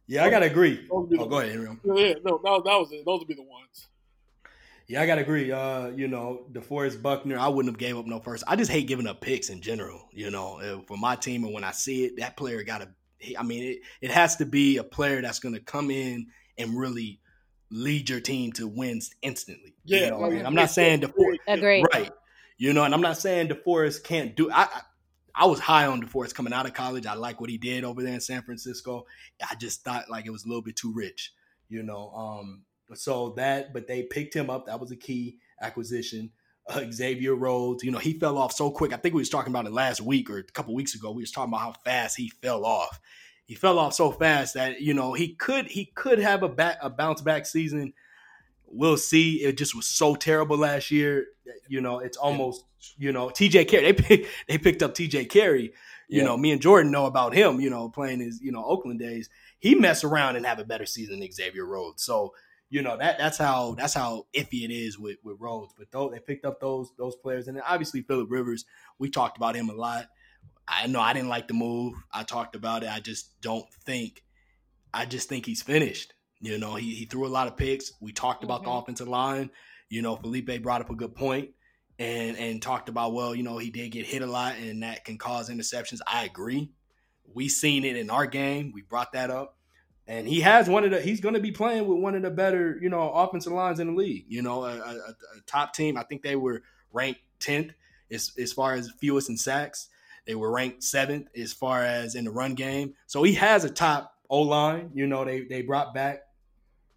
Yeah, 0.07 0.25
I 0.25 0.31
gotta 0.31 0.47
agree. 0.47 0.87
Those 0.91 1.09
would 1.09 1.11
be 1.11 1.19
Oh, 1.19 1.27
go 1.27 1.39
ahead, 1.39 1.53
Henry. 1.53 1.67
yeah, 1.85 2.15
no, 2.25 2.39
that, 2.45 2.63
that 2.67 2.77
was 2.79 2.93
it. 2.93 3.05
Those 3.07 3.21
would 3.21 3.29
be 3.29 3.35
the 3.35 3.43
ones. 3.43 3.89
Yeah, 4.87 5.01
I 5.01 5.07
gotta 5.07 5.23
agree. 5.23 5.51
Uh, 5.51 5.89
you 5.89 6.09
know, 6.09 6.47
DeForest 6.53 7.01
Buckner, 7.01 7.39
I 7.39 7.49
wouldn't 7.49 7.73
have 7.73 7.79
gave 7.79 7.97
up 7.97 8.07
no 8.07 8.21
first. 8.21 8.45
I 8.47 8.57
just 8.57 8.71
hate 8.71 8.87
giving 8.87 9.07
up 9.07 9.21
picks 9.21 9.49
in 9.49 9.61
general. 9.63 10.09
You 10.13 10.31
know, 10.31 10.61
uh, 10.61 10.83
for 10.87 10.97
my 10.99 11.17
team, 11.17 11.45
and 11.45 11.55
when 11.55 11.65
I 11.65 11.73
see 11.73 12.05
it, 12.05 12.19
that 12.19 12.37
player 12.37 12.63
gotta. 12.63 12.89
I 13.39 13.43
mean, 13.43 13.63
it, 13.65 13.79
it 14.03 14.11
has 14.11 14.37
to 14.37 14.45
be 14.47 14.77
a 14.77 14.85
player 14.85 15.23
that's 15.23 15.39
gonna 15.39 15.61
come 15.61 15.91
in 15.91 16.27
and 16.59 16.79
really 16.79 17.21
lead 17.71 18.11
your 18.11 18.21
team 18.21 18.53
to 18.53 18.67
wins 18.69 19.11
instantly. 19.23 19.75
You 19.85 20.01
Yeah, 20.01 20.11
know, 20.11 20.19
like, 20.21 20.33
and 20.35 20.47
I'm 20.47 20.55
not 20.55 20.71
saying 20.71 21.01
DeForest, 21.01 21.39
Agreed. 21.49 21.87
right? 21.95 22.11
You 22.59 22.73
know, 22.75 22.85
and 22.85 22.93
I'm 22.95 23.01
not 23.01 23.17
saying 23.17 23.49
DeForest 23.49 24.05
can't 24.05 24.37
do. 24.37 24.51
I, 24.51 24.65
I 24.65 24.81
I 25.37 25.47
was 25.47 25.59
high 25.59 25.87
on 25.87 26.03
DeForest 26.03 26.35
coming 26.35 26.53
out 26.53 26.67
of 26.67 26.75
college. 26.75 27.07
I 27.07 27.15
like 27.15 27.41
what 27.41 27.51
he 27.51 27.59
did 27.59 27.83
over 27.85 28.03
there 28.03 28.15
in 28.15 28.21
San 28.21 28.43
Francisco. 28.43 29.07
I 29.51 29.55
just 29.57 29.83
thought 29.83 30.09
like 30.11 30.27
it 30.27 30.31
was 30.31 30.45
a 30.45 30.49
little 30.49 30.63
bit 30.63 30.77
too 30.77 30.93
rich. 30.93 31.33
You 31.69 31.83
know, 31.83 32.11
um, 32.11 32.63
so 32.99 33.31
that, 33.37 33.73
but 33.73 33.87
they 33.87 34.03
picked 34.03 34.35
him 34.35 34.51
up. 34.51 34.67
That 34.67 34.81
was 34.81 34.91
a 34.91 34.97
key 34.97 35.39
acquisition. 35.61 36.31
Uh, 36.69 36.85
Xavier 36.91 37.35
Rhodes, 37.35 37.85
you 37.85 37.91
know, 37.91 37.99
he 37.99 38.15
fell 38.15 38.39
off 38.39 38.53
so 38.53 38.71
quick. 38.71 38.93
I 38.93 38.97
think 38.97 39.15
we 39.15 39.21
was 39.21 39.29
talking 39.29 39.53
about 39.53 39.67
it 39.67 39.73
last 39.73 40.01
week 40.01 40.31
or 40.31 40.39
a 40.39 40.43
couple 40.45 40.75
weeks 40.75 40.95
ago. 40.95 41.11
We 41.13 41.23
was 41.23 41.31
talking 41.31 41.53
about 41.53 41.61
how 41.61 41.73
fast 41.85 42.17
he 42.17 42.31
fell 42.43 42.65
off. 42.65 43.01
He 43.45 43.55
fell 43.55 43.79
off 43.79 43.93
so 43.93 44.11
fast 44.11 44.55
that 44.55 44.81
you 44.81 44.95
know 44.95 45.13
he 45.13 45.35
could 45.35 45.67
he 45.67 45.85
could 45.85 46.19
have 46.19 46.43
a 46.43 46.49
back 46.49 46.79
a 46.81 46.89
bounce 46.89 47.21
back 47.21 47.45
season. 47.45 47.93
We'll 48.67 48.97
see. 48.97 49.43
It 49.43 49.59
just 49.59 49.75
was 49.77 49.87
so 49.87 50.15
terrible 50.15 50.57
last 50.57 50.91
year. 50.91 51.27
You 51.69 51.81
know, 51.83 51.99
it's 51.99 52.17
almost 52.17 52.65
you 52.97 53.13
know 53.13 53.29
TJ 53.29 53.69
Carrie. 53.69 53.85
They 53.85 53.93
picked 53.93 54.29
they 54.49 54.57
picked 54.59 54.83
up 54.83 54.95
TJ 54.95 55.29
Carrie. 55.29 55.75
You 56.09 56.21
Yeah. 56.21 56.25
know, 56.25 56.37
me 56.39 56.51
and 56.53 56.61
Jordan 56.63 56.91
know 56.91 57.05
about 57.07 57.35
him. 57.35 57.61
You 57.61 57.69
know, 57.69 57.91
playing 57.91 58.21
his 58.21 58.41
you 58.41 58.51
know 58.53 58.65
Oakland 58.65 58.99
days. 59.01 59.29
He 59.59 59.75
mess 59.75 60.05
around 60.05 60.37
and 60.37 60.47
have 60.47 60.59
a 60.59 60.65
better 60.65 60.87
season 60.87 61.21
than 61.21 61.31
Xavier 61.31 61.67
Rhodes. 61.67 62.03
So 62.03 62.33
you 62.71 62.83
know 62.83 62.97
that 62.97 63.19
that's 63.19 63.39
how 63.39 63.75
that's 63.75 63.95
how 63.95 64.27
iffy 64.35 64.65
it 64.65 64.71
is 64.73 64.99
with 64.99 65.19
with 65.23 65.37
Rhodes. 65.41 65.75
But 65.77 65.91
though 65.91 66.09
they 66.11 66.19
picked 66.19 66.45
up 66.45 66.61
those 66.61 66.91
those 66.99 67.17
players, 67.17 67.47
and 67.49 67.57
then 67.57 67.65
obviously 67.67 68.03
Philip 68.03 68.31
Rivers. 68.31 68.65
We 68.99 69.11
talked 69.11 69.37
about 69.37 69.57
him 69.57 69.69
a 69.69 69.75
lot. 69.75 70.07
I 70.67 70.87
know 70.87 71.01
I 71.01 71.13
didn't 71.13 71.29
like 71.29 71.49
the 71.49 71.55
move. 71.55 71.95
I 72.13 72.23
talked 72.23 72.57
about 72.57 72.83
it. 72.85 72.91
I 72.91 73.01
just 73.01 73.41
don't 73.41 73.67
think. 73.85 74.23
I 74.93 75.05
just 75.05 75.29
think 75.29 75.45
he's 75.47 75.63
finished. 75.63 76.15
You 76.41 76.59
know, 76.59 76.75
he 76.75 76.95
he 76.95 77.05
threw 77.07 77.27
a 77.27 77.29
lot 77.29 77.49
of 77.49 77.57
picks. 77.57 77.93
We 78.01 78.13
talked 78.13 78.45
about 78.45 78.65
the 78.65 78.71
Mhm. 78.71 78.83
offensive 78.83 79.09
line. 79.09 79.51
You 79.89 80.03
know, 80.03 80.17
Felipe 80.17 80.63
brought 80.63 80.81
up 80.81 80.91
a 80.91 80.95
good 80.95 81.15
point 81.15 81.51
and 81.99 82.37
and 82.37 82.63
talked 82.63 82.89
about 82.89 83.13
well, 83.13 83.35
you 83.35 83.43
know, 83.43 83.59
he 83.59 83.71
did 83.71 83.93
get 83.93 84.07
hit 84.07 84.23
a 84.23 84.27
lot 84.27 84.57
and 84.57 84.83
that 84.83 85.05
can 85.05 85.19
cause 85.19 85.51
interceptions. 85.51 86.01
I 86.07 86.25
agree. 86.25 86.71
We 87.35 87.49
seen 87.49 87.85
it 87.85 87.97
in 87.97 88.11
our 88.11 88.27
game. 88.27 88.73
We 88.73 88.83
brought 88.83 89.13
that 89.13 89.31
up. 89.31 89.59
And 90.07 90.29
he 90.29 90.41
has 90.41 90.69
one 90.69 90.85
of 90.85 90.91
the 90.91 91.01
he's 91.01 91.21
going 91.21 91.35
to 91.35 91.41
be 91.41 91.51
playing 91.51 91.87
with 91.87 91.99
one 91.99 92.15
of 92.15 92.23
the 92.23 92.31
better, 92.31 92.79
you 92.81 92.91
know, 92.91 93.11
offensive 93.11 93.53
lines 93.53 93.81
in 93.81 93.87
the 93.89 93.95
league. 93.95 94.27
You 94.29 94.43
know, 94.43 94.65
a, 94.65 94.77
a, 94.77 94.95
a 94.97 95.41
top 95.47 95.73
team. 95.73 95.97
I 95.97 96.03
think 96.03 96.23
they 96.23 96.37
were 96.37 96.63
ranked 96.93 97.21
10th 97.41 97.71
as 98.11 98.33
as 98.39 98.53
far 98.53 98.75
as 98.75 98.91
fewest 99.01 99.31
in 99.31 99.37
sacks. 99.37 99.89
They 100.27 100.35
were 100.35 100.51
ranked 100.51 100.83
seventh 100.83 101.29
as 101.37 101.53
far 101.53 101.83
as 101.83 102.15
in 102.15 102.25
the 102.25 102.31
run 102.31 102.55
game. 102.55 102.95
So 103.07 103.23
he 103.23 103.35
has 103.35 103.65
a 103.65 103.71
top 103.71 104.15
O 104.29 104.41
line. 104.43 104.91
You 104.95 105.07
know, 105.07 105.25
they 105.25 105.43
they 105.43 105.63
brought 105.63 105.95
back 105.95 106.23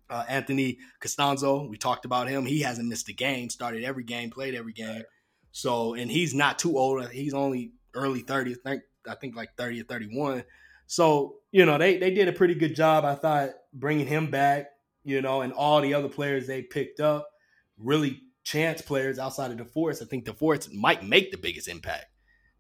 uh, 0.09 0.25
Anthony 0.27 0.79
Castonzo. 1.01 1.69
We 1.69 1.77
talked 1.77 2.05
about 2.05 2.27
him. 2.27 2.45
He 2.45 2.61
hasn't 2.61 2.87
missed 2.87 3.09
a 3.09 3.13
game. 3.13 3.49
Started 3.49 3.83
every 3.83 4.03
game, 4.03 4.29
played 4.29 4.55
every 4.55 4.73
game. 4.73 5.03
So 5.51 5.93
and 5.93 6.11
he's 6.11 6.33
not 6.33 6.59
too 6.59 6.77
old. 6.77 7.09
He's 7.09 7.33
only 7.33 7.71
early 7.93 8.23
30s. 8.23 8.57
I 8.65 8.69
think, 8.69 8.83
I 9.07 9.15
think 9.15 9.35
like 9.35 9.55
30 9.57 9.81
or 9.81 9.83
31. 9.85 10.43
So 10.88 11.35
you 11.51 11.65
know 11.65 11.77
they 11.77 11.97
they 11.97 12.11
did 12.11 12.27
a 12.27 12.33
pretty 12.33 12.55
good 12.55 12.75
job. 12.75 13.05
I 13.05 13.15
thought 13.15 13.51
bringing 13.73 14.07
him 14.07 14.31
back. 14.31 14.67
You 15.03 15.21
know, 15.21 15.39
and 15.39 15.53
all 15.53 15.79
the 15.79 15.93
other 15.93 16.09
players 16.09 16.47
they 16.47 16.63
picked 16.63 16.99
up, 16.99 17.29
really 17.77 18.23
chance 18.43 18.81
players 18.81 19.19
outside 19.19 19.51
of 19.51 19.57
DeForest. 19.57 20.01
I 20.01 20.05
think 20.05 20.25
DeForest 20.25 20.73
might 20.73 21.03
make 21.03 21.31
the 21.31 21.38
biggest 21.38 21.69
impact. 21.69 22.07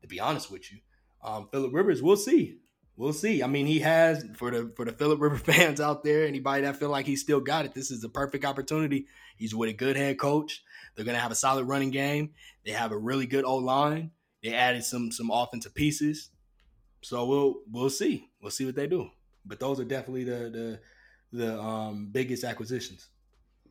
To 0.01 0.07
be 0.07 0.21
honest 0.21 0.49
with 0.49 0.71
you, 0.71 0.79
um, 1.21 1.49
Philip 1.51 1.73
Rivers, 1.73 2.01
we'll 2.01 2.15
see. 2.15 2.59
We'll 2.95 3.13
see. 3.13 3.43
I 3.43 3.47
mean, 3.47 3.67
he 3.67 3.79
has 3.79 4.25
for 4.35 4.49
the 4.49 4.73
for 4.75 4.85
the 4.85 4.91
Philip 4.91 5.19
Rivers 5.21 5.41
fans 5.41 5.79
out 5.79 6.03
there. 6.03 6.25
Anybody 6.25 6.63
that 6.63 6.77
feel 6.77 6.89
like 6.89 7.05
he 7.05 7.15
still 7.15 7.39
got 7.39 7.65
it, 7.65 7.73
this 7.73 7.91
is 7.91 8.01
the 8.01 8.09
perfect 8.09 8.43
opportunity. 8.43 9.07
He's 9.37 9.53
with 9.53 9.69
a 9.69 9.73
good 9.73 9.95
head 9.95 10.17
coach. 10.17 10.63
They're 10.95 11.05
gonna 11.05 11.19
have 11.19 11.31
a 11.31 11.35
solid 11.35 11.65
running 11.65 11.91
game. 11.91 12.31
They 12.65 12.71
have 12.71 12.91
a 12.91 12.97
really 12.97 13.27
good 13.27 13.45
O 13.45 13.57
line. 13.57 14.11
They 14.43 14.53
added 14.53 14.83
some 14.83 15.11
some 15.11 15.29
offensive 15.31 15.75
pieces. 15.75 16.31
So 17.07 17.23
we'll 17.25 17.61
we'll 17.71 17.89
see. 17.89 18.27
We'll 18.41 18.51
see 18.51 18.65
what 18.65 18.75
they 18.75 18.85
do. 18.85 19.09
But 19.45 19.61
those 19.61 19.79
are 19.79 19.85
definitely 19.85 20.25
the 20.25 20.79
the 21.31 21.37
the 21.39 21.57
um, 21.57 22.09
biggest 22.11 22.43
acquisitions. 22.43 23.07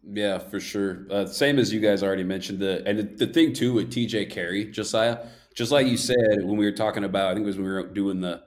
Yeah, 0.03 0.39
for 0.39 0.59
sure. 0.59 1.07
Uh, 1.11 1.27
same 1.27 1.59
as 1.59 1.71
you 1.71 1.81
guys 1.81 2.03
already 2.03 2.25
mentioned. 2.25 2.61
The 2.61 2.83
and 2.89 2.99
the, 2.99 3.27
the 3.27 3.27
thing 3.27 3.53
too 3.53 3.75
with 3.75 3.91
TJ 3.93 4.31
Carrie, 4.31 4.71
Josiah, 4.71 5.27
just 5.55 5.71
like 5.71 5.87
you 5.87 5.99
said 5.99 6.17
when 6.45 6.57
we 6.57 6.65
were 6.65 6.73
talking 6.73 7.05
about, 7.05 7.31
I 7.31 7.35
think 7.35 7.45
it 7.45 7.47
was 7.47 7.57
when 7.57 7.67
we 7.67 7.73
were 7.73 7.87
doing 7.89 8.23
the 8.23 8.43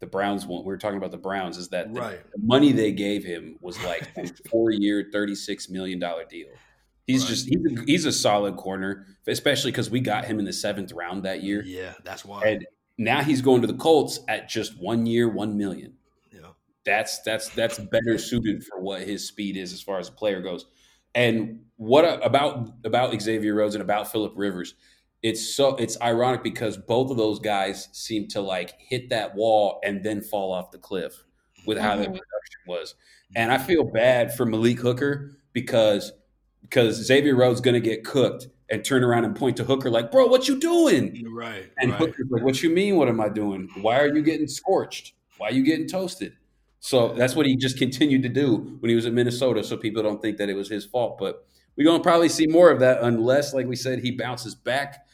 the 0.00 0.06
Browns 0.06 0.44
one. 0.44 0.62
We 0.64 0.66
were 0.72 0.78
talking 0.78 0.98
about 0.98 1.12
the 1.12 1.18
Browns. 1.18 1.56
Is 1.56 1.68
that 1.68 1.94
the, 1.94 2.00
Right. 2.00 2.32
the 2.32 2.42
money 2.42 2.72
they 2.72 2.90
gave 2.90 3.22
him 3.22 3.58
was 3.60 3.80
like 3.84 4.08
a 4.16 4.26
four 4.50 4.72
year, 4.72 5.08
thirty 5.12 5.36
six 5.36 5.68
million 5.68 6.00
dollar 6.00 6.24
deal. 6.24 6.48
He's 7.06 7.22
Right. 7.22 7.28
just 7.30 7.48
he's 7.48 7.64
a, 7.78 7.84
he's 7.86 8.04
a 8.06 8.12
solid 8.12 8.56
corner, 8.56 9.06
especially 9.28 9.70
because 9.70 9.88
we 9.88 10.00
got 10.00 10.24
him 10.24 10.40
in 10.40 10.44
the 10.46 10.52
seventh 10.52 10.90
round 10.92 11.22
that 11.26 11.44
year, 11.44 11.62
Yeah, 11.64 11.92
that's 12.02 12.24
why. 12.24 12.42
and 12.42 12.66
now 12.98 13.22
he's 13.22 13.42
going 13.42 13.60
to 13.62 13.66
the 13.66 13.74
Colts 13.74 14.20
at 14.28 14.48
just 14.48 14.78
one 14.80 15.06
year, 15.06 15.28
one 15.28 15.56
million. 15.56 15.94
yeah. 16.32 16.40
That's 16.84 17.20
that's 17.22 17.48
that's 17.50 17.78
better 17.78 18.18
suited 18.18 18.64
for 18.64 18.80
what 18.80 19.02
his 19.02 19.26
speed 19.26 19.56
is 19.56 19.72
as 19.72 19.80
far 19.82 19.98
as 19.98 20.08
a 20.08 20.12
player 20.12 20.40
goes. 20.42 20.66
And 21.14 21.60
what 21.76 22.04
about 22.24 22.70
about 22.84 23.20
Xavier 23.20 23.54
Rhodes 23.54 23.74
and 23.74 23.82
about 23.82 24.10
Philip 24.10 24.32
Rivers? 24.36 24.74
It's 25.22 25.54
so 25.54 25.76
it's 25.76 26.00
ironic 26.00 26.42
because 26.42 26.76
both 26.76 27.10
of 27.10 27.16
those 27.16 27.38
guys 27.38 27.88
seem 27.92 28.26
to 28.28 28.40
like 28.40 28.74
hit 28.78 29.10
that 29.10 29.34
wall 29.34 29.78
and 29.84 30.02
then 30.02 30.20
fall 30.20 30.52
off 30.52 30.70
the 30.72 30.78
cliff 30.78 31.22
with 31.66 31.78
how 31.78 31.94
their 31.96 32.06
Mhm. 32.06 32.18
production 32.18 32.60
was. 32.66 32.94
And 33.36 33.52
I 33.52 33.58
feel 33.58 33.84
bad 33.84 34.34
for 34.34 34.44
Malik 34.44 34.80
Hooker 34.80 35.38
because 35.52 36.12
because 36.62 36.96
Xavier 36.96 37.36
Rhodes 37.36 37.60
going 37.60 37.74
to 37.74 37.80
get 37.80 38.04
cooked 38.04 38.48
and 38.72 38.82
turn 38.82 39.04
around 39.04 39.26
and 39.26 39.36
point 39.36 39.58
to 39.58 39.64
Hooker 39.64 39.90
like, 39.90 40.10
"Bro, 40.10 40.26
what 40.28 40.48
you 40.48 40.58
doing?" 40.58 41.28
Right. 41.30 41.70
And 41.78 41.90
right. 41.90 42.00
Hooker's 42.00 42.26
like, 42.30 42.42
"What 42.42 42.62
you 42.62 42.70
mean? 42.70 42.96
What 42.96 43.06
am 43.06 43.20
I 43.20 43.28
doing? 43.28 43.68
Why 43.82 44.00
are 44.00 44.12
you 44.12 44.22
getting 44.22 44.48
scorched? 44.48 45.12
Why 45.36 45.50
are 45.50 45.52
you 45.52 45.62
getting 45.62 45.86
toasted?" 45.86 46.32
So 46.80 47.12
that's 47.12 47.36
what 47.36 47.46
he 47.46 47.54
just 47.54 47.78
continued 47.78 48.22
to 48.22 48.30
do 48.30 48.78
when 48.80 48.88
he 48.88 48.96
was 48.96 49.04
in 49.04 49.14
Minnesota, 49.14 49.62
so 49.62 49.76
people 49.76 50.02
don't 50.02 50.20
think 50.20 50.38
that 50.38 50.48
it 50.48 50.54
was 50.54 50.70
his 50.70 50.86
fault. 50.86 51.18
But 51.18 51.46
we're 51.76 51.84
gonna 51.84 52.02
probably 52.02 52.30
see 52.30 52.46
more 52.46 52.70
of 52.70 52.80
that 52.80 53.02
unless, 53.02 53.52
like 53.52 53.66
we 53.66 53.76
said, 53.76 53.98
he 53.98 54.10
bounces 54.10 54.54
back. 54.54 55.06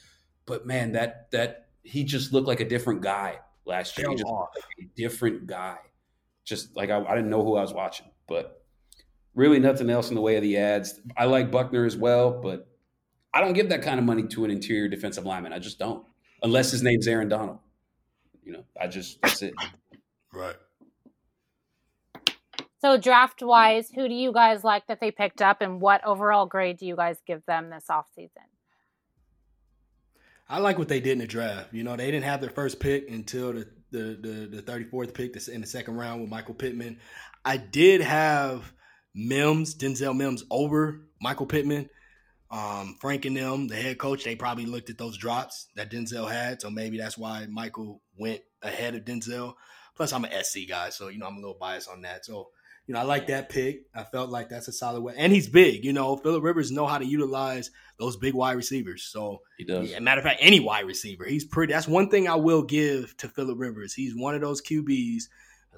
But 0.46 0.64
man, 0.64 0.92
that 0.92 1.30
that 1.32 1.66
he 1.82 2.04
just 2.04 2.32
looked 2.32 2.46
like 2.46 2.60
a 2.60 2.68
different 2.68 3.02
guy 3.02 3.40
last 3.66 3.98
year. 3.98 4.08
He 4.08 4.14
just 4.14 4.30
looked 4.30 4.56
like 4.56 4.86
a 4.86 4.90
different 4.96 5.48
guy. 5.48 5.78
Just 6.44 6.76
like 6.76 6.90
I, 6.90 7.04
I 7.04 7.16
didn't 7.16 7.28
know 7.28 7.42
who 7.42 7.56
I 7.56 7.62
was 7.62 7.74
watching, 7.74 8.06
but 8.28 8.62
really 9.34 9.58
nothing 9.58 9.90
else 9.90 10.10
in 10.10 10.14
the 10.14 10.20
way 10.20 10.36
of 10.36 10.42
the 10.42 10.58
ads. 10.58 11.00
I 11.16 11.24
like 11.24 11.50
Buckner 11.50 11.84
as 11.84 11.96
well, 11.96 12.40
but 12.40 12.67
I 13.32 13.40
don't 13.40 13.52
give 13.52 13.68
that 13.68 13.82
kind 13.82 13.98
of 13.98 14.04
money 14.04 14.26
to 14.28 14.44
an 14.44 14.50
interior 14.50 14.88
defensive 14.88 15.26
lineman. 15.26 15.52
I 15.52 15.58
just 15.58 15.78
don't, 15.78 16.04
unless 16.42 16.70
his 16.70 16.82
name's 16.82 17.06
Aaron 17.06 17.28
Donald. 17.28 17.58
You 18.42 18.52
know, 18.52 18.64
I 18.80 18.86
just 18.86 19.20
that's 19.22 19.42
it. 19.42 19.54
Right. 20.32 20.56
So 22.80 22.96
draft 22.96 23.42
wise, 23.42 23.90
who 23.90 24.08
do 24.08 24.14
you 24.14 24.32
guys 24.32 24.62
like 24.62 24.86
that 24.86 25.00
they 25.00 25.10
picked 25.10 25.42
up, 25.42 25.60
and 25.60 25.80
what 25.80 26.04
overall 26.04 26.46
grade 26.46 26.78
do 26.78 26.86
you 26.86 26.96
guys 26.96 27.18
give 27.26 27.44
them 27.44 27.70
this 27.70 27.86
offseason? 27.90 28.46
I 30.48 30.60
like 30.60 30.78
what 30.78 30.88
they 30.88 31.00
did 31.00 31.12
in 31.12 31.18
the 31.18 31.26
draft. 31.26 31.74
You 31.74 31.84
know, 31.84 31.96
they 31.96 32.10
didn't 32.10 32.24
have 32.24 32.40
their 32.40 32.50
first 32.50 32.80
pick 32.80 33.10
until 33.10 33.52
the 33.52 33.68
the 33.90 34.18
the, 34.20 34.60
the 34.60 34.62
34th 34.62 35.12
pick 35.12 35.36
in 35.48 35.60
the 35.60 35.66
second 35.66 35.96
round 35.96 36.20
with 36.20 36.30
Michael 36.30 36.54
Pittman. 36.54 36.98
I 37.44 37.56
did 37.56 38.00
have 38.00 38.72
Mims, 39.14 39.74
Denzel 39.74 40.16
Mims 40.16 40.44
over 40.50 41.02
Michael 41.20 41.46
Pittman. 41.46 41.90
Um, 42.50 42.96
Frank 43.00 43.26
and 43.26 43.36
them, 43.36 43.68
the 43.68 43.76
head 43.76 43.98
coach, 43.98 44.24
they 44.24 44.34
probably 44.34 44.64
looked 44.66 44.88
at 44.88 44.96
those 44.98 45.18
drops 45.18 45.66
that 45.76 45.90
Denzel 45.90 46.30
had, 46.30 46.62
so 46.62 46.70
maybe 46.70 46.96
that's 46.96 47.18
why 47.18 47.46
Michael 47.50 48.00
went 48.16 48.40
ahead 48.62 48.94
of 48.94 49.04
Denzel. 49.04 49.54
Plus, 49.94 50.12
I'm 50.12 50.24
an 50.24 50.44
SC 50.44 50.60
guy, 50.68 50.88
so 50.90 51.08
you 51.08 51.18
know 51.18 51.26
I'm 51.26 51.34
a 51.36 51.40
little 51.40 51.58
biased 51.60 51.90
on 51.90 52.02
that. 52.02 52.24
So 52.24 52.48
you 52.86 52.94
know 52.94 53.00
I 53.00 53.02
like 53.02 53.26
that 53.26 53.50
pick. 53.50 53.82
I 53.94 54.04
felt 54.04 54.30
like 54.30 54.48
that's 54.48 54.68
a 54.68 54.72
solid 54.72 55.02
way, 55.02 55.12
and 55.18 55.30
he's 55.32 55.48
big. 55.48 55.84
You 55.84 55.92
know, 55.92 56.16
Philip 56.16 56.42
Rivers 56.42 56.70
know 56.70 56.86
how 56.86 56.96
to 56.98 57.04
utilize 57.04 57.70
those 57.98 58.16
big 58.16 58.32
wide 58.32 58.56
receivers. 58.56 59.02
So 59.02 59.42
He 59.58 59.64
does. 59.64 59.90
yeah, 59.90 59.98
matter 59.98 60.20
of 60.20 60.24
fact, 60.24 60.38
any 60.40 60.60
wide 60.60 60.86
receiver, 60.86 61.24
he's 61.26 61.44
pretty. 61.44 61.72
That's 61.74 61.88
one 61.88 62.08
thing 62.08 62.28
I 62.28 62.36
will 62.36 62.62
give 62.62 63.14
to 63.18 63.28
Philip 63.28 63.58
Rivers. 63.58 63.92
He's 63.92 64.14
one 64.16 64.34
of 64.34 64.40
those 64.40 64.62
QBs. 64.62 65.24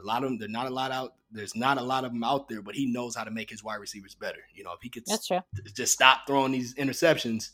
A 0.00 0.04
lot 0.04 0.22
of 0.22 0.28
them, 0.30 0.38
they're 0.38 0.48
not 0.48 0.66
a 0.66 0.70
lot 0.70 0.92
out. 0.92 1.14
There's 1.32 1.54
not 1.54 1.78
a 1.78 1.82
lot 1.82 2.04
of 2.04 2.12
them 2.12 2.24
out 2.24 2.48
there, 2.48 2.62
but 2.62 2.74
he 2.74 2.86
knows 2.86 3.14
how 3.14 3.24
to 3.24 3.30
make 3.30 3.50
his 3.50 3.62
wide 3.62 3.76
receivers 3.76 4.14
better. 4.14 4.40
You 4.54 4.64
know, 4.64 4.72
if 4.72 4.80
he 4.82 4.88
could 4.88 5.04
That's 5.06 5.26
true. 5.26 5.40
just 5.74 5.92
stop 5.92 6.26
throwing 6.26 6.52
these 6.52 6.74
interceptions, 6.74 7.50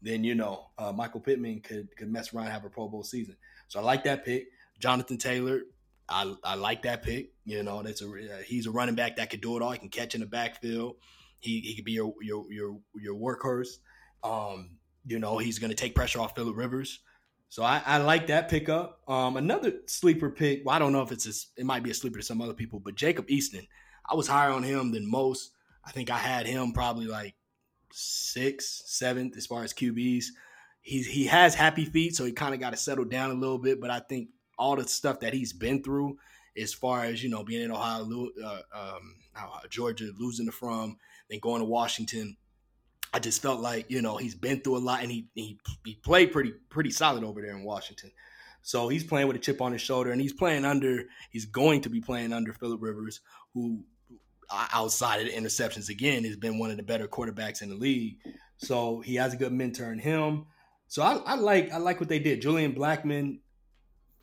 then 0.00 0.24
you 0.24 0.34
know 0.34 0.66
uh, 0.78 0.92
Michael 0.92 1.20
Pittman 1.20 1.60
could 1.60 1.94
could 1.96 2.10
mess 2.10 2.32
around 2.32 2.46
and 2.46 2.54
have 2.54 2.64
a 2.64 2.70
Pro 2.70 2.88
Bowl 2.88 3.04
season. 3.04 3.36
So 3.68 3.80
I 3.80 3.82
like 3.82 4.04
that 4.04 4.24
pick. 4.24 4.48
Jonathan 4.78 5.18
Taylor, 5.18 5.62
I 6.08 6.34
I 6.44 6.54
like 6.54 6.82
that 6.82 7.02
pick. 7.02 7.32
You 7.44 7.62
know, 7.62 7.82
that's 7.82 8.02
a 8.02 8.08
uh, 8.08 8.42
he's 8.46 8.66
a 8.66 8.70
running 8.70 8.94
back 8.94 9.16
that 9.16 9.30
could 9.30 9.40
do 9.40 9.56
it 9.56 9.62
all. 9.62 9.70
He 9.70 9.78
can 9.78 9.88
catch 9.88 10.14
in 10.14 10.20
the 10.20 10.26
backfield. 10.26 10.96
He 11.40 11.60
he 11.60 11.74
could 11.74 11.84
be 11.84 11.92
your 11.92 12.14
your 12.20 12.50
your 12.52 12.78
your 12.94 13.14
workhorse. 13.14 13.78
Um, 14.24 14.78
you 15.04 15.18
know, 15.18 15.38
he's 15.38 15.58
going 15.58 15.70
to 15.70 15.76
take 15.76 15.94
pressure 15.94 16.20
off 16.20 16.34
Philip 16.34 16.56
Rivers. 16.56 17.00
So 17.52 17.62
I, 17.62 17.82
I 17.84 17.98
like 17.98 18.28
that 18.28 18.48
pickup. 18.48 19.02
Um, 19.06 19.36
another 19.36 19.74
sleeper 19.84 20.30
pick. 20.30 20.62
Well, 20.64 20.74
I 20.74 20.78
don't 20.78 20.94
know 20.94 21.02
if 21.02 21.12
it's 21.12 21.26
a, 21.26 21.60
it 21.60 21.66
might 21.66 21.82
be 21.82 21.90
a 21.90 21.94
sleeper 21.94 22.18
to 22.18 22.24
some 22.24 22.40
other 22.40 22.54
people, 22.54 22.80
but 22.80 22.94
Jacob 22.94 23.28
Eason. 23.28 23.68
I 24.10 24.14
was 24.14 24.26
higher 24.26 24.48
on 24.48 24.62
him 24.62 24.90
than 24.90 25.06
most. 25.06 25.50
I 25.84 25.90
think 25.90 26.10
I 26.10 26.16
had 26.16 26.46
him 26.46 26.72
probably 26.72 27.04
like 27.04 27.34
sixth, 27.92 28.84
seventh 28.86 29.36
as 29.36 29.44
far 29.44 29.64
as 29.64 29.74
QBs. 29.74 30.24
He's 30.80 31.06
he 31.06 31.26
has 31.26 31.54
happy 31.54 31.84
feet, 31.84 32.16
so 32.16 32.24
he 32.24 32.32
kind 32.32 32.54
of 32.54 32.60
got 32.60 32.70
to 32.70 32.78
settle 32.78 33.04
down 33.04 33.30
a 33.30 33.34
little 33.34 33.58
bit. 33.58 33.82
But 33.82 33.90
I 33.90 34.00
think 34.00 34.30
all 34.58 34.76
the 34.76 34.88
stuff 34.88 35.20
that 35.20 35.34
he's 35.34 35.52
been 35.52 35.82
through, 35.82 36.16
as 36.56 36.72
far 36.72 37.04
as 37.04 37.22
you 37.22 37.28
know, 37.28 37.44
being 37.44 37.64
in 37.64 37.70
Ohio, 37.70 38.30
uh, 38.42 38.60
um, 38.74 39.16
Georgia, 39.68 40.10
losing 40.18 40.46
to 40.46 40.52
from, 40.52 40.96
then 41.28 41.38
going 41.38 41.60
to 41.60 41.66
Washington, 41.66 42.38
I 43.12 43.18
just 43.18 43.42
felt 43.42 43.60
like 43.60 43.90
you 43.90 44.02
know 44.02 44.16
he's 44.16 44.34
been 44.34 44.60
through 44.60 44.78
a 44.78 44.78
lot, 44.78 45.02
and 45.02 45.10
he 45.10 45.28
he, 45.34 45.58
he 45.84 45.94
played 45.96 46.32
pretty 46.32 46.52
pretty 46.70 46.90
solid 46.90 47.24
over 47.24 47.40
there 47.40 47.56
in 47.56 47.64
Washington. 47.64 48.10
So 48.62 48.88
he's 48.88 49.04
playing 49.04 49.26
with 49.26 49.36
a 49.36 49.40
chip 49.40 49.60
on 49.60 49.72
his 49.72 49.82
shoulder, 49.82 50.12
and 50.12 50.20
he's 50.20 50.32
playing 50.32 50.64
under. 50.64 51.04
He's 51.30 51.46
going 51.46 51.82
to 51.82 51.90
be 51.90 52.00
playing 52.00 52.32
under 52.32 52.52
Philip 52.52 52.80
Rivers, 52.80 53.20
who 53.54 53.84
outside 54.50 55.20
of 55.20 55.26
the 55.26 55.32
interceptions 55.32 55.88
again 55.88 56.24
has 56.24 56.36
been 56.36 56.58
one 56.58 56.70
of 56.70 56.76
the 56.76 56.82
better 56.82 57.08
quarterbacks 57.08 57.62
in 57.62 57.70
the 57.70 57.74
league. 57.74 58.18
So 58.58 59.00
he 59.00 59.16
has 59.16 59.34
a 59.34 59.36
good 59.36 59.52
mentor 59.52 59.90
in 59.92 59.98
him. 59.98 60.46
So 60.88 61.02
I, 61.02 61.14
I 61.24 61.34
like 61.36 61.72
I 61.72 61.78
like 61.78 62.00
what 62.00 62.08
they 62.08 62.18
did. 62.18 62.42
Julian 62.42 62.74
Blackmon, 62.74 63.38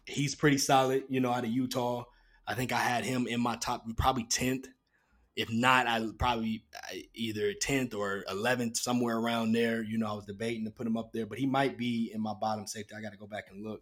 he's 0.06 0.36
pretty 0.36 0.58
solid. 0.58 1.04
You 1.10 1.20
know, 1.20 1.32
out 1.32 1.44
of 1.44 1.52
Utah. 1.52 2.06
I 2.48 2.56
think 2.56 2.72
I 2.72 2.80
had 2.80 3.06
him 3.06 3.28
in 3.28 3.40
my 3.40 3.58
top, 3.58 3.86
probably 3.96 4.24
tenth. 4.24 4.68
If 5.40 5.50
not, 5.50 5.88
I 5.88 6.06
probably 6.18 6.66
uh, 6.76 6.98
either 7.14 7.54
tenth 7.54 7.94
or 7.94 8.26
eleventh, 8.30 8.76
somewhere 8.76 9.18
around 9.18 9.54
there. 9.54 9.82
You 9.82 9.98
know, 9.98 10.08
I 10.08 10.12
was 10.12 10.26
debating 10.26 10.66
to 10.66 10.70
put 10.70 10.86
him 10.86 10.98
up 10.98 11.14
there, 11.14 11.26
but 11.26 11.38
he 11.38 11.46
might 11.46 11.78
be 11.78 12.12
in 12.14 12.20
my 12.20 12.34
bottom 12.34 12.68
safety. 12.68 12.94
I 12.94 13.02
got 13.02 13.14
to 13.14 13.18
go 13.18 13.26
back 13.26 13.46
and 13.50 13.64
look. 13.64 13.82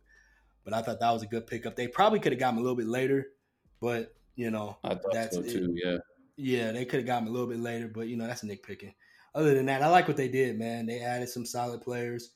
But 0.64 0.76
I 0.76 0.84
thought 0.84 1.00
that 1.00 1.12
was 1.12 1.24
a 1.24 1.26
good 1.26 1.48
pickup. 1.48 1.76
They 1.76 1.88
probably 1.88 2.20
could 2.20 2.32
have 2.32 2.40
got 2.40 2.54
him 2.54 2.60
a 2.60 2.62
little 2.62 2.76
bit 2.76 2.86
later, 2.86 3.30
but 3.82 4.14
you 4.36 4.52
know, 4.52 4.78
I 4.84 4.90
thought 4.90 5.14
That's 5.14 5.36
so 5.36 5.42
it. 5.42 5.50
too. 5.50 5.76
Yeah. 5.84 5.98
yeah, 6.36 6.72
they 6.72 6.86
could 6.86 7.00
have 7.00 7.08
got 7.08 7.24
him 7.24 7.28
a 7.28 7.32
little 7.32 7.48
bit 7.48 7.60
later, 7.60 7.88
but 7.88 8.08
you 8.08 8.18
know 8.18 8.28
that's 8.28 8.44
Nick 8.44 8.62
picking. 8.62 8.94
Other 9.34 9.56
than 9.56 9.66
that, 9.66 9.82
I 9.82 9.88
like 9.88 10.08
what 10.08 10.18
they 10.18 10.28
did, 10.28 10.60
man. 10.60 10.86
They 10.86 11.00
added 11.00 11.28
some 11.28 11.44
solid 11.44 11.82
players, 11.82 12.34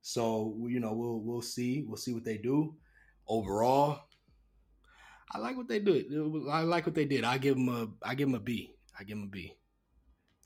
so 0.00 0.56
you 0.68 0.78
know 0.78 0.92
we'll 0.92 1.18
we'll 1.18 1.42
see 1.42 1.82
we'll 1.88 1.96
see 1.96 2.12
what 2.12 2.24
they 2.24 2.38
do. 2.38 2.76
Overall, 3.26 3.98
I 5.30 5.38
like 5.38 5.56
what 5.56 5.68
they 5.68 5.78
did. 5.78 6.06
I 6.50 6.62
like 6.62 6.86
what 6.86 6.94
they 6.94 7.04
did. 7.04 7.24
I 7.24 7.38
give 7.38 7.54
them 7.56 7.68
a 7.68 7.88
I 8.06 8.14
give 8.14 8.28
them 8.28 8.34
a 8.34 8.40
B. 8.40 8.74
I 8.98 9.04
give 9.04 9.16
them 9.16 9.24
a 9.26 9.30
B. 9.30 9.54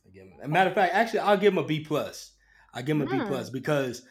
I 0.07 0.11
give 0.11 0.24
them. 0.24 0.39
A 0.43 0.49
matter 0.49 0.70
of 0.70 0.74
fact, 0.74 0.95
actually, 0.95 1.20
I'll 1.20 1.37
give 1.37 1.55
them 1.55 1.64
a 1.64 1.66
B 1.66 1.80
plus. 1.80 2.32
I 2.72 2.82
give 2.82 2.99
them 2.99 3.07
a 3.07 3.11
B 3.11 3.18
Hmm. 3.18 3.26
plus 3.26 3.51
because 3.51 4.03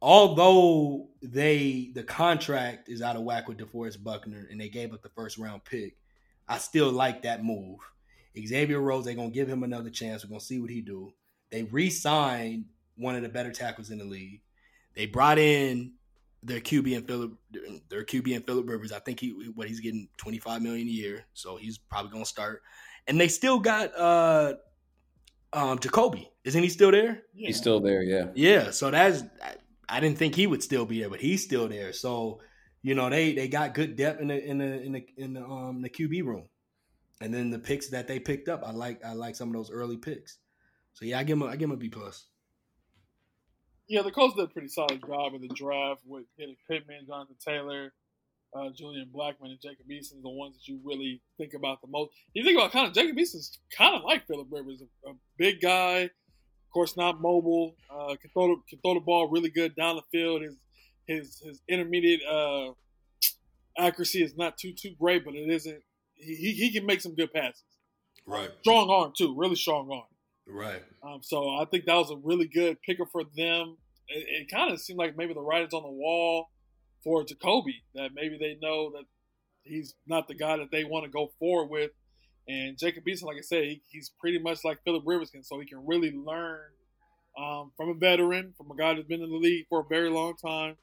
although 0.00 1.08
they 1.22 1.90
the 1.94 2.02
contract 2.02 2.88
is 2.88 3.02
out 3.02 3.16
of 3.16 3.22
whack 3.22 3.48
with 3.48 3.58
DeForest 3.58 4.02
Buckner 4.02 4.48
and 4.50 4.60
they 4.60 4.68
gave 4.68 4.92
up 4.92 5.02
the 5.02 5.08
first 5.10 5.38
round 5.38 5.64
pick, 5.64 5.96
I 6.48 6.58
still 6.58 6.90
like 6.90 7.22
that 7.22 7.44
move. 7.44 7.78
Xavier 8.36 8.80
Rhodes, 8.80 9.06
they're 9.06 9.14
gonna 9.14 9.30
give 9.30 9.48
him 9.48 9.62
another 9.62 9.90
chance. 9.90 10.24
We're 10.24 10.30
gonna 10.30 10.40
see 10.40 10.60
what 10.60 10.70
he 10.70 10.80
do. 10.80 11.12
They 11.50 11.64
re-signed 11.64 12.66
one 12.96 13.16
of 13.16 13.22
the 13.22 13.28
better 13.28 13.52
tackles 13.52 13.90
in 13.90 13.98
the 13.98 14.04
league. 14.04 14.42
They 14.94 15.06
brought 15.06 15.38
in 15.38 15.94
their 16.42 16.60
QB 16.60 16.96
and 16.96 17.06
Philip, 17.06 17.32
their 17.88 18.04
QB 18.04 18.36
and 18.36 18.46
Philip 18.46 18.68
Rivers. 18.68 18.92
I 18.92 19.00
think 19.00 19.20
he 19.20 19.30
what 19.54 19.68
he's 19.68 19.80
getting 19.80 20.08
twenty 20.16 20.38
five 20.38 20.62
million 20.62 20.86
a 20.86 20.90
year, 20.90 21.24
so 21.34 21.56
he's 21.56 21.78
probably 21.78 22.10
gonna 22.10 22.24
start. 22.24 22.62
And 23.06 23.20
they 23.20 23.28
still 23.28 23.58
got 23.58 23.96
uh 23.98 24.54
um 25.52 25.78
Jacoby. 25.78 26.30
Isn't 26.44 26.62
he 26.62 26.68
still 26.68 26.90
there? 26.90 27.22
Yeah. 27.34 27.46
He's 27.48 27.56
still 27.56 27.80
there. 27.80 28.02
Yeah. 28.02 28.28
Yeah, 28.34 28.70
so 28.70 28.90
that's 28.90 29.24
I, 29.42 29.54
I 29.88 30.00
didn't 30.00 30.18
think 30.18 30.34
he 30.34 30.46
would 30.46 30.62
still 30.62 30.86
be 30.86 31.00
there, 31.00 31.10
but 31.10 31.20
he's 31.20 31.42
still 31.42 31.68
there. 31.68 31.92
So 31.92 32.40
you 32.82 32.94
know 32.94 33.10
they 33.10 33.34
they 33.34 33.48
got 33.48 33.74
good 33.74 33.96
depth 33.96 34.20
in 34.20 34.28
the 34.28 34.44
in 34.44 34.58
the 34.58 34.82
in 34.82 34.92
the 34.92 35.06
in 35.16 35.32
the 35.34 35.44
um 35.44 35.82
the 35.82 35.90
QB 35.90 36.24
room, 36.24 36.48
and 37.20 37.34
then 37.34 37.50
the 37.50 37.58
picks 37.58 37.88
that 37.88 38.06
they 38.06 38.20
picked 38.20 38.48
up, 38.48 38.62
I 38.64 38.70
like 38.70 39.04
I 39.04 39.12
like 39.12 39.34
some 39.34 39.48
of 39.48 39.54
those 39.54 39.70
early 39.70 39.96
picks. 39.96 40.38
So 40.92 41.04
yeah, 41.04 41.18
I 41.18 41.24
give 41.24 41.36
him 41.36 41.42
a, 41.42 41.46
I 41.46 41.56
give 41.56 41.68
him 41.68 41.74
a 41.74 41.76
B 41.76 41.88
plus. 41.88 42.26
Yeah, 43.88 44.02
the 44.02 44.10
Colts 44.10 44.36
did 44.36 44.44
a 44.44 44.48
pretty 44.48 44.68
solid 44.68 45.00
job 45.06 45.34
in 45.34 45.40
the 45.40 45.48
draft 45.48 46.02
with 46.04 46.24
getting 46.38 46.56
Pittman, 46.68 47.06
Jonathan 47.06 47.36
Taylor, 47.42 47.92
uh, 48.54 48.68
Julian 48.74 49.08
Blackmon, 49.14 49.46
and 49.50 49.60
Jacob 49.60 49.86
Eason, 49.90 50.22
the 50.22 50.28
ones 50.28 50.56
that 50.56 50.68
you 50.68 50.78
really 50.84 51.22
think 51.38 51.54
about 51.54 51.80
the 51.80 51.88
most. 51.88 52.12
You 52.34 52.44
think 52.44 52.58
about 52.58 52.70
kind 52.70 52.86
of 52.86 52.92
Jacob 52.92 53.16
Eason's 53.16 53.58
kind 53.76 53.96
of 53.96 54.02
like 54.04 54.26
Philip 54.26 54.48
Rivers, 54.50 54.82
a, 54.82 55.10
a, 55.10 55.14
big 55.38 55.62
guy, 55.62 56.00
of 56.00 56.70
course 56.72 56.98
not 56.98 57.22
mobile, 57.22 57.76
uh, 57.90 58.14
can 58.20 58.30
throw 58.30 58.48
the, 58.48 58.56
can 58.68 58.78
throw 58.80 58.94
the 58.94 59.00
ball 59.00 59.30
really 59.30 59.50
good 59.50 59.74
down 59.74 59.96
the 59.96 60.02
field. 60.12 60.42
His 60.42 60.56
his 61.06 61.40
his 61.42 61.62
intermediate 61.66 62.20
uh, 62.30 62.72
accuracy 63.78 64.22
is 64.22 64.36
not 64.36 64.58
too 64.58 64.72
too 64.72 64.94
great, 65.00 65.24
but 65.24 65.34
it 65.34 65.48
isn't. 65.48 65.82
He 66.14 66.52
he 66.52 66.70
can 66.72 66.84
make 66.84 67.00
some 67.00 67.14
good 67.14 67.32
passes. 67.32 67.64
Right. 68.26 68.50
Strong 68.60 68.90
arm 68.90 69.12
too, 69.16 69.34
really 69.34 69.56
strong 69.56 69.90
arm. 69.90 70.02
Right. 70.48 70.82
Um, 71.02 71.20
so 71.22 71.50
I 71.50 71.64
think 71.66 71.84
that 71.84 71.94
was 71.94 72.10
a 72.10 72.16
really 72.16 72.46
good 72.46 72.80
picker 72.82 73.06
for 73.06 73.22
them. 73.36 73.76
It, 74.08 74.26
it 74.28 74.50
kind 74.50 74.72
of 74.72 74.80
seemed 74.80 74.98
like 74.98 75.16
maybe 75.16 75.34
the 75.34 75.40
writing's 75.40 75.74
on 75.74 75.82
the 75.82 75.90
wall 75.90 76.48
for 77.04 77.22
Jacoby 77.24 77.82
that 77.94 78.10
maybe 78.14 78.38
they 78.38 78.56
know 78.60 78.90
that 78.92 79.04
he's 79.62 79.94
not 80.06 80.26
the 80.26 80.34
guy 80.34 80.56
that 80.56 80.70
they 80.70 80.84
want 80.84 81.04
to 81.04 81.10
go 81.10 81.30
forward 81.38 81.70
with. 81.70 81.90
And 82.48 82.78
Jacob 82.78 83.04
Eason, 83.04 83.24
like 83.24 83.36
I 83.36 83.42
said, 83.42 83.64
he, 83.64 83.82
he's 83.88 84.10
pretty 84.18 84.38
much 84.38 84.64
like 84.64 84.82
Philip 84.84 85.02
Riverskin, 85.04 85.42
so 85.42 85.60
he 85.60 85.66
can 85.66 85.86
really 85.86 86.12
learn 86.12 86.70
um, 87.38 87.72
from 87.76 87.90
a 87.90 87.94
veteran, 87.94 88.54
from 88.56 88.70
a 88.70 88.76
guy 88.76 88.94
that's 88.94 89.06
been 89.06 89.22
in 89.22 89.30
the 89.30 89.36
league 89.36 89.66
for 89.68 89.80
a 89.80 89.84
very 89.84 90.08
long 90.08 90.34
time. 90.34 90.76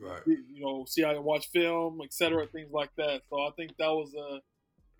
Right. 0.00 0.22
You 0.26 0.60
know, 0.60 0.84
see 0.86 1.02
how 1.02 1.12
to 1.12 1.20
watch 1.20 1.48
film, 1.52 2.00
etc., 2.04 2.46
things 2.48 2.72
like 2.72 2.90
that. 2.96 3.22
So 3.30 3.40
I 3.40 3.50
think 3.56 3.76
that 3.78 3.90
was 3.90 4.12
a 4.14 4.40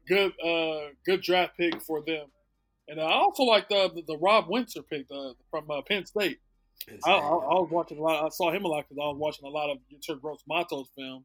good, 0.07 0.33
uh, 0.41 0.93
good 1.05 1.21
draft 1.23 1.57
pick 1.57 1.83
for 1.83 2.03
them. 2.07 2.27
And 2.89 3.01
I 3.01 3.13
also 3.13 3.43
like 3.43 3.69
the, 3.69 3.91
the, 3.95 4.03
the 4.07 4.17
Rob 4.17 4.47
Windsor 4.49 4.83
pick 4.83 5.07
uh, 5.11 5.33
from 5.51 5.71
uh, 5.71 5.83
Penn 5.89 6.07
State. 6.07 6.39
Penn 6.89 7.01
State 7.01 7.11
I, 7.11 7.17
I, 7.17 7.19
I, 7.19 7.55
was 7.61 7.69
watching 7.71 7.99
a 7.99 8.03
lot. 8.03 8.25
I 8.25 8.29
saw 8.31 8.51
him 8.51 8.65
a 8.65 8.69
lot 8.69 8.87
because 8.89 9.01
I 9.03 9.07
was 9.07 9.19
watching 9.19 9.47
a 9.47 9.51
lot 9.51 9.71
of 9.71 9.79
Yetur 9.93 10.21
Gross 10.21 10.43
Matos 10.49 10.89
film, 10.97 11.25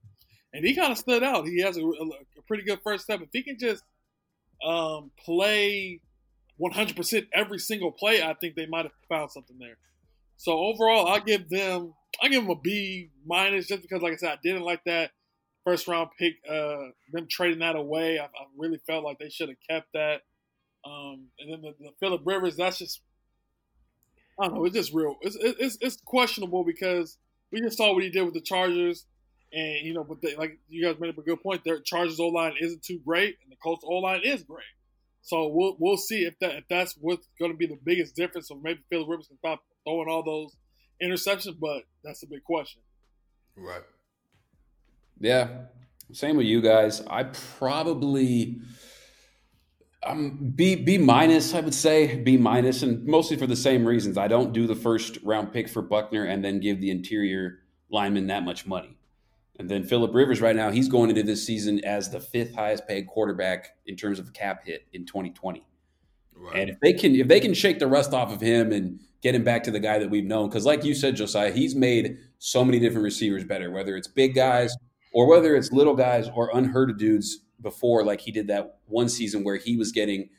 and 0.53 0.66
he 0.66 0.76
kind 0.76 0.91
of 0.91 0.97
stood 0.97 1.24
out. 1.24 1.47
He 1.47 1.61
has 1.61 1.78
a, 1.78 1.82
a, 1.82 2.41
pretty 2.47 2.64
good 2.64 2.80
first 2.84 3.05
step. 3.05 3.22
If 3.22 3.30
he 3.32 3.43
can 3.43 3.57
just 3.57 3.84
um, 4.64 5.11
play 5.24 6.01
100% 6.59 7.28
every 7.34 7.59
single 7.59 7.91
play, 7.91 8.22
I 8.22 8.34
think 8.34 8.55
they 8.55 8.66
might 8.66 8.86
have 8.86 8.91
found 9.07 9.32
something 9.32 9.57
there. 9.57 9.78
So 10.38 10.51
overall, 10.59 11.07
I 11.07 11.20
give 11.20 11.49
them 11.49 11.93
I 12.22 12.28
give 12.28 12.43
them 12.43 12.51
a 12.51 12.59
B 12.59 13.09
minus 13.26 13.68
just 13.68 13.82
because, 13.82 14.01
like 14.01 14.14
I 14.14 14.18
said, 14.18 14.32
I 14.32 14.38
didn't 14.43 14.64
like 14.64 14.82
that 14.86 15.11
first 15.64 15.88
round 15.88 16.09
pick. 16.20 16.36
Uh, 16.49 16.89
them 17.11 17.28
trading 17.30 17.59
that 17.59 17.76
away, 17.76 18.20
I, 18.20 18.26
I 18.26 18.45
really 18.57 18.80
felt 18.86 19.03
like 19.03 19.20
they 19.20 19.30
should 19.30 19.49
have 19.49 19.57
kept 19.70 19.88
that. 19.93 20.22
Um, 20.86 21.27
and 21.39 21.51
then 21.51 21.61
the, 21.61 21.73
the 21.79 21.91
Philip 21.99 22.21
Rivers, 22.25 22.57
that's 22.57 22.79
just 22.79 23.01
I 24.39 24.47
don't 24.47 24.55
know. 24.55 24.65
It's 24.65 24.75
just 24.75 24.93
real. 24.93 25.17
It's, 25.21 25.38
it's 25.39 25.77
it's 25.79 25.97
questionable 26.03 26.63
because 26.63 27.17
we 27.51 27.61
just 27.61 27.77
saw 27.77 27.93
what 27.93 28.03
he 28.03 28.09
did 28.09 28.23
with 28.23 28.34
the 28.34 28.41
Chargers, 28.41 29.05
and 29.51 29.86
you 29.86 29.93
know, 29.93 30.03
but 30.03 30.21
they, 30.21 30.36
like 30.36 30.57
you 30.69 30.84
guys 30.84 30.99
made 30.99 31.09
up 31.09 31.17
a 31.17 31.21
good 31.21 31.41
point. 31.41 31.63
Their 31.63 31.79
Chargers 31.79 32.19
O 32.19 32.27
line 32.27 32.53
isn't 32.59 32.84
too 32.84 32.99
great, 33.05 33.38
and 33.43 33.51
the 33.51 33.55
Colts 33.61 33.86
O 33.88 33.97
line 33.99 34.21
is 34.23 34.43
great. 34.43 34.65
So 35.21 35.47
we'll 35.47 35.77
we'll 35.79 35.97
see 35.97 36.23
if 36.25 36.38
that 36.39 36.55
if 36.55 36.63
that's 36.69 36.95
what's 36.99 37.27
going 37.39 37.51
to 37.51 37.57
be 37.57 37.67
the 37.67 37.79
biggest 37.84 38.15
difference. 38.15 38.47
So 38.47 38.59
maybe 38.61 38.81
Philip 38.89 39.07
Rivers 39.07 39.27
can 39.27 39.38
stop 39.38 39.61
throwing 39.86 40.09
all 40.09 40.23
those 40.23 40.55
interceptions, 41.01 41.59
but 41.59 41.84
that's 42.03 42.23
a 42.23 42.27
big 42.27 42.43
question. 42.43 42.81
Right. 43.55 43.84
Yeah. 45.19 45.47
Same 46.11 46.38
with 46.38 46.47
you 46.47 46.61
guys. 46.61 47.01
I 47.07 47.23
probably 47.23 48.59
um 50.06 50.51
B 50.56 50.76
B 50.76 50.97
minus, 50.97 51.54
I 51.54 51.62
would 51.62 51.74
say 51.74 52.18
B 52.22 52.38
minus, 52.38 52.84
and 52.84 53.06
mostly 53.06 53.38
for 53.38 53.47
the 53.47 53.56
same 53.56 53.86
reasons. 53.86 54.18
I 54.18 54.28
don't 54.28 54.54
do 54.54 54.68
the 54.68 54.76
first 54.76 55.18
round 55.24 55.51
pick 55.54 55.70
for 55.70 55.82
Buckner 55.82 56.26
and 56.26 56.43
then 56.43 56.60
give 56.60 56.82
the 56.82 56.91
interior 56.91 57.60
lineman 57.89 58.28
that 58.28 58.43
much 58.43 58.66
money. 58.66 58.97
And 59.60 59.70
then 59.70 59.84
Philip 59.84 60.14
Rivers 60.14 60.41
right 60.41 60.56
now, 60.56 60.72
he's 60.72 60.88
going 60.88 61.10
into 61.10 61.24
this 61.24 61.45
season 61.45 61.84
as 61.86 62.10
the 62.10 62.20
fifth 62.20 62.56
highest 62.56 62.88
paid 62.88 63.08
quarterback 63.08 63.76
in 63.86 63.95
terms 63.95 64.18
of 64.18 64.34
cap 64.34 64.66
hit 64.66 64.88
in 64.93 65.06
2020. 65.06 65.64
Right. 66.36 66.56
And 66.56 66.70
if 66.70 66.80
they 66.82 66.93
can 66.93 67.16
if 67.16 67.28
they 67.28 67.39
can 67.39 67.54
shake 67.54 67.80
the 67.80 67.88
rust 67.88 68.14
off 68.14 68.34
of 68.34 68.41
him 68.41 68.72
and 68.72 68.99
get 69.22 69.36
him 69.36 69.43
back 69.43 69.64
to 69.64 69.72
the 69.72 69.80
guy 69.80 69.99
that 69.99 70.10
we've 70.10 70.26
known, 70.26 70.49
because 70.49 70.66
like 70.66 70.84
you 70.84 70.93
said, 70.95 71.16
Josiah, 71.16 71.51
he's 71.51 71.76
made 71.76 72.18
so 72.39 72.66
many 72.66 72.80
different 72.80 73.04
receivers 73.04 73.43
better, 73.43 73.72
whether 73.72 73.95
it's 73.95 74.08
big 74.08 74.34
guys 74.34 74.76
or 75.14 75.28
whether 75.28 75.56
it's 75.56 75.72
little 75.72 75.95
guys 75.95 76.30
or 76.36 76.49
unheard 76.56 76.89
of 76.89 76.97
dudes 76.97 77.39
before, 77.64 78.03
like 78.03 78.22
he 78.22 78.32
did 78.32 78.47
that 78.47 78.78
one 78.86 79.09
season 79.09 79.43
where 79.43 79.55
he 79.55 79.76
was 79.78 79.91
getting 79.91 80.30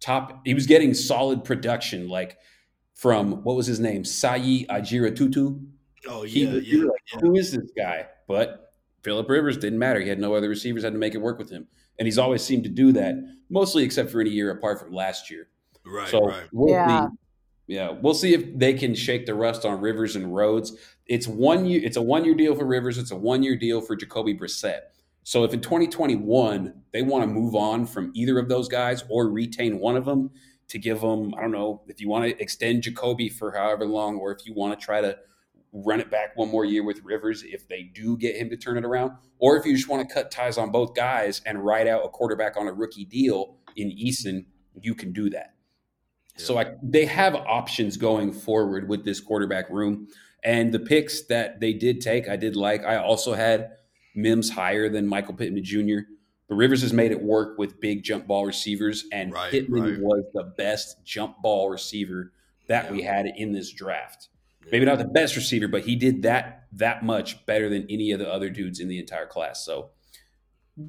top, 0.00 0.42
he 0.44 0.52
was 0.52 0.66
getting 0.66 0.92
solid 0.92 1.44
production, 1.44 2.08
like 2.08 2.36
from 2.94 3.42
what 3.44 3.56
was 3.56 3.66
his 3.66 3.80
name, 3.80 4.02
Seyi 4.02 4.66
Ajirotutu. 4.66 5.64
Oh 6.08 6.24
yeah, 6.24 6.50
he, 6.60 6.76
yeah, 6.76 6.84
like, 6.84 7.00
yeah. 7.12 7.20
Who 7.20 7.36
is 7.36 7.52
this 7.52 7.70
guy? 7.76 8.06
But 8.28 8.74
Philip 9.02 9.28
Rivers 9.30 9.56
didn't 9.56 9.78
matter. 9.78 10.00
He 10.00 10.08
had 10.08 10.18
no 10.18 10.34
other 10.34 10.48
receivers, 10.48 10.84
had 10.84 10.92
to 10.92 10.98
make 10.98 11.14
it 11.14 11.18
work 11.18 11.38
with 11.38 11.50
him, 11.50 11.66
and 11.98 12.06
he's 12.06 12.18
always 12.18 12.42
seemed 12.42 12.64
to 12.64 12.70
do 12.70 12.92
that, 12.92 13.14
mostly 13.48 13.84
except 13.84 14.10
for 14.10 14.20
any 14.20 14.30
year 14.30 14.50
apart 14.50 14.80
from 14.80 14.92
last 14.92 15.30
year. 15.30 15.48
Right. 15.86 16.08
So 16.08 16.26
right. 16.26 16.48
We'll 16.52 16.74
yeah. 16.74 17.06
See, 17.06 17.16
yeah, 17.68 17.90
we'll 17.90 18.14
see 18.14 18.34
if 18.34 18.58
they 18.58 18.74
can 18.74 18.94
shake 18.94 19.24
the 19.24 19.34
rust 19.34 19.64
on 19.64 19.80
Rivers 19.80 20.16
and 20.16 20.34
Rhodes. 20.34 20.76
It's 21.06 21.26
one 21.26 21.64
year. 21.64 21.80
It's 21.82 21.96
a 21.96 22.02
one 22.02 22.24
year 22.24 22.34
deal 22.34 22.54
for 22.54 22.66
Rivers. 22.66 22.98
It's 22.98 23.12
a 23.12 23.16
one 23.16 23.42
year 23.42 23.56
deal 23.56 23.80
for 23.80 23.96
Jacoby 23.96 24.34
Brissett. 24.34 24.80
So 25.24 25.44
if 25.44 25.54
in 25.54 25.60
2021 25.60 26.74
they 26.92 27.02
want 27.02 27.22
to 27.22 27.28
move 27.28 27.54
on 27.54 27.86
from 27.86 28.10
either 28.14 28.38
of 28.38 28.48
those 28.48 28.68
guys 28.68 29.04
or 29.08 29.28
retain 29.28 29.78
one 29.78 29.96
of 29.96 30.04
them 30.04 30.30
to 30.68 30.78
give 30.78 31.00
them, 31.00 31.34
I 31.36 31.42
don't 31.42 31.52
know, 31.52 31.82
if 31.86 32.00
you 32.00 32.08
want 32.08 32.24
to 32.24 32.42
extend 32.42 32.82
Jacoby 32.82 33.28
for 33.28 33.52
however 33.52 33.86
long, 33.86 34.16
or 34.16 34.32
if 34.32 34.46
you 34.46 34.54
want 34.54 34.78
to 34.78 34.84
try 34.84 35.00
to 35.00 35.16
run 35.72 36.00
it 36.00 36.10
back 36.10 36.36
one 36.36 36.50
more 36.50 36.64
year 36.64 36.84
with 36.84 37.02
Rivers 37.02 37.42
if 37.44 37.66
they 37.66 37.82
do 37.82 38.16
get 38.16 38.36
him 38.36 38.50
to 38.50 38.56
turn 38.56 38.76
it 38.76 38.84
around, 38.84 39.12
or 39.38 39.56
if 39.56 39.64
you 39.64 39.74
just 39.74 39.88
want 39.88 40.06
to 40.06 40.14
cut 40.14 40.30
ties 40.30 40.58
on 40.58 40.70
both 40.70 40.94
guys 40.94 41.40
and 41.46 41.64
ride 41.64 41.88
out 41.88 42.04
a 42.04 42.08
quarterback 42.08 42.56
on 42.56 42.68
a 42.68 42.72
rookie 42.72 43.04
deal 43.04 43.56
in 43.76 43.90
Eason, 43.90 44.44
you 44.80 44.94
can 44.94 45.12
do 45.12 45.30
that. 45.30 45.54
Yeah. 46.36 46.44
So 46.44 46.58
I, 46.58 46.74
they 46.82 47.06
have 47.06 47.34
options 47.34 47.96
going 47.96 48.32
forward 48.32 48.88
with 48.88 49.04
this 49.04 49.20
quarterback 49.20 49.68
room. 49.70 50.08
And 50.44 50.72
the 50.72 50.80
picks 50.80 51.22
that 51.26 51.60
they 51.60 51.72
did 51.72 52.00
take, 52.00 52.28
I 52.28 52.36
did 52.36 52.56
like. 52.56 52.84
I 52.84 52.96
also 52.96 53.34
had 53.34 53.70
Mims 54.14 54.50
higher 54.50 54.88
than 54.88 55.06
Michael 55.06 55.34
Pittman 55.34 55.64
Jr. 55.64 56.00
But 56.48 56.56
Rivers 56.56 56.82
has 56.82 56.92
made 56.92 57.12
it 57.12 57.22
work 57.22 57.56
with 57.58 57.80
big 57.80 58.02
jump 58.02 58.26
ball 58.26 58.44
receivers, 58.46 59.04
and 59.12 59.32
right, 59.32 59.50
Pittman 59.50 59.82
right. 59.82 60.00
was 60.00 60.24
the 60.34 60.44
best 60.56 61.02
jump 61.04 61.40
ball 61.42 61.70
receiver 61.70 62.32
that 62.68 62.86
Yeah. 62.86 62.92
we 62.92 63.02
had 63.02 63.26
in 63.26 63.52
this 63.52 63.70
draft. 63.72 64.28
Maybe 64.70 64.84
not 64.84 64.98
the 64.98 65.04
best 65.04 65.34
receiver, 65.34 65.66
but 65.66 65.82
he 65.82 65.96
did 65.96 66.22
that 66.22 66.66
that 66.72 67.04
much 67.04 67.44
better 67.46 67.68
than 67.68 67.86
any 67.90 68.12
of 68.12 68.18
the 68.18 68.30
other 68.30 68.48
dudes 68.48 68.80
in 68.80 68.88
the 68.88 68.98
entire 68.98 69.26
class. 69.26 69.64
So 69.64 69.90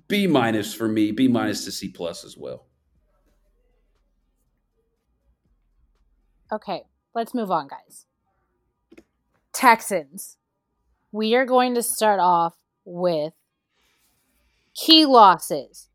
B 0.07 0.27
minus 0.27 0.73
for 0.73 0.87
me, 0.87 1.11
B 1.11 1.27
minus 1.27 1.65
to 1.65 1.71
C 1.71 1.89
plus 1.89 2.23
as 2.23 2.37
well. 2.37 2.67
Okay, 6.51 6.83
let's 7.15 7.33
move 7.33 7.49
on, 7.51 7.67
guys. 7.67 8.05
Texans. 9.53 10.37
We 11.11 11.35
are 11.35 11.45
going 11.45 11.75
to 11.75 11.83
start 11.83 12.19
off 12.19 12.55
with 12.85 13.33
key 14.75 15.05
losses. 15.05 15.89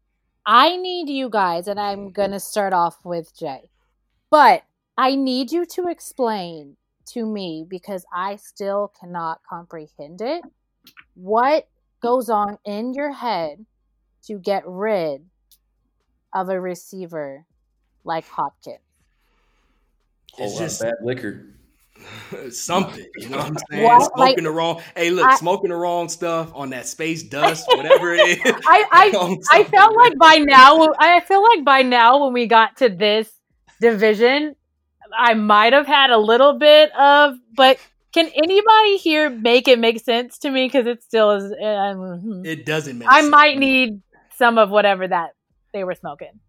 I 0.46 0.76
need 0.76 1.08
you 1.08 1.28
guys, 1.28 1.68
and 1.68 1.78
I'm 1.78 2.10
going 2.10 2.30
to 2.30 2.40
start 2.40 2.72
off 2.72 2.98
with 3.04 3.36
Jay, 3.38 3.70
but 4.30 4.62
I 4.96 5.14
need 5.14 5.52
you 5.52 5.66
to 5.66 5.88
explain 5.88 6.76
to 7.08 7.26
me 7.26 7.66
because 7.68 8.04
I 8.12 8.36
still 8.36 8.92
cannot 8.98 9.40
comprehend 9.48 10.20
it. 10.20 10.42
What 11.14 11.68
goes 12.00 12.30
on 12.30 12.58
in 12.64 12.94
your 12.94 13.12
head 13.12 13.66
to 14.24 14.38
get 14.38 14.62
rid 14.66 15.22
of 16.34 16.48
a 16.48 16.60
receiver 16.60 17.44
like 18.04 18.26
Hopkins? 18.28 18.78
It's 20.38 20.58
just 20.58 20.80
bad 20.80 20.94
liquor. 21.02 21.46
something. 22.50 23.06
You 23.16 23.28
know 23.28 23.38
what 23.38 23.46
I'm 23.46 23.56
saying? 23.70 24.00
Smoking 24.00 24.10
Like, 24.16 24.36
the 24.36 24.50
wrong. 24.50 24.82
Hey, 24.96 25.10
look, 25.10 25.26
I- 25.26 25.36
smoking 25.36 25.70
the 25.70 25.76
wrong 25.76 26.08
stuff 26.08 26.52
on 26.54 26.70
that 26.70 26.86
space 26.86 27.22
dust, 27.22 27.66
whatever 27.68 28.14
it 28.14 28.20
is. 28.20 28.40
I, 28.44 28.84
I 28.92 29.36
I 29.52 29.64
felt 29.64 29.96
like 29.96 30.18
by 30.18 30.36
now, 30.36 30.88
I 30.98 31.20
feel 31.20 31.42
like 31.42 31.64
by 31.64 31.82
now, 31.82 32.24
when 32.24 32.32
we 32.32 32.46
got 32.46 32.78
to 32.78 32.88
this 32.88 33.30
division, 33.80 34.54
I 35.16 35.34
might 35.34 35.72
have 35.72 35.86
had 35.86 36.10
a 36.10 36.18
little 36.18 36.58
bit 36.58 36.92
of, 36.96 37.34
but 37.56 37.78
can 38.12 38.26
anybody 38.26 38.96
here 38.98 39.30
make 39.30 39.68
it 39.68 39.78
make 39.78 40.00
sense 40.00 40.38
to 40.38 40.50
me? 40.50 40.66
Because 40.66 40.86
it 40.86 41.02
still 41.02 41.30
is. 41.32 41.52
Um, 41.62 42.42
it 42.44 42.66
doesn't 42.66 42.98
make. 42.98 43.08
I 43.08 43.20
sense. 43.20 43.30
might 43.30 43.58
need 43.58 44.02
some 44.36 44.58
of 44.58 44.70
whatever 44.70 45.06
that 45.06 45.30
they 45.72 45.84
were 45.84 45.94
smoking. 45.94 46.40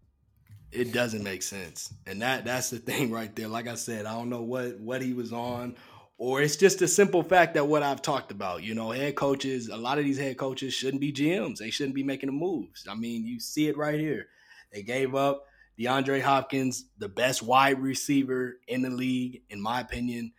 It 0.72 0.92
doesn't 0.92 1.22
make 1.22 1.42
sense 1.42 1.92
and 2.06 2.22
that 2.22 2.44
that's 2.44 2.70
the 2.70 2.78
thing 2.78 3.10
right 3.12 3.34
there 3.36 3.48
like 3.48 3.68
i 3.68 3.74
said 3.74 4.06
i 4.06 4.12
don't 4.12 4.30
know 4.30 4.42
what 4.42 4.78
what 4.80 5.02
he 5.02 5.12
was 5.12 5.32
on 5.32 5.76
or 6.18 6.42
it's 6.42 6.56
just 6.56 6.82
a 6.82 6.88
simple 6.88 7.22
fact 7.22 7.54
that 7.54 7.66
what 7.66 7.82
i've 7.82 8.02
talked 8.02 8.30
about 8.30 8.62
you 8.62 8.74
know 8.74 8.90
head 8.90 9.14
coaches 9.14 9.68
a 9.68 9.76
lot 9.76 9.98
of 9.98 10.04
these 10.04 10.18
head 10.18 10.36
coaches 10.36 10.72
shouldn't 10.74 11.00
be 11.00 11.12
gms 11.12 11.58
they 11.58 11.70
shouldn't 11.70 11.94
be 11.94 12.04
making 12.04 12.28
the 12.28 12.32
moves 12.32 12.86
i 12.88 12.94
mean 12.94 13.26
you 13.26 13.40
see 13.40 13.68
it 13.68 13.76
right 13.76 13.98
here 13.98 14.26
they 14.72 14.82
gave 14.82 15.14
up 15.14 15.44
DeAndre 15.78 16.20
Hopkins, 16.20 16.84
the 16.98 17.08
best 17.08 17.42
wide 17.42 17.80
receiver 17.80 18.58
in 18.68 18.82
the 18.82 18.90
league, 18.90 19.40
in 19.48 19.62
my 19.62 19.80
opinion. 19.80 20.32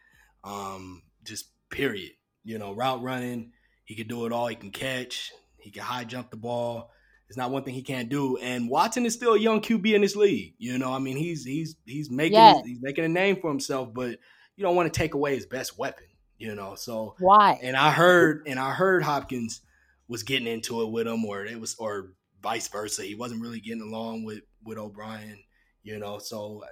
Um, 0.44 1.02
just 1.24 1.48
Period. 1.72 2.12
You 2.44 2.58
know, 2.58 2.74
route 2.74 3.02
running, 3.02 3.54
he 3.86 3.96
could 3.96 4.08
do 4.08 4.26
it 4.26 4.34
all. 4.34 4.48
He 4.48 4.56
can 4.56 4.72
catch. 4.72 5.32
He 5.58 5.72
can 5.72 5.84
high 5.84 6.04
jump 6.04 6.30
the 6.30 6.38
ball. 6.38 6.92
It's 7.32 7.38
not 7.38 7.50
one 7.50 7.64
thing 7.64 7.74
he 7.74 7.82
can't 7.82 8.10
do. 8.10 8.36
And 8.36 8.70
Watson 8.70 9.06
is 9.06 9.14
still 9.14 9.36
a 9.36 9.40
young 9.40 9.62
QB 9.62 9.94
in 9.94 10.02
this 10.02 10.18
league. 10.18 10.54
You 10.58 10.78
know, 10.78 10.92
I 10.92 11.00
mean, 11.00 11.16
he's 11.16 11.46
he's 11.46 11.78
he's 11.86 12.12
making 12.12 12.34
Yes. 12.34 12.62
he's 12.66 12.82
making 12.82 13.06
a 13.06 13.08
name 13.08 13.38
for 13.40 13.50
himself, 13.50 13.94
but 13.94 14.20
you 14.58 14.64
don't 14.66 14.76
want 14.76 14.94
to 14.94 15.00
take 15.00 15.14
away 15.14 15.34
his 15.36 15.46
best 15.46 15.80
weapon. 15.80 16.04
You 16.38 16.56
know, 16.56 16.76
so 16.76 17.16
Why? 17.20 17.58
and 17.64 17.78
I 17.78 17.92
heard 17.92 18.44
and 18.48 18.60
I 18.60 18.74
heard 18.74 19.02
Hopkins 19.02 19.62
was 20.10 20.24
getting 20.24 20.46
into 20.46 20.82
it 20.82 20.92
with 20.92 21.08
him, 21.08 21.24
or 21.24 21.46
it 21.46 21.58
was 21.58 21.74
or 21.80 22.12
vice 22.44 22.68
versa. 22.68 23.04
He 23.04 23.16
wasn't 23.16 23.42
really 23.42 23.62
getting 23.62 23.82
along 23.82 24.26
with 24.26 24.42
with 24.66 24.78
O'Brien. 24.78 25.40
You 25.84 26.00
know, 26.00 26.20
so 26.20 26.66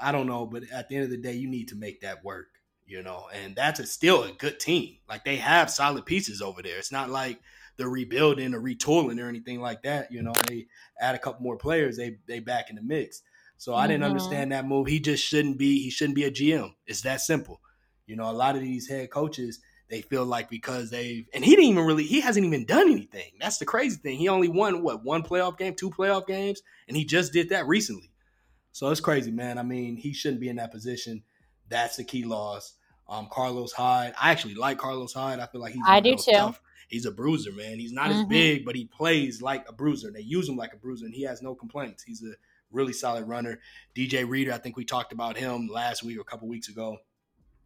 I 0.00 0.10
don't 0.10 0.26
know, 0.26 0.46
but 0.46 0.62
at 0.72 0.88
the 0.88 0.94
end 0.94 1.04
of 1.04 1.10
the 1.10 1.18
day, 1.18 1.34
you 1.34 1.50
need 1.50 1.68
to 1.68 1.76
make 1.76 2.00
that 2.00 2.24
work. 2.24 2.46
You 2.86 3.02
know, 3.02 3.26
and 3.30 3.54
that's 3.54 3.78
a, 3.80 3.84
still 3.86 4.22
a 4.22 4.32
good 4.32 4.58
team. 4.58 4.96
Like 5.06 5.26
they 5.26 5.36
have 5.36 5.68
solid 5.68 6.06
pieces 6.06 6.40
over 6.40 6.62
there. 6.62 6.78
It's 6.78 6.90
not 6.92 7.10
like 7.10 7.38
they're 7.78 7.88
rebuilding 7.88 8.52
or 8.54 8.60
retooling 8.60 9.22
or 9.24 9.28
anything 9.28 9.60
like 9.60 9.82
that. 9.82 10.12
You 10.12 10.22
know, 10.22 10.32
they 10.48 10.66
add 11.00 11.14
a 11.14 11.18
couple 11.18 11.42
more 11.42 11.56
players, 11.56 11.96
they 11.96 12.18
they 12.26 12.40
back 12.40 12.68
in 12.70 12.76
the 12.76 12.82
mix. 12.82 13.22
So 13.56 13.74
I 13.74 13.86
didn't 13.86 14.02
Mhm. 14.02 14.06
understand 14.10 14.52
that 14.52 14.66
move. 14.66 14.86
He 14.86 15.00
just 15.00 15.24
shouldn't 15.24 15.58
be. 15.58 15.82
He 15.82 15.90
shouldn't 15.90 16.14
be 16.16 16.24
a 16.24 16.30
GM. 16.30 16.74
It's 16.86 17.00
that 17.02 17.20
simple. 17.20 17.60
You 18.06 18.16
know, 18.16 18.30
a 18.30 18.32
lot 18.32 18.54
of 18.56 18.62
these 18.62 18.88
head 18.88 19.10
coaches 19.10 19.60
they 19.90 20.02
feel 20.02 20.26
like 20.26 20.50
because 20.50 20.90
they've 20.90 21.26
and 21.32 21.42
he 21.42 21.52
didn't 21.52 21.64
even 21.70 21.84
really 21.86 22.04
he 22.04 22.20
hasn't 22.20 22.44
even 22.44 22.66
done 22.66 22.90
anything. 22.90 23.32
That's 23.40 23.56
the 23.58 23.64
crazy 23.64 23.96
thing. 23.96 24.18
He 24.18 24.28
only 24.28 24.48
won 24.48 24.82
what 24.82 25.02
one 25.02 25.22
playoff 25.22 25.56
game, 25.56 25.74
two 25.74 25.90
playoff 25.90 26.26
games, 26.26 26.60
and 26.88 26.96
he 26.96 27.04
just 27.06 27.32
did 27.32 27.48
that 27.48 27.66
recently. 27.66 28.10
So 28.72 28.90
it's 28.90 29.00
crazy, 29.00 29.30
man. 29.30 29.58
I 29.58 29.62
mean, 29.62 29.96
he 29.96 30.12
shouldn't 30.12 30.40
be 30.40 30.48
in 30.50 30.56
that 30.56 30.70
position. 30.72 31.22
That's 31.68 31.96
the 31.96 32.04
key 32.04 32.24
loss. 32.24 32.74
Um, 33.08 33.28
Carlos 33.32 33.72
Hyde. 33.72 34.12
I 34.20 34.30
actually 34.30 34.54
like 34.54 34.76
Carlos 34.78 35.14
Hyde. 35.14 35.40
I 35.40 35.46
feel 35.46 35.60
like 35.62 35.72
he's 35.72 35.82
I 35.86 36.00
do 36.00 36.14
too. 36.16 36.32
tough- 36.32 36.60
He's 36.88 37.04
a 37.06 37.10
bruiser, 37.12 37.52
man. 37.52 37.78
He's 37.78 37.92
not 37.92 38.10
as 38.10 38.16
Mhm. 38.24 38.28
big, 38.28 38.64
but 38.64 38.74
he 38.74 38.86
plays 38.86 39.40
like 39.42 39.68
a 39.68 39.72
bruiser. 39.72 40.10
They 40.10 40.20
use 40.22 40.48
him 40.48 40.56
like 40.56 40.72
a 40.72 40.76
bruiser, 40.76 41.04
and 41.04 41.14
he 41.14 41.22
has 41.22 41.42
no 41.42 41.54
complaints. 41.54 42.02
He's 42.02 42.22
a 42.24 42.34
really 42.70 42.92
solid 42.94 43.28
runner. 43.28 43.60
DJ 43.94 44.24
Reader, 44.24 44.52
I 44.52 44.58
think 44.58 44.76
we 44.76 44.84
talked 44.84 45.12
about 45.12 45.36
him 45.36 45.68
last 45.68 46.02
week 46.02 46.16
or 46.18 46.22
a 46.22 46.24
couple 46.24 46.48
weeks 46.48 46.68
ago. 46.68 46.98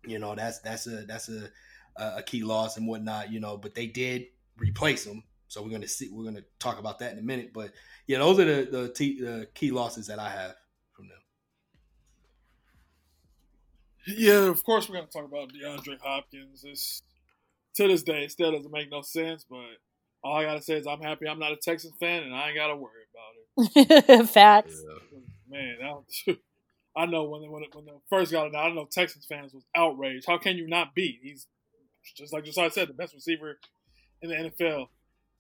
You 0.04 0.18
know, 0.18 0.34
that's 0.34 0.58
that's 0.60 0.86
a 0.88 1.06
that's 1.06 1.28
a 1.28 1.50
a 1.96 2.22
key 2.22 2.42
loss 2.42 2.76
and 2.76 2.86
whatnot. 2.88 3.30
You 3.32 3.38
know, 3.40 3.56
but 3.56 3.74
they 3.74 3.86
did 3.86 4.26
replace 4.58 5.06
him, 5.06 5.22
so 5.46 5.62
we're 5.62 5.70
gonna 5.70 5.86
see. 5.86 6.08
We're 6.10 6.24
gonna 6.24 6.44
talk 6.58 6.78
about 6.80 6.98
that 6.98 7.12
in 7.12 7.18
a 7.18 7.22
minute. 7.22 7.52
But 7.52 7.72
yeah, 8.08 8.18
those 8.18 8.40
are 8.40 8.44
the 8.44 8.70
the, 8.70 8.88
t- 8.92 9.20
the 9.20 9.48
key 9.54 9.70
losses 9.70 10.08
that 10.08 10.18
I 10.18 10.30
have 10.30 10.56
from 10.92 11.06
them. 11.08 11.18
Yeah, 14.06 14.48
of 14.48 14.64
course 14.64 14.88
we're 14.88 14.96
gonna 14.96 15.06
talk 15.06 15.24
about 15.24 15.52
DeAndre 15.52 16.00
Hopkins. 16.00 16.64
It's 16.64 17.02
to 17.76 17.88
this 17.88 18.02
day, 18.02 18.24
it 18.24 18.30
still 18.30 18.52
doesn't 18.52 18.72
make 18.72 18.90
no 18.90 19.02
sense. 19.02 19.44
But 19.48 19.64
all 20.24 20.36
I 20.36 20.44
gotta 20.44 20.62
say 20.62 20.74
is 20.74 20.86
I'm 20.86 21.00
happy 21.00 21.26
I'm 21.28 21.38
not 21.38 21.52
a 21.52 21.56
Texans 21.56 21.94
fan, 22.00 22.22
and 22.22 22.34
I 22.34 22.48
ain't 22.48 22.56
gotta 22.56 22.76
worry 22.76 23.02
about 23.12 23.76
it. 24.20 24.26
Facts. 24.30 24.82
Man, 25.48 25.76
that, 25.80 26.36
I 26.96 27.06
know 27.06 27.24
when 27.24 27.42
when 27.50 27.62
when 27.72 27.84
the 27.86 27.98
first 28.10 28.32
got 28.32 28.46
it, 28.46 28.54
out, 28.54 28.70
I 28.70 28.74
know 28.74 28.86
Texans 28.90 29.26
fans 29.26 29.52
was 29.54 29.64
outraged. 29.74 30.26
How 30.26 30.38
can 30.38 30.56
you 30.56 30.66
not 30.68 30.94
be? 30.94 31.18
He's 31.22 31.46
just 32.16 32.32
like 32.32 32.44
just 32.44 32.58
I 32.58 32.68
said, 32.68 32.88
the 32.88 32.94
best 32.94 33.14
receiver 33.14 33.58
in 34.22 34.30
the 34.30 34.34
NFL. 34.36 34.88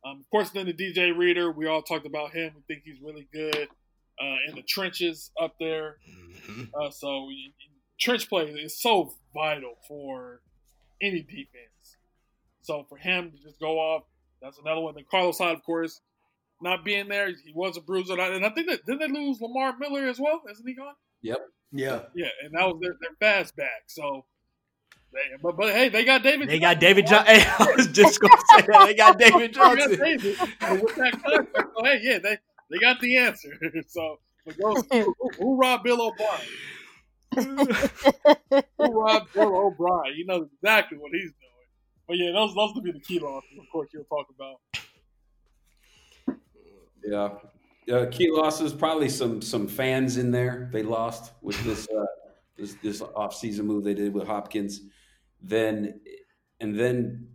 Um, 0.04 0.18
of 0.20 0.30
course, 0.30 0.50
then 0.50 0.66
the 0.66 0.72
DJ 0.74 1.16
Reader, 1.16 1.52
we 1.52 1.66
all 1.66 1.82
talked 1.82 2.06
about 2.06 2.32
him. 2.32 2.52
We 2.56 2.62
think 2.74 2.82
he's 2.84 3.00
really 3.00 3.28
good 3.32 3.68
uh, 4.20 4.36
in 4.48 4.54
the 4.56 4.62
trenches 4.62 5.30
up 5.40 5.54
there. 5.60 5.98
Mhm. 6.48 6.68
Uh, 6.74 6.90
so 6.90 7.24
we- 7.26 7.54
trench 8.00 8.28
play 8.28 8.46
is 8.46 8.80
so 8.80 9.14
vital 9.32 9.74
for 9.86 10.40
any 11.00 11.22
defense. 11.22 11.96
So 12.62 12.86
for 12.88 12.96
him 12.96 13.30
to 13.32 13.38
just 13.38 13.60
go 13.60 13.78
off, 13.78 14.04
that's 14.40 14.58
another 14.58 14.80
one. 14.80 14.94
Then 14.94 15.04
Carlos 15.10 15.38
Hyde, 15.38 15.54
of 15.54 15.64
course, 15.64 16.00
not 16.60 16.84
being 16.84 17.08
there, 17.08 17.28
he 17.28 17.52
was 17.54 17.76
a 17.76 17.80
bruiser, 17.80 18.18
and 18.18 18.44
I 18.44 18.50
think 18.50 18.68
that 18.68 18.86
did 18.86 18.98
they 19.00 19.08
lose 19.08 19.40
Lamar 19.40 19.76
Miller 19.78 20.06
as 20.08 20.18
well? 20.20 20.42
Isn't 20.50 20.66
he 20.66 20.74
gone? 20.74 20.94
Yep. 21.22 21.40
Yeah, 21.74 22.02
Yeah, 22.14 22.28
and 22.44 22.52
that 22.54 22.66
was 22.66 22.78
their, 22.82 22.94
their 23.00 23.16
fast 23.18 23.56
back. 23.56 23.84
So, 23.86 24.26
they, 25.12 25.20
but 25.42 25.56
but 25.56 25.72
hey, 25.72 25.88
they 25.88 26.04
got 26.04 26.22
David. 26.22 26.48
they 26.48 26.58
got 26.58 26.78
David 26.80 27.06
Johnson. 27.06 27.34
Hey, 27.34 27.46
I 27.58 27.72
was 27.76 27.86
just 27.88 28.20
gonna 28.20 28.36
say 28.50 28.66
that 28.66 28.86
they 28.86 28.94
got 28.94 29.18
David 29.18 29.40
They 29.54 29.60
got 29.60 29.78
Johnson. 29.78 29.98
David. 29.98 30.38
With 30.82 30.96
that 30.96 31.12
contract, 31.22 31.70
so 31.76 31.84
hey, 31.84 32.00
yeah, 32.02 32.18
they 32.18 32.38
they 32.70 32.78
got 32.78 33.00
the 33.00 33.16
answer. 33.16 33.50
so, 33.88 34.18
but 34.44 34.58
go, 34.58 34.74
who, 34.90 35.14
who 35.38 35.56
robbed 35.56 35.84
Bill 35.84 36.02
O'Brien? 36.02 36.40
Who 38.78 39.00
robbed 39.00 39.32
Bill 39.32 39.56
O'Brien? 39.56 40.14
You 40.16 40.26
know 40.26 40.48
exactly 40.54 40.98
what 40.98 41.10
he's 41.12 41.32
doing. 41.32 41.51
But 42.12 42.18
yeah, 42.18 42.30
those 42.32 42.54
those 42.54 42.74
would 42.74 42.84
be 42.84 42.92
the 42.92 43.00
key 43.00 43.18
losses. 43.20 43.58
Of 43.58 43.70
course, 43.72 43.88
you'll 43.94 44.04
talk 44.04 44.26
about. 44.28 44.60
Yeah. 47.02 47.30
Uh, 47.90 48.04
key 48.10 48.30
losses, 48.30 48.74
probably 48.74 49.08
some 49.08 49.40
some 49.40 49.66
fans 49.66 50.18
in 50.18 50.30
there. 50.30 50.68
They 50.74 50.82
lost 50.82 51.32
with 51.40 51.58
this 51.64 51.88
uh, 51.88 52.04
this 52.58 52.74
this 52.82 53.00
off 53.00 53.34
season 53.34 53.66
move 53.66 53.84
they 53.84 53.94
did 53.94 54.12
with 54.12 54.26
Hopkins. 54.26 54.82
Then 55.40 56.02
and 56.60 56.78
then 56.78 57.28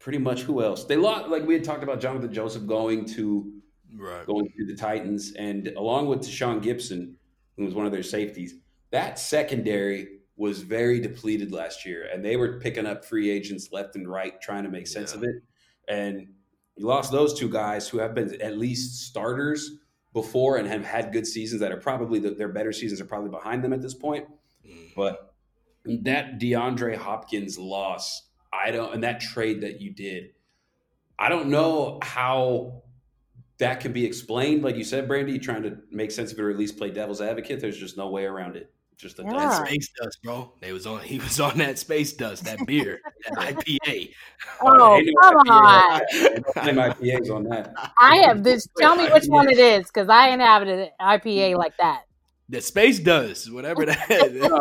pretty 0.00 0.18
much 0.18 0.42
who 0.42 0.60
else? 0.60 0.82
They 0.86 0.96
lost 0.96 1.28
like 1.28 1.46
we 1.46 1.54
had 1.54 1.62
talked 1.62 1.84
about 1.84 2.00
Johnathan 2.00 2.32
Joseph 2.32 2.66
going 2.66 3.04
to 3.10 3.52
right. 3.94 4.26
going 4.26 4.48
to 4.58 4.66
the 4.66 4.74
Titans, 4.74 5.34
and 5.34 5.68
along 5.68 6.08
with 6.08 6.22
Tashaun 6.22 6.60
Gipson, 6.60 7.14
who 7.56 7.64
was 7.64 7.74
one 7.74 7.86
of 7.86 7.92
their 7.92 8.02
safeties, 8.02 8.56
that 8.90 9.20
secondary 9.20 10.15
was 10.36 10.60
very 10.60 11.00
depleted 11.00 11.50
last 11.52 11.86
year, 11.86 12.08
and 12.12 12.24
they 12.24 12.36
were 12.36 12.60
picking 12.60 12.86
up 12.86 13.04
free 13.04 13.30
agents 13.30 13.72
left 13.72 13.96
and 13.96 14.06
right, 14.08 14.40
trying 14.40 14.64
to 14.64 14.70
make 14.70 14.86
sense 14.86 15.12
Yeah. 15.12 15.18
of 15.18 15.24
it. 15.24 15.42
And 15.88 16.28
you 16.76 16.86
lost 16.86 17.10
those 17.10 17.38
two 17.38 17.48
guys 17.48 17.88
who 17.88 17.98
have 17.98 18.14
been 18.14 18.40
at 18.42 18.58
least 18.58 19.06
starters 19.06 19.78
before 20.12 20.58
and 20.58 20.68
have 20.68 20.84
had 20.84 21.12
good 21.12 21.26
seasons 21.26 21.60
that 21.60 21.72
are 21.72 21.76
probably 21.78 22.18
the, 22.18 22.30
their 22.30 22.48
better 22.48 22.72
seasons 22.72 23.00
are 23.00 23.06
probably 23.06 23.30
behind 23.30 23.64
them 23.64 23.72
at 23.72 23.80
this 23.80 23.94
point. 23.94 24.26
Mhm. 24.66 24.94
But 24.94 25.34
that 25.84 26.38
DeAndre 26.38 26.96
Hopkins 26.96 27.58
loss, 27.58 28.28
I 28.52 28.70
don't, 28.70 28.92
and 28.92 29.04
that 29.04 29.20
trade 29.20 29.62
that 29.62 29.80
you 29.80 29.90
did, 29.92 30.32
I 31.18 31.28
don't 31.30 31.48
know 31.48 31.98
how 32.02 32.82
that 33.58 33.80
could 33.80 33.94
be 33.94 34.04
explained. 34.04 34.62
Like 34.62 34.76
you 34.76 34.84
said, 34.84 35.08
Brandy, 35.08 35.38
trying 35.38 35.62
to 35.62 35.78
make 35.90 36.10
sense 36.10 36.30
of 36.32 36.38
it 36.38 36.42
or 36.42 36.50
at 36.50 36.58
least 36.58 36.76
play 36.76 36.90
devil's 36.90 37.22
advocate. 37.22 37.60
There's 37.60 37.78
just 37.78 37.96
no 37.96 38.10
way 38.10 38.24
around 38.26 38.56
it. 38.56 38.70
Just 38.98 39.18
a 39.18 39.24
Yeah. 39.24 39.32
That 39.32 39.66
space 39.66 39.90
dust, 40.00 40.18
bro. 40.22 40.52
They 40.60 40.72
was 40.72 40.86
on. 40.86 41.00
He 41.06 41.18
was 41.18 41.38
on 41.38 41.58
that 41.58 41.78
space 41.78 42.12
dust, 42.14 42.44
that 42.44 42.64
beer, 42.66 43.00
that 43.28 43.56
IPA. 43.56 44.12
Oh, 44.62 45.00
come 45.22 45.36
IPA 45.44 45.50
on. 45.50 46.66
Don't 46.66 46.76
IPAs 46.76 47.30
on 47.30 47.44
that. 47.44 47.74
I 47.98 48.16
have 48.18 48.42
this. 48.42 48.66
Tell 48.78 48.96
me 48.96 49.08
which 49.10 49.26
one 49.26 49.50
it 49.50 49.58
is, 49.58 49.86
because 49.86 50.08
I 50.08 50.28
ain't 50.28 50.40
having 50.40 50.68
an 50.68 50.88
IPA 51.00 51.52
mm. 51.52 51.58
like 51.58 51.76
that. 51.78 52.02
The 52.48 52.60
space 52.60 52.98
dust, 53.00 53.52
whatever 53.52 53.84
No, 53.84 53.92
that. 53.92 54.08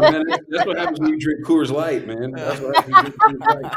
man, 0.01 0.23
that's- 0.27 0.39
that's 0.49 0.65
what 0.65 0.77
happens 0.77 0.99
when 0.99 1.09
you 1.11 1.19
drink 1.19 1.45
Coors 1.45 1.69
Light, 1.71 2.07
man. 2.07 2.31
That's 2.31 2.59
what 2.59 2.75
happens 2.75 2.95
when 2.95 3.05
you 3.05 3.11
drink 3.11 3.41
Coors 3.41 3.71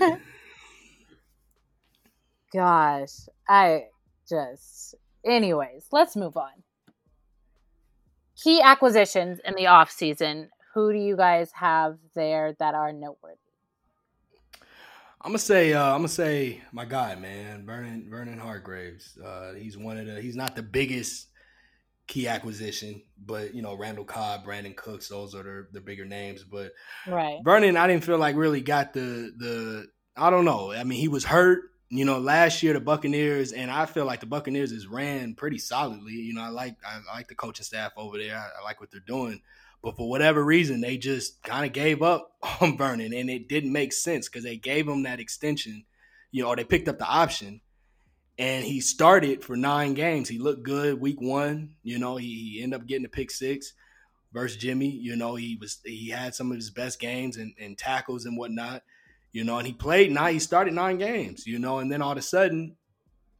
Light. 0.00 0.18
Gosh, 2.52 3.28
I 3.48 3.84
just. 4.28 4.96
Anyways, 5.24 5.86
let's 5.92 6.16
move 6.16 6.36
on. 6.36 6.50
Key 8.42 8.60
acquisitions 8.60 9.40
in 9.44 9.54
the 9.54 9.68
off 9.68 9.90
season. 9.90 10.50
Who 10.74 10.92
do 10.92 10.98
you 10.98 11.16
guys 11.16 11.52
have 11.52 11.98
there 12.14 12.54
that 12.58 12.74
are 12.74 12.92
noteworthy? 12.92 13.36
I'm 15.24 15.30
gonna 15.30 15.38
say, 15.38 15.72
uh, 15.72 15.84
I'm 15.84 15.98
gonna 15.98 16.08
say 16.08 16.60
my 16.72 16.84
guy, 16.84 17.14
man, 17.14 17.64
Vernon 17.64 18.08
Vernon 18.10 18.38
Hargreaves. 18.38 19.16
Uh, 19.24 19.52
he's 19.54 19.78
one 19.78 19.96
of 19.96 20.06
the. 20.06 20.20
He's 20.20 20.34
not 20.34 20.56
the 20.56 20.62
biggest 20.62 21.28
key 22.08 22.26
acquisition, 22.26 23.02
but 23.24 23.54
you 23.54 23.62
know 23.62 23.74
Randall 23.74 24.04
Cobb, 24.04 24.44
Brandin 24.44 24.76
Cooks, 24.76 25.08
those 25.08 25.34
are 25.36 25.42
the, 25.44 25.66
the 25.72 25.80
bigger 25.80 26.04
names. 26.04 26.42
But 26.42 26.72
Right. 27.06 27.38
Vernon, 27.44 27.76
I 27.76 27.86
didn't 27.86 28.04
feel 28.04 28.18
like 28.18 28.34
really 28.34 28.60
got 28.60 28.92
the 28.92 29.32
the. 29.38 29.86
I 30.16 30.30
don't 30.30 30.44
know. 30.44 30.72
I 30.72 30.82
mean, 30.82 30.98
he 30.98 31.08
was 31.08 31.24
hurt. 31.24 31.71
You 31.94 32.06
know, 32.06 32.18
last 32.18 32.62
year 32.62 32.72
the 32.72 32.80
Buccaneers, 32.80 33.52
and 33.52 33.70
I 33.70 33.84
feel 33.84 34.06
like 34.06 34.20
the 34.20 34.26
Buccaneers 34.26 34.72
is 34.72 34.86
ran 34.86 35.34
pretty 35.34 35.58
solidly. 35.58 36.14
You 36.14 36.32
know, 36.32 36.40
I 36.40 36.48
like 36.48 36.76
I 36.86 37.00
like 37.14 37.28
the 37.28 37.34
coaching 37.34 37.64
staff 37.64 37.92
over 37.98 38.16
there. 38.16 38.34
I, 38.34 38.60
I 38.60 38.64
like 38.64 38.80
what 38.80 38.90
they're 38.90 39.00
doing. 39.00 39.42
But 39.82 39.98
for 39.98 40.08
whatever 40.08 40.42
reason, 40.42 40.80
they 40.80 40.96
just 40.96 41.42
kind 41.42 41.66
of 41.66 41.74
gave 41.74 42.02
up 42.02 42.32
on 42.62 42.78
Vernon, 42.78 43.12
and 43.12 43.28
it 43.28 43.46
didn't 43.46 43.72
make 43.72 43.92
sense 43.92 44.26
because 44.26 44.42
they 44.42 44.56
gave 44.56 44.88
him 44.88 45.02
that 45.02 45.20
extension. 45.20 45.84
You 46.30 46.42
know, 46.42 46.48
or 46.48 46.56
they 46.56 46.64
picked 46.64 46.88
up 46.88 46.98
the 46.98 47.04
option, 47.04 47.60
and 48.38 48.64
he 48.64 48.80
started 48.80 49.44
for 49.44 49.54
nine 49.54 49.92
games. 49.92 50.30
He 50.30 50.38
looked 50.38 50.62
good 50.62 50.98
week 50.98 51.20
one. 51.20 51.74
You 51.82 51.98
know, 51.98 52.16
he, 52.16 52.54
he 52.54 52.62
ended 52.62 52.80
up 52.80 52.86
getting 52.86 53.04
a 53.04 53.10
pick 53.10 53.30
six 53.30 53.74
versus 54.32 54.56
Jimmy. 54.56 54.88
You 54.88 55.14
know, 55.14 55.34
he 55.34 55.58
was 55.60 55.80
he 55.84 56.08
had 56.08 56.34
some 56.34 56.50
of 56.50 56.56
his 56.56 56.70
best 56.70 56.98
games 56.98 57.36
and, 57.36 57.52
and 57.60 57.76
tackles 57.76 58.24
and 58.24 58.38
whatnot. 58.38 58.82
You 59.32 59.44
know, 59.44 59.58
and 59.58 59.66
he 59.66 59.72
played 59.72 60.12
nine. 60.12 60.34
He 60.34 60.38
started 60.38 60.74
nine 60.74 60.98
games. 60.98 61.46
You 61.46 61.58
know, 61.58 61.78
and 61.78 61.90
then 61.90 62.02
all 62.02 62.12
of 62.12 62.18
a 62.18 62.22
sudden, 62.22 62.76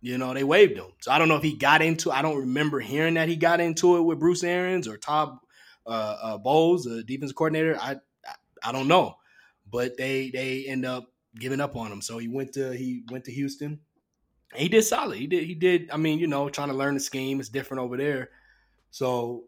you 0.00 0.18
know, 0.18 0.34
they 0.34 0.44
waived 0.44 0.76
him. 0.76 0.92
So 1.00 1.12
I 1.12 1.18
don't 1.18 1.28
know 1.28 1.36
if 1.36 1.42
he 1.42 1.56
got 1.56 1.82
into. 1.82 2.10
I 2.10 2.22
don't 2.22 2.38
remember 2.38 2.80
hearing 2.80 3.14
that 3.14 3.28
he 3.28 3.36
got 3.36 3.60
into 3.60 3.96
it 3.96 4.02
with 4.02 4.18
Bruce 4.18 4.42
Arians 4.42 4.88
or 4.88 4.96
Todd 4.96 5.36
uh, 5.86 6.16
uh, 6.22 6.38
Bowles, 6.38 6.84
the 6.84 7.02
defense 7.02 7.32
coordinator. 7.32 7.78
I, 7.80 7.92
I 8.26 8.34
I 8.64 8.72
don't 8.72 8.88
know, 8.88 9.16
but 9.70 9.96
they 9.96 10.30
they 10.30 10.64
end 10.66 10.84
up 10.84 11.06
giving 11.38 11.60
up 11.60 11.76
on 11.76 11.92
him. 11.92 12.00
So 12.00 12.18
he 12.18 12.28
went 12.28 12.52
to 12.54 12.72
he 12.72 13.02
went 13.10 13.24
to 13.26 13.32
Houston. 13.32 13.80
he 14.54 14.68
did 14.68 14.82
solid. 14.82 15.18
He 15.18 15.26
did 15.26 15.44
he 15.44 15.54
did. 15.54 15.90
I 15.90 15.96
mean, 15.96 16.18
you 16.18 16.26
know, 16.26 16.48
trying 16.48 16.68
to 16.68 16.74
learn 16.74 16.94
the 16.94 17.00
scheme. 17.00 17.40
It's 17.40 17.48
different 17.48 17.82
over 17.82 17.96
there. 17.96 18.30
So 18.90 19.44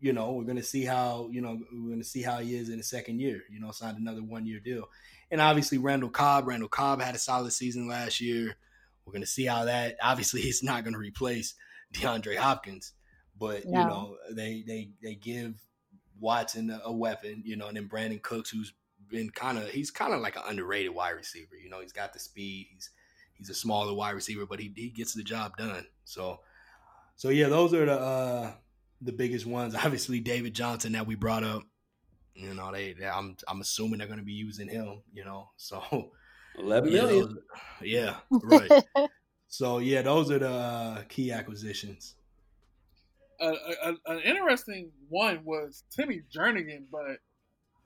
you 0.00 0.12
know, 0.12 0.32
we're 0.32 0.44
gonna 0.44 0.62
see 0.62 0.84
how 0.84 1.28
you 1.30 1.40
know 1.40 1.58
we're 1.72 1.90
gonna 1.90 2.04
see 2.04 2.22
how 2.22 2.38
he 2.38 2.56
is 2.56 2.70
in 2.70 2.78
the 2.78 2.82
second 2.82 3.20
year. 3.20 3.42
You 3.50 3.60
know, 3.60 3.70
signed 3.70 3.98
another 3.98 4.22
one 4.22 4.46
year 4.46 4.60
deal, 4.60 4.84
and 5.30 5.40
obviously 5.40 5.78
Randall 5.78 6.10
Cobb. 6.10 6.46
Randall 6.46 6.68
Cobb 6.68 7.00
had 7.00 7.14
a 7.14 7.18
solid 7.18 7.52
season 7.52 7.88
last 7.88 8.20
year. 8.20 8.56
We're 9.04 9.12
gonna 9.12 9.26
see 9.26 9.46
how 9.46 9.64
that. 9.64 9.96
Obviously, 10.02 10.40
he's 10.42 10.62
not 10.62 10.84
gonna 10.84 10.98
replace 10.98 11.54
DeAndre 11.94 12.36
Hopkins, 12.36 12.92
but 13.38 13.66
no. 13.66 13.80
you 13.80 13.86
know 13.86 14.16
they 14.32 14.64
they 14.66 14.90
they 15.02 15.14
give 15.14 15.54
Watson 16.20 16.70
a, 16.70 16.80
a 16.84 16.92
weapon. 16.92 17.42
You 17.44 17.56
know, 17.56 17.68
and 17.68 17.76
then 17.76 17.88
Brandin 17.88 18.22
Cooks, 18.22 18.50
who's 18.50 18.72
been 19.08 19.30
kind 19.30 19.58
of 19.58 19.68
he's 19.70 19.90
kind 19.90 20.12
of 20.12 20.20
like 20.20 20.36
an 20.36 20.42
underrated 20.46 20.94
wide 20.94 21.10
receiver. 21.10 21.56
You 21.56 21.70
know, 21.70 21.80
he's 21.80 21.92
got 21.92 22.12
the 22.12 22.18
speed. 22.18 22.68
He's 22.72 22.90
he's 23.34 23.50
a 23.50 23.54
smaller 23.54 23.94
wide 23.94 24.14
receiver, 24.14 24.46
but 24.46 24.60
he 24.60 24.72
he 24.74 24.90
gets 24.90 25.14
the 25.14 25.22
job 25.22 25.56
done. 25.56 25.86
So 26.04 26.40
so 27.16 27.28
yeah, 27.30 27.48
those 27.48 27.72
are 27.74 27.86
the 27.86 27.98
uh 27.98 28.52
the 29.00 29.12
biggest 29.12 29.46
ones. 29.46 29.74
Obviously, 29.84 30.20
David 30.20 30.54
Johnson 30.54 30.92
that 30.92 31.06
we 31.06 31.14
brought 31.14 31.44
up. 31.44 31.62
You 32.36 32.54
know, 32.54 32.70
they, 32.72 32.92
they 32.92 33.06
I'm 33.06 33.36
I'm 33.48 33.60
assuming 33.60 33.98
they're 33.98 34.06
going 34.06 34.18
to 34.18 34.24
be 34.24 34.32
using 34.32 34.68
him. 34.68 35.02
You 35.12 35.24
know, 35.24 35.50
so 35.56 36.10
eleven 36.58 36.92
million. 36.92 37.38
yeah, 37.82 38.16
right. 38.30 38.70
so 39.48 39.78
yeah, 39.78 40.02
those 40.02 40.30
are 40.30 40.38
the 40.38 40.50
uh, 40.50 41.02
key 41.08 41.32
acquisitions. 41.32 42.14
Uh, 43.38 43.52
an 44.06 44.20
interesting 44.20 44.90
one 45.10 45.44
was 45.44 45.84
Timmy 45.94 46.22
Jernigan, 46.34 46.84
but 46.90 47.18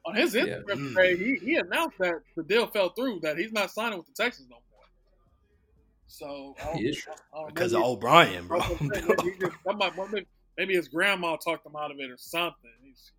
on 0.06 0.14
his 0.14 0.35
Instagram 0.35 0.68
yeah. 0.68 0.74
Mm. 0.74 0.97
page, 0.97 1.18
he, 1.18 1.35
he 1.44 1.56
announced 1.56 1.98
that 1.98 2.14
the 2.36 2.43
deal 2.43 2.66
fell 2.66 2.90
through, 2.90 3.20
that 3.22 3.36
he's 3.36 3.52
not 3.52 3.70
signing 3.70 3.98
with 3.98 4.06
the 4.06 4.22
Texans 4.22 4.48
no 4.48 4.56
more. 4.56 4.64
So 6.06 6.55
because 7.48 7.72
of 7.72 7.82
O'Brien, 7.82 8.47
bro. 8.47 8.60
maybe, 8.81 9.06
just, 9.40 10.27
maybe 10.56 10.74
his 10.74 10.89
grandma 10.89 11.36
talked 11.36 11.66
him 11.66 11.77
out 11.77 11.90
of 11.90 11.98
it 11.98 12.10
or 12.10 12.16
something. 12.16 12.70
He's, 12.82 13.12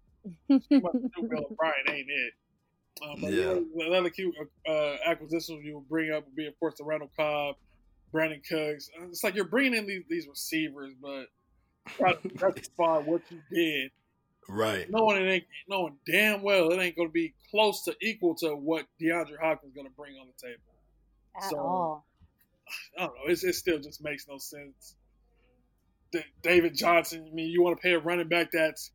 Bill 0.48 0.62
O'Brien 0.72 1.74
ain't 1.90 2.10
it. 2.10 2.34
Um, 3.02 3.22
but 3.22 3.34
yeah. 3.34 3.58
another 3.88 4.10
key 4.10 4.32
uh, 4.68 4.96
acquisition 5.06 5.62
you 5.64 5.76
will 5.76 5.86
bring 5.90 6.12
up 6.12 6.26
would 6.26 6.36
be, 6.36 6.48
of 6.48 6.60
course, 6.60 6.76
the 6.78 6.84
Randall 6.84 7.10
Cobb, 7.16 7.56
Brandin 8.14 8.46
Cooks. 8.48 8.90
It's 9.10 9.24
like 9.24 9.36
you're 9.36 9.46
bringing 9.46 9.76
in 9.76 9.88
these, 9.88 10.04
these 10.10 10.28
receivers, 10.28 10.94
but 11.02 11.28
try 11.98 12.14
to 12.14 12.30
justify 12.30 12.98
what 13.06 13.22
you 13.30 13.40
did. 13.52 13.92
Right. 14.50 14.90
Knowing 14.90 15.22
it 15.22 15.30
ain't, 15.30 15.44
knowing 15.68 15.96
damn 16.06 16.42
well 16.42 16.72
it 16.72 16.80
ain't 16.80 16.96
going 16.96 17.08
to 17.08 17.14
be 17.14 17.34
close 17.50 17.84
to 17.86 17.96
equal 18.02 18.36
to 18.36 18.56
what 18.56 18.86
DeAndre 19.02 19.40
Hopkins 19.42 19.72
is 19.72 19.76
going 19.76 19.88
to 19.88 19.94
bring 19.94 20.16
on 20.16 20.28
the 20.28 20.48
table. 20.48 20.62
At 21.38 21.50
so, 21.50 21.58
all. 21.58 22.06
I 22.98 23.06
don't 23.06 23.16
know. 23.16 23.22
It's, 23.32 23.44
it 23.44 23.56
still 23.56 23.80
just 23.80 24.04
makes 24.04 24.28
no 24.28 24.38
sense. 24.38 24.96
David 26.42 26.76
Johnson. 26.76 27.26
I 27.32 27.34
mean, 27.34 27.50
you 27.50 27.64
want 27.64 27.78
to 27.78 27.82
pay 27.82 27.94
a 27.94 28.00
running 28.00 28.28
back 28.28 28.52
that's 28.52 28.92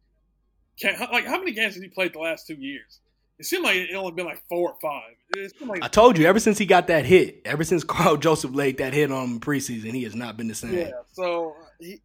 can't 0.81 0.99
like 1.13 1.27
how 1.27 1.39
many 1.39 1.53
games 1.53 1.75
has 1.75 1.83
he 1.83 1.89
played 1.89 2.13
the 2.13 2.19
last 2.19 2.47
two 2.47 2.55
years? 2.55 3.01
It 3.39 3.45
seemed 3.45 3.65
like 3.65 3.77
it 3.77 3.95
only 3.95 4.13
been 4.13 4.25
like 4.25 4.43
four 4.49 4.73
or 4.73 4.77
five. 4.81 5.13
Like, 5.61 5.83
I 5.83 5.89
told 5.89 6.17
you, 6.17 6.27
ever 6.27 6.41
since 6.41 6.57
he 6.57 6.65
got 6.65 6.87
that 6.87 7.05
hit, 7.05 7.43
ever 7.45 7.65
since 7.65 7.85
Karl 7.85 8.17
Joseph 8.17 8.55
laid 8.55 8.79
that 8.79 8.95
hit 8.95 9.13
on 9.13 9.25
him 9.25 9.41
preseason, 9.41 9.93
he 9.93 10.05
has 10.05 10.15
not 10.15 10.37
been 10.37 10.49
the 10.49 10.55
same. 10.55 10.73
Yeah, 10.75 10.93
so 11.13 11.55
he, 11.79 12.01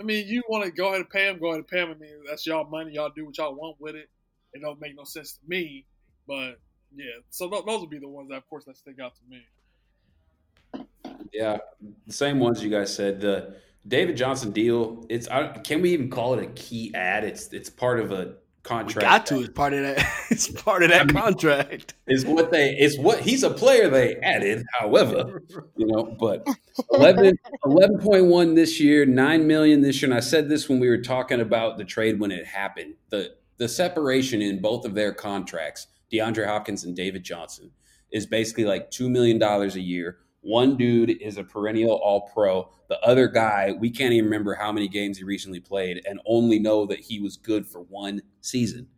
I 0.00 0.04
mean, 0.04 0.26
you 0.26 0.42
want 0.48 0.64
to 0.64 0.70
go 0.70 0.88
ahead 0.88 1.00
and 1.00 1.10
pay 1.10 1.28
him, 1.28 1.38
go 1.38 1.48
ahead 1.48 1.58
and 1.58 1.68
pay 1.68 1.80
him. 1.80 1.90
I 1.90 1.94
mean, 1.94 2.10
that's 2.28 2.46
y'all 2.46 2.68
money. 2.68 2.92
Y'all 2.94 3.10
do 3.14 3.26
what 3.26 3.36
y'all 3.36 3.54
want 3.54 3.76
with 3.78 3.94
it. 3.94 4.08
It 4.54 4.62
don't 4.62 4.80
make 4.80 4.96
no 4.96 5.04
sense 5.04 5.32
to 5.34 5.38
me, 5.46 5.86
but 6.26 6.58
yeah. 6.94 7.20
So 7.30 7.48
th- 7.50 7.64
those 7.66 7.80
would 7.80 7.90
be 7.90 7.98
the 7.98 8.08
ones 8.08 8.28
that, 8.30 8.36
of 8.36 8.48
course, 8.48 8.64
that 8.66 8.76
stick 8.76 8.96
out 9.00 9.12
to 9.16 9.22
me. 9.28 10.86
Yeah, 11.32 11.58
the 12.06 12.12
same 12.12 12.38
ones 12.38 12.62
you 12.62 12.70
guys 12.70 12.94
said. 12.94 13.20
The 13.20 13.56
David 13.86 14.16
Johnson 14.16 14.52
deal. 14.52 15.04
It's 15.08 15.28
I, 15.28 15.48
can 15.48 15.82
we 15.82 15.92
even 15.92 16.10
call 16.10 16.34
it 16.34 16.42
a 16.42 16.46
key 16.48 16.92
ad? 16.94 17.24
It's 17.24 17.52
it's 17.52 17.68
part 17.68 18.00
of 18.00 18.12
a 18.12 18.34
contract. 18.62 18.96
We 18.96 19.00
got 19.00 19.26
to. 19.26 19.40
It's 19.40 19.52
part 19.52 19.72
of 19.72 19.82
that. 19.82 20.06
It's 20.32 20.48
part 20.48 20.82
of 20.82 20.88
that 20.88 21.02
I 21.02 21.04
mean, 21.04 21.14
contract. 21.14 21.94
Is 22.06 22.24
what 22.24 22.50
they. 22.50 22.70
It's 22.70 22.98
what 22.98 23.20
he's 23.20 23.42
a 23.42 23.50
player 23.50 23.90
they 23.90 24.16
added. 24.16 24.64
However, 24.78 25.42
you 25.76 25.86
know, 25.86 26.16
but 26.18 26.46
11, 26.92 27.36
11.1 27.66 28.54
this 28.54 28.80
year, 28.80 29.04
nine 29.04 29.46
million 29.46 29.82
this 29.82 30.00
year. 30.00 30.10
And 30.10 30.16
I 30.16 30.20
said 30.20 30.48
this 30.48 30.70
when 30.70 30.80
we 30.80 30.88
were 30.88 31.02
talking 31.02 31.40
about 31.40 31.76
the 31.76 31.84
trade 31.84 32.18
when 32.18 32.30
it 32.30 32.46
happened. 32.46 32.94
The 33.10 33.34
the 33.58 33.68
separation 33.68 34.40
in 34.40 34.62
both 34.62 34.86
of 34.86 34.94
their 34.94 35.12
contracts, 35.12 35.88
DeAndre 36.10 36.46
Hopkins 36.46 36.84
and 36.84 36.96
David 36.96 37.24
Johnson, 37.24 37.70
is 38.10 38.26
basically 38.26 38.64
like 38.64 38.90
two 38.90 39.10
million 39.10 39.38
dollars 39.38 39.76
a 39.76 39.80
year 39.80 40.18
one 40.42 40.76
dude 40.76 41.10
is 41.22 41.38
a 41.38 41.44
perennial 41.44 41.92
all 41.92 42.28
pro. 42.34 42.68
The 42.88 43.00
other 43.00 43.28
guy, 43.28 43.72
we 43.78 43.90
can't 43.90 44.12
even 44.12 44.26
remember 44.26 44.54
how 44.54 44.72
many 44.72 44.88
games 44.88 45.16
he 45.18 45.24
recently 45.24 45.60
played 45.60 46.02
and 46.04 46.20
only 46.26 46.58
know 46.58 46.84
that 46.86 47.00
he 47.00 47.20
was 47.20 47.36
good 47.36 47.66
for 47.66 47.80
one 47.80 48.22
season. 48.40 48.88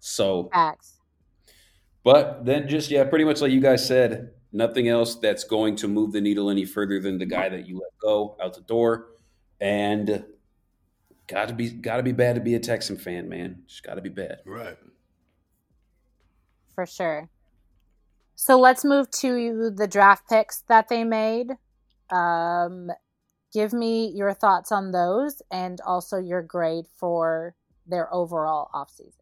So, 0.00 0.48
Facts. 0.52 1.00
but 2.02 2.44
then 2.44 2.68
just, 2.68 2.90
yeah, 2.90 3.04
pretty 3.04 3.24
much 3.24 3.40
like 3.40 3.52
you 3.52 3.60
guys 3.60 3.86
said, 3.86 4.32
nothing 4.52 4.88
else 4.88 5.14
that's 5.16 5.44
going 5.44 5.76
to 5.76 5.88
move 5.88 6.12
the 6.12 6.20
needle 6.20 6.50
any 6.50 6.64
further 6.64 6.98
than 7.00 7.18
the 7.18 7.26
guy 7.26 7.48
that 7.50 7.66
you 7.66 7.76
let 7.76 7.98
go 8.00 8.36
out 8.42 8.54
the 8.54 8.62
door. 8.62 9.08
And 9.60 10.24
got 11.26 11.48
to 11.48 11.54
be, 11.54 11.70
got 11.70 11.98
to 11.98 12.02
be 12.02 12.12
bad 12.12 12.34
to 12.34 12.40
be 12.40 12.54
a 12.54 12.60
Texan 12.60 12.96
fan, 12.96 13.28
man. 13.28 13.62
Just 13.66 13.82
got 13.82 13.94
to 13.94 14.02
be 14.02 14.08
bad. 14.08 14.38
Right. 14.46 14.76
For 16.74 16.86
sure. 16.86 17.28
So 18.34 18.58
let's 18.58 18.84
move 18.84 19.10
to 19.12 19.70
the 19.70 19.86
draft 19.86 20.28
picks 20.28 20.62
that 20.68 20.88
they 20.88 21.04
made. 21.04 21.52
Um, 22.10 22.90
give 23.52 23.72
me 23.72 24.12
your 24.14 24.34
thoughts 24.34 24.72
on 24.72 24.90
those 24.90 25.40
and 25.50 25.80
also 25.80 26.18
your 26.18 26.42
grade 26.42 26.86
for 26.96 27.54
their 27.86 28.12
overall 28.12 28.70
offseason. 28.74 29.20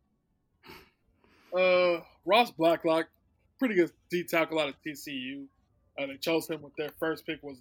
Uh, 1.54 2.02
Ross 2.24 2.50
Blacklock, 2.50 3.08
pretty 3.58 3.74
good 3.74 3.92
D 4.10 4.24
tackle 4.24 4.58
out 4.58 4.68
of 4.68 4.74
TCU. 4.86 5.44
Uh, 5.98 6.06
they 6.06 6.16
chose 6.16 6.48
him 6.48 6.62
with 6.62 6.74
their 6.76 6.90
first 6.98 7.26
pick 7.26 7.42
was 7.42 7.58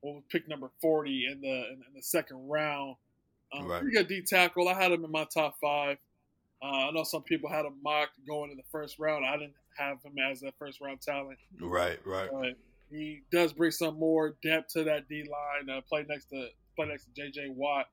what 0.00 0.14
was 0.14 0.22
pick 0.30 0.46
number 0.48 0.70
forty 0.80 1.26
in 1.30 1.40
the 1.40 1.48
in, 1.48 1.82
in 1.88 1.94
the 1.96 2.02
second 2.02 2.48
round. 2.48 2.94
Um, 3.52 3.66
right. 3.66 3.80
Pretty 3.80 3.96
good 3.96 4.06
D 4.06 4.22
tackle. 4.22 4.68
I 4.68 4.74
had 4.74 4.92
him 4.92 5.04
in 5.04 5.10
my 5.10 5.26
top 5.34 5.56
five. 5.60 5.98
Uh, 6.62 6.88
I 6.88 6.90
know 6.92 7.02
some 7.02 7.22
people 7.22 7.50
had 7.50 7.64
him 7.64 7.74
mocked 7.82 8.24
going 8.26 8.52
in 8.52 8.56
the 8.56 8.62
first 8.70 9.00
round. 9.00 9.26
I 9.26 9.32
didn't 9.32 9.54
have 9.76 10.02
him 10.02 10.14
as 10.30 10.42
a 10.42 10.52
first 10.58 10.80
round 10.80 11.00
talent. 11.00 11.38
Right, 11.60 11.98
right. 12.04 12.28
But 12.30 12.56
he 12.90 13.22
does 13.30 13.52
bring 13.52 13.70
some 13.70 13.98
more 13.98 14.36
depth 14.42 14.72
to 14.74 14.84
that 14.84 15.08
D 15.08 15.22
line. 15.22 15.76
Uh, 15.76 15.80
play 15.82 16.04
next 16.08 16.26
to 16.26 16.48
play 16.76 16.86
next 16.86 17.04
to 17.04 17.10
J.J. 17.14 17.50
Watt. 17.50 17.86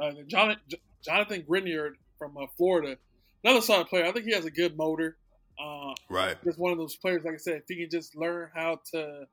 Uh, 0.00 0.12
Jonathan, 0.26 0.62
Jonathan 1.04 1.42
Greenard 1.48 1.92
from 2.18 2.36
uh, 2.36 2.46
Florida, 2.56 2.96
another 3.44 3.60
solid 3.60 3.88
player. 3.88 4.06
I 4.06 4.12
think 4.12 4.26
he 4.26 4.34
has 4.34 4.44
a 4.44 4.50
good 4.50 4.76
motor. 4.76 5.16
Uh, 5.62 5.94
right. 6.08 6.42
Just 6.44 6.58
one 6.58 6.72
of 6.72 6.78
those 6.78 6.96
players, 6.96 7.24
like 7.24 7.34
I 7.34 7.38
said, 7.38 7.56
if 7.56 7.64
he 7.68 7.76
can 7.76 7.90
just 7.90 8.16
learn 8.16 8.48
how 8.54 8.80
to 8.92 9.26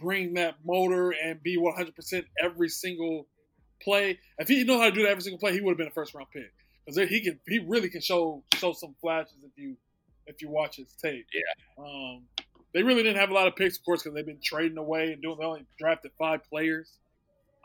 bring 0.00 0.34
that 0.34 0.56
motor 0.64 1.10
and 1.10 1.42
be 1.42 1.58
100% 1.58 2.24
every 2.42 2.68
single 2.68 3.26
play. 3.82 4.18
If 4.38 4.48
he 4.48 4.64
know 4.64 4.78
how 4.78 4.86
to 4.86 4.92
do 4.92 5.02
that 5.02 5.10
every 5.10 5.22
single 5.22 5.38
play, 5.38 5.52
he 5.52 5.60
would 5.60 5.72
have 5.72 5.78
been 5.78 5.88
a 5.88 5.92
first 5.92 6.14
round 6.14 6.28
pick 6.32 6.52
because 6.84 7.08
he 7.08 7.20
can. 7.20 7.38
He 7.46 7.58
really 7.58 7.88
can 7.88 8.00
show 8.00 8.42
show 8.54 8.72
some 8.72 8.94
flashes 9.00 9.36
if 9.44 9.50
you 9.56 9.76
if 10.26 10.42
you 10.42 10.48
watch 10.48 10.76
his 10.76 10.92
tape. 11.00 11.26
Yeah. 11.32 11.84
Um, 11.84 12.22
they 12.72 12.82
really 12.82 13.02
didn't 13.02 13.18
have 13.18 13.30
a 13.30 13.34
lot 13.34 13.48
of 13.48 13.56
picks, 13.56 13.78
of 13.78 13.84
course, 13.84 14.02
because 14.02 14.14
they've 14.14 14.26
been 14.26 14.40
trading 14.42 14.78
away 14.78 15.12
and 15.12 15.20
doing. 15.20 15.38
They 15.38 15.44
only 15.44 15.66
drafted 15.78 16.12
five 16.18 16.40
players. 16.48 16.88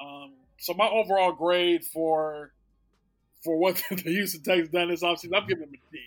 Um, 0.02 0.34
so 0.58 0.74
my 0.74 0.88
overall 0.88 1.32
grade 1.32 1.86
for 1.86 2.52
for 3.44 3.58
what 3.58 3.82
the 3.90 4.02
Houston 4.02 4.42
Texans 4.42 4.70
done 4.70 4.90
this 4.90 5.04
offseason, 5.04 5.36
I'm 5.36 5.48
giving 5.48 5.66
them 5.66 5.74
a 5.74 5.92
D. 5.92 6.00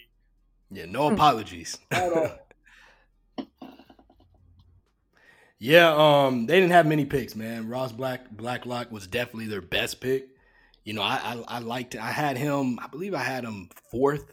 Yeah, 0.70 0.86
no 0.86 1.10
apologies. 1.12 1.78
yeah, 5.58 5.94
um, 5.96 6.46
they 6.46 6.56
didn't 6.60 6.72
have 6.72 6.86
many 6.86 7.04
picks, 7.04 7.36
man. 7.36 7.68
Ross 7.68 7.92
Black 7.92 8.30
Blacklock 8.30 8.90
was 8.90 9.06
definitely 9.06 9.46
their 9.46 9.62
best 9.62 10.00
pick. 10.00 10.28
You 10.84 10.94
know, 10.94 11.02
I, 11.02 11.20
I 11.22 11.44
I 11.56 11.58
liked 11.60 11.94
I 11.96 12.10
had 12.10 12.36
him. 12.36 12.78
I 12.82 12.88
believe 12.88 13.14
I 13.14 13.22
had 13.22 13.44
him 13.44 13.68
fourth 13.90 14.32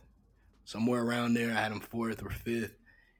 somewhere 0.66 1.02
around 1.04 1.34
there. 1.34 1.52
I 1.52 1.62
had 1.62 1.72
him 1.72 1.80
fourth 1.80 2.24
or 2.24 2.30
fifth. 2.30 2.76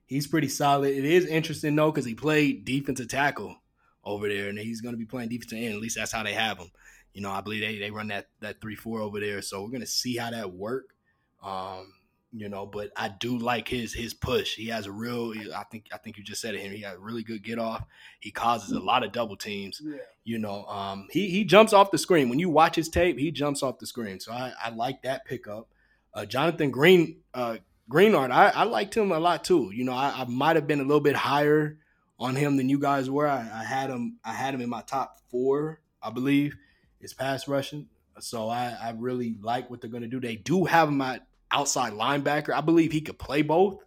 He's 0.06 0.28
pretty 0.28 0.50
solid. 0.50 0.96
It 0.96 1.06
is 1.06 1.26
interesting 1.26 1.76
though 1.76 1.92
because 1.92 2.06
he 2.06 2.14
played 2.14 2.66
defensive 2.66 3.08
tackle 3.08 3.56
over 4.04 4.28
there, 4.28 4.50
and 4.50 4.60
he's 4.60 4.82
going 4.82 4.94
to 4.94 5.00
be 5.00 5.06
playing 5.06 5.30
defensive 5.30 5.58
end. 5.58 5.74
At 5.74 5.82
least 5.82 5.96
that's 5.96 6.12
how 6.12 6.24
they 6.24 6.34
have 6.34 6.58
him. 6.58 6.72
You 7.14 7.22
know, 7.22 7.32
I 7.32 7.42
believe 7.42 7.62
they, 7.62 7.80
they 7.80 7.92
run 7.92 8.10
that 8.10 8.28
that 8.42 8.62
three 8.62 8.76
four 8.76 9.00
over 9.00 9.20
there, 9.20 9.42
so 9.42 9.64
we're 9.64 9.70
going 9.70 9.82
to 9.82 9.88
see 9.88 10.18
how 10.18 10.32
that 10.32 10.52
work. 10.52 10.94
Um, 11.42 11.94
you 12.38 12.50
know, 12.50 12.66
but 12.66 12.92
I 12.98 13.08
do 13.08 13.38
like 13.38 13.70
his 13.70 13.94
his 13.94 14.14
push. 14.14 14.56
He 14.56 14.68
has 14.68 14.88
a 14.88 14.92
real. 14.92 15.34
I 15.56 15.64
think 15.64 15.88
I 15.94 15.98
think 15.98 16.18
you 16.18 16.24
just 16.24 16.42
said 16.42 16.54
it. 16.54 16.72
He 16.72 16.82
got 16.82 16.96
a 16.96 17.00
really 17.00 17.24
good 17.24 17.44
get 17.44 17.60
off. 17.60 17.86
He 18.20 18.30
causes 18.30 18.72
a 18.74 18.80
lot 18.80 19.04
of 19.04 19.14
double 19.14 19.38
teams. 19.38 19.82
Yeah. 19.82 19.98
You 20.26 20.40
know, 20.40 20.66
um, 20.66 21.08
he 21.12 21.30
he 21.30 21.46
jumps 21.46 21.72
off 21.72 21.92
the 21.92 21.98
screen 21.98 22.28
when 22.28 22.40
you 22.40 22.50
watch 22.50 22.76
his 22.76 22.90
tape. 22.90 23.18
He 23.18 23.32
jumps 23.32 23.64
off 23.64 23.80
the 23.80 23.88
screen. 23.88 24.20
So 24.20 24.34
I, 24.34 24.52
I 24.62 24.70
like 24.72 25.02
that 25.04 25.26
pickup. 25.26 25.70
Uh, 26.16 26.26
Jonathan 26.26 26.72
Green, 26.72 27.18
uh, 27.34 27.58
Greenard, 27.92 28.32
I, 28.32 28.50
I 28.50 28.64
liked 28.64 28.96
him 28.96 29.12
a 29.12 29.20
lot 29.20 29.44
too. 29.44 29.70
You 29.74 29.84
know, 29.84 29.94
I, 29.94 30.22
I 30.22 30.26
might 30.26 30.56
have 30.56 30.66
been 30.66 30.80
a 30.80 30.84
little 30.84 31.02
bit 31.02 31.16
higher 31.16 31.78
on 32.18 32.36
him 32.36 32.56
than 32.56 32.70
you 32.70 32.80
guys 32.80 33.10
were. 33.10 33.28
I, 33.28 33.42
I, 33.54 33.64
had 33.64 33.90
him 33.90 34.18
I 34.24 34.32
had 34.32 34.54
him 34.54 34.62
in 34.62 34.70
my 34.70 34.82
top 34.82 35.20
four, 35.30 35.82
I 36.02 36.10
believe, 36.10 36.56
is 37.02 37.14
pass 37.14 37.48
rushing. 37.50 37.88
So 38.20 38.48
I, 38.48 38.76
I 38.82 38.96
really 38.98 39.36
like 39.42 39.70
what 39.70 39.82
they're 39.82 39.90
gonna 39.90 40.08
do. 40.08 40.22
They 40.22 40.38
do 40.38 40.64
have 40.64 40.88
him 40.88 41.02
at 41.02 41.28
outside 41.52 41.94
linebacker. 41.94 42.54
I 42.54 42.62
believe 42.62 42.94
he 42.94 43.02
could 43.02 43.20
play 43.20 43.42
both. 43.42 43.84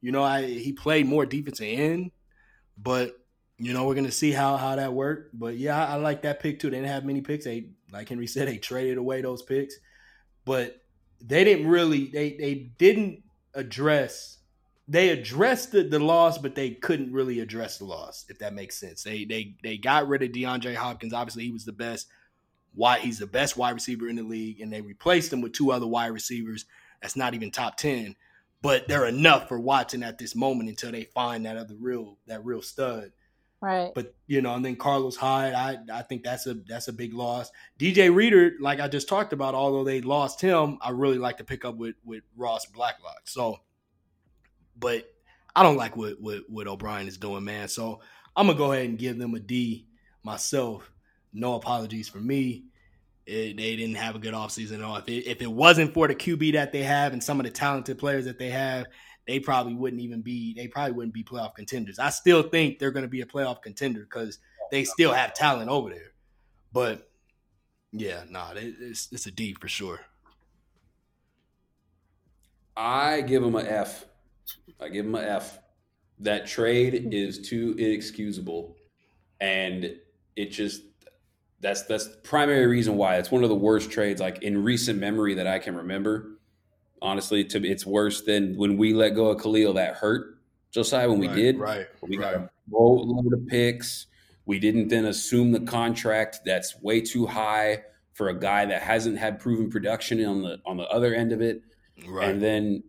You 0.00 0.12
know, 0.12 0.22
I 0.22 0.46
he 0.46 0.72
played 0.72 1.06
more 1.06 1.26
defensive 1.26 1.66
end, 1.66 2.12
but 2.76 3.18
you 3.58 3.72
know, 3.72 3.86
we're 3.86 3.96
gonna 3.96 4.12
see 4.12 4.30
how 4.30 4.56
how 4.56 4.76
that 4.76 4.92
worked. 4.92 5.36
But 5.36 5.56
yeah, 5.56 5.76
I, 5.76 5.94
I 5.94 5.96
like 5.96 6.22
that 6.22 6.38
pick 6.38 6.60
too. 6.60 6.70
They 6.70 6.76
didn't 6.76 6.90
have 6.90 7.04
many 7.04 7.20
picks. 7.20 7.44
They 7.44 7.70
like 7.90 8.08
Henry 8.08 8.28
said, 8.28 8.46
they 8.46 8.58
traded 8.58 8.96
away 8.96 9.22
those 9.22 9.42
picks. 9.42 9.74
But 10.44 10.77
they 11.20 11.44
didn't 11.44 11.68
really 11.68 12.06
they 12.06 12.32
they 12.32 12.54
didn't 12.78 13.22
address 13.54 14.38
they 14.90 15.10
addressed 15.10 15.72
the, 15.72 15.82
the 15.82 15.98
loss, 15.98 16.38
but 16.38 16.54
they 16.54 16.70
couldn't 16.70 17.12
really 17.12 17.40
address 17.40 17.76
the 17.76 17.84
loss, 17.84 18.24
if 18.30 18.38
that 18.38 18.54
makes 18.54 18.80
sense. 18.80 19.02
They 19.02 19.24
they 19.24 19.54
they 19.62 19.76
got 19.76 20.08
rid 20.08 20.22
of 20.22 20.30
DeAndre 20.30 20.74
Hopkins. 20.74 21.12
Obviously, 21.12 21.44
he 21.44 21.52
was 21.52 21.66
the 21.66 21.72
best 21.72 22.08
why 22.74 22.98
he's 22.98 23.18
the 23.18 23.26
best 23.26 23.56
wide 23.56 23.74
receiver 23.74 24.08
in 24.08 24.16
the 24.16 24.22
league, 24.22 24.60
and 24.60 24.72
they 24.72 24.80
replaced 24.80 25.32
him 25.32 25.42
with 25.42 25.52
two 25.52 25.72
other 25.72 25.86
wide 25.86 26.06
receivers 26.06 26.64
that's 27.02 27.16
not 27.16 27.34
even 27.34 27.50
top 27.50 27.76
ten, 27.76 28.16
but 28.62 28.88
they're 28.88 29.06
enough 29.06 29.48
for 29.48 29.60
Watson 29.60 30.02
at 30.02 30.18
this 30.18 30.34
moment 30.34 30.70
until 30.70 30.90
they 30.90 31.04
find 31.04 31.44
that 31.44 31.58
other 31.58 31.74
real 31.78 32.16
that 32.26 32.44
real 32.44 32.62
stud. 32.62 33.12
Right. 33.60 33.90
But 33.94 34.14
you 34.26 34.40
know, 34.40 34.54
and 34.54 34.64
then 34.64 34.76
Carlos 34.76 35.16
Hyde, 35.16 35.54
I 35.54 35.78
I 35.92 36.02
think 36.02 36.22
that's 36.22 36.46
a 36.46 36.54
that's 36.68 36.88
a 36.88 36.92
big 36.92 37.12
loss. 37.12 37.50
DJ 37.78 38.14
Reader, 38.14 38.52
like 38.60 38.78
I 38.78 38.86
just 38.86 39.08
talked 39.08 39.32
about, 39.32 39.54
although 39.54 39.84
they 39.84 40.00
lost 40.00 40.40
him, 40.40 40.78
I 40.80 40.90
really 40.90 41.18
like 41.18 41.38
to 41.38 41.44
pick 41.44 41.64
up 41.64 41.76
with 41.76 41.96
with 42.04 42.22
Ross 42.36 42.66
Blacklock. 42.66 43.22
So 43.24 43.58
but 44.78 45.04
I 45.54 45.62
don't 45.62 45.76
like 45.76 45.96
what, 45.96 46.20
what, 46.20 46.42
what 46.48 46.68
O'Brien 46.68 47.08
is 47.08 47.18
doing, 47.18 47.44
man. 47.44 47.68
So 47.68 48.00
I'm 48.36 48.46
gonna 48.46 48.58
go 48.58 48.72
ahead 48.72 48.88
and 48.88 48.98
give 48.98 49.18
them 49.18 49.34
a 49.34 49.40
D 49.40 49.86
myself. 50.22 50.90
No 51.32 51.54
apologies 51.54 52.08
for 52.08 52.18
me. 52.18 52.64
It, 53.26 53.56
they 53.56 53.76
didn't 53.76 53.96
have 53.96 54.14
a 54.14 54.18
good 54.18 54.34
offseason 54.34 54.78
at 54.78 54.84
all. 54.84 54.96
If 54.96 55.08
it, 55.08 55.26
if 55.26 55.42
it 55.42 55.50
wasn't 55.50 55.92
for 55.92 56.08
the 56.08 56.14
QB 56.14 56.54
that 56.54 56.72
they 56.72 56.82
have 56.82 57.12
and 57.12 57.22
some 57.22 57.40
of 57.40 57.44
the 57.44 57.50
talented 57.50 57.98
players 57.98 58.24
that 58.24 58.38
they 58.38 58.50
have, 58.50 58.86
they 59.28 59.38
probably 59.38 59.74
wouldn't 59.74 60.00
even 60.00 60.22
be. 60.22 60.54
They 60.54 60.66
probably 60.66 60.92
wouldn't 60.92 61.12
be 61.12 61.22
playoff 61.22 61.54
contenders. 61.54 61.98
I 61.98 62.08
still 62.08 62.42
think 62.42 62.78
they're 62.78 62.90
going 62.90 63.04
to 63.04 63.10
be 63.10 63.20
a 63.20 63.26
playoff 63.26 63.60
contender 63.60 64.00
because 64.00 64.38
they 64.70 64.84
still 64.84 65.12
have 65.12 65.34
talent 65.34 65.68
over 65.68 65.90
there. 65.90 66.12
But 66.72 67.08
yeah, 67.92 68.24
nah, 68.28 68.54
it's 68.56 69.08
it's 69.12 69.26
a 69.26 69.30
D 69.30 69.52
for 69.52 69.68
sure. 69.68 70.00
I 72.74 73.20
give 73.20 73.42
them 73.42 73.54
an 73.54 73.66
F. 73.66 74.06
I 74.80 74.88
give 74.88 75.04
them 75.04 75.14
an 75.14 75.24
F. 75.24 75.58
That 76.20 76.46
trade 76.46 77.10
is 77.12 77.38
too 77.38 77.74
inexcusable, 77.78 78.76
and 79.40 79.94
it 80.36 80.46
just 80.46 80.82
that's 81.60 81.82
that's 81.82 82.08
the 82.08 82.16
primary 82.18 82.66
reason 82.66 82.96
why 82.96 83.16
it's 83.16 83.30
one 83.30 83.42
of 83.42 83.50
the 83.50 83.54
worst 83.54 83.90
trades 83.90 84.22
like 84.22 84.42
in 84.42 84.64
recent 84.64 84.98
memory 84.98 85.34
that 85.34 85.46
I 85.46 85.58
can 85.58 85.76
remember. 85.76 86.37
Honestly, 87.02 87.44
to 87.44 87.66
it's 87.66 87.86
worse 87.86 88.22
than 88.22 88.56
when 88.56 88.76
we 88.76 88.92
let 88.92 89.10
go 89.10 89.28
of 89.28 89.42
Khalil. 89.42 89.74
That 89.74 89.94
hurt 89.94 90.38
Josiah 90.70 91.08
when 91.08 91.18
we 91.18 91.28
right, 91.28 91.36
did. 91.36 91.58
Right, 91.58 91.86
we 92.02 92.16
right. 92.16 92.34
got 92.34 92.42
a 92.42 92.50
boatload 92.68 93.32
of 93.32 93.46
picks. 93.46 94.06
We 94.46 94.58
didn't 94.58 94.88
then 94.88 95.04
assume 95.04 95.52
the 95.52 95.60
contract 95.60 96.40
that's 96.44 96.80
way 96.80 97.00
too 97.00 97.26
high 97.26 97.82
for 98.14 98.30
a 98.30 98.38
guy 98.38 98.64
that 98.64 98.82
hasn't 98.82 99.18
had 99.18 99.38
proven 99.38 99.70
production 99.70 100.24
on 100.24 100.42
the 100.42 100.60
on 100.66 100.76
the 100.76 100.88
other 100.88 101.14
end 101.14 101.32
of 101.32 101.40
it. 101.40 101.62
Right. 102.06 102.28
And 102.28 102.42
then 102.42 102.82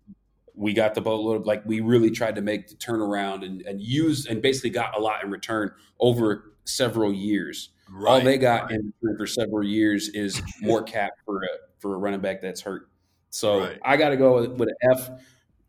we 0.56 0.74
got 0.74 0.94
the 0.94 1.02
boatload 1.02 1.42
of 1.42 1.48
like 1.48 1.66
we 1.66 1.80
really 1.80 2.12
tried 2.12 2.36
to 2.36 2.42
make 2.42 2.68
the 2.68 2.76
turnaround 2.76 3.46
and, 3.46 3.62
and 3.62 3.80
use 3.80 4.26
and 4.26 4.42
basically 4.42 4.72
got 4.72 4.98
a 4.98 5.00
lot 5.00 5.24
in 5.24 5.32
return 5.32 5.72
over 6.00 6.54
several 6.66 7.14
years. 7.14 7.70
Right, 7.90 8.12
All 8.12 8.22
they 8.22 8.38
got 8.38 8.64
right. 8.64 8.72
in 8.72 8.94
return 9.02 9.18
for 9.18 9.26
several 9.26 9.64
years 9.64 10.10
is 10.10 10.42
more 10.62 10.84
cap 10.84 11.12
for 11.26 11.44
a 11.44 11.48
for 11.80 11.96
a 11.96 11.98
running 11.98 12.20
back 12.20 12.42
that's 12.42 12.62
hurt. 12.62 12.89
So 13.30 13.60
Right. 13.62 13.80
I 13.84 13.98
got 13.98 14.10
to 14.10 14.18
go 14.18 14.36
with, 14.42 14.52
with 14.60 14.70
an 14.70 14.92
F. 14.92 15.10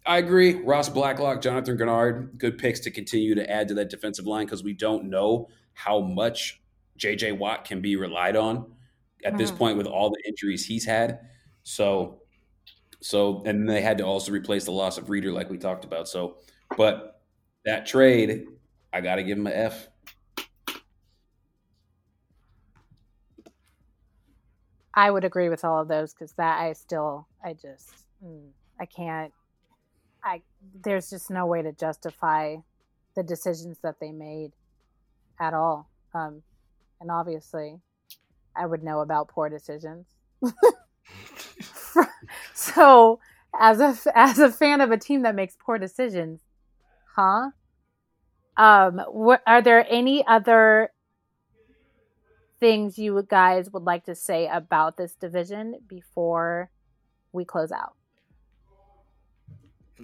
I 0.07 0.19
agree. 0.19 0.55
Ross 0.55 0.89
Blacklock, 0.89 1.43
Jonathan 1.43 1.77
Greenard, 1.77 2.39
good 2.39 2.59
picks 2.59 2.81
to 2.81 2.91
continue 2.91 3.35
to 3.35 3.49
add 3.51 3.69
to 3.69 3.75
that 3.75 3.91
defensive 3.91 4.27
line 4.27 4.47
because 4.47 4.65
we 4.65 4.73
don't 4.73 5.05
know 5.05 5.49
how 5.75 6.01
much 6.01 6.61
JJ 6.99 7.37
Watt 7.39 7.65
can 7.65 7.81
be 7.81 7.97
relied 7.97 8.37
on 8.37 8.73
at 9.25 9.37
this 9.37 9.51
Mhm. 9.51 9.57
point 9.57 9.79
with 9.79 9.87
all 9.87 10.11
the 10.11 10.23
injuries 10.27 10.65
he's 10.65 10.85
had. 10.85 11.21
So 11.63 12.17
so, 13.03 13.43
and 13.47 13.67
they 13.67 13.81
had 13.81 13.97
to 13.99 14.05
also 14.05 14.31
replace 14.31 14.67
the 14.67 14.73
loss 14.73 14.99
of 14.99 15.09
Reader, 15.09 15.33
like 15.33 15.49
we 15.49 15.57
talked 15.57 15.87
about. 15.87 16.07
So, 16.07 16.37
but 16.77 17.23
that 17.65 17.87
trade, 17.87 18.45
I 18.93 19.01
got 19.01 19.15
to 19.17 19.23
give 19.23 19.39
him 19.39 19.47
an 19.47 19.55
F. 19.55 19.89
I 25.01 25.11
would 25.11 25.25
agree 25.25 25.49
with 25.49 25.65
all 25.65 25.81
of 25.81 25.89
those 25.89 26.13
because 26.13 26.33
that 26.33 26.61
I 26.61 26.75
still 26.75 27.27
I 27.43 27.55
just 27.55 27.91
mm, 28.23 28.51
I 28.79 28.85
can't 28.85 29.33
I 30.23 30.43
there's 30.85 31.09
just 31.09 31.31
no 31.31 31.47
way 31.47 31.63
to 31.63 31.73
justify 31.73 32.57
the 33.17 33.23
decisions 33.23 33.79
that 33.83 33.97
they 33.99 34.13
made 34.13 34.53
at 35.41 35.55
all. 35.55 35.89
Um, 36.15 36.43
and 37.01 37.11
obviously, 37.11 37.81
I 38.55 38.67
would 38.67 38.83
know 38.83 39.01
about 39.01 39.29
poor 39.29 39.49
decisions. 39.49 40.07
so, 42.55 43.21
as 43.59 43.81
a 43.81 43.97
as 44.15 44.39
a 44.39 44.53
fan 44.53 44.83
of 44.83 44.91
a 44.91 44.99
team 44.99 45.23
that 45.23 45.35
makes 45.35 45.57
poor 45.59 45.79
decisions, 45.79 46.43
huh? 47.17 47.53
Um, 48.59 49.01
what 49.09 49.41
are 49.47 49.63
there 49.63 49.87
any 49.89 50.27
other 50.27 50.91
things 52.61 52.99
you 52.99 53.23
guys 53.29 53.71
would 53.71 53.83
like 53.85 54.05
to 54.05 54.15
say 54.15 54.47
about 54.49 54.97
this 54.97 55.15
division 55.15 55.77
before 55.89 56.71
we 57.33 57.45
close 57.45 57.73
out? 57.73 57.95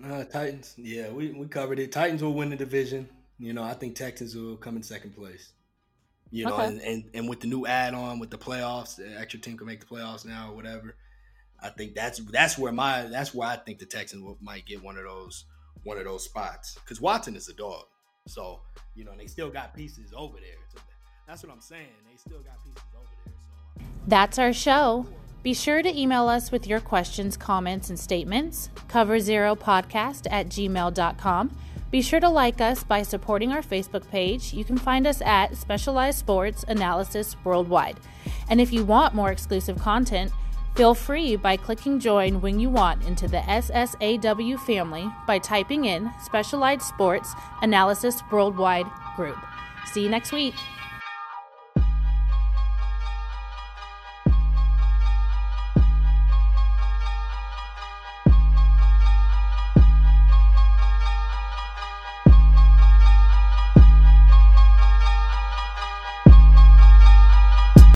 Uh, 0.05 0.25
Titans, 0.25 0.75
yeah, 0.77 1.09
we, 1.11 1.31
we 1.31 1.47
covered 1.47 1.79
it. 1.79 1.93
Titans 1.93 2.23
will 2.23 2.35
win 2.35 2.51
the 2.51 2.57
division. 2.57 3.09
You 3.39 3.53
know, 3.53 3.63
I 3.63 3.75
think 3.75 3.97
Texans 3.97 4.35
will 4.35 4.57
come 4.57 4.77
in 4.77 4.83
second 4.83 5.15
place. 5.15 5.53
You 6.31 6.47
know, 6.47 6.55
Okay. 6.55 6.67
and, 6.67 6.81
and, 6.81 7.05
and 7.15 7.29
with 7.29 7.41
the 7.41 7.47
new 7.47 7.67
add 7.67 7.95
on 7.95 8.19
with 8.19 8.31
the 8.31 8.39
playoffs, 8.39 8.97
the 8.97 9.19
extra 9.19 9.41
team 9.41 9.57
can 9.57 9.67
make 9.67 9.81
the 9.81 9.87
playoffs 9.87 10.25
now 10.27 10.51
or 10.51 10.57
whatever. 10.57 10.97
I 11.63 11.71
think 11.71 11.95
that's 11.95 12.19
that's 12.19 12.59
where 12.59 12.73
my 12.73 13.05
that's 13.05 13.33
where 13.35 13.49
I 13.49 13.57
think 13.57 13.79
the 13.79 13.87
Texans 13.87 14.23
will, 14.23 14.37
might 14.43 14.67
get 14.67 14.83
one 14.83 14.99
of 14.99 15.05
those 15.05 15.45
one 15.85 15.97
of 15.99 16.05
those 16.05 16.25
spots 16.25 16.75
because 16.75 17.01
Watson 17.01 17.37
is 17.37 17.49
a 17.49 17.55
dog. 17.55 17.85
So 18.27 18.61
you 18.95 19.05
know, 19.05 19.13
they 19.17 19.27
still 19.27 19.51
got 19.51 19.75
pieces 19.75 20.13
over 20.15 20.37
there. 20.39 20.83
That's 21.27 21.43
what 21.43 21.53
I'm 21.53 21.61
saying. 21.61 21.89
They 22.11 22.17
still 22.17 22.39
got 22.39 22.63
pieces 22.65 22.83
over 22.95 23.07
there. 23.25 23.35
So 23.79 23.85
That's 24.07 24.39
our 24.39 24.53
show. 24.53 25.07
Be 25.43 25.55
sure 25.55 25.83
to 25.83 26.01
email 26.01 26.29
us 26.29 26.51
with 26.51 26.67
your 26.67 26.81
questions, 26.81 27.37
comments, 27.37 27.89
and 27.89 27.99
statements. 27.99 28.71
Cover 28.89 29.21
Zero 29.21 29.55
Podcast 29.55 30.27
at 30.31 30.49
gmail.com. 30.49 31.57
Be 31.91 32.03
sure 32.03 32.21
to 32.21 32.29
like 32.29 32.61
us 32.61 32.83
by 32.83 33.03
supporting 33.03 33.53
our 33.53 33.63
Facebook 33.63 34.09
page. 34.11 34.53
You 34.53 34.65
can 34.65 34.77
find 34.77 35.07
us 35.07 35.23
at 35.23 35.57
Specialized 35.57 36.19
Sports 36.19 36.65
Analysis 36.67 37.37
Worldwide. 37.45 37.97
And 38.49 38.61
if 38.61 38.73
you 38.73 38.85
want 38.85 39.15
more 39.15 39.31
exclusive 39.31 39.79
content, 39.79 40.33
feel 40.75 40.95
free 40.95 41.37
by 41.37 41.57
clicking 41.57 42.01
join 42.01 42.41
when 42.41 42.59
you 42.59 42.69
want 42.69 43.05
into 43.05 43.29
the 43.29 43.39
SSAW 43.39 44.59
family 44.67 45.09
by 45.27 45.39
typing 45.39 45.85
in 45.85 46.11
Specialized 46.25 46.83
Sports 46.83 47.33
Analysis 47.63 48.21
Worldwide 48.33 48.87
Group. 49.15 49.39
See 49.93 50.03
you 50.03 50.11
next 50.11 50.33
week. 50.33 50.55